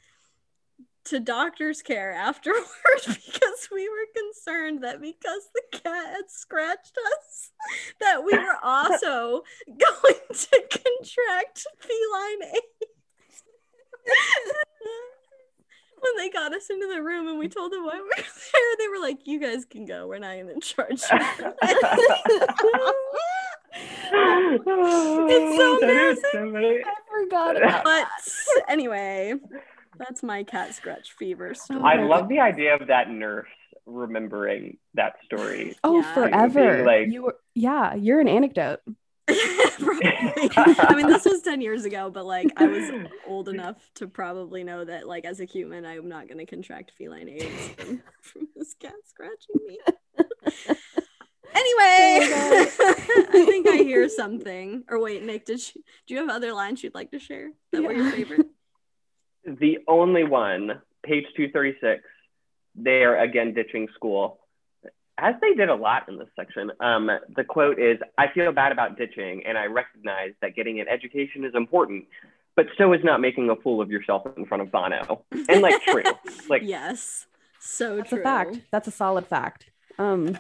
to 1.04 1.20
doctor's 1.20 1.82
care 1.82 2.12
afterwards 2.14 2.68
because 3.08 3.70
we 3.72 3.90
were 3.90 4.06
concerned 4.16 4.84
that 4.84 5.02
because 5.02 5.50
the 5.54 5.80
cat 5.80 6.08
had 6.08 6.30
scratched 6.30 6.98
us 7.14 7.52
that 8.00 8.24
we 8.24 8.38
were 8.38 8.58
also 8.64 9.42
going 9.68 10.22
to 10.34 10.64
contract 10.70 11.66
feline 11.80 12.54
aids 12.54 12.94
when 16.02 16.18
they 16.18 16.30
got 16.30 16.54
us 16.54 16.70
into 16.70 16.88
the 16.88 17.02
room 17.02 17.28
and 17.28 17.38
we 17.38 17.48
told 17.48 17.72
them 17.72 17.86
why 17.86 17.94
we 17.94 18.02
were 18.02 18.10
there, 18.16 18.76
they 18.80 18.88
were 18.88 19.00
like, 19.00 19.20
"You 19.26 19.40
guys 19.40 19.66
can 19.66 19.86
go. 19.86 20.08
We're 20.08 20.18
not 20.20 20.36
even 20.36 20.50
in 20.50 20.62
charge." 20.62 21.02
It's 24.54 25.58
so 25.58 25.74
embarrassing. 25.82 26.84
I 26.86 26.94
forgot 27.24 27.58
about 27.58 27.84
but 27.84 28.08
anyway, 28.70 29.34
that's 29.98 30.24
my 30.24 30.44
cat 30.44 30.74
scratch 30.76 31.14
fever 31.18 31.50
oh 31.50 31.54
story. 31.54 31.82
I 31.84 32.04
love 32.04 32.28
the 32.30 32.40
idea 32.40 32.76
of 32.76 32.88
that 32.88 33.10
nurse 33.10 33.48
remembering 33.86 34.78
that 34.94 35.14
story. 35.26 35.76
Oh, 35.84 36.02
Yeah. 36.02 36.14
forever. 36.14 36.84
Like- 36.86 37.10
you 37.10 37.24
were, 37.24 37.38
yeah, 37.56 37.96
you're 37.96 38.20
an 38.20 38.28
anecdote. 38.28 38.80
I 39.34 40.94
mean, 40.96 41.08
this 41.08 41.24
was 41.26 41.42
10 41.42 41.62
years 41.62 41.86
ago, 41.86 42.10
but 42.10 42.26
like 42.26 42.52
I 42.58 42.68
was 42.68 42.90
old 43.26 43.48
enough 43.48 43.78
to 43.96 44.08
probably 44.08 44.64
know 44.64 44.84
that, 44.84 45.08
like, 45.08 45.24
as 45.26 45.40
a 45.40 45.46
human, 45.46 45.86
I'm 45.86 46.10
not 46.10 46.28
going 46.28 46.40
to 46.40 46.46
contract 46.46 46.92
feline 46.98 47.30
AIDS 47.30 47.70
from, 47.78 48.02
from 48.22 48.48
this 48.56 48.74
cat 48.74 48.94
scratching 49.06 49.56
me. 49.66 49.80
Anyway, 51.54 52.28
I 52.28 53.46
think 53.46 53.68
I 53.68 53.78
hear 53.78 54.08
something. 54.22 54.84
Or 54.90 55.00
wait, 55.02 55.24
Nick, 55.24 55.46
did 55.46 55.60
you, 55.74 55.82
do 56.08 56.14
you 56.14 56.20
have 56.20 56.30
other 56.30 56.54
lines 56.54 56.84
you'd 56.84 56.96
like 56.96 57.12
to 57.12 57.20
share 57.20 57.52
that 57.72 57.84
were 57.84 57.94
your 57.94 58.12
favorite? 58.12 58.48
The 59.46 59.80
only 59.88 60.24
one, 60.24 60.82
page 61.04 61.26
236, 61.36 62.04
they 62.76 63.04
are 63.04 63.18
again 63.18 63.54
ditching 63.54 63.88
school. 63.96 64.40
As 65.18 65.36
they 65.42 65.54
did 65.54 65.70
a 65.70 65.76
lot 65.76 66.08
in 66.10 66.18
this 66.18 66.30
section, 66.36 66.72
um, 66.80 67.10
the 67.36 67.44
quote 67.44 67.80
is 67.80 68.00
I 68.18 68.28
feel 68.34 68.52
bad 68.52 68.72
about 68.72 68.98
ditching, 68.98 69.44
and 69.46 69.58
I 69.58 69.66
recognize 69.66 70.32
that 70.42 70.56
getting 70.56 70.80
an 70.80 70.88
education 70.88 71.44
is 71.44 71.54
important, 71.56 72.06
but 72.56 72.68
so 72.78 72.94
is 72.94 73.04
not 73.04 73.20
making 73.22 73.50
a 73.50 73.56
fool 73.56 73.82
of 73.82 73.92
yourself 73.92 74.26
in 74.38 74.46
front 74.46 74.62
of 74.64 74.72
Bono. 74.72 75.24
And 75.50 75.62
like, 75.62 75.82
true. 75.84 76.04
Like, 76.50 76.64
yes, 76.64 77.28
so 77.60 77.98
That's 77.98 78.10
true. 78.10 78.20
a 78.20 78.24
fact. 78.24 78.62
That's 78.72 78.88
a 78.88 78.92
solid 78.92 79.28
fact. 79.28 79.70
Um, 80.00 80.38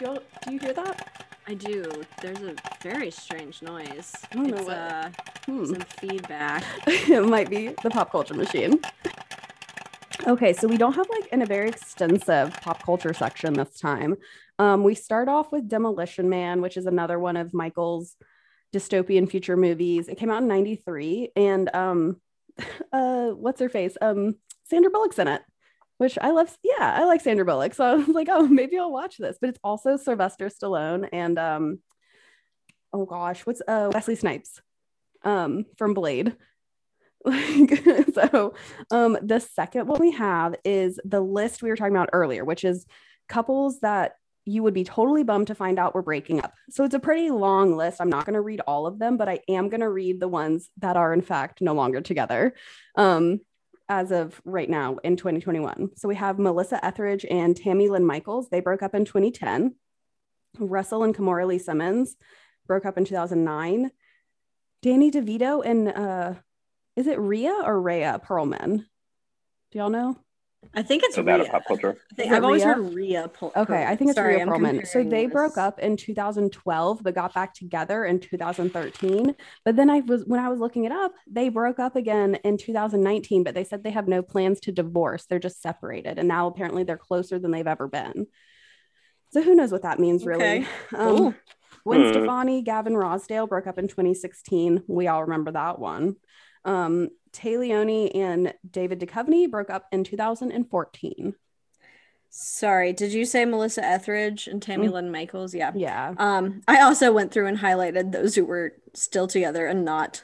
do 0.00 0.06
you, 0.12 0.18
do 0.46 0.52
you 0.54 0.58
hear 0.58 0.72
that? 0.72 1.26
I 1.46 1.54
do. 1.54 1.90
There's 2.22 2.40
a 2.42 2.54
very 2.82 3.10
strange 3.10 3.62
noise. 3.62 4.12
I 4.30 4.34
don't 4.36 4.46
know 4.48 4.56
It's 4.56 4.66
what- 4.66 4.76
uh, 4.76 5.08
Hmm. 5.46 5.64
some 5.64 5.80
feedback. 5.98 6.62
it 6.86 7.24
might 7.26 7.48
be 7.50 7.68
the 7.82 7.90
pop 7.90 8.12
culture 8.12 8.34
machine. 8.34 8.80
Okay, 10.26 10.52
so 10.52 10.68
we 10.68 10.76
don't 10.76 10.92
have 10.94 11.08
like 11.08 11.26
in 11.32 11.40
a 11.42 11.46
very 11.46 11.68
extensive 11.68 12.52
pop 12.60 12.82
culture 12.84 13.14
section 13.14 13.54
this 13.54 13.80
time. 13.80 14.16
Um, 14.58 14.84
we 14.84 14.94
start 14.94 15.28
off 15.28 15.50
with 15.50 15.66
Demolition 15.66 16.28
Man, 16.28 16.60
which 16.60 16.76
is 16.76 16.84
another 16.86 17.18
one 17.18 17.36
of 17.38 17.54
Michael's 17.54 18.16
dystopian 18.72 19.28
future 19.30 19.56
movies. 19.56 20.08
It 20.08 20.18
came 20.18 20.30
out 20.30 20.42
in 20.42 20.48
93 20.48 21.30
and 21.36 21.74
um 21.74 22.20
uh 22.92 23.28
what's 23.30 23.60
her 23.60 23.68
face? 23.70 23.96
Um 24.00 24.36
Sandra 24.64 24.90
Bullock's 24.90 25.18
in 25.18 25.26
it, 25.26 25.42
which 26.00 26.16
I 26.18 26.30
love. 26.30 26.56
Yeah, 26.62 26.94
I 26.98 27.04
like 27.04 27.20
Sandra 27.20 27.44
Bullock. 27.44 27.74
So 27.74 27.84
I 27.84 27.94
was 27.94 28.08
like, 28.20 28.28
oh, 28.30 28.48
maybe 28.48 28.78
I'll 28.78 28.90
watch 28.90 29.18
this. 29.18 29.36
But 29.38 29.50
it's 29.50 29.58
also 29.62 29.98
Sylvester 29.98 30.48
Stallone 30.48 31.06
and 31.12 31.38
um 31.38 31.80
oh 32.94 33.04
gosh, 33.04 33.42
what's 33.42 33.60
uh 33.68 33.90
Wesley 33.92 34.16
Snipes 34.16 34.62
um 35.24 35.66
from 35.76 35.94
Blade. 35.94 36.34
Like, 37.22 37.84
so 38.14 38.54
um 38.90 39.18
the 39.20 39.40
second 39.40 39.88
one 39.88 40.00
we 40.00 40.12
have 40.12 40.54
is 40.64 40.98
the 41.04 41.20
list 41.20 41.62
we 41.62 41.68
were 41.68 41.76
talking 41.76 41.94
about 41.94 42.08
earlier, 42.14 42.46
which 42.46 42.64
is 42.64 42.86
couples 43.28 43.80
that 43.80 44.12
you 44.46 44.62
would 44.62 44.72
be 44.72 44.84
totally 44.84 45.22
bummed 45.22 45.48
to 45.48 45.54
find 45.54 45.78
out 45.78 45.94
we're 45.94 46.00
breaking 46.00 46.42
up. 46.42 46.54
So 46.70 46.82
it's 46.82 46.94
a 46.94 46.98
pretty 46.98 47.28
long 47.28 47.76
list. 47.76 48.00
I'm 48.00 48.08
not 48.08 48.24
going 48.24 48.36
to 48.36 48.40
read 48.40 48.62
all 48.66 48.86
of 48.86 48.98
them, 48.98 49.18
but 49.18 49.28
I 49.28 49.40
am 49.50 49.68
going 49.68 49.82
to 49.82 49.90
read 49.90 50.18
the 50.18 50.28
ones 50.28 50.70
that 50.78 50.96
are 50.96 51.12
in 51.12 51.20
fact 51.20 51.60
no 51.60 51.74
longer 51.74 52.00
together. 52.00 52.54
Um 52.96 53.40
as 53.90 54.12
of 54.12 54.40
right 54.44 54.70
now 54.70 54.96
in 55.02 55.16
2021. 55.16 55.90
So 55.96 56.08
we 56.08 56.14
have 56.14 56.38
Melissa 56.38 56.82
Etheridge 56.82 57.26
and 57.28 57.56
Tammy 57.56 57.90
Lynn 57.90 58.06
Michaels. 58.06 58.48
They 58.48 58.60
broke 58.60 58.82
up 58.82 58.94
in 58.94 59.04
2010. 59.04 59.74
Russell 60.58 61.02
and 61.02 61.14
Kimora 61.14 61.46
Lee 61.46 61.58
Simmons 61.58 62.16
broke 62.66 62.86
up 62.86 62.96
in 62.96 63.04
2009. 63.04 63.90
Danny 64.80 65.10
DeVito 65.10 65.66
and 65.66 65.88
uh, 65.88 66.34
is 66.94 67.08
it 67.08 67.18
Rhea 67.18 67.62
or 67.64 67.82
Rhea 67.82 68.20
Perlman? 68.24 68.84
Do 69.72 69.78
y'all 69.78 69.90
know? 69.90 70.16
I 70.74 70.82
think 70.82 71.02
it's 71.02 71.14
so 71.16 71.22
bad 71.22 71.40
at 71.40 71.44
Rhea. 71.44 71.50
pop 71.52 71.64
culture. 71.66 71.96
I 72.12 72.14
think, 72.14 72.32
I've 72.32 72.44
always 72.44 72.64
Rhea? 72.64 72.74
heard 72.74 72.94
Rhea. 72.94 73.28
Pol- 73.32 73.52
Okay, 73.56 73.84
I 73.84 73.96
think 73.96 74.10
it's 74.10 74.16
Sorry, 74.16 74.34
Rhea 74.34 74.42
I'm 74.42 74.48
Perlman. 74.48 74.86
So 74.86 75.02
they 75.02 75.24
this. 75.26 75.32
broke 75.32 75.56
up 75.58 75.78
in 75.80 75.96
2012, 75.96 77.02
but 77.02 77.14
got 77.14 77.34
back 77.34 77.54
together 77.54 78.04
in 78.04 78.20
2013. 78.20 79.34
But 79.64 79.76
then 79.76 79.90
I 79.90 80.00
was 80.00 80.24
when 80.26 80.38
I 80.38 80.48
was 80.48 80.60
looking 80.60 80.84
it 80.84 80.92
up, 80.92 81.12
they 81.26 81.48
broke 81.48 81.78
up 81.80 81.96
again 81.96 82.36
in 82.44 82.56
2019. 82.56 83.42
But 83.42 83.54
they 83.54 83.64
said 83.64 83.82
they 83.82 83.90
have 83.90 84.06
no 84.06 84.22
plans 84.22 84.60
to 84.60 84.72
divorce; 84.72 85.26
they're 85.26 85.38
just 85.38 85.60
separated, 85.62 86.18
and 86.18 86.28
now 86.28 86.46
apparently 86.46 86.84
they're 86.84 86.96
closer 86.98 87.38
than 87.38 87.50
they've 87.50 87.66
ever 87.66 87.88
been. 87.88 88.26
So 89.32 89.42
who 89.42 89.54
knows 89.54 89.72
what 89.72 89.82
that 89.82 89.98
means, 89.98 90.24
really? 90.26 90.44
Okay. 90.44 90.66
Um, 90.96 91.16
Cool. 91.16 91.34
Gwen 91.84 92.02
Hmm. 92.02 92.08
Stefani, 92.10 92.62
Gavin 92.62 92.92
Rossdale 92.92 93.48
broke 93.48 93.66
up 93.66 93.78
in 93.78 93.88
2016. 93.88 94.82
We 94.86 95.08
all 95.08 95.22
remember 95.22 95.52
that 95.52 95.78
one. 95.78 96.16
Um, 96.64 97.10
Téa 97.32 97.58
Leoni 97.60 98.14
and 98.14 98.54
David 98.68 99.00
Duchovny 99.00 99.50
broke 99.50 99.70
up 99.70 99.86
in 99.92 100.04
2014. 100.04 101.34
Sorry, 102.32 102.92
did 102.92 103.12
you 103.12 103.24
say 103.24 103.44
Melissa 103.44 103.84
Etheridge 103.84 104.46
and 104.46 104.62
Tammy 104.62 104.86
Mm. 104.88 104.92
Lynn 104.92 105.10
Michaels? 105.10 105.52
Yeah. 105.54 105.72
Yeah. 105.74 106.14
Um, 106.16 106.62
I 106.68 106.80
also 106.82 107.12
went 107.12 107.32
through 107.32 107.46
and 107.46 107.58
highlighted 107.58 108.12
those 108.12 108.34
who 108.36 108.44
were 108.44 108.74
still 108.94 109.26
together 109.26 109.66
and 109.66 109.84
not. 109.84 110.22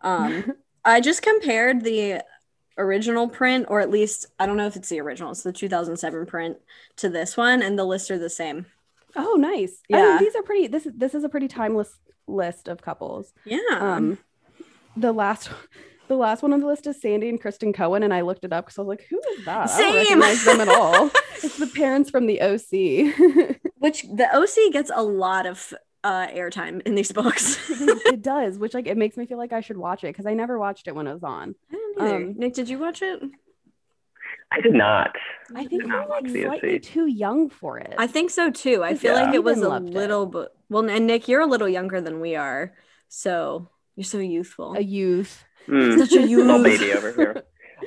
Um, 0.00 0.54
I 0.84 1.00
just 1.00 1.22
compared 1.22 1.82
the 1.84 2.22
original 2.76 3.28
print, 3.28 3.66
or 3.68 3.80
at 3.80 3.90
least 3.90 4.26
I 4.38 4.46
don't 4.46 4.56
know 4.56 4.66
if 4.66 4.74
it's 4.74 4.88
the 4.88 5.00
original, 5.00 5.30
it's 5.30 5.44
the 5.44 5.52
2007 5.52 6.26
print 6.26 6.56
to 6.96 7.08
this 7.08 7.36
one, 7.36 7.62
and 7.62 7.78
the 7.78 7.84
lists 7.84 8.10
are 8.10 8.18
the 8.18 8.28
same. 8.30 8.66
Oh, 9.14 9.34
nice. 9.38 9.80
I 9.92 9.96
Yeah. 9.96 10.02
mean, 10.08 10.18
these 10.18 10.34
are 10.34 10.42
pretty. 10.42 10.66
This 10.66 10.86
is 10.86 10.92
this 10.96 11.14
is 11.14 11.22
a 11.22 11.28
pretty 11.28 11.46
timeless 11.46 11.96
list 12.26 12.66
of 12.66 12.82
couples. 12.82 13.32
Yeah. 13.44 13.60
Um, 13.70 14.18
the 14.96 15.12
last. 15.12 15.50
The 16.06 16.16
last 16.16 16.42
one 16.42 16.52
on 16.52 16.60
the 16.60 16.66
list 16.66 16.86
is 16.86 17.00
Sandy 17.00 17.30
and 17.30 17.40
Kirsten 17.40 17.72
Cohen, 17.72 18.02
and 18.02 18.12
I 18.12 18.20
looked 18.20 18.44
it 18.44 18.52
up 18.52 18.66
because 18.66 18.76
I 18.76 18.82
was 18.82 18.88
like, 18.88 19.06
"Who 19.08 19.18
is 19.38 19.46
that? 19.46 19.70
I 19.70 19.80
don't 19.80 19.92
Same. 20.06 20.20
recognize 20.20 20.44
them 20.44 20.60
at 20.60 20.68
all." 20.68 21.06
it's 21.42 21.56
the 21.56 21.66
parents 21.66 22.10
from 22.10 22.26
the 22.26 22.42
OC. 22.42 23.56
Which 23.78 24.02
the 24.02 24.28
OC 24.30 24.70
gets 24.70 24.90
a 24.94 25.02
lot 25.02 25.46
of 25.46 25.72
uh, 26.04 26.26
airtime 26.26 26.82
in 26.82 26.94
these 26.94 27.10
books. 27.10 27.58
it 27.70 28.20
does, 28.20 28.58
which 28.58 28.74
like 28.74 28.86
it 28.86 28.98
makes 28.98 29.16
me 29.16 29.24
feel 29.24 29.38
like 29.38 29.54
I 29.54 29.62
should 29.62 29.78
watch 29.78 30.04
it 30.04 30.08
because 30.08 30.26
I 30.26 30.34
never 30.34 30.58
watched 30.58 30.88
it 30.88 30.94
when 30.94 31.06
it 31.06 31.14
was 31.14 31.24
on. 31.24 31.54
I 31.72 31.74
don't 31.74 32.02
either. 32.06 32.16
Um, 32.16 32.34
Nick, 32.36 32.52
did 32.52 32.68
you 32.68 32.78
watch 32.78 33.00
it? 33.00 33.22
I 34.52 34.60
did 34.60 34.74
not. 34.74 35.10
I 35.54 35.64
think 35.64 35.84
did 35.84 35.90
we're 35.90 36.06
like 36.06 36.28
slightly 36.28 36.80
too 36.80 37.06
young 37.06 37.48
for 37.48 37.78
it. 37.78 37.94
I 37.96 38.08
think 38.08 38.30
so 38.30 38.50
too. 38.50 38.84
I 38.84 38.88
Because 38.90 39.00
feel 39.00 39.14
like 39.14 39.34
it 39.34 39.42
was 39.42 39.58
a 39.62 39.70
loved 39.70 39.88
it. 39.88 39.94
little 39.94 40.26
bit. 40.26 40.48
Well, 40.68 40.86
and 40.88 41.06
Nick, 41.06 41.28
you're 41.28 41.40
a 41.40 41.46
little 41.46 41.68
younger 41.68 42.02
than 42.02 42.20
we 42.20 42.36
are, 42.36 42.74
so 43.08 43.70
you're 43.96 44.04
so 44.04 44.18
youthful. 44.18 44.74
a 44.74 44.80
youth. 44.80 45.44
Hmm. 45.66 45.98
Such 45.98 46.12
a 46.12 46.20
Little 46.20 46.58
youth. 46.64 46.64
baby 46.80 46.92
over 46.92 47.12
here. 47.12 47.42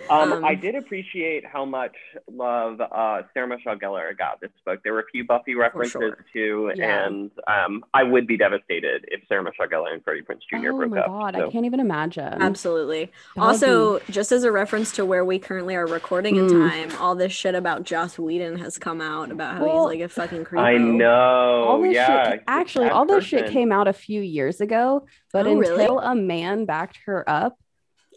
Um, 0.10 0.34
Um, 0.34 0.45
I 0.45 0.56
did 0.56 0.76
appreciate 0.76 1.45
how 1.45 1.65
much 1.65 1.95
love 2.32 2.80
uh, 2.82 3.22
Sarah 3.34 3.48
Michelle 3.48 3.76
Gellar 3.78 4.18
got 4.18 4.40
this 4.41 4.52
book. 4.65 4.80
There 4.84 4.94
were 4.94 4.99
a 5.02 5.06
few 5.11 5.24
Buffy 5.26 5.56
references 5.56 5.91
sure. 5.94 6.26
too, 6.34 6.72
Yeah. 6.76 7.06
and 7.07 7.32
um, 7.48 7.84
I 7.94 8.03
would 8.03 8.28
be 8.28 8.38
devastated 8.38 9.06
if 9.10 9.22
Sarah 9.28 9.44
Michelle 9.44 9.68
Gellar 9.68 9.94
and 9.94 10.03
Freddie 10.03 10.22
Prinze 10.22 10.41
Jr. 10.49 10.69
oh 10.72 10.78
broke 10.78 10.91
my 10.91 10.99
up. 10.99 11.07
god, 11.07 11.36
so. 11.36 11.48
I 11.48 11.52
can't 11.52 11.65
even 11.65 11.80
imagine. 11.80 12.41
Absolutely. 12.41 13.06
That 13.36 13.41
would 13.41 13.48
Also, 13.48 13.99
just 14.10 14.32
as 14.32 14.44
a 14.44 14.52
reference 14.52 14.91
to 14.94 15.06
where 15.06 15.24
we 15.26 15.40
currently 15.40 15.76
are 15.76 15.86
recording 15.88 16.36
in 16.36 16.48
Mm. 16.48 16.69
time, 16.69 17.02
all 17.02 17.15
this 17.15 17.32
shit 17.34 17.56
about 17.56 17.84
Joss 17.84 18.18
Whedon 18.19 18.57
has 18.60 18.78
come 18.78 19.02
out 19.02 19.32
about 19.32 19.57
how 19.57 19.65
Well, 19.65 19.90
he's 19.90 19.99
like 19.99 20.06
a 20.06 20.14
fucking 20.14 20.45
creep. 20.45 20.61
I 20.61 20.78
know. 20.78 21.64
all 21.68 21.82
this 21.82 21.94
yeah, 21.94 22.32
shit 22.32 22.44
actually 22.48 22.90
all 22.90 23.06
this 23.06 23.24
shit 23.24 23.49
came 23.52 23.72
out 23.72 23.88
a 23.88 23.94
few 23.94 24.22
years 24.22 24.61
ago, 24.61 25.06
but 25.34 25.45
Oh, 25.48 25.56
really? 25.56 25.82
until 25.84 25.99
a 25.99 26.15
man 26.15 26.65
backed 26.65 26.99
her 27.06 27.24
up, 27.30 27.57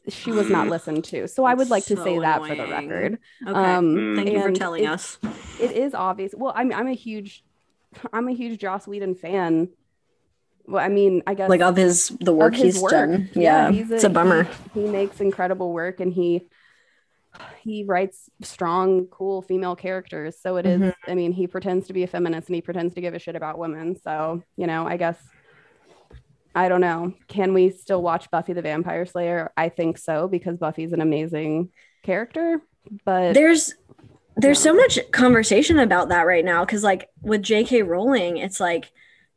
she 0.09 0.31
was 0.33 0.49
not 0.51 0.69
listened 0.69 1.05
to. 1.05 1.29
So 1.29 1.45
I 1.45 1.55
would 1.55 1.71
like 1.71 1.85
to 1.87 1.97
so 1.97 2.05
say 2.05 2.19
that 2.19 2.45
for 2.47 2.55
the 2.55 2.67
record. 2.67 3.19
Okay. 3.47 3.51
Um 3.53 3.85
Mm. 3.95 4.17
Thank 4.17 4.31
you 4.31 4.41
for 4.43 4.53
telling 4.53 4.85
it- 4.85 4.91
us. 4.91 5.19
It 5.61 5.73
is 5.73 5.95
obvious. 5.95 6.35
Well, 6.37 6.53
I'm 6.57 6.73
I'm 6.73 6.87
a 6.89 6.95
huge 6.95 7.45
I'm 8.13 8.29
a 8.29 8.33
huge 8.33 8.61
Joss 8.61 8.87
Whedon 8.87 9.15
fan. 9.15 9.69
Well, 10.67 10.85
I 10.85 10.89
mean, 10.89 11.23
I 11.27 11.35
guess 11.35 11.49
Like 11.51 11.61
of 11.63 11.77
his 11.77 12.09
the 12.21 12.33
work 12.33 12.55
his 12.55 12.75
he's 12.75 12.83
work. 12.83 12.93
done. 12.93 13.29
Yeah, 13.35 13.71
he's 13.73 13.91
it's 13.91 14.05
a 14.05 14.11
bummer. 14.11 14.45
He, 14.75 14.83
he 14.83 14.89
makes 14.89 15.21
incredible 15.21 15.73
work 15.73 16.01
and 16.01 16.13
he 16.13 16.47
he 17.63 17.85
writes 17.85 18.29
strong, 18.43 19.07
cool 19.07 19.43
female 19.43 19.77
characters. 19.77 20.37
So 20.41 20.57
it 20.57 20.67
is. 20.67 20.81
Mhm. 20.81 20.95
I 21.07 21.15
mean, 21.15 21.33
he 21.33 21.47
pretends 21.47 21.87
to 21.89 21.93
be 21.93 22.03
a 22.03 22.07
feminist 22.07 22.49
and 22.49 22.55
he 22.55 22.63
pretends 22.63 22.95
to 22.95 23.01
give 23.01 23.15
a 23.15 23.19
shit 23.19 23.37
about 23.37 23.59
women. 23.59 23.97
So 24.03 24.43
you 24.57 24.67
know, 24.67 24.87
I 24.87 24.97
guess 24.97 25.17
I 26.55 26.69
don't 26.69 26.81
know. 26.81 27.15
Can 27.29 27.55
we 27.55 27.71
still 27.71 28.03
watch 28.03 28.31
Buffy 28.31 28.53
the 28.53 28.63
Vampire 28.63 29.07
Slayer? 29.07 29.53
I 29.57 29.69
think 29.69 29.99
so 29.99 30.27
because 30.29 30.57
Buffy's 30.59 30.93
an 30.93 31.01
amazing 31.01 31.71
character. 32.03 32.61
But 33.05 33.35
There's 33.35 33.75
there's 34.37 34.59
Yeah. 34.65 34.71
so 34.71 34.75
much 34.75 34.99
conversation 35.13 35.79
about 35.79 36.09
that 36.09 36.23
right 36.27 36.45
now 36.45 36.65
because 36.65 36.83
like 36.83 37.09
with 37.23 37.43
J.K. 37.43 37.83
Rowling, 37.83 38.39
it's 38.39 38.59
like 38.61 38.91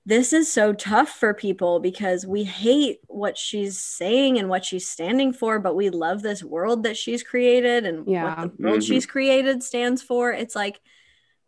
this 0.06 0.34
is 0.34 0.52
so 0.52 0.74
tough 0.74 1.10
for 1.10 1.34
people 1.34 1.80
because 1.80 2.26
we 2.26 2.44
hate 2.44 3.00
what 3.08 3.38
she's 3.38 3.80
saying 3.80 4.38
and 4.38 4.50
what 4.50 4.66
she's 4.66 4.90
standing 4.90 5.32
for, 5.34 5.60
but 5.60 5.76
we 5.76 5.90
love 5.90 6.22
this 6.22 6.44
world 6.44 6.84
that 6.84 6.98
she's 6.98 7.24
created 7.24 7.86
and 7.86 8.08
Yeah. 8.08 8.42
what 8.42 8.58
the 8.58 8.64
world 8.64 8.80
Mhm. 8.80 8.88
she's 8.88 9.06
created 9.06 9.64
stands 9.64 10.02
for. 10.02 10.32
It's 10.34 10.56
like 10.56 10.80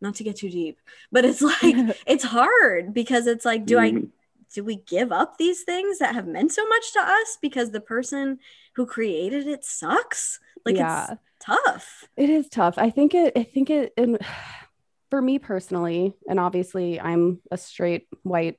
not 0.01 0.15
to 0.15 0.23
get 0.23 0.37
too 0.37 0.49
deep, 0.49 0.77
but 1.11 1.25
it's 1.25 1.41
like 1.63 1.75
it's 2.07 2.23
hard 2.23 2.93
because 2.93 3.27
it's 3.27 3.45
like, 3.45 3.65
do 3.65 3.77
I 3.77 3.91
Mhm. 3.91 4.09
Do 4.55 4.63
we 4.63 4.77
give 4.77 5.11
up 5.11 5.37
these 5.37 5.63
things 5.63 5.99
that 5.99 6.15
have 6.15 6.25
meant 6.25 6.51
so 6.51 6.65
much 6.65 6.93
to 6.93 6.99
us 6.99 7.37
because 7.41 7.71
the 7.71 7.81
person 7.81 8.39
who 8.75 8.85
created 8.85 9.47
it 9.47 9.65
sucks? 9.65 10.39
Like 10.65 10.77
yeah. 10.77 11.11
it's 11.11 11.21
tough. 11.41 12.05
It 12.15 12.29
is 12.29 12.47
tough. 12.47 12.75
I 12.77 12.89
think 12.89 13.13
it. 13.13 13.33
I 13.35 13.43
think 13.43 13.69
it. 13.69 13.91
And 13.97 14.17
for 15.11 15.21
me 15.21 15.39
personally, 15.39 16.13
and 16.27 16.39
obviously, 16.39 16.99
I'm 16.99 17.41
a 17.51 17.57
straight 17.57 18.07
white 18.23 18.55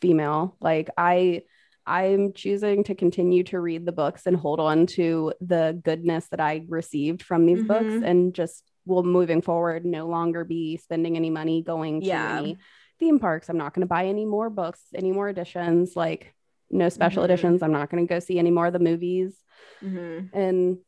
female. 0.00 0.56
Like 0.60 0.90
I, 0.96 1.42
I'm 1.84 2.32
choosing 2.32 2.84
to 2.84 2.94
continue 2.94 3.42
to 3.44 3.60
read 3.60 3.84
the 3.84 3.92
books 3.92 4.26
and 4.26 4.36
hold 4.36 4.60
on 4.60 4.86
to 4.86 5.32
the 5.40 5.78
goodness 5.84 6.28
that 6.30 6.40
I 6.40 6.64
received 6.68 7.22
from 7.22 7.46
these 7.46 7.64
books, 7.64 7.84
Mhm. 7.84 8.06
and 8.06 8.32
just 8.34 8.62
will 8.86 9.02
moving 9.02 9.42
forward 9.42 9.84
no 9.84 10.06
longer 10.06 10.44
be 10.44 10.76
spending 10.76 11.16
any 11.16 11.30
money 11.30 11.62
going 11.62 12.00
to 12.00 12.06
Yeah. 12.06 12.38
any 12.38 12.58
theme 12.98 13.18
parks. 13.18 13.48
I'm 13.48 13.58
not 13.58 13.74
going 13.74 13.80
to 13.82 13.86
buy 13.86 14.06
any 14.06 14.24
more 14.24 14.50
books, 14.50 14.80
any 14.94 15.12
more 15.12 15.28
editions. 15.28 15.96
Like 15.96 16.34
no 16.70 16.88
special 16.88 17.22
Mhm. 17.22 17.26
editions. 17.26 17.62
I'm 17.62 17.72
not 17.72 17.90
going 17.90 18.06
to 18.06 18.12
go 18.12 18.18
see 18.18 18.38
any 18.38 18.50
more 18.50 18.66
of 18.66 18.72
the 18.72 18.78
movies 18.78 19.36
Mhm. 19.82 20.30
and 20.32 20.78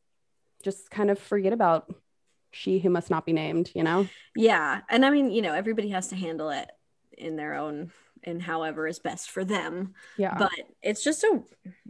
just 0.63 0.91
kind 0.91 1.11
of 1.11 1.19
forget 1.19 1.53
about 1.53 1.93
she 2.51 2.79
who 2.79 2.91
must 2.91 3.11
not 3.11 3.27
be 3.27 3.33
named, 3.33 3.71
you 3.75 3.83
know? 3.85 4.07
Yeah. 4.35 4.81
And 4.89 5.05
I 5.05 5.11
mean, 5.11 5.31
you 5.31 5.43
know, 5.43 5.53
everybody 5.53 5.91
has 5.91 6.09
to 6.09 6.17
handle 6.17 6.51
it 6.51 6.69
in 7.17 7.37
their 7.37 7.55
own 7.55 7.93
and 8.25 8.43
however 8.43 8.87
is 8.87 8.99
best 8.99 9.31
for 9.31 9.45
them. 9.45 9.95
Yeah. 10.17 10.37
But 10.39 10.53
it's 10.83 11.03
just 11.03 11.25
a 11.25 11.43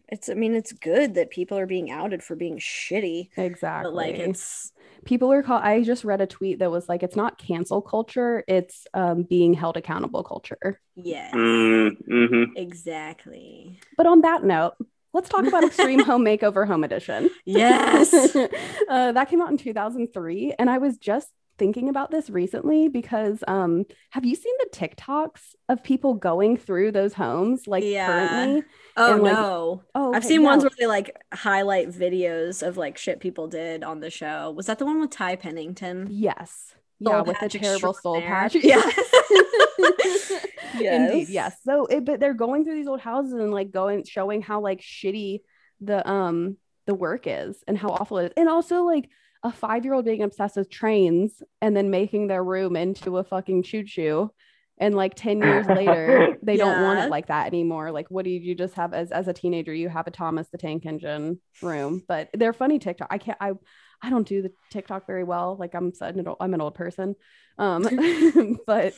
it's 0.08 0.28
I 0.28 0.34
mean, 0.34 0.54
it's 0.54 0.72
good 0.72 1.14
that 1.14 1.30
people 1.30 1.58
are 1.58 1.66
being 1.66 1.90
outed 1.90 2.22
for 2.22 2.34
being 2.34 2.58
shitty. 2.58 3.28
exactly. 3.36 3.90
But 3.90 3.94
like 3.94 4.14
it's 4.16 4.72
people 5.04 5.32
are 5.32 5.42
called 5.42 5.62
I 5.62 5.82
just 5.82 6.04
read 6.04 6.20
a 6.20 6.26
tweet 6.26 6.60
that 6.60 6.70
was 6.70 6.88
like 6.88 7.02
it's 7.02 7.16
not 7.16 7.38
cancel 7.38 7.82
culture, 7.82 8.44
it's 8.48 8.86
um, 8.94 9.22
being 9.22 9.54
held 9.54 9.76
accountable 9.76 10.24
culture. 10.24 10.80
yes. 10.96 11.34
Mm, 11.34 12.08
mhm. 12.08 12.46
Exactly. 12.56 13.80
But 13.96 14.06
on 14.06 14.22
that 14.22 14.44
note, 14.44 14.74
let's 15.12 15.28
talk 15.28 15.46
about 15.46 15.64
Extreme 15.64 16.00
Home 16.04 16.24
Makeover 16.24 16.66
Home 16.66 16.84
Edition. 16.84 17.30
Yes. 17.44 18.12
uh, 18.88 19.12
that 19.12 19.28
came 19.30 19.40
out 19.40 19.50
in 19.50 19.58
2003 19.58 20.54
and 20.58 20.70
I 20.70 20.78
was 20.78 20.96
just 20.98 21.28
thinking 21.58 21.88
about 21.88 22.10
this 22.10 22.30
recently 22.30 22.88
because 22.88 23.42
um 23.48 23.84
have 24.10 24.24
you 24.24 24.34
seen 24.34 24.54
the 24.60 24.70
TikToks 24.78 25.54
of 25.68 25.82
people 25.82 26.14
going 26.14 26.56
through 26.56 26.92
those 26.92 27.12
homes 27.14 27.66
like 27.66 27.84
Yeah. 27.84 28.06
currently? 28.06 28.64
oh 28.96 29.14
And, 29.14 29.22
like, 29.22 29.32
no. 29.32 29.82
Oh, 29.94 30.14
I've 30.14 30.24
seen 30.24 30.42
yeah. 30.42 30.46
ones 30.48 30.62
where 30.62 30.70
they 30.78 30.86
like 30.86 31.16
highlight 31.32 31.90
videos 31.90 32.66
of 32.66 32.76
like 32.76 32.96
shit 32.98 33.20
people 33.20 33.48
did 33.48 33.82
on 33.84 34.00
the 34.00 34.10
show. 34.10 34.52
Was 34.56 34.66
that 34.66 34.78
the 34.78 34.86
one 34.86 35.00
with 35.00 35.10
Ty 35.10 35.36
Pennington? 35.36 36.06
Yes. 36.10 36.74
Soul 37.02 37.12
yeah, 37.14 37.20
with 37.22 37.38
the 37.40 37.48
terrible 37.48 37.94
soul 37.94 38.20
patch. 38.20 38.54
Yes. 38.62 38.94
Indeed, 40.74 41.28
Yes. 41.28 41.30
yes. 41.30 41.56
So, 41.64 41.86
it, 41.86 42.04
but 42.04 42.20
they're 42.20 42.34
going 42.34 42.64
through 42.64 42.74
these 42.76 42.88
old 42.88 43.00
houses 43.00 43.32
and 43.34 43.50
like 43.52 43.70
going, 43.70 44.04
showing 44.04 44.42
how 44.42 44.60
like 44.60 44.80
shitty 44.80 45.40
the 45.80 46.08
um 46.08 46.56
the 46.86 46.94
work 46.94 47.22
is 47.26 47.62
and 47.68 47.76
how 47.78 47.88
awful 47.90 48.18
it 48.18 48.26
is, 48.26 48.32
and 48.36 48.48
also 48.48 48.82
like 48.82 49.08
a 49.42 49.52
five 49.52 49.84
year 49.84 49.94
old 49.94 50.04
being 50.04 50.22
obsessed 50.22 50.56
with 50.56 50.70
trains 50.70 51.42
and 51.60 51.76
then 51.76 51.90
making 51.90 52.26
their 52.26 52.42
room 52.42 52.76
into 52.76 53.18
a 53.18 53.24
fucking 53.24 53.62
choo 53.62 53.84
choo. 53.84 54.30
And 54.80 54.94
like 54.94 55.14
10 55.16 55.40
years 55.42 55.66
later, 55.66 56.36
they 56.42 56.56
don't 56.56 56.82
want 56.82 57.00
it 57.00 57.10
like 57.10 57.26
that 57.26 57.48
anymore. 57.48 57.90
Like, 57.90 58.10
what 58.10 58.24
do 58.24 58.30
you, 58.30 58.38
you 58.38 58.54
just 58.54 58.74
have 58.74 58.94
as, 58.94 59.10
as 59.10 59.26
a 59.26 59.32
teenager? 59.32 59.74
You 59.74 59.88
have 59.88 60.06
a 60.06 60.12
Thomas 60.12 60.48
the 60.50 60.58
Tank 60.58 60.86
Engine 60.86 61.40
room, 61.60 62.02
but 62.06 62.28
they're 62.32 62.52
funny 62.52 62.78
TikTok. 62.78 63.08
I 63.10 63.18
can't, 63.18 63.38
I, 63.40 63.52
I 64.00 64.10
don't 64.10 64.26
do 64.26 64.42
the 64.42 64.52
TikTok 64.70 65.06
very 65.06 65.24
well. 65.24 65.56
Like 65.58 65.74
I'm 65.74 65.92
an 66.00 66.28
old, 66.28 66.36
I'm 66.40 66.54
an 66.54 66.60
old 66.60 66.76
person. 66.76 67.16
Um, 67.58 68.60
but 68.66 68.94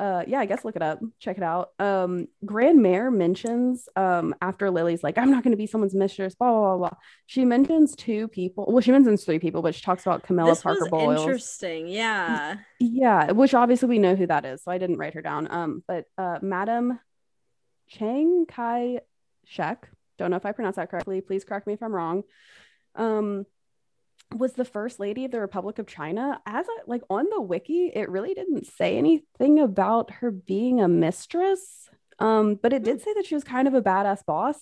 uh, 0.00 0.24
yeah, 0.26 0.40
I 0.40 0.46
guess 0.46 0.64
look 0.64 0.76
it 0.76 0.82
up, 0.82 0.98
check 1.18 1.36
it 1.36 1.42
out. 1.42 1.70
Um, 1.78 2.26
Grandmère 2.44 3.12
mentions 3.14 3.86
um 3.96 4.34
after 4.40 4.70
Lilly's 4.70 5.02
like, 5.04 5.18
I'm 5.18 5.30
not 5.30 5.44
going 5.44 5.52
to 5.52 5.56
be 5.58 5.66
someone's 5.66 5.94
mistress, 5.94 6.34
blah, 6.34 6.50
blah 6.50 6.76
blah 6.76 6.88
blah. 6.88 6.98
She 7.26 7.44
mentions 7.44 7.94
two 7.94 8.26
people. 8.28 8.64
Well, 8.66 8.80
she 8.80 8.92
mentions 8.92 9.24
three 9.24 9.38
people, 9.38 9.60
but 9.62 9.74
she 9.74 9.82
talks 9.82 10.02
about 10.06 10.22
Camilla 10.22 10.52
This 10.52 10.62
Parker 10.62 10.84
was 10.84 10.90
Bowles. 10.90 11.20
interesting. 11.20 11.86
Yeah. 11.86 12.56
Yeah, 12.80 13.32
which 13.32 13.52
obviously 13.54 13.88
we 13.90 13.98
know 13.98 14.16
who 14.16 14.26
that 14.26 14.44
is, 14.46 14.62
so 14.64 14.72
I 14.72 14.78
didn't 14.78 14.96
write 14.96 15.14
her 15.14 15.22
down. 15.22 15.46
Um, 15.52 15.84
but 15.86 16.06
uh, 16.16 16.38
Madam 16.40 16.98
Chiang 17.88 18.46
Kai 18.48 19.00
Shek, 19.44 19.88
don't 20.18 20.30
know 20.30 20.36
if 20.38 20.46
I 20.46 20.52
pronounced 20.52 20.76
that 20.76 20.90
correctly. 20.90 21.20
Please 21.20 21.44
correct 21.44 21.66
me 21.66 21.74
if 21.74 21.82
I'm 21.82 21.94
wrong. 21.94 22.22
Um, 22.94 23.44
was 24.36 24.52
the 24.52 24.64
first 24.64 25.00
lady 25.00 25.24
of 25.24 25.30
the 25.30 25.40
Republic 25.40 25.78
of 25.78 25.86
China. 25.86 26.40
As 26.46 26.66
I, 26.68 26.78
like 26.86 27.02
on 27.10 27.26
the 27.30 27.40
wiki, 27.40 27.90
it 27.94 28.08
really 28.08 28.34
didn't 28.34 28.66
say 28.66 28.96
anything 28.96 29.58
about 29.58 30.10
her 30.12 30.30
being 30.30 30.80
a 30.80 30.88
mistress. 30.88 31.88
Um, 32.18 32.54
but 32.54 32.72
it 32.72 32.84
did 32.84 33.00
say 33.00 33.14
that 33.14 33.26
she 33.26 33.34
was 33.34 33.44
kind 33.44 33.66
of 33.66 33.74
a 33.74 33.82
badass 33.82 34.24
boss, 34.24 34.58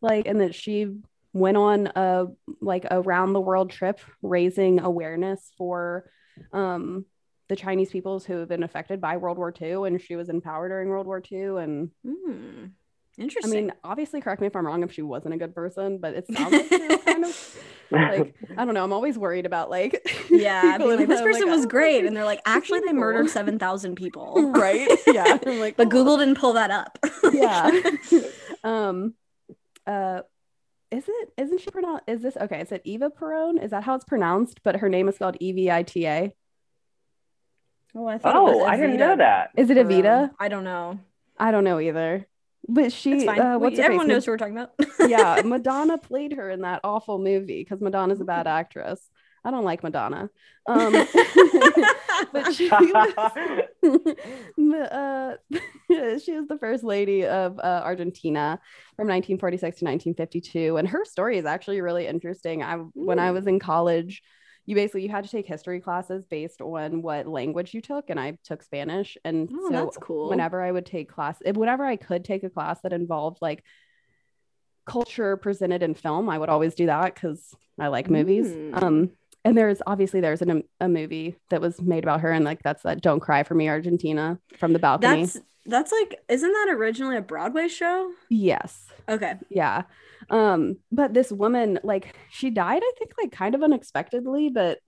like, 0.00 0.26
and 0.26 0.40
that 0.40 0.54
she 0.54 0.96
went 1.32 1.56
on 1.56 1.88
a 1.96 2.26
like 2.60 2.86
around 2.90 3.32
the 3.32 3.40
world 3.40 3.70
trip 3.70 3.98
raising 4.22 4.78
awareness 4.78 5.50
for 5.58 6.08
um 6.52 7.04
the 7.48 7.56
Chinese 7.56 7.90
peoples 7.90 8.24
who 8.24 8.36
have 8.38 8.48
been 8.48 8.62
affected 8.62 9.00
by 9.00 9.16
World 9.16 9.36
War 9.36 9.52
II, 9.60 9.86
and 9.86 10.00
she 10.00 10.16
was 10.16 10.28
in 10.28 10.40
power 10.40 10.68
during 10.68 10.88
World 10.88 11.06
War 11.06 11.22
II. 11.30 11.58
And 11.62 11.90
Hmm. 13.16 13.28
I 13.44 13.46
mean, 13.46 13.72
obviously, 13.84 14.20
correct 14.20 14.40
me 14.40 14.48
if 14.48 14.56
I'm 14.56 14.66
wrong 14.66 14.82
if 14.82 14.92
she 14.92 15.02
wasn't 15.02 15.34
a 15.34 15.36
good 15.36 15.54
person, 15.54 15.98
but 15.98 16.14
it 16.14 16.26
sounds 16.32 16.52
like 16.52 16.68
she 16.68 16.86
was 16.88 17.00
kind 17.04 17.24
of 17.24 17.64
like 17.90 18.34
I 18.56 18.64
don't 18.64 18.74
know. 18.74 18.82
I'm 18.82 18.92
always 18.92 19.16
worried 19.16 19.46
about 19.46 19.70
like 19.70 20.04
yeah, 20.30 20.72
people 20.78 20.96
like, 20.96 21.06
this 21.06 21.20
person 21.20 21.48
I 21.48 21.52
was 21.52 21.60
don't 21.60 21.70
great, 21.70 22.04
and 22.06 22.16
they're 22.16 22.24
like, 22.24 22.40
actually, 22.44 22.80
they 22.80 22.86
evil." 22.86 23.00
murdered 23.00 23.30
seven 23.30 23.58
thousand 23.58 23.94
people. 23.94 24.50
right? 24.52 24.88
Yeah, 25.06 25.38
I'm 25.46 25.60
like, 25.60 25.76
But 25.76 25.86
"Oh." 25.86 25.90
Google 25.90 26.18
didn't 26.18 26.38
pull 26.38 26.54
that 26.54 26.70
up. 26.70 26.98
yeah. 27.32 27.70
um, 28.64 29.14
uh, 29.86 30.22
is 30.90 31.04
it? 31.06 31.28
Isn't 31.36 31.60
she 31.60 31.70
pronounced? 31.70 32.04
Is 32.08 32.20
this 32.22 32.36
okay? 32.36 32.60
Is 32.62 32.72
it 32.72 32.82
Eva 32.84 33.10
Perón? 33.10 33.62
Is 33.62 33.70
that 33.70 33.84
how 33.84 33.94
it's 33.94 34.04
pronounced? 34.04 34.62
But 34.64 34.76
her 34.76 34.88
name 34.88 35.08
is 35.08 35.14
spelled 35.16 35.36
E 35.40 35.52
V 35.52 35.70
I 35.70 35.82
T 35.84 36.06
A. 36.06 36.32
Oh, 37.94 38.06
I 38.08 38.18
thought 38.18 38.34
it 38.34 38.42
was 38.42 38.56
Oh, 38.56 38.64
I 38.64 38.76
didn't 38.76 38.96
know 38.96 39.16
that. 39.16 39.50
Is 39.56 39.70
it 39.70 39.76
Perón. 39.76 39.86
Evita? 39.86 40.30
I 40.40 40.48
don't 40.48 40.64
know. 40.64 40.98
I 41.38 41.52
don't 41.52 41.62
know 41.64 41.78
either. 41.78 42.26
But 42.68 42.92
she, 42.92 43.26
fine. 43.26 43.40
uh, 43.40 43.58
what's 43.58 43.78
everyone 43.78 44.08
knows 44.08 44.24
who 44.24 44.32
we're 44.32 44.38
talking 44.38 44.56
about. 44.56 44.72
yeah, 45.08 45.42
Madonna 45.44 45.98
played 45.98 46.32
her 46.32 46.50
in 46.50 46.62
that 46.62 46.80
awful 46.82 47.18
movie 47.18 47.62
because 47.62 47.80
Madonna's 47.80 48.20
a 48.20 48.24
bad 48.24 48.46
actress. 48.60 49.00
I 49.46 49.50
don't 49.50 49.64
like 49.64 49.82
Madonna. 49.82 50.30
Um, 50.66 50.92
but 52.32 52.54
she 52.54 52.70
was, 52.70 53.12
uh, 54.90 55.36
she 56.18 56.32
was 56.32 56.48
the 56.48 56.56
first 56.58 56.82
lady 56.82 57.26
of 57.26 57.58
uh, 57.58 57.82
Argentina 57.84 58.58
from 58.96 59.08
1946 59.08 59.80
to 59.80 59.84
1952, 59.84 60.78
and 60.78 60.88
her 60.88 61.04
story 61.04 61.36
is 61.36 61.44
actually 61.44 61.82
really 61.82 62.06
interesting. 62.06 62.62
I 62.62 62.76
when 62.94 63.18
I 63.18 63.32
was 63.32 63.46
in 63.46 63.58
college, 63.58 64.22
you 64.66 64.74
basically 64.74 65.02
you 65.02 65.10
had 65.10 65.24
to 65.24 65.30
take 65.30 65.46
history 65.46 65.80
classes 65.80 66.24
based 66.24 66.60
on 66.60 67.02
what 67.02 67.26
language 67.26 67.74
you 67.74 67.80
took, 67.80 68.10
and 68.10 68.18
I 68.18 68.38
took 68.44 68.62
Spanish, 68.62 69.16
and 69.24 69.50
Oh, 69.52 69.68
so 69.68 69.84
that's 69.84 69.96
cool. 69.98 70.30
whenever 70.30 70.62
I 70.62 70.72
would 70.72 70.86
take 70.86 71.08
class, 71.08 71.36
whenever 71.44 71.84
I 71.84 71.96
could 71.96 72.24
take 72.24 72.44
a 72.44 72.50
class 72.50 72.80
that 72.82 72.92
involved 72.92 73.38
like 73.40 73.62
culture 74.86 75.36
presented 75.36 75.82
in 75.82 75.94
film, 75.94 76.28
I 76.28 76.38
would 76.38 76.48
always 76.48 76.74
do 76.74 76.86
that 76.86 77.14
because 77.14 77.54
I 77.78 77.88
like 77.88 78.10
movies. 78.10 78.48
Mm. 78.48 78.82
Um, 78.82 79.10
and 79.44 79.56
there's 79.56 79.82
obviously 79.86 80.20
there's 80.20 80.42
an, 80.42 80.62
a 80.80 80.88
movie 80.88 81.36
that 81.50 81.60
was 81.60 81.80
made 81.80 82.04
about 82.04 82.20
her, 82.20 82.30
and 82.30 82.44
like 82.44 82.62
that's 82.62 82.82
that 82.84 83.02
"Don't 83.02 83.20
Cry 83.20 83.42
for 83.42 83.54
Me, 83.54 83.68
Argentina" 83.68 84.38
from 84.58 84.72
the 84.72 84.78
balcony. 84.78 85.22
That's 85.26 85.40
that's 85.66 85.92
like, 85.92 86.20
isn't 86.28 86.52
that 86.52 86.68
originally 86.74 87.16
a 87.16 87.22
Broadway 87.22 87.68
show? 87.68 88.12
yes, 88.30 88.86
Okay. 89.08 89.34
yeah. 89.50 89.82
Um, 90.30 90.78
but 90.90 91.12
this 91.12 91.30
woman, 91.30 91.78
like, 91.84 92.16
she 92.30 92.50
died, 92.50 92.82
I 92.84 92.92
think, 92.98 93.12
like 93.20 93.32
kind 93.32 93.54
of 93.54 93.62
unexpectedly, 93.62 94.48
but 94.50 94.78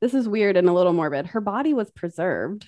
this 0.00 0.14
is 0.14 0.28
weird 0.28 0.56
and 0.56 0.68
a 0.68 0.72
little 0.72 0.92
morbid. 0.92 1.26
Her 1.26 1.40
body 1.40 1.74
was 1.74 1.90
preserved 1.90 2.66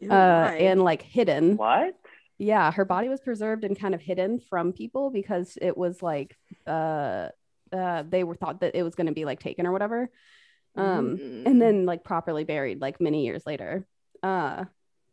Ew, 0.00 0.10
uh, 0.10 0.48
why? 0.50 0.56
and 0.56 0.82
like 0.82 1.02
hidden. 1.02 1.56
What? 1.56 1.94
yeah 2.38 2.70
her 2.70 2.84
body 2.84 3.08
was 3.08 3.18
preserved 3.22 3.64
and 3.64 3.80
kind 3.80 3.94
of 3.94 4.00
hidden 4.02 4.38
from 4.40 4.74
people 4.74 5.08
because 5.10 5.56
it 5.62 5.74
was 5.74 6.02
like 6.02 6.36
uh 6.66 7.28
uh 7.72 8.02
they 8.06 8.24
were 8.24 8.34
thought 8.34 8.60
that 8.60 8.74
it 8.76 8.82
was 8.82 8.94
going 8.94 9.06
to 9.06 9.14
be 9.14 9.24
like 9.24 9.40
taken 9.40 9.66
or 9.66 9.72
whatever 9.72 10.10
um 10.76 11.16
Mm. 11.16 11.46
and 11.46 11.62
then 11.62 11.86
like 11.86 12.04
properly 12.04 12.44
buried 12.44 12.78
like 12.78 13.00
many 13.00 13.24
years 13.24 13.46
later 13.46 13.86
uh 14.22 14.66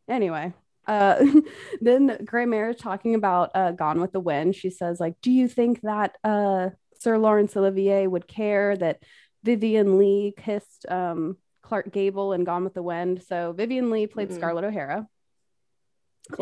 anyway 0.10 0.52
uh 0.88 1.24
then 1.82 2.10
Grandmère 2.26 2.72
is 2.74 2.80
talking 2.82 3.16
about 3.16 3.52
uh 3.56 3.72
gone 3.72 4.02
with 4.02 4.12
the 4.12 4.20
wind 4.20 4.56
she 4.56 4.70
says 4.70 5.00
like 5.00 5.16
do 5.22 5.32
you 5.32 5.48
think 5.48 5.82
that 5.82 6.18
uh 6.24 6.70
sir 7.00 7.18
laurence 7.18 7.56
olivier 7.56 8.08
would 8.08 8.28
care 8.28 8.76
that 8.78 9.00
vivien 9.44 9.98
leigh 9.98 10.34
kissed 10.38 10.86
um 10.90 11.38
clark 11.62 11.92
gable 11.92 12.34
and 12.34 12.46
gone 12.46 12.64
with 12.64 12.74
the 12.74 12.84
wind 12.84 13.24
so 13.28 13.54
vivien 13.54 13.90
leigh 13.90 14.08
played 14.08 14.30
Mhm. 14.30 14.36
scarlett 14.36 14.66
o'hara 14.66 15.08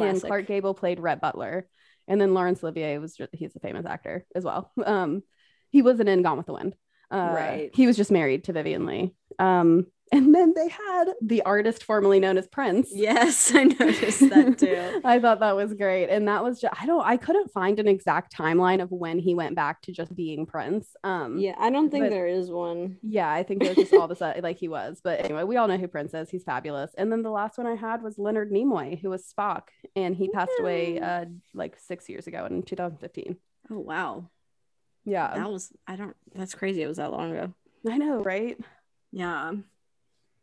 and 0.10 0.22
Clark 0.28 0.48
Gable 0.48 0.74
played 0.76 1.00
Rhett 1.00 1.20
Butler, 1.20 1.68
and 2.08 2.22
then 2.22 2.36
Laurence 2.36 2.64
Olivier 2.64 3.00
was 3.00 3.18
he's 3.34 3.56
a 3.56 3.60
famous 3.60 3.86
actor 3.86 4.26
as 4.36 4.44
well. 4.44 4.72
Um, 4.86 5.24
he 5.72 5.82
wasn't 5.82 6.10
in 6.10 6.22
Gone 6.22 6.38
with 6.38 6.46
the 6.46 6.54
Wind. 6.54 6.76
Uh, 7.10 7.32
Right. 7.34 7.72
He 7.74 7.88
was 7.88 7.98
just 7.98 8.12
married 8.12 8.44
to 8.46 8.54
Vivien 8.54 8.86
Leigh. 8.86 9.14
Um, 9.40 9.88
and 10.12 10.34
then 10.36 10.54
they 10.56 10.68
had 10.68 11.06
the 11.22 11.42
artist 11.44 11.84
formerly 11.84 12.20
known 12.20 12.38
as 12.38 12.48
Prince. 12.48 12.90
Yes, 12.94 13.52
I 13.56 13.64
noticed 13.66 14.30
that 14.30 14.58
too. 14.60 15.02
I 15.06 15.20
thought 15.20 15.40
that 15.40 15.56
was 15.56 15.74
great, 15.74 16.08
and 16.10 16.28
that 16.28 16.44
was 16.44 16.60
just 16.62 16.74
I 16.82 16.86
don't 16.86 17.06
I 17.06 17.18
couldn't 17.18 17.52
find 17.52 17.80
an 17.80 17.88
exact 17.88 18.36
timeline 18.36 18.82
of 18.82 18.92
when 18.92 19.20
he 19.20 19.34
went 19.36 19.56
back 19.56 19.82
to 19.84 19.92
just 19.92 20.16
being 20.16 20.46
Prince. 20.46 20.96
Um, 21.04 21.38
Yeah, 21.38 21.56
I 21.58 21.70
don't 21.70 21.90
think 21.90 22.06
But- 22.06 22.10
there 22.12 22.28
is 22.28 22.50
one. 22.52 22.98
yeah, 23.02 23.32
I 23.32 23.44
think 23.44 23.64
it 23.64 23.70
was 23.70 23.78
just 23.90 23.94
all 23.94 24.04
of 24.06 24.12
a 24.12 24.16
sudden 24.16 24.44
like 24.44 24.58
he 24.58 24.68
was. 24.68 25.02
But 25.04 25.24
anyway, 25.24 25.44
we 25.44 25.58
all 25.58 25.68
know 25.68 25.78
who 25.78 25.88
Prince 25.88 26.14
is. 26.14 26.30
He's 26.30 26.44
fabulous. 26.44 26.92
And 26.98 27.12
then 27.12 27.22
the 27.24 27.32
last 27.32 27.58
one 27.58 27.68
I 27.68 27.76
had 27.76 28.02
was 28.02 28.18
Leonard 28.18 28.52
Nimoy, 28.52 29.00
who 29.00 29.10
was 29.10 29.26
Spock, 29.26 29.64
and 29.96 30.16
he 30.16 30.30
passed 30.30 30.52
away 30.60 31.00
uh 31.00 31.26
like 31.54 31.78
six 31.80 32.10
years 32.10 32.28
ago 32.28 32.46
in 32.46 32.64
2015. 32.64 33.38
Oh 33.70 33.80
wow, 33.80 34.30
Yeah, 35.06 35.34
that 35.36 35.50
was 35.50 35.72
I 35.88 35.96
don't. 35.96 36.16
That's 36.36 36.54
crazy. 36.56 36.82
It 36.82 36.88
was 36.88 36.98
that 36.98 37.12
long 37.12 37.32
ago. 37.32 37.54
I 37.90 37.98
know, 37.98 38.22
right? 38.22 38.58
Yeah, 39.12 39.54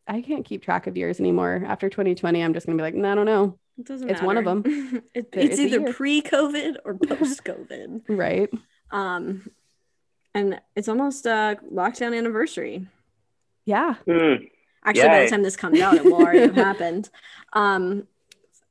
I 0.09 0.22
can't 0.22 0.44
keep 0.44 0.62
track 0.62 0.86
of 0.86 0.97
years 0.97 1.20
anymore. 1.20 1.62
After 1.66 1.89
2020, 1.90 2.43
I'm 2.43 2.55
just 2.55 2.66
gonna 2.66 2.76
be 2.76 2.82
like, 2.82 2.94
no, 2.94 3.12
I 3.12 3.14
don't 3.14 3.26
know. 3.26 3.59
it 3.78 3.86
doesn't. 3.86 4.09
It's 4.09 4.22
one 4.22 4.36
of 4.39 4.44
them. 4.44 4.62
it, 5.14 5.30
There 5.32 5.43
it's 5.43 5.59
either 5.60 5.93
pre-COVID 5.93 6.76
or 6.85 6.94
post-COVID. 6.98 8.02
Right? 8.09 8.51
um, 8.90 9.51
and 10.35 10.60
it's 10.76 10.89
almost 10.89 11.26
a 11.26 11.59
lockdown 11.72 12.16
anniversary. 12.16 12.86
Yeah. 13.64 13.97
Mm. 14.06 14.48
Actually, 14.85 15.09
by 15.09 15.24
the 15.24 15.30
time 15.30 15.43
this 15.43 15.56
comes 15.56 15.80
out, 15.80 15.94
it 15.94 16.05
will 16.05 16.14
already 16.14 16.40
have 16.40 16.55
happened. 16.68 17.10
Um, 17.52 18.06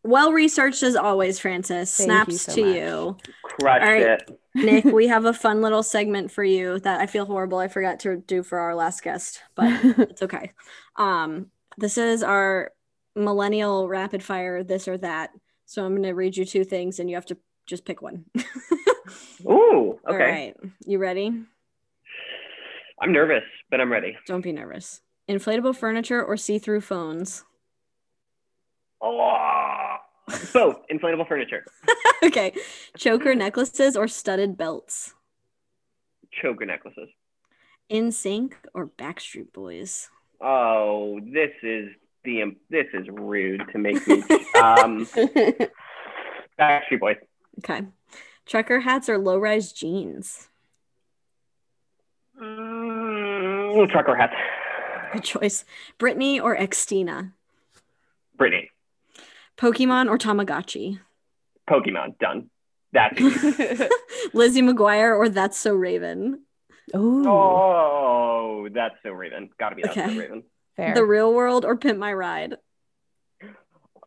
well 0.08 0.32
researched 0.32 0.84
as 0.84 0.96
always, 0.96 1.40
Frances. 1.40 1.94
Thank 1.96 2.10
you 2.10 2.38
Snaps 2.38 2.42
so 2.42 2.56
to 2.56 2.64
much. 2.64 2.76
you. 2.76 3.18
Crushed 3.44 3.86
All 3.86 3.92
right. 3.92 4.02
it. 4.02 4.40
Nick, 4.56 4.86
we 4.94 5.08
have 5.08 5.26
a 5.26 5.34
fun 5.34 5.62
little 5.62 5.84
segment 5.84 6.32
for 6.32 6.44
you 6.44 6.80
that 6.80 7.00
I 7.00 7.06
feel 7.06 7.26
horrible 7.26 7.60
I 7.60 7.68
forgot 7.68 8.00
to 8.02 8.18
do 8.18 8.42
for 8.44 8.60
our 8.60 8.76
last 8.76 9.04
guest, 9.04 9.42
but 9.56 9.70
it's 9.84 10.22
okay. 10.24 10.54
Um, 10.96 11.48
this 11.78 11.98
is 11.98 12.24
our 12.24 12.72
millennial 13.16 13.88
rapid 13.88 14.24
fire 14.24 14.64
this 14.64 14.88
or 14.88 14.98
that. 15.00 15.32
So 15.66 15.86
I'm 15.86 15.92
going 15.92 16.04
to 16.04 16.14
read 16.14 16.38
you 16.38 16.46
two 16.46 16.64
things 16.64 17.00
and 17.00 17.10
you 17.10 17.16
have 17.16 17.26
to 17.28 17.38
just 17.66 17.86
pick 17.86 18.02
one. 18.02 18.26
Ooh, 19.46 20.00
All 20.08 20.16
okay. 20.16 20.24
right. 20.24 20.56
You 20.86 20.98
ready? 20.98 21.44
I'm 23.00 23.12
nervous, 23.12 23.44
but 23.70 23.80
I'm 23.80 23.92
ready. 23.92 24.18
Don't 24.26 24.42
be 24.42 24.54
nervous. 24.54 25.02
Inflatable 25.30 25.76
furniture 25.76 26.24
or 26.24 26.38
see 26.38 26.58
through 26.58 26.82
phones? 26.82 27.44
Oh, 29.02 29.20
both 30.54 30.78
inflatable 30.91 31.28
furniture, 31.28 31.66
okay. 32.24 32.54
Choker 32.98 33.36
necklaces 33.36 33.95
or 33.95 34.08
studded 34.08 34.58
belts? 34.58 35.14
choker 36.41 36.66
necklaces. 36.66 37.10
NSYNC 37.91 38.54
or 38.74 38.88
Backstreet 38.88 39.54
Boys? 39.54 40.10
Oh, 40.41 41.20
this 41.22 41.52
is 41.64 41.90
the 42.24 42.56
this 42.70 42.88
is 42.94 43.08
rude 43.10 43.64
to 43.72 43.78
make 43.78 44.06
me. 44.08 44.16
um, 44.62 45.08
Backstreet 46.60 46.99
Boys. 46.99 47.18
Okay. 47.60 47.84
Trucker 48.45 48.82
hats 48.82 49.10
or 49.10 49.18
low 49.18 49.38
rise 49.38 49.72
jeans? 49.72 50.49
Mm, 52.41 53.90
trucker 53.90 54.16
hats. 54.16 54.36
Good 55.14 55.24
choice. 55.24 55.66
Britney 55.98 56.41
or 56.41 56.56
Xtina? 56.56 57.32
Britney. 58.38 58.70
Pokemon 59.58 60.10
or 60.10 60.18
Tamagotchi? 60.18 61.00
Pokemon. 61.70 62.18
Done. 62.20 62.50
That's. 62.94 63.20
Lizzie 64.34 64.62
McGuire 64.62 65.18
or 65.18 65.30
That's 65.30 65.58
So 65.58 65.74
Raven? 65.74 66.44
oh, 66.94 67.28
oh, 67.28 68.68
that's 68.74 68.96
so 69.04 69.12
Raven. 69.12 69.50
Gotta 69.60 69.76
be 69.76 69.82
that's 69.84 69.98
Okay. 69.98 70.08
so 70.14 70.20
Raven. 70.20 70.44
fair. 70.76 70.94
The 70.96 71.04
Real 71.04 71.34
World 71.34 71.66
or 71.66 71.76
Pimp 71.76 72.00
My 72.00 72.14
Ride? 72.14 72.56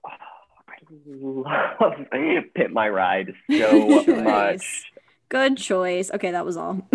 Oh, 0.02 1.44
I 1.46 1.74
love 1.80 1.92
Pimp 2.54 2.72
My 2.72 2.88
Ride 2.88 3.34
so 3.58 4.02
much. 4.06 4.90
Good 5.28 5.56
choice. 5.58 6.10
Okay, 6.10 6.30
that 6.32 6.44
was 6.46 6.56
all. 6.56 6.88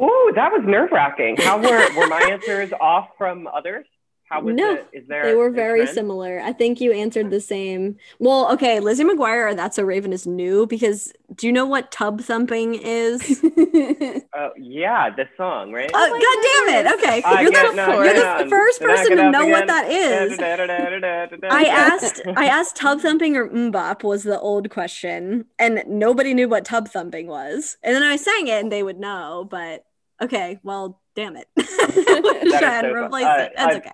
Ooh, 0.00 0.32
that 0.36 0.52
was 0.52 0.62
nerve 0.64 0.90
wracking. 0.92 1.36
How 1.38 1.58
were 1.58 1.92
were 2.00 2.06
my 2.06 2.22
answers 2.32 2.70
off 2.80 3.08
from 3.18 3.46
others? 3.48 3.84
How 4.30 4.42
was 4.42 4.54
No, 4.56 4.74
it? 4.74 4.86
Is 4.92 5.08
there? 5.08 5.24
They 5.24 5.34
were 5.34 5.50
very 5.50 5.80
trend? 5.82 5.94
similar. 5.94 6.40
I 6.40 6.52
think 6.52 6.80
you 6.80 6.92
answered 6.92 7.30
the 7.30 7.40
same. 7.40 7.96
Well, 8.18 8.52
okay, 8.52 8.78
Lizzie 8.80 9.04
McGuire, 9.04 9.56
That's 9.56 9.78
a 9.78 9.84
Raven 9.84 10.12
is 10.12 10.26
new 10.26 10.66
because 10.66 11.12
do 11.34 11.46
you 11.46 11.52
know 11.52 11.64
what 11.66 11.90
tub 11.90 12.20
thumping 12.20 12.74
is? 12.74 13.42
Oh 14.40 14.50
yeah, 14.56 15.10
the 15.10 15.24
song, 15.36 15.72
right? 15.72 15.90
Uh, 15.92 16.08
God 16.08 16.20
damn 16.20 16.68
it. 16.86 16.92
Okay. 16.94 17.22
I 17.24 17.42
you're 17.42 17.50
get 17.50 17.70
the, 17.70 17.74
knocked 17.76 18.04
you're 18.04 18.14
the 18.14 18.20
down, 18.20 18.48
first 18.48 18.80
person 18.80 19.16
to 19.16 19.24
up 19.24 19.32
know 19.32 19.46
what 19.46 19.66
that 19.66 19.90
is. 19.90 20.38
I 20.38 21.64
asked 21.68 22.20
I 22.36 22.46
asked 22.46 22.76
tub 22.76 23.00
thumping 23.00 23.36
or 23.36 23.48
MMMBop 23.48 24.04
was 24.04 24.22
the 24.22 24.38
old 24.38 24.70
question, 24.70 25.46
and 25.58 25.82
nobody 25.88 26.34
knew 26.34 26.48
what 26.48 26.64
tub 26.64 26.88
thumping 26.88 27.26
was. 27.26 27.78
And 27.82 27.96
then 27.96 28.02
I 28.04 28.14
sang 28.16 28.46
it 28.46 28.60
and 28.62 28.70
they 28.70 28.82
would 28.84 29.00
know, 29.00 29.48
but 29.50 29.84
okay, 30.22 30.60
well, 30.62 31.00
damn 31.16 31.36
it. 31.36 31.48
Try 31.58 32.78
and 32.78 32.86
so 32.86 32.94
fun. 32.94 33.04
replace 33.04 33.24
Uh, 33.26 33.36
it. 33.46 33.52
That's 33.56 33.74
I- 33.74 33.78
okay. 33.78 33.90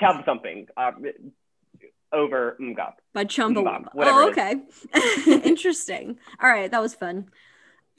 Tub 0.00 0.24
something 0.24 0.66
uh, 0.76 0.92
over 2.12 2.56
MMMBop. 2.60 2.94
By 3.12 3.24
Chumbawamba. 3.24 3.88
Oh, 3.96 4.30
okay. 4.30 4.56
Interesting. 5.48 6.18
All 6.42 6.50
right, 6.50 6.70
that 6.70 6.80
was 6.82 6.94
fun. 6.94 7.30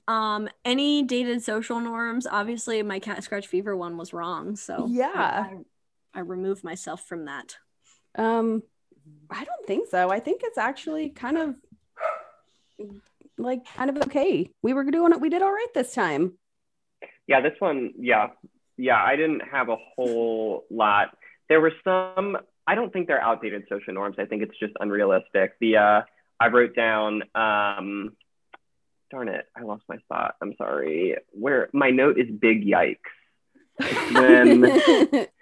Um, 0.07 0.49
any 0.65 1.03
dated 1.03 1.43
social 1.43 1.79
norms? 1.79 2.27
Obviously, 2.27 2.81
my 2.83 2.99
cat 2.99 3.23
scratch 3.23 3.47
fever 3.47 3.75
one 3.77 3.97
was 3.97 4.13
wrong, 4.13 4.55
so 4.55 4.87
Yeah. 4.89 5.11
I, 5.15 5.39
I, 5.39 5.57
I 6.15 6.19
removed 6.21 6.63
myself 6.63 7.05
from 7.05 7.25
that. 7.25 7.55
Um, 8.15 8.63
I 9.29 9.43
don't 9.43 9.65
think 9.65 9.87
so. 9.89 10.09
I 10.09 10.19
think 10.19 10.41
it's 10.43 10.57
actually 10.57 11.09
kind 11.09 11.37
of 11.37 11.55
like 13.37 13.65
kind 13.65 13.89
of 13.89 13.97
okay. 14.03 14.51
We 14.61 14.73
were 14.73 14.83
doing 14.83 15.13
it. 15.13 15.21
We 15.21 15.29
did 15.29 15.41
all 15.41 15.51
right 15.51 15.73
this 15.73 15.93
time. 15.93 16.33
Yeah, 17.27 17.41
this 17.41 17.53
one, 17.59 17.93
yeah. 17.97 18.29
Yeah, 18.77 19.01
I 19.01 19.15
didn't 19.15 19.41
have 19.51 19.69
a 19.69 19.77
whole 19.95 20.65
lot. 20.69 21.15
There 21.51 21.59
were 21.59 21.73
some, 21.83 22.37
I 22.65 22.75
don't 22.75 22.93
think 22.93 23.07
they're 23.07 23.21
outdated 23.21 23.63
social 23.67 23.93
norms. 23.93 24.15
I 24.17 24.23
think 24.25 24.41
it's 24.41 24.57
just 24.57 24.71
unrealistic. 24.79 25.55
The, 25.59 25.75
uh, 25.75 26.01
I 26.39 26.47
wrote 26.47 26.73
down, 26.77 27.23
um, 27.35 28.15
darn 29.11 29.27
it, 29.27 29.45
I 29.57 29.63
lost 29.63 29.83
my 29.89 29.97
spot. 29.97 30.35
I'm 30.41 30.53
sorry. 30.57 31.17
Where 31.33 31.69
my 31.73 31.89
note 31.89 32.17
is 32.17 32.27
big 32.31 32.65
yikes. 32.65 33.11
When- 34.13 35.27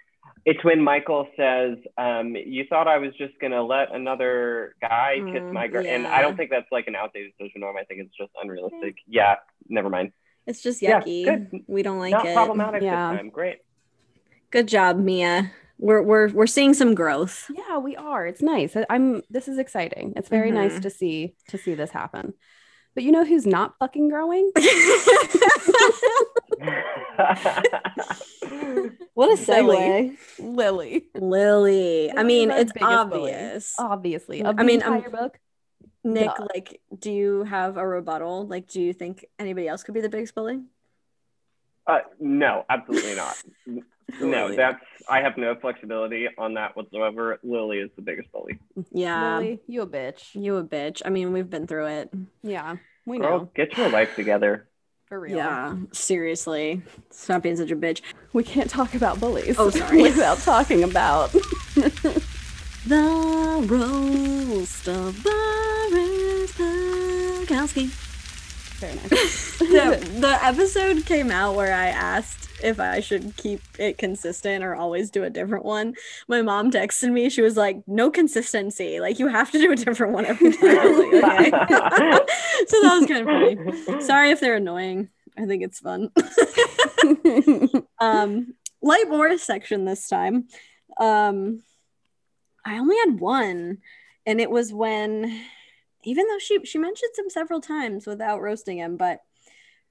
It's 0.46 0.64
when 0.64 0.80
Michael 0.82 1.28
says, 1.36 1.76
um, 1.98 2.34
"You 2.34 2.64
thought 2.70 2.88
I 2.88 2.96
was 2.96 3.12
just 3.18 3.38
gonna 3.42 3.62
let 3.62 3.94
another 3.94 4.74
guy 4.80 5.16
kiss 5.18 5.42
Mm, 5.42 5.52
my 5.52 5.66
girl," 5.68 5.84
and. 5.86 6.06
I 6.06 6.22
don't 6.22 6.34
think 6.34 6.48
that's 6.50 6.72
like 6.72 6.86
an 6.88 6.96
outdated 6.96 7.32
social 7.38 7.60
norm. 7.60 7.76
I 7.76 7.84
think 7.84 8.00
it's 8.00 8.16
just 8.16 8.32
unrealistic. 8.42 8.94
Yeah, 9.06 9.34
never 9.68 9.90
mind. 9.90 10.12
It's 10.46 10.62
just 10.62 10.80
Yeah, 10.80 11.02
yucky. 11.02 11.24
good. 11.26 11.64
we 11.66 11.82
don't 11.82 11.98
like 11.98 12.12
Not 12.12 12.24
it. 12.24 12.34
problematic 12.34 12.82
Yeah. 12.82 13.10
this 13.10 13.18
time. 13.18 13.28
Great. 13.28 13.58
Good 14.50 14.66
job, 14.66 14.98
Mia. 14.98 15.52
We're 15.82 16.02
we're 16.02 16.28
we're 16.28 16.46
seeing 16.46 16.74
some 16.74 16.94
growth. 16.94 17.50
yeah, 17.54 17.78
we 17.78 17.96
are. 17.96 18.26
It's 18.26 18.42
nice. 18.42 18.76
I'm. 18.90 19.22
This 19.30 19.48
is 19.48 19.56
exciting. 19.58 20.12
It's 20.16 20.28
very 20.28 20.50
nice 20.50 20.74
Mhm. 20.74 20.82
to 20.82 20.90
see 20.90 21.34
to 21.48 21.56
see 21.58 21.74
this 21.74 21.90
happen. 21.90 22.34
But 22.94 23.04
you 23.04 23.12
know 23.12 23.24
who's 23.24 23.46
not 23.46 23.78
fucking 23.78 24.08
growing? 24.10 24.50
what 29.14 29.28
a 29.30 29.36
Lilly. 29.52 30.16
segue. 30.16 30.16
Lilly. 30.38 31.06
Lilly. 31.14 32.12
I 32.16 32.22
mean, 32.24 32.50
it's 32.50 32.72
biggest 32.72 33.10
bully. 33.10 33.32
obvious. 33.32 33.74
Obviously. 33.78 34.42
I 34.44 34.50
Of 34.50 34.56
the 34.56 34.64
mean, 34.64 34.82
I'm- 34.82 34.94
entire 34.94 35.10
book. 35.10 35.38
Nick, 36.02 36.30
Duh. 36.34 36.46
like, 36.54 36.80
do 36.98 37.10
you 37.12 37.44
have 37.44 37.76
a 37.76 37.86
rebuttal? 37.86 38.46
Like, 38.46 38.66
do 38.68 38.80
you 38.80 38.94
think 38.94 39.26
anybody 39.38 39.68
else 39.68 39.82
could 39.82 39.92
be 39.94 40.00
the 40.00 40.08
biggest 40.08 40.34
bully? 40.34 40.60
uh, 41.86 41.98
no, 42.18 42.64
absolutely 42.70 43.16
not. 43.16 43.42
No, 44.20 44.26
Absolutely. 44.26 44.56
that's 44.56 44.84
I 45.08 45.20
have 45.20 45.36
no 45.36 45.54
flexibility 45.54 46.28
on 46.38 46.54
that 46.54 46.76
whatsoever. 46.76 47.38
Lilly 47.42 47.78
is 47.78 47.90
the 47.96 48.02
biggest 48.02 48.30
bully. 48.32 48.58
Yeah. 48.92 49.38
Lilly, 49.38 49.60
you 49.66 49.82
a 49.82 49.86
bitch. 49.86 50.34
You 50.34 50.56
a 50.56 50.64
bitch. 50.64 51.02
I 51.04 51.10
mean, 51.10 51.32
we've 51.32 51.48
been 51.50 51.66
through 51.66 51.86
it. 51.86 52.10
Yeah, 52.42 52.76
we 53.06 53.18
Girl, 53.18 53.38
know 53.40 53.50
get 53.54 53.76
your 53.76 53.88
life 53.88 54.14
together. 54.16 54.68
for 55.06 55.20
real. 55.20 55.36
Yeah. 55.36 55.76
Seriously. 55.92 56.82
Stop 57.10 57.42
being 57.42 57.56
such 57.56 57.70
a 57.70 57.76
bitch. 57.76 58.02
we 58.32 58.44
can't 58.44 58.70
talk 58.70 58.94
about 58.94 59.20
bullies. 59.20 59.56
Oh, 59.58 59.70
sorry. 59.70 60.02
without 60.02 60.38
talking 60.38 60.82
about. 60.84 61.34
The 62.86 63.66
roast 63.68 64.88
of 64.88 65.22
Boris 65.22 66.52
Pelkowski. 66.52 67.88
Very 68.80 68.94
nice. 68.94 69.58
the, 69.58 70.18
the 70.18 70.38
episode 70.42 71.04
came 71.04 71.30
out 71.30 71.56
where 71.56 71.74
I 71.74 71.88
asked 71.88 72.48
if 72.62 72.80
I 72.80 73.00
should 73.00 73.36
keep 73.36 73.60
it 73.78 73.98
consistent 73.98 74.64
or 74.64 74.74
always 74.74 75.10
do 75.10 75.24
a 75.24 75.30
different 75.30 75.64
one. 75.64 75.94
My 76.28 76.42
mom 76.42 76.70
texted 76.70 77.12
me. 77.12 77.28
She 77.30 77.42
was 77.42 77.56
like, 77.56 77.82
"No 77.86 78.10
consistency. 78.10 79.00
Like 79.00 79.18
you 79.18 79.28
have 79.28 79.50
to 79.52 79.58
do 79.58 79.72
a 79.72 79.76
different 79.76 80.12
one 80.12 80.26
every 80.26 80.52
time." 80.52 81.20
Like, 81.20 81.52
okay. 81.52 81.70
so 82.66 82.80
that 82.82 82.98
was 83.00 83.06
kind 83.06 83.28
of 83.28 83.86
funny. 83.86 84.02
Sorry 84.02 84.30
if 84.30 84.40
they're 84.40 84.56
annoying. 84.56 85.08
I 85.38 85.46
think 85.46 85.62
it's 85.62 85.80
fun. 85.80 86.10
um, 88.00 88.54
light 88.82 89.08
Boris 89.08 89.42
section 89.42 89.84
this 89.84 90.08
time. 90.08 90.48
Um, 90.98 91.62
I 92.64 92.78
only 92.78 92.96
had 92.96 93.20
one, 93.20 93.78
and 94.26 94.40
it 94.40 94.50
was 94.50 94.72
when, 94.72 95.44
even 96.04 96.26
though 96.26 96.38
she 96.38 96.64
she 96.64 96.78
mentioned 96.78 97.12
him 97.16 97.30
several 97.30 97.60
times 97.60 98.06
without 98.06 98.42
roasting 98.42 98.78
him, 98.78 98.96
but 98.96 99.20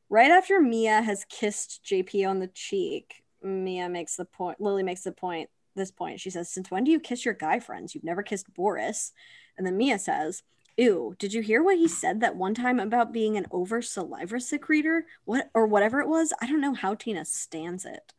right 0.10 0.32
after 0.32 0.62
Mia 0.62 1.02
has 1.02 1.26
kissed 1.26 1.82
JP 1.86 2.28
on 2.30 2.40
the 2.40 2.48
cheek, 2.48 3.24
Mia 3.42 3.90
makes 3.90 4.16
the 4.16 4.26
point. 4.26 4.60
Lily 4.60 4.84
makes 4.84 5.04
the 5.04 5.12
point. 5.12 5.50
This 5.76 5.92
point, 5.92 6.20
she 6.20 6.30
says, 6.30 6.50
"Since 6.52 6.72
when 6.72 6.84
do 6.84 6.92
you 6.92 7.00
kiss 7.00 7.24
your 7.24 7.34
guy 7.36 7.60
friends? 7.60 7.94
You've 7.96 8.04
never 8.04 8.24
kissed 8.24 8.54
Boris." 8.54 9.14
And 9.58 9.66
then 9.66 9.78
Mia 9.78 10.00
says, 10.00 10.44
Ew, 10.78 11.14
did 11.20 11.34
you 11.34 11.42
hear 11.42 11.62
what 11.62 11.78
he 11.78 11.90
said 11.90 12.22
that 12.22 12.38
one 12.38 12.54
time 12.54 12.80
about 12.80 13.12
being 13.12 13.36
an 13.36 13.46
over 13.52 13.82
saliva 13.82 14.40
secretor? 14.40 15.06
What 15.26 15.50
or 15.54 15.68
whatever 15.68 16.00
it 16.00 16.08
was? 16.08 16.32
I 16.42 16.48
don't 16.48 16.62
know 16.62 16.74
how 16.74 16.96
Tina 16.96 17.26
stands 17.26 17.86
it. 17.86 18.14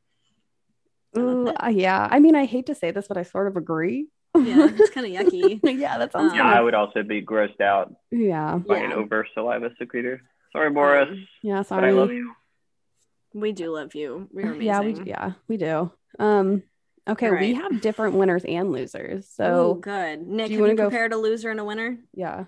Ooh, 1.16 1.48
uh, 1.48 1.68
yeah. 1.68 2.06
I 2.10 2.20
mean, 2.20 2.36
I 2.36 2.44
hate 2.44 2.66
to 2.66 2.74
say 2.74 2.90
this, 2.90 3.08
but 3.08 3.16
I 3.16 3.22
sort 3.22 3.46
of 3.48 3.56
agree. 3.56 4.08
Yeah, 4.36 4.68
it's 4.70 4.90
kind 4.90 5.06
of 5.06 5.12
yucky. 5.12 5.58
yeah, 5.80 5.96
that 5.98 6.12
sounds 6.12 6.32
Um, 6.32 6.36
Yeah, 6.36 6.42
kind 6.44 6.54
I 6.54 6.60
would 6.60 6.74
also 6.74 7.02
be 7.02 7.22
grossed 7.22 7.60
out 7.60 7.94
Yeah. 8.10 8.58
by 8.58 8.78
an 8.78 8.92
over 8.92 9.26
saliva 9.34 9.70
secretor. 9.78 10.22
Sorry, 10.52 10.70
Boris. 10.70 11.08
Um, 11.10 11.26
Yeah. 11.42 11.62
but 11.68 11.84
I 11.84 11.90
love 11.90 12.08
Sorry. 12.08 12.16
you. 12.16 12.32
We 13.32 13.52
do 13.52 13.70
love 13.70 13.94
you. 13.94 14.28
We're 14.32 14.52
amazing. 14.52 14.62
Yeah, 14.66 14.80
we 14.80 15.02
yeah 15.04 15.32
we 15.48 15.56
do. 15.56 15.92
Um. 16.18 16.62
Okay, 17.08 17.28
All 17.28 17.36
we 17.36 17.54
have 17.54 17.80
different 17.80 18.14
winners 18.16 18.44
and 18.44 18.70
losers. 18.72 19.26
So 19.28 19.44
So 19.44 19.74
good. 19.74 20.26
Nick, 20.26 20.48
do 20.48 20.52
you 20.52 20.58
have 20.58 20.60
wanna 20.62 20.72
you 20.72 20.76
go- 20.76 20.88
prepared 20.90 21.12
a 21.12 21.16
loser 21.16 21.50
and 21.50 21.58
a 21.60 21.64
winner? 21.64 21.98
yeah. 22.14 22.44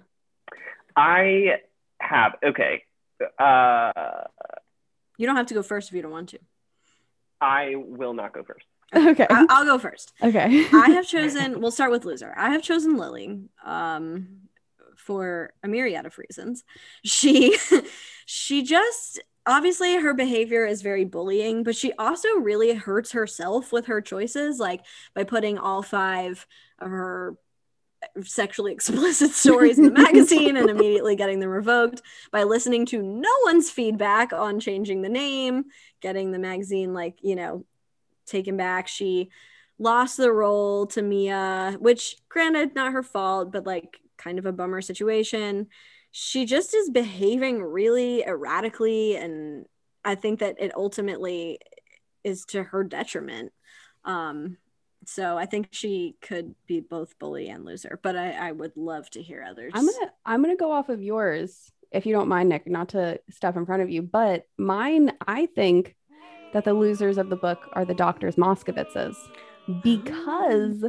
I 0.95 1.55
have 2.01 2.33
okay. 2.45 2.85
Uh, 3.39 4.25
You 5.17 5.27
don't 5.27 5.37
have 5.37 5.47
to 5.47 5.55
go 5.55 5.63
first 5.63 5.89
if 5.89 5.95
you 5.95 6.03
don't 6.03 6.11
want 6.11 6.31
to. 6.31 6.39
I 7.41 7.75
will 7.77 8.15
not 8.15 8.33
go 8.35 8.43
first. 8.45 8.67
Okay. 8.95 9.27
I- 9.31 9.47
I'll 9.49 9.65
go 9.65 9.79
first. 9.79 10.13
okay. 10.23 10.67
I 10.73 10.91
have 10.91 11.07
chosen. 11.17 11.61
We'll 11.63 11.71
start 11.71 11.91
with 11.91 12.05
loser. 12.05 12.35
I 12.37 12.51
have 12.51 12.63
chosen 12.63 12.97
Lilly. 12.99 13.49
Um, 13.65 14.42
for 14.97 15.53
a 15.63 15.69
myriad 15.69 16.07
of 16.07 16.19
reasons. 16.19 16.65
She, 17.05 17.57
she 18.27 18.63
just 18.63 19.21
obviously 19.47 19.97
her 19.97 20.15
behavior 20.15 20.65
is 20.65 20.83
very 20.83 21.05
bullying, 21.05 21.63
but 21.63 21.77
she 21.77 21.93
also 21.99 22.29
really 22.41 22.75
hurts 22.75 23.13
herself 23.13 23.73
with 23.73 23.87
her 23.87 24.01
choices, 24.01 24.59
like 24.59 24.85
by 25.15 25.25
putting 25.25 25.59
all 25.59 25.83
five 25.83 26.47
of 26.79 26.91
her 26.91 27.37
sexually 28.23 28.73
explicit 28.75 29.31
stories 29.31 29.79
in 29.79 29.85
the 29.85 29.91
magazine 30.03 30.57
and 30.57 30.71
immediately 30.71 31.17
getting 31.17 31.41
them 31.41 31.51
revoked 31.51 32.03
by 32.31 32.43
listening 32.43 32.87
to 32.87 33.03
no 33.03 33.31
one's 33.45 33.71
feedback 33.71 34.33
on 34.33 34.61
changing 34.61 35.03
the 35.03 35.09
name, 35.09 35.65
getting 36.01 36.31
the 36.31 36.39
magazine 36.39 36.93
like, 36.95 37.19
you 37.23 37.37
know, 37.37 37.65
taken 38.27 38.57
back. 38.57 38.89
She 38.89 39.31
lost 39.79 40.17
the 40.17 40.33
role 40.33 40.87
to 40.89 41.03
Mia, 41.03 41.77
which 41.81 42.17
granted 42.29 42.75
not 42.75 42.93
her 42.93 43.03
fault, 43.03 43.53
but 43.53 43.67
like 43.67 43.99
kind 44.23 44.39
of 44.39 44.47
a 44.47 44.53
bummer 44.53 44.81
situation. 44.81 45.69
She 46.11 46.45
just 46.45 46.75
is 46.75 46.91
behaving 46.91 47.63
really 47.63 48.25
erratically 48.25 49.17
and 49.17 49.67
I 50.05 50.15
think 50.15 50.41
that 50.41 50.57
it 50.59 50.73
ultimately 50.77 51.59
is 52.25 52.45
to 52.47 52.63
her 52.63 52.85
detriment. 52.85 53.53
Um 54.05 54.59
so 55.05 55.37
I 55.37 55.47
think 55.47 55.69
she 55.73 56.15
could 56.21 56.55
be 56.67 56.79
both 56.81 57.19
bully 57.19 57.49
and 57.49 57.65
loser, 57.65 57.99
but 58.05 58.15
I, 58.15 58.49
I 58.49 58.53
would 58.53 58.77
love 58.77 59.11
to 59.11 59.23
hear 59.23 59.43
others. 59.43 59.73
I'm 59.75 59.87
gonna 59.87 60.13
I'm 60.25 60.43
gonna 60.43 60.57
go 60.57 60.71
off 60.71 60.89
of 60.89 61.03
yours 61.03 61.73
if 61.93 62.07
you 62.07 62.13
don't 62.13 62.29
mind, 62.29 62.49
Nick. 62.49 62.67
Not 62.67 62.91
to 62.91 63.21
step 63.31 63.57
in 63.57 63.67
front 63.67 63.83
of 63.83 63.91
you, 63.91 64.03
but 64.03 64.47
mine. 64.59 65.13
I 65.27 65.47
think 65.47 65.95
that 66.53 66.65
the 66.65 66.75
losers 66.75 67.19
of 67.19 67.31
the 67.31 67.37
book 67.37 67.59
are 67.75 67.85
the 67.85 67.95
doctors 67.95 68.37
Moskowitzes 68.37 69.15
because 69.83 70.85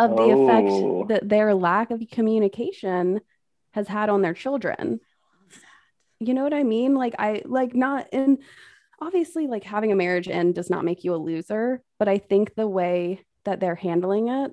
of 0.00 0.16
the 0.16 0.22
Oh. 0.22 0.44
effect 0.44 1.08
that 1.08 1.28
their 1.28 1.54
lack 1.54 1.90
of 1.90 2.02
communication 2.10 3.20
has 3.72 3.86
had 3.86 4.08
on 4.08 4.22
their 4.22 4.34
children. 4.34 5.00
You 6.18 6.34
know 6.34 6.42
what 6.42 6.52
I 6.54 6.64
mean? 6.64 6.94
Like 6.94 7.14
I 7.18 7.42
like 7.44 7.74
not 7.74 8.08
and 8.12 8.38
obviously 9.00 9.46
like 9.46 9.64
having 9.64 9.92
a 9.92 9.96
marriage 9.96 10.28
end 10.28 10.54
does 10.54 10.68
not 10.70 10.84
make 10.84 11.04
you 11.04 11.14
a 11.14 11.16
loser, 11.16 11.82
but 11.98 12.08
I 12.08 12.18
think 12.18 12.54
the 12.54 12.68
way 12.68 13.24
that 13.44 13.60
they're 13.60 13.74
handling 13.74 14.28
it 14.28 14.52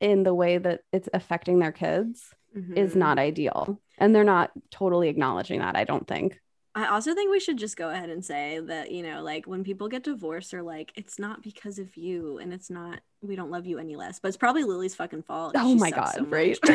in 0.00 0.22
the 0.22 0.34
way 0.34 0.58
that 0.58 0.80
it's 0.92 1.08
affecting 1.12 1.58
their 1.58 1.72
kids 1.72 2.32
is 2.76 2.92
Mhm. 2.94 2.96
not 2.96 3.18
ideal. 3.18 3.80
And 3.98 4.14
they're 4.14 4.24
not 4.24 4.50
totally 4.70 5.08
acknowledging 5.08 5.60
that, 5.60 5.76
I 5.76 5.84
don't 5.84 6.06
think. 6.06 6.40
I 6.74 6.86
also 6.86 7.14
think 7.14 7.30
we 7.30 7.38
should 7.38 7.58
just 7.58 7.76
go 7.76 7.90
ahead 7.90 8.08
and 8.08 8.24
say 8.24 8.58
that, 8.58 8.90
you 8.90 9.02
know, 9.02 9.22
like 9.22 9.46
when 9.46 9.62
people 9.62 9.88
get 9.88 10.04
divorced, 10.04 10.52
they're 10.52 10.62
like, 10.62 10.90
it's 10.96 11.18
not 11.18 11.42
because 11.42 11.78
of 11.78 11.94
you 11.98 12.38
and 12.38 12.50
it's 12.50 12.70
not, 12.70 13.00
we 13.20 13.36
don't 13.36 13.50
love 13.50 13.66
you 13.66 13.78
any 13.78 13.94
less, 13.94 14.18
but 14.18 14.28
it's 14.28 14.38
probably 14.38 14.64
Lilly's 14.64 14.94
fucking 14.94 15.22
fault. 15.22 15.52
Oh 15.54 15.74
She 15.74 15.78
my 15.78 15.90
God, 15.90 16.14
so 16.14 16.24
right? 16.24 16.58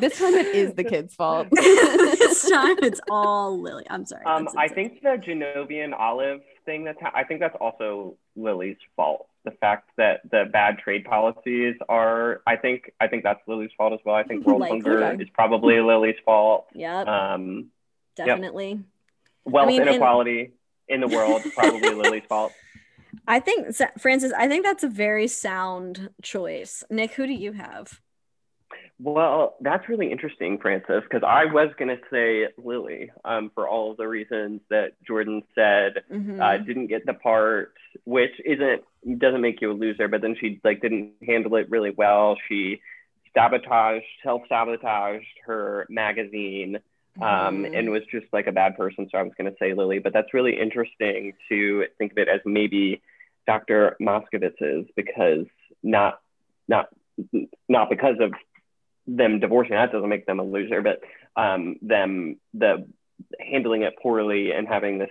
this 0.00 0.18
time 0.18 0.34
it 0.34 0.54
is 0.54 0.74
the 0.74 0.84
kid's 0.84 1.14
fault. 1.14 1.48
this 1.50 2.50
time 2.50 2.76
it's 2.82 3.00
all 3.10 3.58
Lilly. 3.58 3.86
I'm 3.88 4.04
sorry. 4.04 4.26
Um, 4.26 4.48
I 4.56 4.68
think 4.68 5.00
the 5.00 5.18
Genovian 5.26 5.98
olive 5.98 6.42
thing 6.66 6.84
that's 6.84 7.00
ha- 7.00 7.12
I 7.14 7.24
think 7.24 7.40
that's 7.40 7.56
also 7.58 8.18
Lilly's 8.36 8.76
fault. 8.96 9.28
The 9.48 9.56
fact 9.56 9.88
that 9.96 10.20
the 10.30 10.44
bad 10.52 10.78
trade 10.78 11.06
policies 11.06 11.74
are, 11.88 12.42
I 12.46 12.56
think, 12.56 12.92
I 13.00 13.06
think 13.08 13.22
that's 13.22 13.40
Lilly's 13.46 13.70
fault 13.78 13.94
as 13.94 14.00
well. 14.04 14.14
I 14.14 14.22
think 14.24 14.46
world 14.46 14.62
hunger 14.68 15.02
Okay. 15.02 15.22
is 15.22 15.28
probably 15.32 15.80
Lilly's 15.80 16.16
fault. 16.22 16.66
Yep, 16.74 17.06
Um, 17.06 17.70
definitely. 18.14 18.80
wealth 19.46 19.68
mean, 19.68 19.80
and- 19.80 19.88
inequality 19.90 20.52
in 20.86 21.00
the 21.00 21.08
world 21.08 21.40
probably 21.54 21.94
Lilly's 21.94 22.24
fault. 22.28 22.52
I 23.26 23.40
think, 23.40 23.74
Frances, 23.98 24.32
I 24.36 24.48
think 24.48 24.64
that's 24.66 24.84
a 24.84 24.88
very 24.88 25.28
sound 25.28 26.10
choice. 26.22 26.84
Nick, 26.90 27.12
who 27.14 27.26
do 27.26 27.32
you 27.32 27.52
have? 27.52 28.00
Well, 29.00 29.54
that's 29.60 29.88
really 29.88 30.10
interesting, 30.10 30.58
Frances, 30.58 31.02
because 31.04 31.22
I 31.26 31.44
was 31.44 31.68
going 31.78 31.88
to 31.88 32.00
say 32.10 32.48
Lilly 32.62 33.10
um, 33.24 33.50
for 33.54 33.68
all 33.68 33.92
of 33.92 33.96
the 33.96 34.08
reasons 34.08 34.60
that 34.70 34.92
Jordan 35.06 35.42
said. 35.54 36.02
Mhm. 36.12 36.40
Uh, 36.42 36.58
didn't 36.64 36.88
get 36.88 37.06
the 37.06 37.14
part, 37.14 37.74
which 38.04 38.32
isn't 38.44 38.82
doesn't 39.16 39.40
make 39.40 39.60
you 39.60 39.70
a 39.70 39.74
loser, 39.74 40.08
but 40.08 40.22
then 40.22 40.36
she 40.40 40.60
like 40.64 40.80
didn't 40.80 41.12
handle 41.26 41.56
it 41.56 41.70
really 41.70 41.90
well. 41.90 42.36
She 42.48 42.80
sabotaged, 43.34 44.06
self 44.22 44.42
sabotaged 44.48 45.26
her 45.46 45.86
magazine, 45.88 46.78
um, 47.20 47.64
Mhm. 47.64 47.78
and 47.78 47.90
was 47.90 48.04
just 48.06 48.26
like 48.32 48.46
a 48.46 48.52
bad 48.52 48.76
person. 48.76 49.08
So 49.10 49.18
I 49.18 49.22
was 49.22 49.32
going 49.36 49.50
to 49.50 49.56
say 49.58 49.74
Lilly, 49.74 49.98
but 49.98 50.12
that's 50.12 50.34
really 50.34 50.58
interesting 50.58 51.34
to 51.48 51.86
think 51.98 52.12
of 52.12 52.18
it 52.18 52.28
as 52.28 52.40
maybe 52.44 53.00
Dr. 53.46 53.96
Moskowitz's 54.00 54.88
because 54.96 55.46
not 55.82 56.20
not 56.68 56.88
not 57.68 57.90
because 57.90 58.16
of 58.20 58.32
them 59.06 59.40
divorcing 59.40 59.74
that 59.74 59.90
doesn't 59.90 60.08
make 60.08 60.26
them 60.26 60.38
a 60.38 60.44
loser, 60.44 60.82
but 60.82 61.00
um, 61.34 61.76
them 61.82 62.36
the 62.54 62.86
handling 63.40 63.82
it 63.82 63.94
poorly 64.00 64.52
and 64.52 64.68
having 64.68 64.98
this 64.98 65.10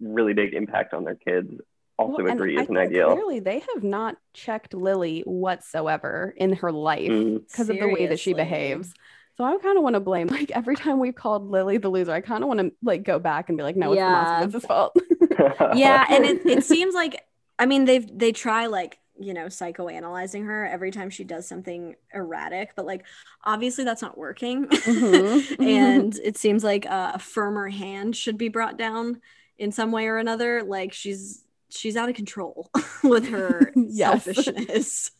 really 0.00 0.32
big 0.32 0.54
impact 0.54 0.94
on 0.94 1.04
their 1.04 1.14
kids 1.14 1.50
also 1.98 2.22
Well, 2.22 2.32
agree 2.32 2.58
I 2.58 2.62
isn't 2.62 2.76
ideal. 2.76 3.12
Clearly, 3.12 3.40
they 3.40 3.60
have 3.74 3.82
not 3.84 4.16
checked 4.32 4.74
Lilly 4.74 5.22
whatsoever 5.22 6.34
in 6.36 6.54
her 6.54 6.72
life 6.72 7.10
Mm. 7.10 7.46
because 7.48 7.70
of 7.70 7.78
the 7.78 7.88
way 7.88 8.06
that 8.06 8.18
she 8.20 8.34
behaves. 8.34 8.92
So 9.36 9.44
I 9.44 9.56
kind 9.58 9.76
of 9.76 9.82
want 9.82 9.94
to 9.94 10.00
blame, 10.00 10.26
like 10.38 10.50
every 10.52 10.76
time 10.76 11.00
we've 11.00 11.14
called 11.14 11.50
Lilly 11.50 11.78
the 11.78 11.88
loser, 11.88 12.12
I 12.12 12.20
kind 12.20 12.42
of 12.44 12.48
want 12.48 12.60
to 12.60 12.72
like 12.82 13.02
go 13.04 13.18
back 13.18 13.48
and 13.48 13.58
be 13.58 13.64
like, 13.64 13.76
no, 13.76 13.92
it's 13.92 13.98
Yeah. 13.98 14.46
the 14.46 14.46
Moskowitz's 14.58 14.66
fault. 14.66 14.96
yeah 15.76 16.04
and 16.08 16.24
it, 16.24 16.46
it 16.46 16.64
seems 16.64 16.94
like 16.94 17.20
i 17.58 17.66
mean 17.66 17.84
they've 17.86 18.06
they 18.16 18.30
try 18.30 18.66
like 18.66 18.98
you 19.18 19.34
know 19.34 19.46
psychoanalyzing 19.46 20.44
her 20.44 20.64
every 20.66 20.90
time 20.92 21.10
she 21.10 21.24
does 21.24 21.46
something 21.48 21.96
erratic 22.12 22.70
but 22.76 22.86
like 22.86 23.04
obviously 23.44 23.82
that's 23.84 24.02
not 24.02 24.16
working 24.16 24.66
Mhm. 24.66 25.60
and 25.60 26.18
it 26.22 26.36
seems 26.36 26.62
like 26.62 26.84
a, 26.84 27.12
a 27.14 27.18
firmer 27.18 27.68
hand 27.68 28.14
should 28.16 28.38
be 28.38 28.48
brought 28.48 28.78
down 28.78 29.20
in 29.58 29.72
some 29.72 29.90
way 29.92 30.06
or 30.06 30.18
another 30.18 30.62
like 30.62 30.92
she's 30.92 31.44
she's 31.76 31.96
out 31.96 32.08
of 32.08 32.14
control 32.14 32.70
with 33.04 33.28
her 33.28 33.72
selfishness 33.90 35.10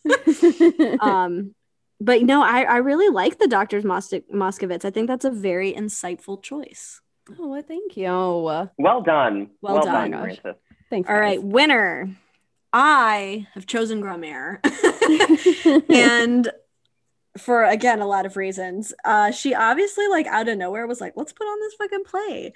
um 1.00 1.54
but 2.00 2.22
no 2.22 2.42
i 2.42 2.62
i 2.62 2.76
really 2.76 3.08
like 3.08 3.38
the 3.38 3.48
doctor's 3.48 3.84
Mostic- 3.84 4.28
moskowitz 4.32 4.84
i 4.84 4.90
think 4.90 5.08
that's 5.08 5.24
a 5.24 5.30
very 5.30 5.72
insightful 5.72 6.42
choice 6.42 7.00
oh, 7.38 7.48
well, 7.48 7.62
thank 7.62 7.96
you. 7.96 8.04
well 8.06 9.02
done. 9.02 9.50
Well 9.62 9.74
Well, 9.74 9.82
done. 9.84 10.10
done, 10.10 10.28
Gosh. 10.28 10.54
Thanks. 10.90 11.08
all 11.08 11.18
right 11.18 11.40
guys. 11.40 11.44
winner 11.44 12.10
i 12.72 13.46
have 13.54 13.66
chosen 13.66 14.02
Grandmère 14.02 14.58
and 15.88 16.50
for 17.38 17.64
again 17.64 18.00
a 18.00 18.06
lot 18.06 18.26
of 18.26 18.36
reasons 18.36 18.92
uh 19.04 19.30
she 19.32 19.54
obviously 19.54 20.06
like 20.08 20.26
out 20.26 20.48
of 20.48 20.56
nowhere 20.56 20.86
was 20.86 21.00
like 21.00 21.14
let's 21.16 21.32
put 21.32 21.44
on 21.44 21.60
this 21.60 21.74
fucking 21.74 22.04
play 22.04 22.52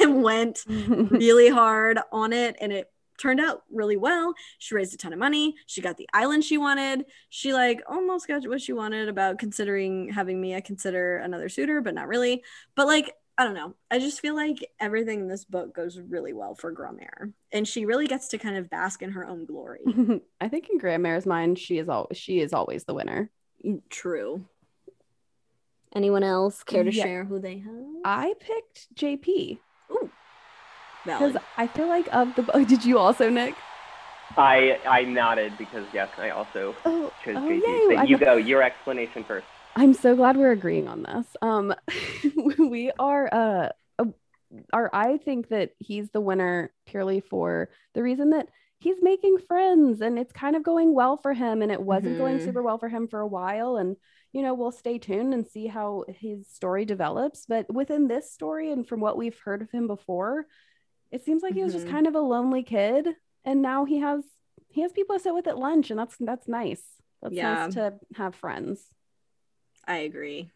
and 0.00 0.22
went 0.22 0.64
really 0.68 1.48
hard 1.48 1.98
on 2.12 2.32
it 2.32 2.56
and 2.60 2.72
it 2.72 2.90
turned 3.18 3.40
out 3.40 3.62
really 3.70 3.96
well. 3.96 4.34
She 4.58 4.74
raised 4.74 4.94
a 4.94 4.96
ton 4.96 5.12
of 5.12 5.18
money. 5.18 5.54
She 5.66 5.80
got 5.80 5.96
the 5.96 6.08
island 6.12 6.44
she 6.44 6.58
wanted. 6.58 7.04
She 7.30 7.52
like 7.52 7.82
almost 7.88 8.26
got 8.28 8.46
what 8.48 8.60
she 8.60 8.72
wanted 8.72 9.08
about 9.08 9.38
considering 9.38 10.10
having 10.10 10.40
mia 10.40 10.60
consider 10.60 11.18
another 11.18 11.48
suitor 11.48 11.80
but 11.80 11.94
not 11.94 12.08
really. 12.08 12.42
But 12.74 12.86
like 12.86 13.14
i 13.36 13.42
don't 13.44 13.54
know. 13.54 13.74
I 13.90 13.98
just 13.98 14.20
feel 14.20 14.34
like 14.36 14.58
everything 14.78 15.20
in 15.20 15.28
this 15.28 15.44
book 15.44 15.74
goes 15.74 15.98
really 15.98 16.32
well 16.32 16.54
for 16.54 16.72
Grandmère 16.72 17.32
and 17.50 17.66
she 17.66 17.84
really 17.84 18.06
gets 18.06 18.28
to 18.28 18.38
kind 18.38 18.56
of 18.56 18.70
bask 18.70 19.02
in 19.02 19.10
her 19.10 19.26
own 19.26 19.44
glory. 19.44 19.80
I 20.40 20.48
think 20.48 20.68
in 20.70 20.78
Grandmère's 20.78 21.26
mind, 21.26 21.58
she 21.58 21.78
is 21.78 21.88
always 21.88 22.16
she 22.16 22.38
is 22.40 22.52
always 22.52 22.84
the 22.84 22.94
winner. 22.94 23.30
Mm, 23.64 23.80
true. 23.90 24.44
Anyone 25.94 26.24
else 26.24 26.62
care 26.64 26.82
to 26.84 26.92
Yeah. 26.92 27.04
share 27.04 27.24
who 27.24 27.38
they 27.40 27.58
have? 27.58 27.84
I 28.04 28.34
picked 28.40 28.94
JP 28.94 29.58
because 31.04 31.36
I 31.56 31.66
feel 31.66 31.88
like 31.88 32.08
of 32.12 32.34
the. 32.34 32.48
Oh, 32.54 32.64
did 32.74 32.84
you 32.84 32.98
also, 32.98 33.28
Nick? 33.30 33.54
I 34.36 34.78
I 34.86 35.02
nodded 35.02 35.52
because 35.58 35.86
yes, 35.92 36.08
I 36.18 36.30
also 36.30 36.74
Oh, 36.84 37.12
chose 37.24 37.36
oh, 37.38 37.48
yay. 37.48 37.96
But 37.96 38.08
you 38.08 38.18
go. 38.18 38.36
Your 38.36 38.62
explanation 38.62 39.24
first. 39.24 39.46
I'm 39.76 39.92
so 39.92 40.14
glad 40.14 40.36
we're 40.36 40.52
agreeing 40.52 40.88
on 40.88 41.02
this. 41.02 41.26
Um, 41.42 41.74
we 42.58 42.90
are. 42.98 43.28
Uh, 43.32 43.68
uh, 43.98 44.04
are 44.72 44.90
I 44.92 45.18
think 45.18 45.48
that 45.48 45.70
he's 45.78 46.10
the 46.10 46.20
winner 46.20 46.72
purely 46.86 47.20
for 47.20 47.68
the 47.94 48.02
reason 48.02 48.30
that 48.30 48.48
he's 48.78 48.98
making 49.02 49.38
friends 49.38 50.00
and 50.00 50.18
it's 50.18 50.32
kind 50.32 50.54
of 50.56 50.62
going 50.62 50.94
well 50.94 51.16
for 51.16 51.32
him, 51.32 51.62
and 51.62 51.70
it 51.72 51.80
wasn't 51.82 52.18
going 52.18 52.38
Mhm. 52.38 52.44
super 52.44 52.62
well 52.62 52.78
for 52.78 52.88
him 52.88 53.08
for 53.08 53.20
a 53.20 53.26
while, 53.26 53.76
and 53.76 53.96
you 54.32 54.42
know 54.42 54.54
we'll 54.54 54.72
stay 54.72 54.98
tuned 54.98 55.34
and 55.34 55.46
see 55.46 55.66
how 55.66 56.04
his 56.08 56.48
story 56.48 56.84
develops. 56.84 57.46
But 57.46 57.72
within 57.72 58.08
this 58.08 58.32
story 58.32 58.70
and 58.72 58.86
from 58.86 59.00
what 59.00 59.16
we've 59.16 59.38
heard 59.44 59.62
of 59.62 59.70
him 59.70 59.86
before, 59.86 60.46
it 61.14 61.24
seems 61.24 61.42
like 61.44 61.54
he 61.54 61.62
was 61.62 61.72
just 61.72 61.86
Mhm. 61.86 61.90
kind 61.90 62.06
of 62.08 62.14
a 62.16 62.20
lonely 62.20 62.64
kid, 62.64 63.16
and 63.44 63.62
now 63.62 63.84
he 63.84 63.98
has 64.00 64.24
he 64.68 64.80
has 64.80 64.92
people 64.92 65.14
to 65.14 65.20
sit 65.20 65.32
with 65.32 65.46
at 65.46 65.56
lunch, 65.56 65.90
and 65.90 65.98
that's 66.00 66.16
that's 66.18 66.48
nice. 66.48 66.84
That's 67.22 67.34
Yeah. 67.36 67.54
nice 67.54 67.74
to 67.74 68.00
have 68.16 68.34
friends. 68.34 68.90
I 69.86 69.98
agree. 69.98 70.50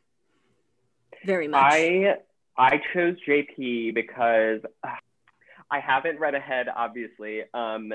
Very 1.24 1.46
much. 1.48 1.62
I 1.62 2.18
I 2.56 2.78
chose 2.92 3.16
JP 3.24 3.92
because 3.94 4.60
uh, 4.82 4.96
I 5.70 5.78
haven't 5.80 6.18
read 6.18 6.34
ahead, 6.34 6.66
obviously. 6.74 7.44
Um, 7.54 7.92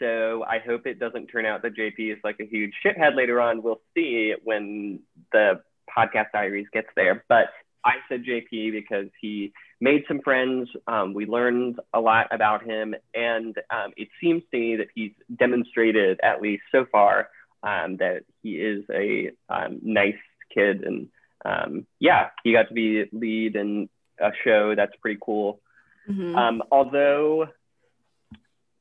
so 0.00 0.42
I 0.44 0.58
hope 0.58 0.86
it 0.86 0.98
doesn't 0.98 1.26
turn 1.28 1.46
out 1.46 1.62
that 1.62 1.74
JP 1.74 2.10
is 2.10 2.18
like 2.24 2.40
a 2.40 2.44
huge 2.46 2.72
shithead 2.84 3.14
later 3.14 3.40
on. 3.40 3.62
We'll 3.62 3.82
see 3.94 4.34
when 4.42 5.00
the 5.30 5.62
podcast 5.96 6.32
diaries 6.32 6.66
gets 6.72 6.88
there. 6.96 7.24
But 7.28 7.48
I 7.84 7.96
said 8.08 8.24
JP 8.24 8.72
because 8.72 9.08
he 9.20 9.52
made 9.82 10.04
some 10.06 10.20
friends. 10.20 10.68
Um, 10.86 11.12
we 11.12 11.26
learned 11.26 11.80
a 11.92 12.00
lot 12.00 12.28
about 12.30 12.64
him, 12.64 12.94
and 13.14 13.56
um, 13.70 13.92
it 13.96 14.08
seems 14.20 14.42
to 14.50 14.58
me 14.58 14.76
that 14.76 14.88
he's 14.94 15.12
demonstrated, 15.34 16.20
at 16.22 16.40
least 16.40 16.62
so 16.70 16.86
far, 16.90 17.28
um, 17.62 17.96
that 17.98 18.22
he 18.42 18.52
is 18.56 18.84
a 18.90 19.30
um, 19.48 19.80
nice 19.82 20.14
kid 20.54 20.82
and 20.84 21.08
um, 21.44 21.86
yeah, 21.98 22.28
he 22.44 22.52
got 22.52 22.68
to 22.68 22.74
be 22.74 23.04
lead 23.12 23.56
in 23.56 23.88
a 24.20 24.30
show. 24.44 24.74
That's 24.74 24.94
pretty 25.00 25.18
cool. 25.20 25.60
Mhm. 26.08 26.36
Um, 26.36 26.62
although, 26.70 27.48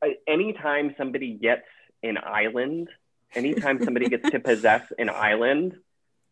uh, 0.02 0.08
anytime 0.28 0.94
somebody 0.98 1.34
gets 1.34 1.66
an 2.04 2.18
island, 2.24 2.90
anytime 3.34 3.84
somebody 3.84 4.10
gets 4.10 4.30
to 4.30 4.40
possess 4.52 4.84
an 4.98 5.10
island, 5.10 5.76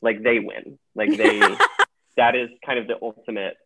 like 0.01 0.21
they 0.21 0.39
win. 0.39 0.77
Like 0.95 1.15
they, 1.17 1.39
that 2.17 2.35
is 2.35 2.49
kind 2.65 2.79
of 2.79 2.87
the 2.87 2.97
ultimate. 3.01 3.57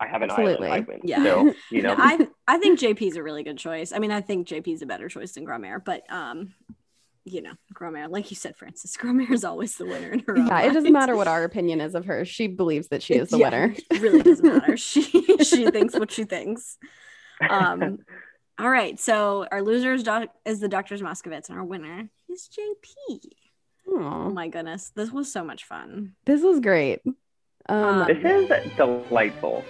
I 0.00 0.06
have 0.06 0.22
an 0.22 0.30
Absolutely. 0.30 0.68
island, 0.68 0.86
I 0.88 0.92
win. 0.92 1.00
Yeah. 1.04 1.22
So 1.22 1.54
you 1.70 1.82
know, 1.82 1.94
I 1.98 2.28
I 2.46 2.58
think 2.58 2.78
JP's 2.78 3.16
a 3.16 3.22
really 3.22 3.42
good 3.42 3.58
choice. 3.58 3.92
I 3.92 3.98
mean, 3.98 4.10
I 4.12 4.20
think 4.20 4.46
JP's 4.48 4.82
a 4.82 4.86
better 4.86 5.08
choice 5.08 5.32
than 5.32 5.44
Grandmère, 5.46 5.84
but 5.84 6.02
um, 6.12 6.54
you 7.24 7.42
know, 7.42 7.52
Grandmère, 7.74 8.08
like 8.10 8.30
you 8.30 8.36
said, 8.36 8.56
Frances, 8.56 8.96
Grandmère 9.00 9.30
is 9.32 9.44
always 9.44 9.76
the 9.76 9.84
winner 9.86 10.12
in 10.12 10.20
her 10.20 10.38
own 10.38 10.46
Yeah, 10.46 10.62
it 10.62 10.72
doesn't 10.72 10.92
matter 10.92 11.14
what 11.16 11.28
our 11.28 11.44
opinion 11.44 11.80
is 11.80 11.94
of 11.94 12.04
her. 12.06 12.24
She 12.24 12.46
believes 12.46 12.88
that 12.88 13.02
she 13.02 13.14
is 13.22 13.30
the 13.30 13.38
Yeah, 13.38 13.50
winner. 13.50 13.74
It 13.90 14.00
really 14.00 14.22
doesn't 14.22 14.46
matter. 14.46 14.76
She 14.76 15.02
she 15.02 15.70
thinks 15.70 15.94
what 15.98 16.10
she 16.10 16.24
thinks. 16.24 16.78
Um, 17.48 17.98
all 18.58 18.68
right. 18.70 18.98
So 18.98 19.46
our 19.52 19.62
loser 19.62 19.92
is, 19.92 20.02
doc- 20.02 20.34
is 20.44 20.58
the 20.60 20.68
Doctor's 20.68 21.02
Moskowitz, 21.02 21.48
and 21.48 21.58
our 21.58 21.64
winner 21.64 22.08
is 22.28 22.48
JP. 22.48 23.20
Oh 23.90 24.30
my 24.30 24.48
goodness, 24.48 24.90
this 24.94 25.10
was 25.10 25.32
so 25.32 25.42
much 25.44 25.64
fun. 25.64 26.14
this 26.26 26.42
was 26.42 26.60
great. 26.60 27.00
Um, 27.68 28.06
this 28.06 28.18
is 28.24 28.48
delightful. 28.76 29.64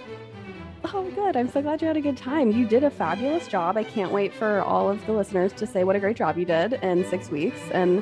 Oh, 0.93 1.09
good. 1.11 1.35
I'm 1.35 1.49
so 1.49 1.61
glad 1.61 1.81
you 1.81 1.87
had 1.87 1.97
a 1.97 2.01
good 2.01 2.15
time. 2.17 2.51
You 2.51 2.65
did 2.65 2.83
a 2.85 2.89
fabulous 2.89 3.47
job. 3.47 3.75
I 3.75 3.83
can't 3.83 4.11
wait 4.11 4.33
for 4.33 4.61
all 4.61 4.89
of 4.89 5.05
the 5.05 5.11
listeners 5.11 5.51
to 5.53 5.67
say 5.67 5.83
what 5.83 5.95
a 5.95 5.99
great 5.99 6.15
job 6.15 6.37
you 6.37 6.45
did 6.45 6.73
in 6.73 7.05
six 7.09 7.29
weeks. 7.29 7.59
And 7.71 8.01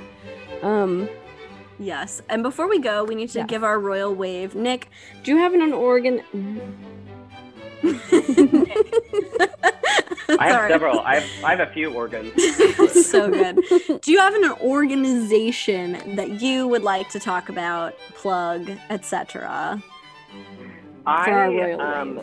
um, 0.62 1.10
Yes. 1.80 2.22
And 2.30 2.44
before 2.44 2.68
we 2.70 2.80
go, 2.80 3.04
we 3.04 3.16
need 3.16 3.30
to 3.30 3.40
Yes. 3.40 3.48
give 3.50 3.64
our 3.64 3.80
royal 3.80 4.14
wave. 4.14 4.56
Nick, 4.56 4.90
do 5.24 5.32
you 5.32 5.38
have 5.38 5.54
an 5.54 5.74
organ? 5.74 6.22
I 10.40 10.50
have 10.50 10.70
several. 10.70 11.00
I 11.02 11.20
have 11.20 11.44
I 11.44 11.56
have 11.56 11.70
a 11.70 11.72
few 11.74 11.94
organs. 11.94 12.34
so 13.08 13.30
good. 13.30 14.02
Do 14.02 14.12
you 14.12 14.20
have 14.20 14.34
an 14.34 14.52
organization 14.62 16.16
that 16.16 16.42
you 16.42 16.68
would 16.68 16.84
like 16.84 17.10
to 17.10 17.20
talk 17.20 17.50
about, 17.50 17.98
plug, 18.16 18.70
etc. 18.90 19.82
I 21.06 21.72
um. 21.74 22.22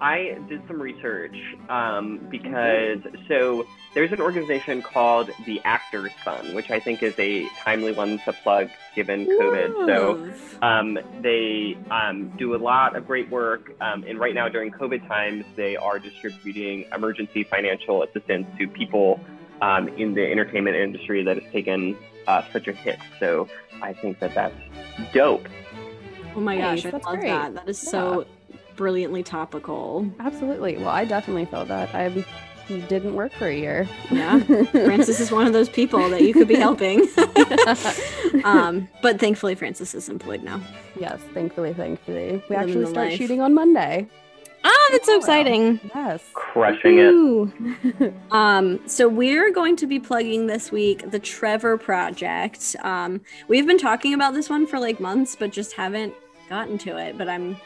I 0.00 0.38
did 0.48 0.62
some 0.68 0.80
research 0.80 1.36
um, 1.68 2.20
because 2.30 2.98
so 3.26 3.66
there's 3.94 4.12
an 4.12 4.20
organization 4.20 4.82
called 4.82 5.30
the 5.46 5.60
Actors 5.64 6.12
Fund, 6.24 6.54
which 6.54 6.70
I 6.70 6.78
think 6.78 7.02
is 7.02 7.14
a 7.18 7.48
timely 7.64 7.92
one 7.92 8.18
to 8.20 8.32
plug 8.32 8.68
given 8.94 9.26
COVID. 9.26 9.86
So 9.86 10.32
um, 10.62 10.98
they 11.22 11.76
um, 11.90 12.32
do 12.36 12.54
a 12.54 12.58
lot 12.58 12.96
of 12.96 13.06
great 13.06 13.30
work, 13.30 13.72
um, 13.80 14.04
and 14.04 14.18
right 14.18 14.34
now 14.34 14.48
during 14.48 14.70
COVID 14.70 15.06
times, 15.08 15.44
they 15.56 15.76
are 15.76 15.98
distributing 15.98 16.84
emergency 16.94 17.44
financial 17.44 18.02
assistance 18.02 18.46
to 18.58 18.68
people 18.68 19.20
um, 19.62 19.88
in 19.88 20.14
the 20.14 20.24
entertainment 20.30 20.76
industry 20.76 21.24
that 21.24 21.42
has 21.42 21.52
taken 21.52 21.96
uh, 22.26 22.42
such 22.52 22.68
a 22.68 22.72
hit. 22.72 22.98
So 23.18 23.48
I 23.82 23.92
think 23.92 24.20
that 24.20 24.34
that's 24.34 24.54
dope. 25.12 25.48
Oh 26.34 26.40
my 26.40 26.56
Nice, 26.56 26.82
gosh, 26.82 26.86
I 26.86 26.90
that's 26.92 27.06
love 27.06 27.14
great. 27.16 27.28
that. 27.28 27.54
That 27.54 27.68
is 27.68 27.78
so 27.78 28.26
brilliantly 28.76 29.22
topical. 29.24 30.08
absolutely. 30.20 30.76
Well, 30.76 30.88
I 30.88 31.04
definitely 31.04 31.46
felt 31.46 31.68
that. 31.68 31.92
I 31.94 32.24
didn't 32.68 33.14
work 33.14 33.32
for 33.32 33.46
a 33.46 33.54
year. 33.56 33.88
Yeah. 34.10 34.40
Frances 34.40 35.20
is 35.20 35.30
one 35.30 35.46
of 35.46 35.52
those 35.52 35.68
people 35.68 36.08
that 36.10 36.22
you 36.22 36.32
could 36.32 36.48
be 36.48 36.56
helping. 36.56 37.08
um, 38.44 38.88
but 39.02 39.18
thankfully, 39.18 39.54
Frances 39.54 39.94
is 39.94 40.08
employed 40.08 40.42
now. 40.42 40.60
yes, 40.98 41.20
thankfully, 41.34 41.72
thankfully. 41.74 42.42
We 42.48 42.56
Living 42.56 42.56
actually 42.56 42.86
start 42.86 43.08
life. 43.08 43.18
shooting 43.18 43.40
on 43.40 43.54
Monday. 43.54 44.06
Ah, 44.64 44.88
that's 44.90 45.06
so 45.06 45.16
exciting. 45.16 45.80
Yes. 45.94 46.22
Crushing 46.34 46.98
it. 46.98 48.14
Um, 48.30 48.80
so 48.86 49.08
we're 49.08 49.50
going 49.52 49.76
to 49.76 49.86
be 49.86 49.98
plugging 49.98 50.46
this 50.46 50.70
week 50.70 51.10
the 51.10 51.18
Trevor 51.18 51.78
Project. 51.78 52.76
Um, 52.82 53.20
we've 53.48 53.66
been 53.66 53.78
talking 53.78 54.12
about 54.14 54.34
this 54.34 54.50
one 54.50 54.66
for 54.66 54.78
like 54.78 55.00
months, 55.00 55.36
but 55.36 55.50
just 55.52 55.72
haven't 55.72 56.12
gotten 56.48 56.76
to 56.78 56.96
it. 56.98 57.16
But 57.16 57.28
I'm 57.28 57.56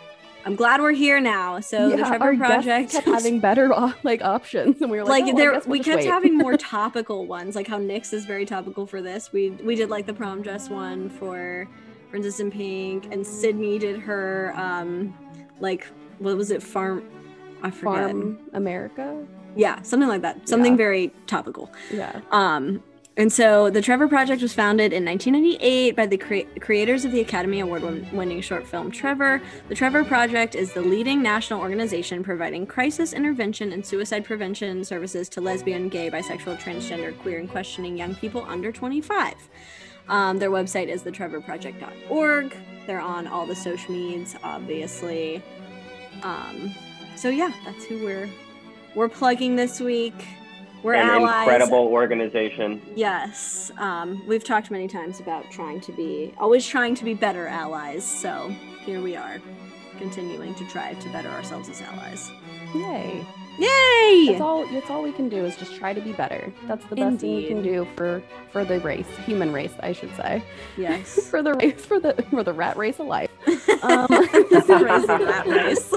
I'm 0.44 0.56
glad 0.56 0.80
we're 0.80 0.92
here 0.92 1.20
now. 1.20 1.60
So 1.60 1.90
the 1.90 1.98
Trevor 1.98 2.36
Project 2.36 2.92
kept 2.92 3.06
having 3.16 3.38
better 3.40 3.72
uh, 3.72 3.92
like 4.02 4.22
options, 4.22 4.80
and 4.82 4.90
we 4.90 4.98
were 4.98 5.04
like, 5.04 5.24
like 5.24 5.34
oh, 5.34 5.36
there 5.36 5.52
we'll 5.52 5.62
we 5.66 5.80
kept 5.80 6.02
wait. 6.02 6.08
having 6.10 6.36
more 6.36 6.56
topical 6.76 7.26
ones 7.26 7.54
like 7.54 7.66
how 7.68 7.78
Nyx 7.78 8.12
is 8.12 8.24
very 8.24 8.44
topical 8.44 8.86
for 8.86 9.00
this 9.02 9.32
we 9.32 9.50
we 9.50 9.74
did 9.74 9.88
like 9.90 10.06
the 10.06 10.14
prom 10.14 10.42
dress 10.42 10.68
one 10.68 11.08
for 11.10 11.68
princess 12.10 12.40
in 12.40 12.50
pink 12.50 13.06
and 13.12 13.26
sydney 13.26 13.78
did 13.78 13.98
her 14.00 14.52
um 14.56 15.14
like 15.60 15.86
what 16.18 16.36
was 16.36 16.50
it 16.50 16.62
farm 16.62 17.02
i 17.62 17.70
forget 17.70 18.10
Farm 18.10 18.38
America. 18.52 19.24
yeah 19.56 19.80
something 19.82 20.08
like 20.08 20.22
that 20.22 20.48
something 20.48 20.72
Yeah. 20.72 20.76
very 20.76 21.12
topical 21.26 21.70
Yeah. 21.90 22.20
um 22.32 22.82
and 23.16 23.30
so 23.30 23.68
the 23.68 23.82
Trevor 23.82 24.08
Project 24.08 24.40
was 24.40 24.54
founded 24.54 24.92
in 24.92 25.04
1998 25.04 25.94
by 25.94 26.06
the 26.06 26.16
crea- 26.16 26.46
creators 26.60 27.04
of 27.04 27.12
the 27.12 27.20
Academy 27.20 27.60
Award 27.60 27.82
winning 28.10 28.40
short 28.40 28.66
film 28.66 28.90
Trevor. 28.90 29.42
The 29.68 29.74
Trevor 29.74 30.02
Project 30.02 30.54
is 30.54 30.72
the 30.72 30.80
leading 30.80 31.22
national 31.22 31.60
organization 31.60 32.24
providing 32.24 32.66
crisis 32.66 33.12
intervention 33.12 33.72
and 33.72 33.84
suicide 33.84 34.24
prevention 34.24 34.82
services 34.82 35.28
to 35.30 35.42
lesbian, 35.42 35.90
gay, 35.90 36.10
bisexual, 36.10 36.58
transgender, 36.58 37.16
queer, 37.18 37.38
and 37.38 37.50
questioning 37.50 37.98
young 37.98 38.14
people 38.14 38.46
under 38.48 38.72
25. 38.72 39.34
Um, 40.08 40.38
their 40.38 40.50
website 40.50 40.88
is 40.88 41.02
thetrevorproject.org. 41.02 42.56
They're 42.86 43.00
on 43.00 43.26
all 43.26 43.46
the 43.46 43.54
social 43.54 43.92
medias, 43.94 44.36
obviously. 44.42 45.42
Um, 46.22 46.74
so 47.14 47.28
yeah, 47.28 47.52
that's 47.64 47.84
who 47.84 48.02
we're 48.02 48.30
we're 48.94 49.08
plugging 49.08 49.56
this 49.56 49.80
week. 49.80 50.14
We're 50.82 50.94
An 50.94 51.08
allies. 51.08 51.42
incredible 51.42 51.86
organization. 51.88 52.82
Yes. 52.96 53.70
Um, 53.78 54.22
we've 54.26 54.42
talked 54.44 54.70
many 54.70 54.88
times 54.88 55.20
about 55.20 55.50
trying 55.50 55.80
to 55.82 55.92
be, 55.92 56.34
always 56.38 56.66
trying 56.66 56.94
to 56.96 57.04
be 57.04 57.14
better 57.14 57.46
allies. 57.46 58.04
So 58.04 58.48
here 58.84 59.00
we 59.00 59.14
are, 59.14 59.40
continuing 59.98 60.54
to 60.56 60.66
try 60.66 60.94
to 60.94 61.08
better 61.10 61.28
ourselves 61.28 61.68
as 61.68 61.80
allies. 61.82 62.30
Yay. 62.74 63.24
Yay! 63.58 64.26
That's 64.28 64.40
all. 64.40 64.66
That's 64.68 64.88
all 64.88 65.02
we 65.02 65.12
can 65.12 65.28
do 65.28 65.44
is 65.44 65.54
just 65.56 65.76
try 65.76 65.92
to 65.92 66.00
be 66.00 66.12
better. 66.12 66.50
That's 66.66 66.84
the 66.86 66.96
best 66.96 67.20
thing 67.20 67.36
we 67.36 67.46
can 67.46 67.62
do 67.62 67.86
for 67.96 68.22
for 68.50 68.64
the 68.64 68.80
race, 68.80 69.06
human 69.26 69.52
race, 69.52 69.74
I 69.80 69.92
should 69.92 70.14
say, 70.16 70.42
Yes. 70.78 71.26
for 71.30 71.42
the 71.42 71.52
race, 71.54 71.84
for 71.84 72.00
the 72.00 72.14
for 72.30 72.42
the 72.42 72.54
rat 72.54 72.78
race 72.78 72.98
of 72.98 73.06
life. 73.08 73.28
Um, 73.82 74.06
This 74.50 74.64
is 74.68 74.82
raising 74.82 75.06
that 75.26 75.46
race. 75.46 75.92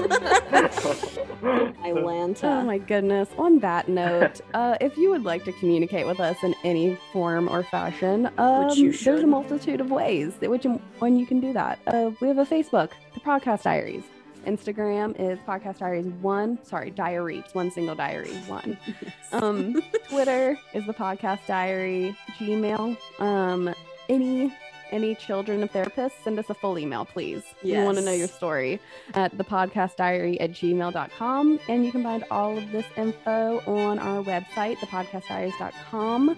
Atlanta. 1.84 2.46
Oh 2.48 2.62
my 2.62 2.78
goodness. 2.78 3.28
On 3.38 3.58
that 3.60 3.88
note, 3.88 4.40
uh, 4.54 4.76
if 4.80 4.96
you 4.96 5.10
would 5.10 5.24
like 5.24 5.44
to 5.44 5.52
communicate 5.52 6.06
with 6.06 6.20
us 6.20 6.36
in 6.42 6.54
any 6.64 6.98
form 7.12 7.48
or 7.48 7.62
fashion, 7.62 8.28
um, 8.38 8.68
there's 8.68 9.22
a 9.22 9.26
multitude 9.26 9.80
of 9.80 9.90
ways 9.90 10.34
that 10.40 10.50
which 10.50 10.66
when 10.98 11.16
you 11.16 11.26
can 11.26 11.40
do 11.40 11.52
that. 11.52 11.78
Uh, 11.86 12.10
we 12.20 12.28
have 12.28 12.38
a 12.38 12.44
Facebook, 12.46 12.90
the 13.14 13.20
Podcast 13.20 13.62
Diaries. 13.62 14.02
Instagram 14.46 15.18
is 15.18 15.38
Podcast 15.40 15.78
Diaries 15.78 16.06
One. 16.06 16.58
Sorry, 16.64 16.90
Diaries 16.90 17.44
One 17.52 17.70
single 17.70 17.94
diary 17.94 18.34
one. 18.46 18.76
Um, 19.32 19.82
Twitter 20.08 20.56
is 20.72 20.86
the 20.86 20.94
Podcast 20.94 21.40
Diary. 21.48 22.16
Gmail. 22.38 22.96
Um, 23.18 23.74
any 24.08 24.54
any 24.90 25.14
children 25.14 25.62
of 25.62 25.72
therapists, 25.72 26.12
send 26.22 26.38
us 26.38 26.50
a 26.50 26.54
full 26.54 26.78
email, 26.78 27.04
please. 27.04 27.42
We 27.80 27.84
want 27.84 27.98
to 27.98 28.04
know 28.04 28.12
your 28.12 28.28
story 28.28 28.80
at 29.14 29.36
thepodcastdiary 29.36 30.38
at 30.40 30.50
gmail.com. 30.52 31.60
And 31.68 31.84
you 31.84 31.92
can 31.92 32.02
find 32.02 32.24
all 32.30 32.56
of 32.56 32.70
this 32.72 32.86
info 32.96 33.60
on 33.66 33.98
our 33.98 34.22
website, 34.22 34.76
thepodcastdiaries.com. 34.76 36.36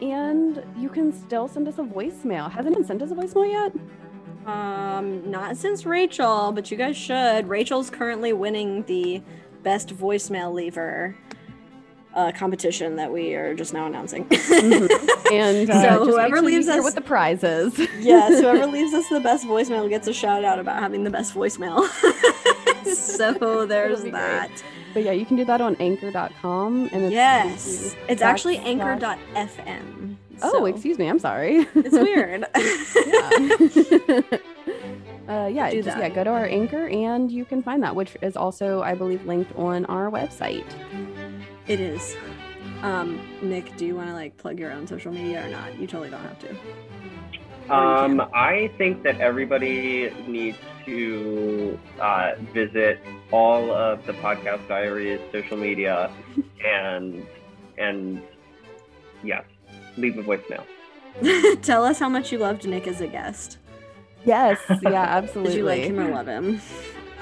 And 0.00 0.64
you 0.76 0.88
can 0.88 1.12
still 1.12 1.46
send 1.48 1.68
us 1.68 1.78
a 1.78 1.82
voicemail. 1.82 2.50
Hasn't 2.50 2.74
anyone 2.74 2.84
sent 2.84 3.02
us 3.02 3.10
a 3.10 3.14
voicemail 3.14 3.50
yet? 3.50 3.72
Um, 4.46 5.30
not 5.30 5.56
since 5.56 5.86
Rachel, 5.86 6.50
but 6.52 6.70
you 6.70 6.76
guys 6.76 6.96
should. 6.96 7.48
Rachel's 7.48 7.90
currently 7.90 8.32
winning 8.32 8.82
the 8.84 9.22
best 9.62 9.96
voicemail 9.96 10.52
lever 10.52 11.16
uh, 12.14 12.32
competition 12.32 12.96
that 12.96 13.10
we 13.12 13.34
are 13.34 13.54
just 13.54 13.72
now 13.72 13.86
announcing. 13.86 14.26
And 15.32 15.70
uh, 15.70 15.80
So 15.82 16.04
just 16.04 16.10
whoever 16.10 16.42
leaves 16.42 16.68
us- 16.68 16.82
what 16.82 16.94
the 16.94 17.00
prize 17.00 17.42
is. 17.42 17.78
yes, 18.00 18.38
whoever 18.40 18.66
leaves 18.76 18.92
us 18.92 19.08
the 19.08 19.18
best 19.20 19.46
voicemail 19.46 19.88
gets 19.88 20.06
a 20.06 20.12
shout 20.12 20.44
out 20.44 20.58
about 20.58 20.78
having 20.78 21.04
the 21.04 21.10
best 21.10 21.32
voicemail. 21.34 21.86
so 22.94 23.64
there's 23.64 24.02
be 24.02 24.10
great. 24.10 24.20
that. 24.20 24.50
But 24.92 25.04
yeah, 25.04 25.12
you 25.12 25.24
can 25.24 25.36
do 25.38 25.46
that 25.46 25.62
on 25.62 25.74
anchor.com. 25.80 26.90
And 26.92 27.04
it's 27.04 27.12
Yes, 27.14 27.96
it's 28.08 28.20
actually 28.20 28.58
backslash- 28.58 29.16
anchor.fm. 29.34 30.16
Oh, 30.42 30.50
so 30.50 30.64
excuse 30.66 30.98
me. 30.98 31.08
I'm 31.08 31.18
sorry. 31.18 31.66
It's 31.74 31.92
weird. 31.92 32.44
yeah. 35.28 35.34
uh, 35.34 35.46
yeah, 35.46 35.70
Do 35.70 35.82
just 35.82 35.96
that. 35.96 35.98
yeah, 35.98 36.08
go 36.10 36.24
to 36.24 36.30
our 36.30 36.44
anchor 36.46 36.88
and 36.88 37.30
you 37.32 37.44
can 37.46 37.62
find 37.62 37.82
that, 37.84 37.94
which 37.96 38.16
is 38.20 38.36
also, 38.36 38.82
I 38.82 38.94
believe, 38.94 39.24
linked 39.24 39.54
on 39.56 39.86
our 39.86 40.10
website. 40.10 40.66
It 41.66 41.80
is. 41.80 42.16
Um, 42.82 43.20
Nick, 43.42 43.76
do 43.76 43.86
you 43.86 43.94
want 43.94 44.08
to 44.08 44.14
like 44.14 44.36
plug 44.36 44.58
your 44.58 44.72
own 44.72 44.86
social 44.86 45.12
media 45.12 45.46
or 45.46 45.48
not? 45.48 45.78
You 45.78 45.86
totally 45.86 46.10
don't 46.10 46.22
have 46.22 46.38
to. 46.40 46.56
Um, 47.72 48.20
I 48.34 48.70
think 48.76 49.02
that 49.04 49.20
everybody 49.20 50.12
needs 50.26 50.58
to 50.84 51.78
uh, 52.00 52.32
visit 52.52 53.00
all 53.30 53.70
of 53.70 54.04
the 54.04 54.12
podcast 54.14 54.66
diaries 54.68 55.20
social 55.30 55.56
media 55.56 56.10
and 56.64 57.24
and 57.78 58.20
yes, 59.22 59.44
leave 59.96 60.18
a 60.18 60.22
voicemail. 60.22 60.64
Tell 61.62 61.84
us 61.84 61.98
how 61.98 62.08
much 62.08 62.32
you 62.32 62.38
loved 62.38 62.66
Nick 62.66 62.86
as 62.86 63.00
a 63.00 63.06
guest. 63.06 63.58
Yes, 64.24 64.58
yeah, 64.82 65.02
absolutely. 65.02 65.52
Did 65.52 65.58
you 65.58 65.64
like 65.64 65.82
him 65.82 66.00
or 66.00 66.10
love 66.10 66.26
him? 66.26 66.60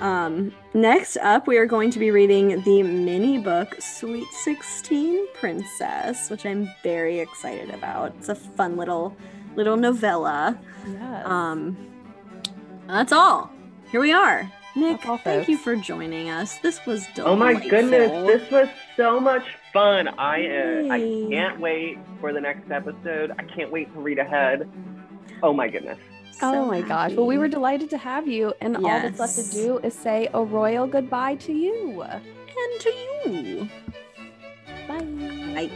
Um, 0.01 0.53
next 0.73 1.19
up, 1.19 1.47
we 1.47 1.59
are 1.59 1.67
going 1.67 1.91
to 1.91 1.99
be 1.99 2.11
reading 2.11 2.63
the 2.63 2.83
mini 2.83 3.39
book 3.39 3.77
Sweet 3.81 4.27
16 4.33 5.27
Princess, 5.35 6.31
which 6.31 6.47
I'm 6.47 6.71
very 6.83 7.21
excited 7.21 7.71
about. 7.71 8.15
It's 8.19 8.31
a 8.31 8.35
fun 8.35 8.77
little 8.77 9.15
little 9.57 9.77
novella. 9.77 10.59
Yes. 10.89 11.27
Um, 11.27 11.77
that's 12.87 13.13
all. 13.13 13.51
Here 13.91 14.01
we 14.01 14.13
are. 14.13 14.51
Nick, 14.77 15.07
all, 15.07 15.19
thank 15.19 15.49
you 15.49 15.59
for 15.59 15.75
joining 15.77 16.31
us. 16.31 16.59
This 16.59 16.87
was 16.87 17.05
delightful. 17.15 17.27
Oh 17.33 17.37
my 17.37 17.55
goodness, 17.55 18.11
this 18.27 18.51
was 18.51 18.69
so 18.97 19.19
much 19.21 19.45
fun. 19.73 20.09
I 20.09 20.47
uh, 20.47 20.93
I 20.93 20.99
can't 21.29 21.61
wait 21.61 21.99
for 22.21 22.33
the 22.33 22.41
next 22.41 22.71
episode. 22.71 23.33
I 23.39 23.43
can't 23.43 23.71
wait 23.71 23.93
to 23.93 24.01
read 24.01 24.19
ahead. 24.19 24.71
Oh 25.43 25.53
my 25.53 25.69
goodness. 25.69 25.99
Oh 26.43 26.53
So 26.53 26.65
my 26.67 26.81
gosh. 26.81 27.13
Well, 27.13 27.27
we 27.27 27.39
were 27.39 27.49
delighted 27.49 27.91
to 27.91 27.99
have 27.99 28.27
you. 28.27 28.53
And 28.61 28.77
all 28.77 28.83
that's 28.83 29.19
left 29.19 29.37
to 29.37 29.51
do 29.51 29.79
is 29.79 29.95
say 29.95 30.29
a 30.33 30.43
royal 30.43 30.87
goodbye 30.87 31.37
to 31.37 31.53
you. 31.53 32.03
and 32.03 32.81
to 32.81 32.91
you. 32.91 33.69
Bye. 34.89 34.99
Bye. 35.55 35.71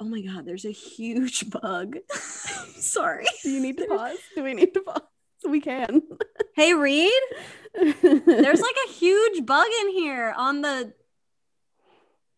Oh 0.00 0.04
my 0.06 0.20
god, 0.22 0.44
there's 0.44 0.64
a 0.64 0.72
huge 0.72 1.48
bug. 1.62 1.96
Sorry. 2.10 3.26
Do 3.42 3.50
you 3.50 3.60
need 3.60 3.78
to 3.78 3.86
pause? 3.86 4.18
Do 4.34 4.42
we 4.42 4.54
need 4.54 4.74
to 4.74 4.80
pause? 4.80 5.02
We 5.48 5.60
can. 5.60 6.02
Hey 6.56 6.72
Reed, 6.72 7.12
there's 7.74 8.60
like 8.60 8.76
a 8.88 8.92
huge 8.92 9.44
bug 9.44 9.66
in 9.82 9.90
here 9.90 10.32
on 10.36 10.62
the 10.62 10.92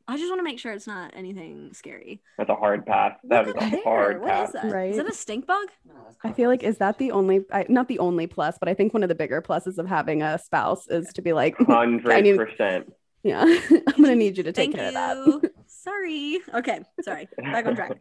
I 0.09 0.17
just 0.17 0.29
want 0.31 0.39
to 0.39 0.45
make 0.45 0.59
sure 0.61 0.73
it's 0.73 0.87
not 0.87 1.13
anything 1.17 1.71
scary. 1.73 2.21
That's 2.39 2.49
a 2.51 2.55
hard 2.55 2.87
pass. 2.87 3.19
That 3.25 3.43
is 3.49 3.55
Look 3.55 3.57
a 3.61 3.65
up 3.65 3.71
there. 3.73 3.83
hard 3.83 4.21
What 4.21 4.31
pass. 4.31 4.49
is 4.49 4.53
that? 4.55 4.65
Is 4.67 4.73
Right. 4.73 4.95
it 4.95 5.09
a 5.09 5.13
stink 5.13 5.47
bug? 5.47 5.67
I 6.23 6.33
feel 6.33 6.49
like 6.49 6.63
is 6.63 6.79
that 6.79 6.99
the 6.99 7.11
only 7.13 7.45
I, 7.53 7.67
not 7.69 7.89
the 7.89 7.99
only 7.99 8.27
plus, 8.27 8.57
but 8.59 8.69
I 8.69 8.75
think 8.75 8.95
one 8.95 9.03
of 9.03 9.09
the 9.09 9.15
bigger 9.17 9.43
pluses 9.43 9.79
of 9.79 9.87
having 9.89 10.23
a 10.23 10.39
spouse 10.39 10.87
is 10.89 11.13
to 11.15 11.23
be 11.23 11.33
like, 11.33 11.57
Hundred 11.67 12.23
need- 12.23 12.37
percent. 12.37 12.93
yeah, 13.25 13.43
I'm 13.71 14.03
gonna 14.03 14.15
need 14.15 14.37
you 14.39 14.45
to 14.45 14.53
take 14.53 14.73
Thank 14.73 14.77
care 14.77 14.89
of 14.89 14.95
that. 14.95 15.51
Sorry. 15.67 16.41
Okay, 16.55 16.81
sorry. 17.03 17.29
Back 17.39 17.67
on 17.67 17.77
track. 17.77 17.93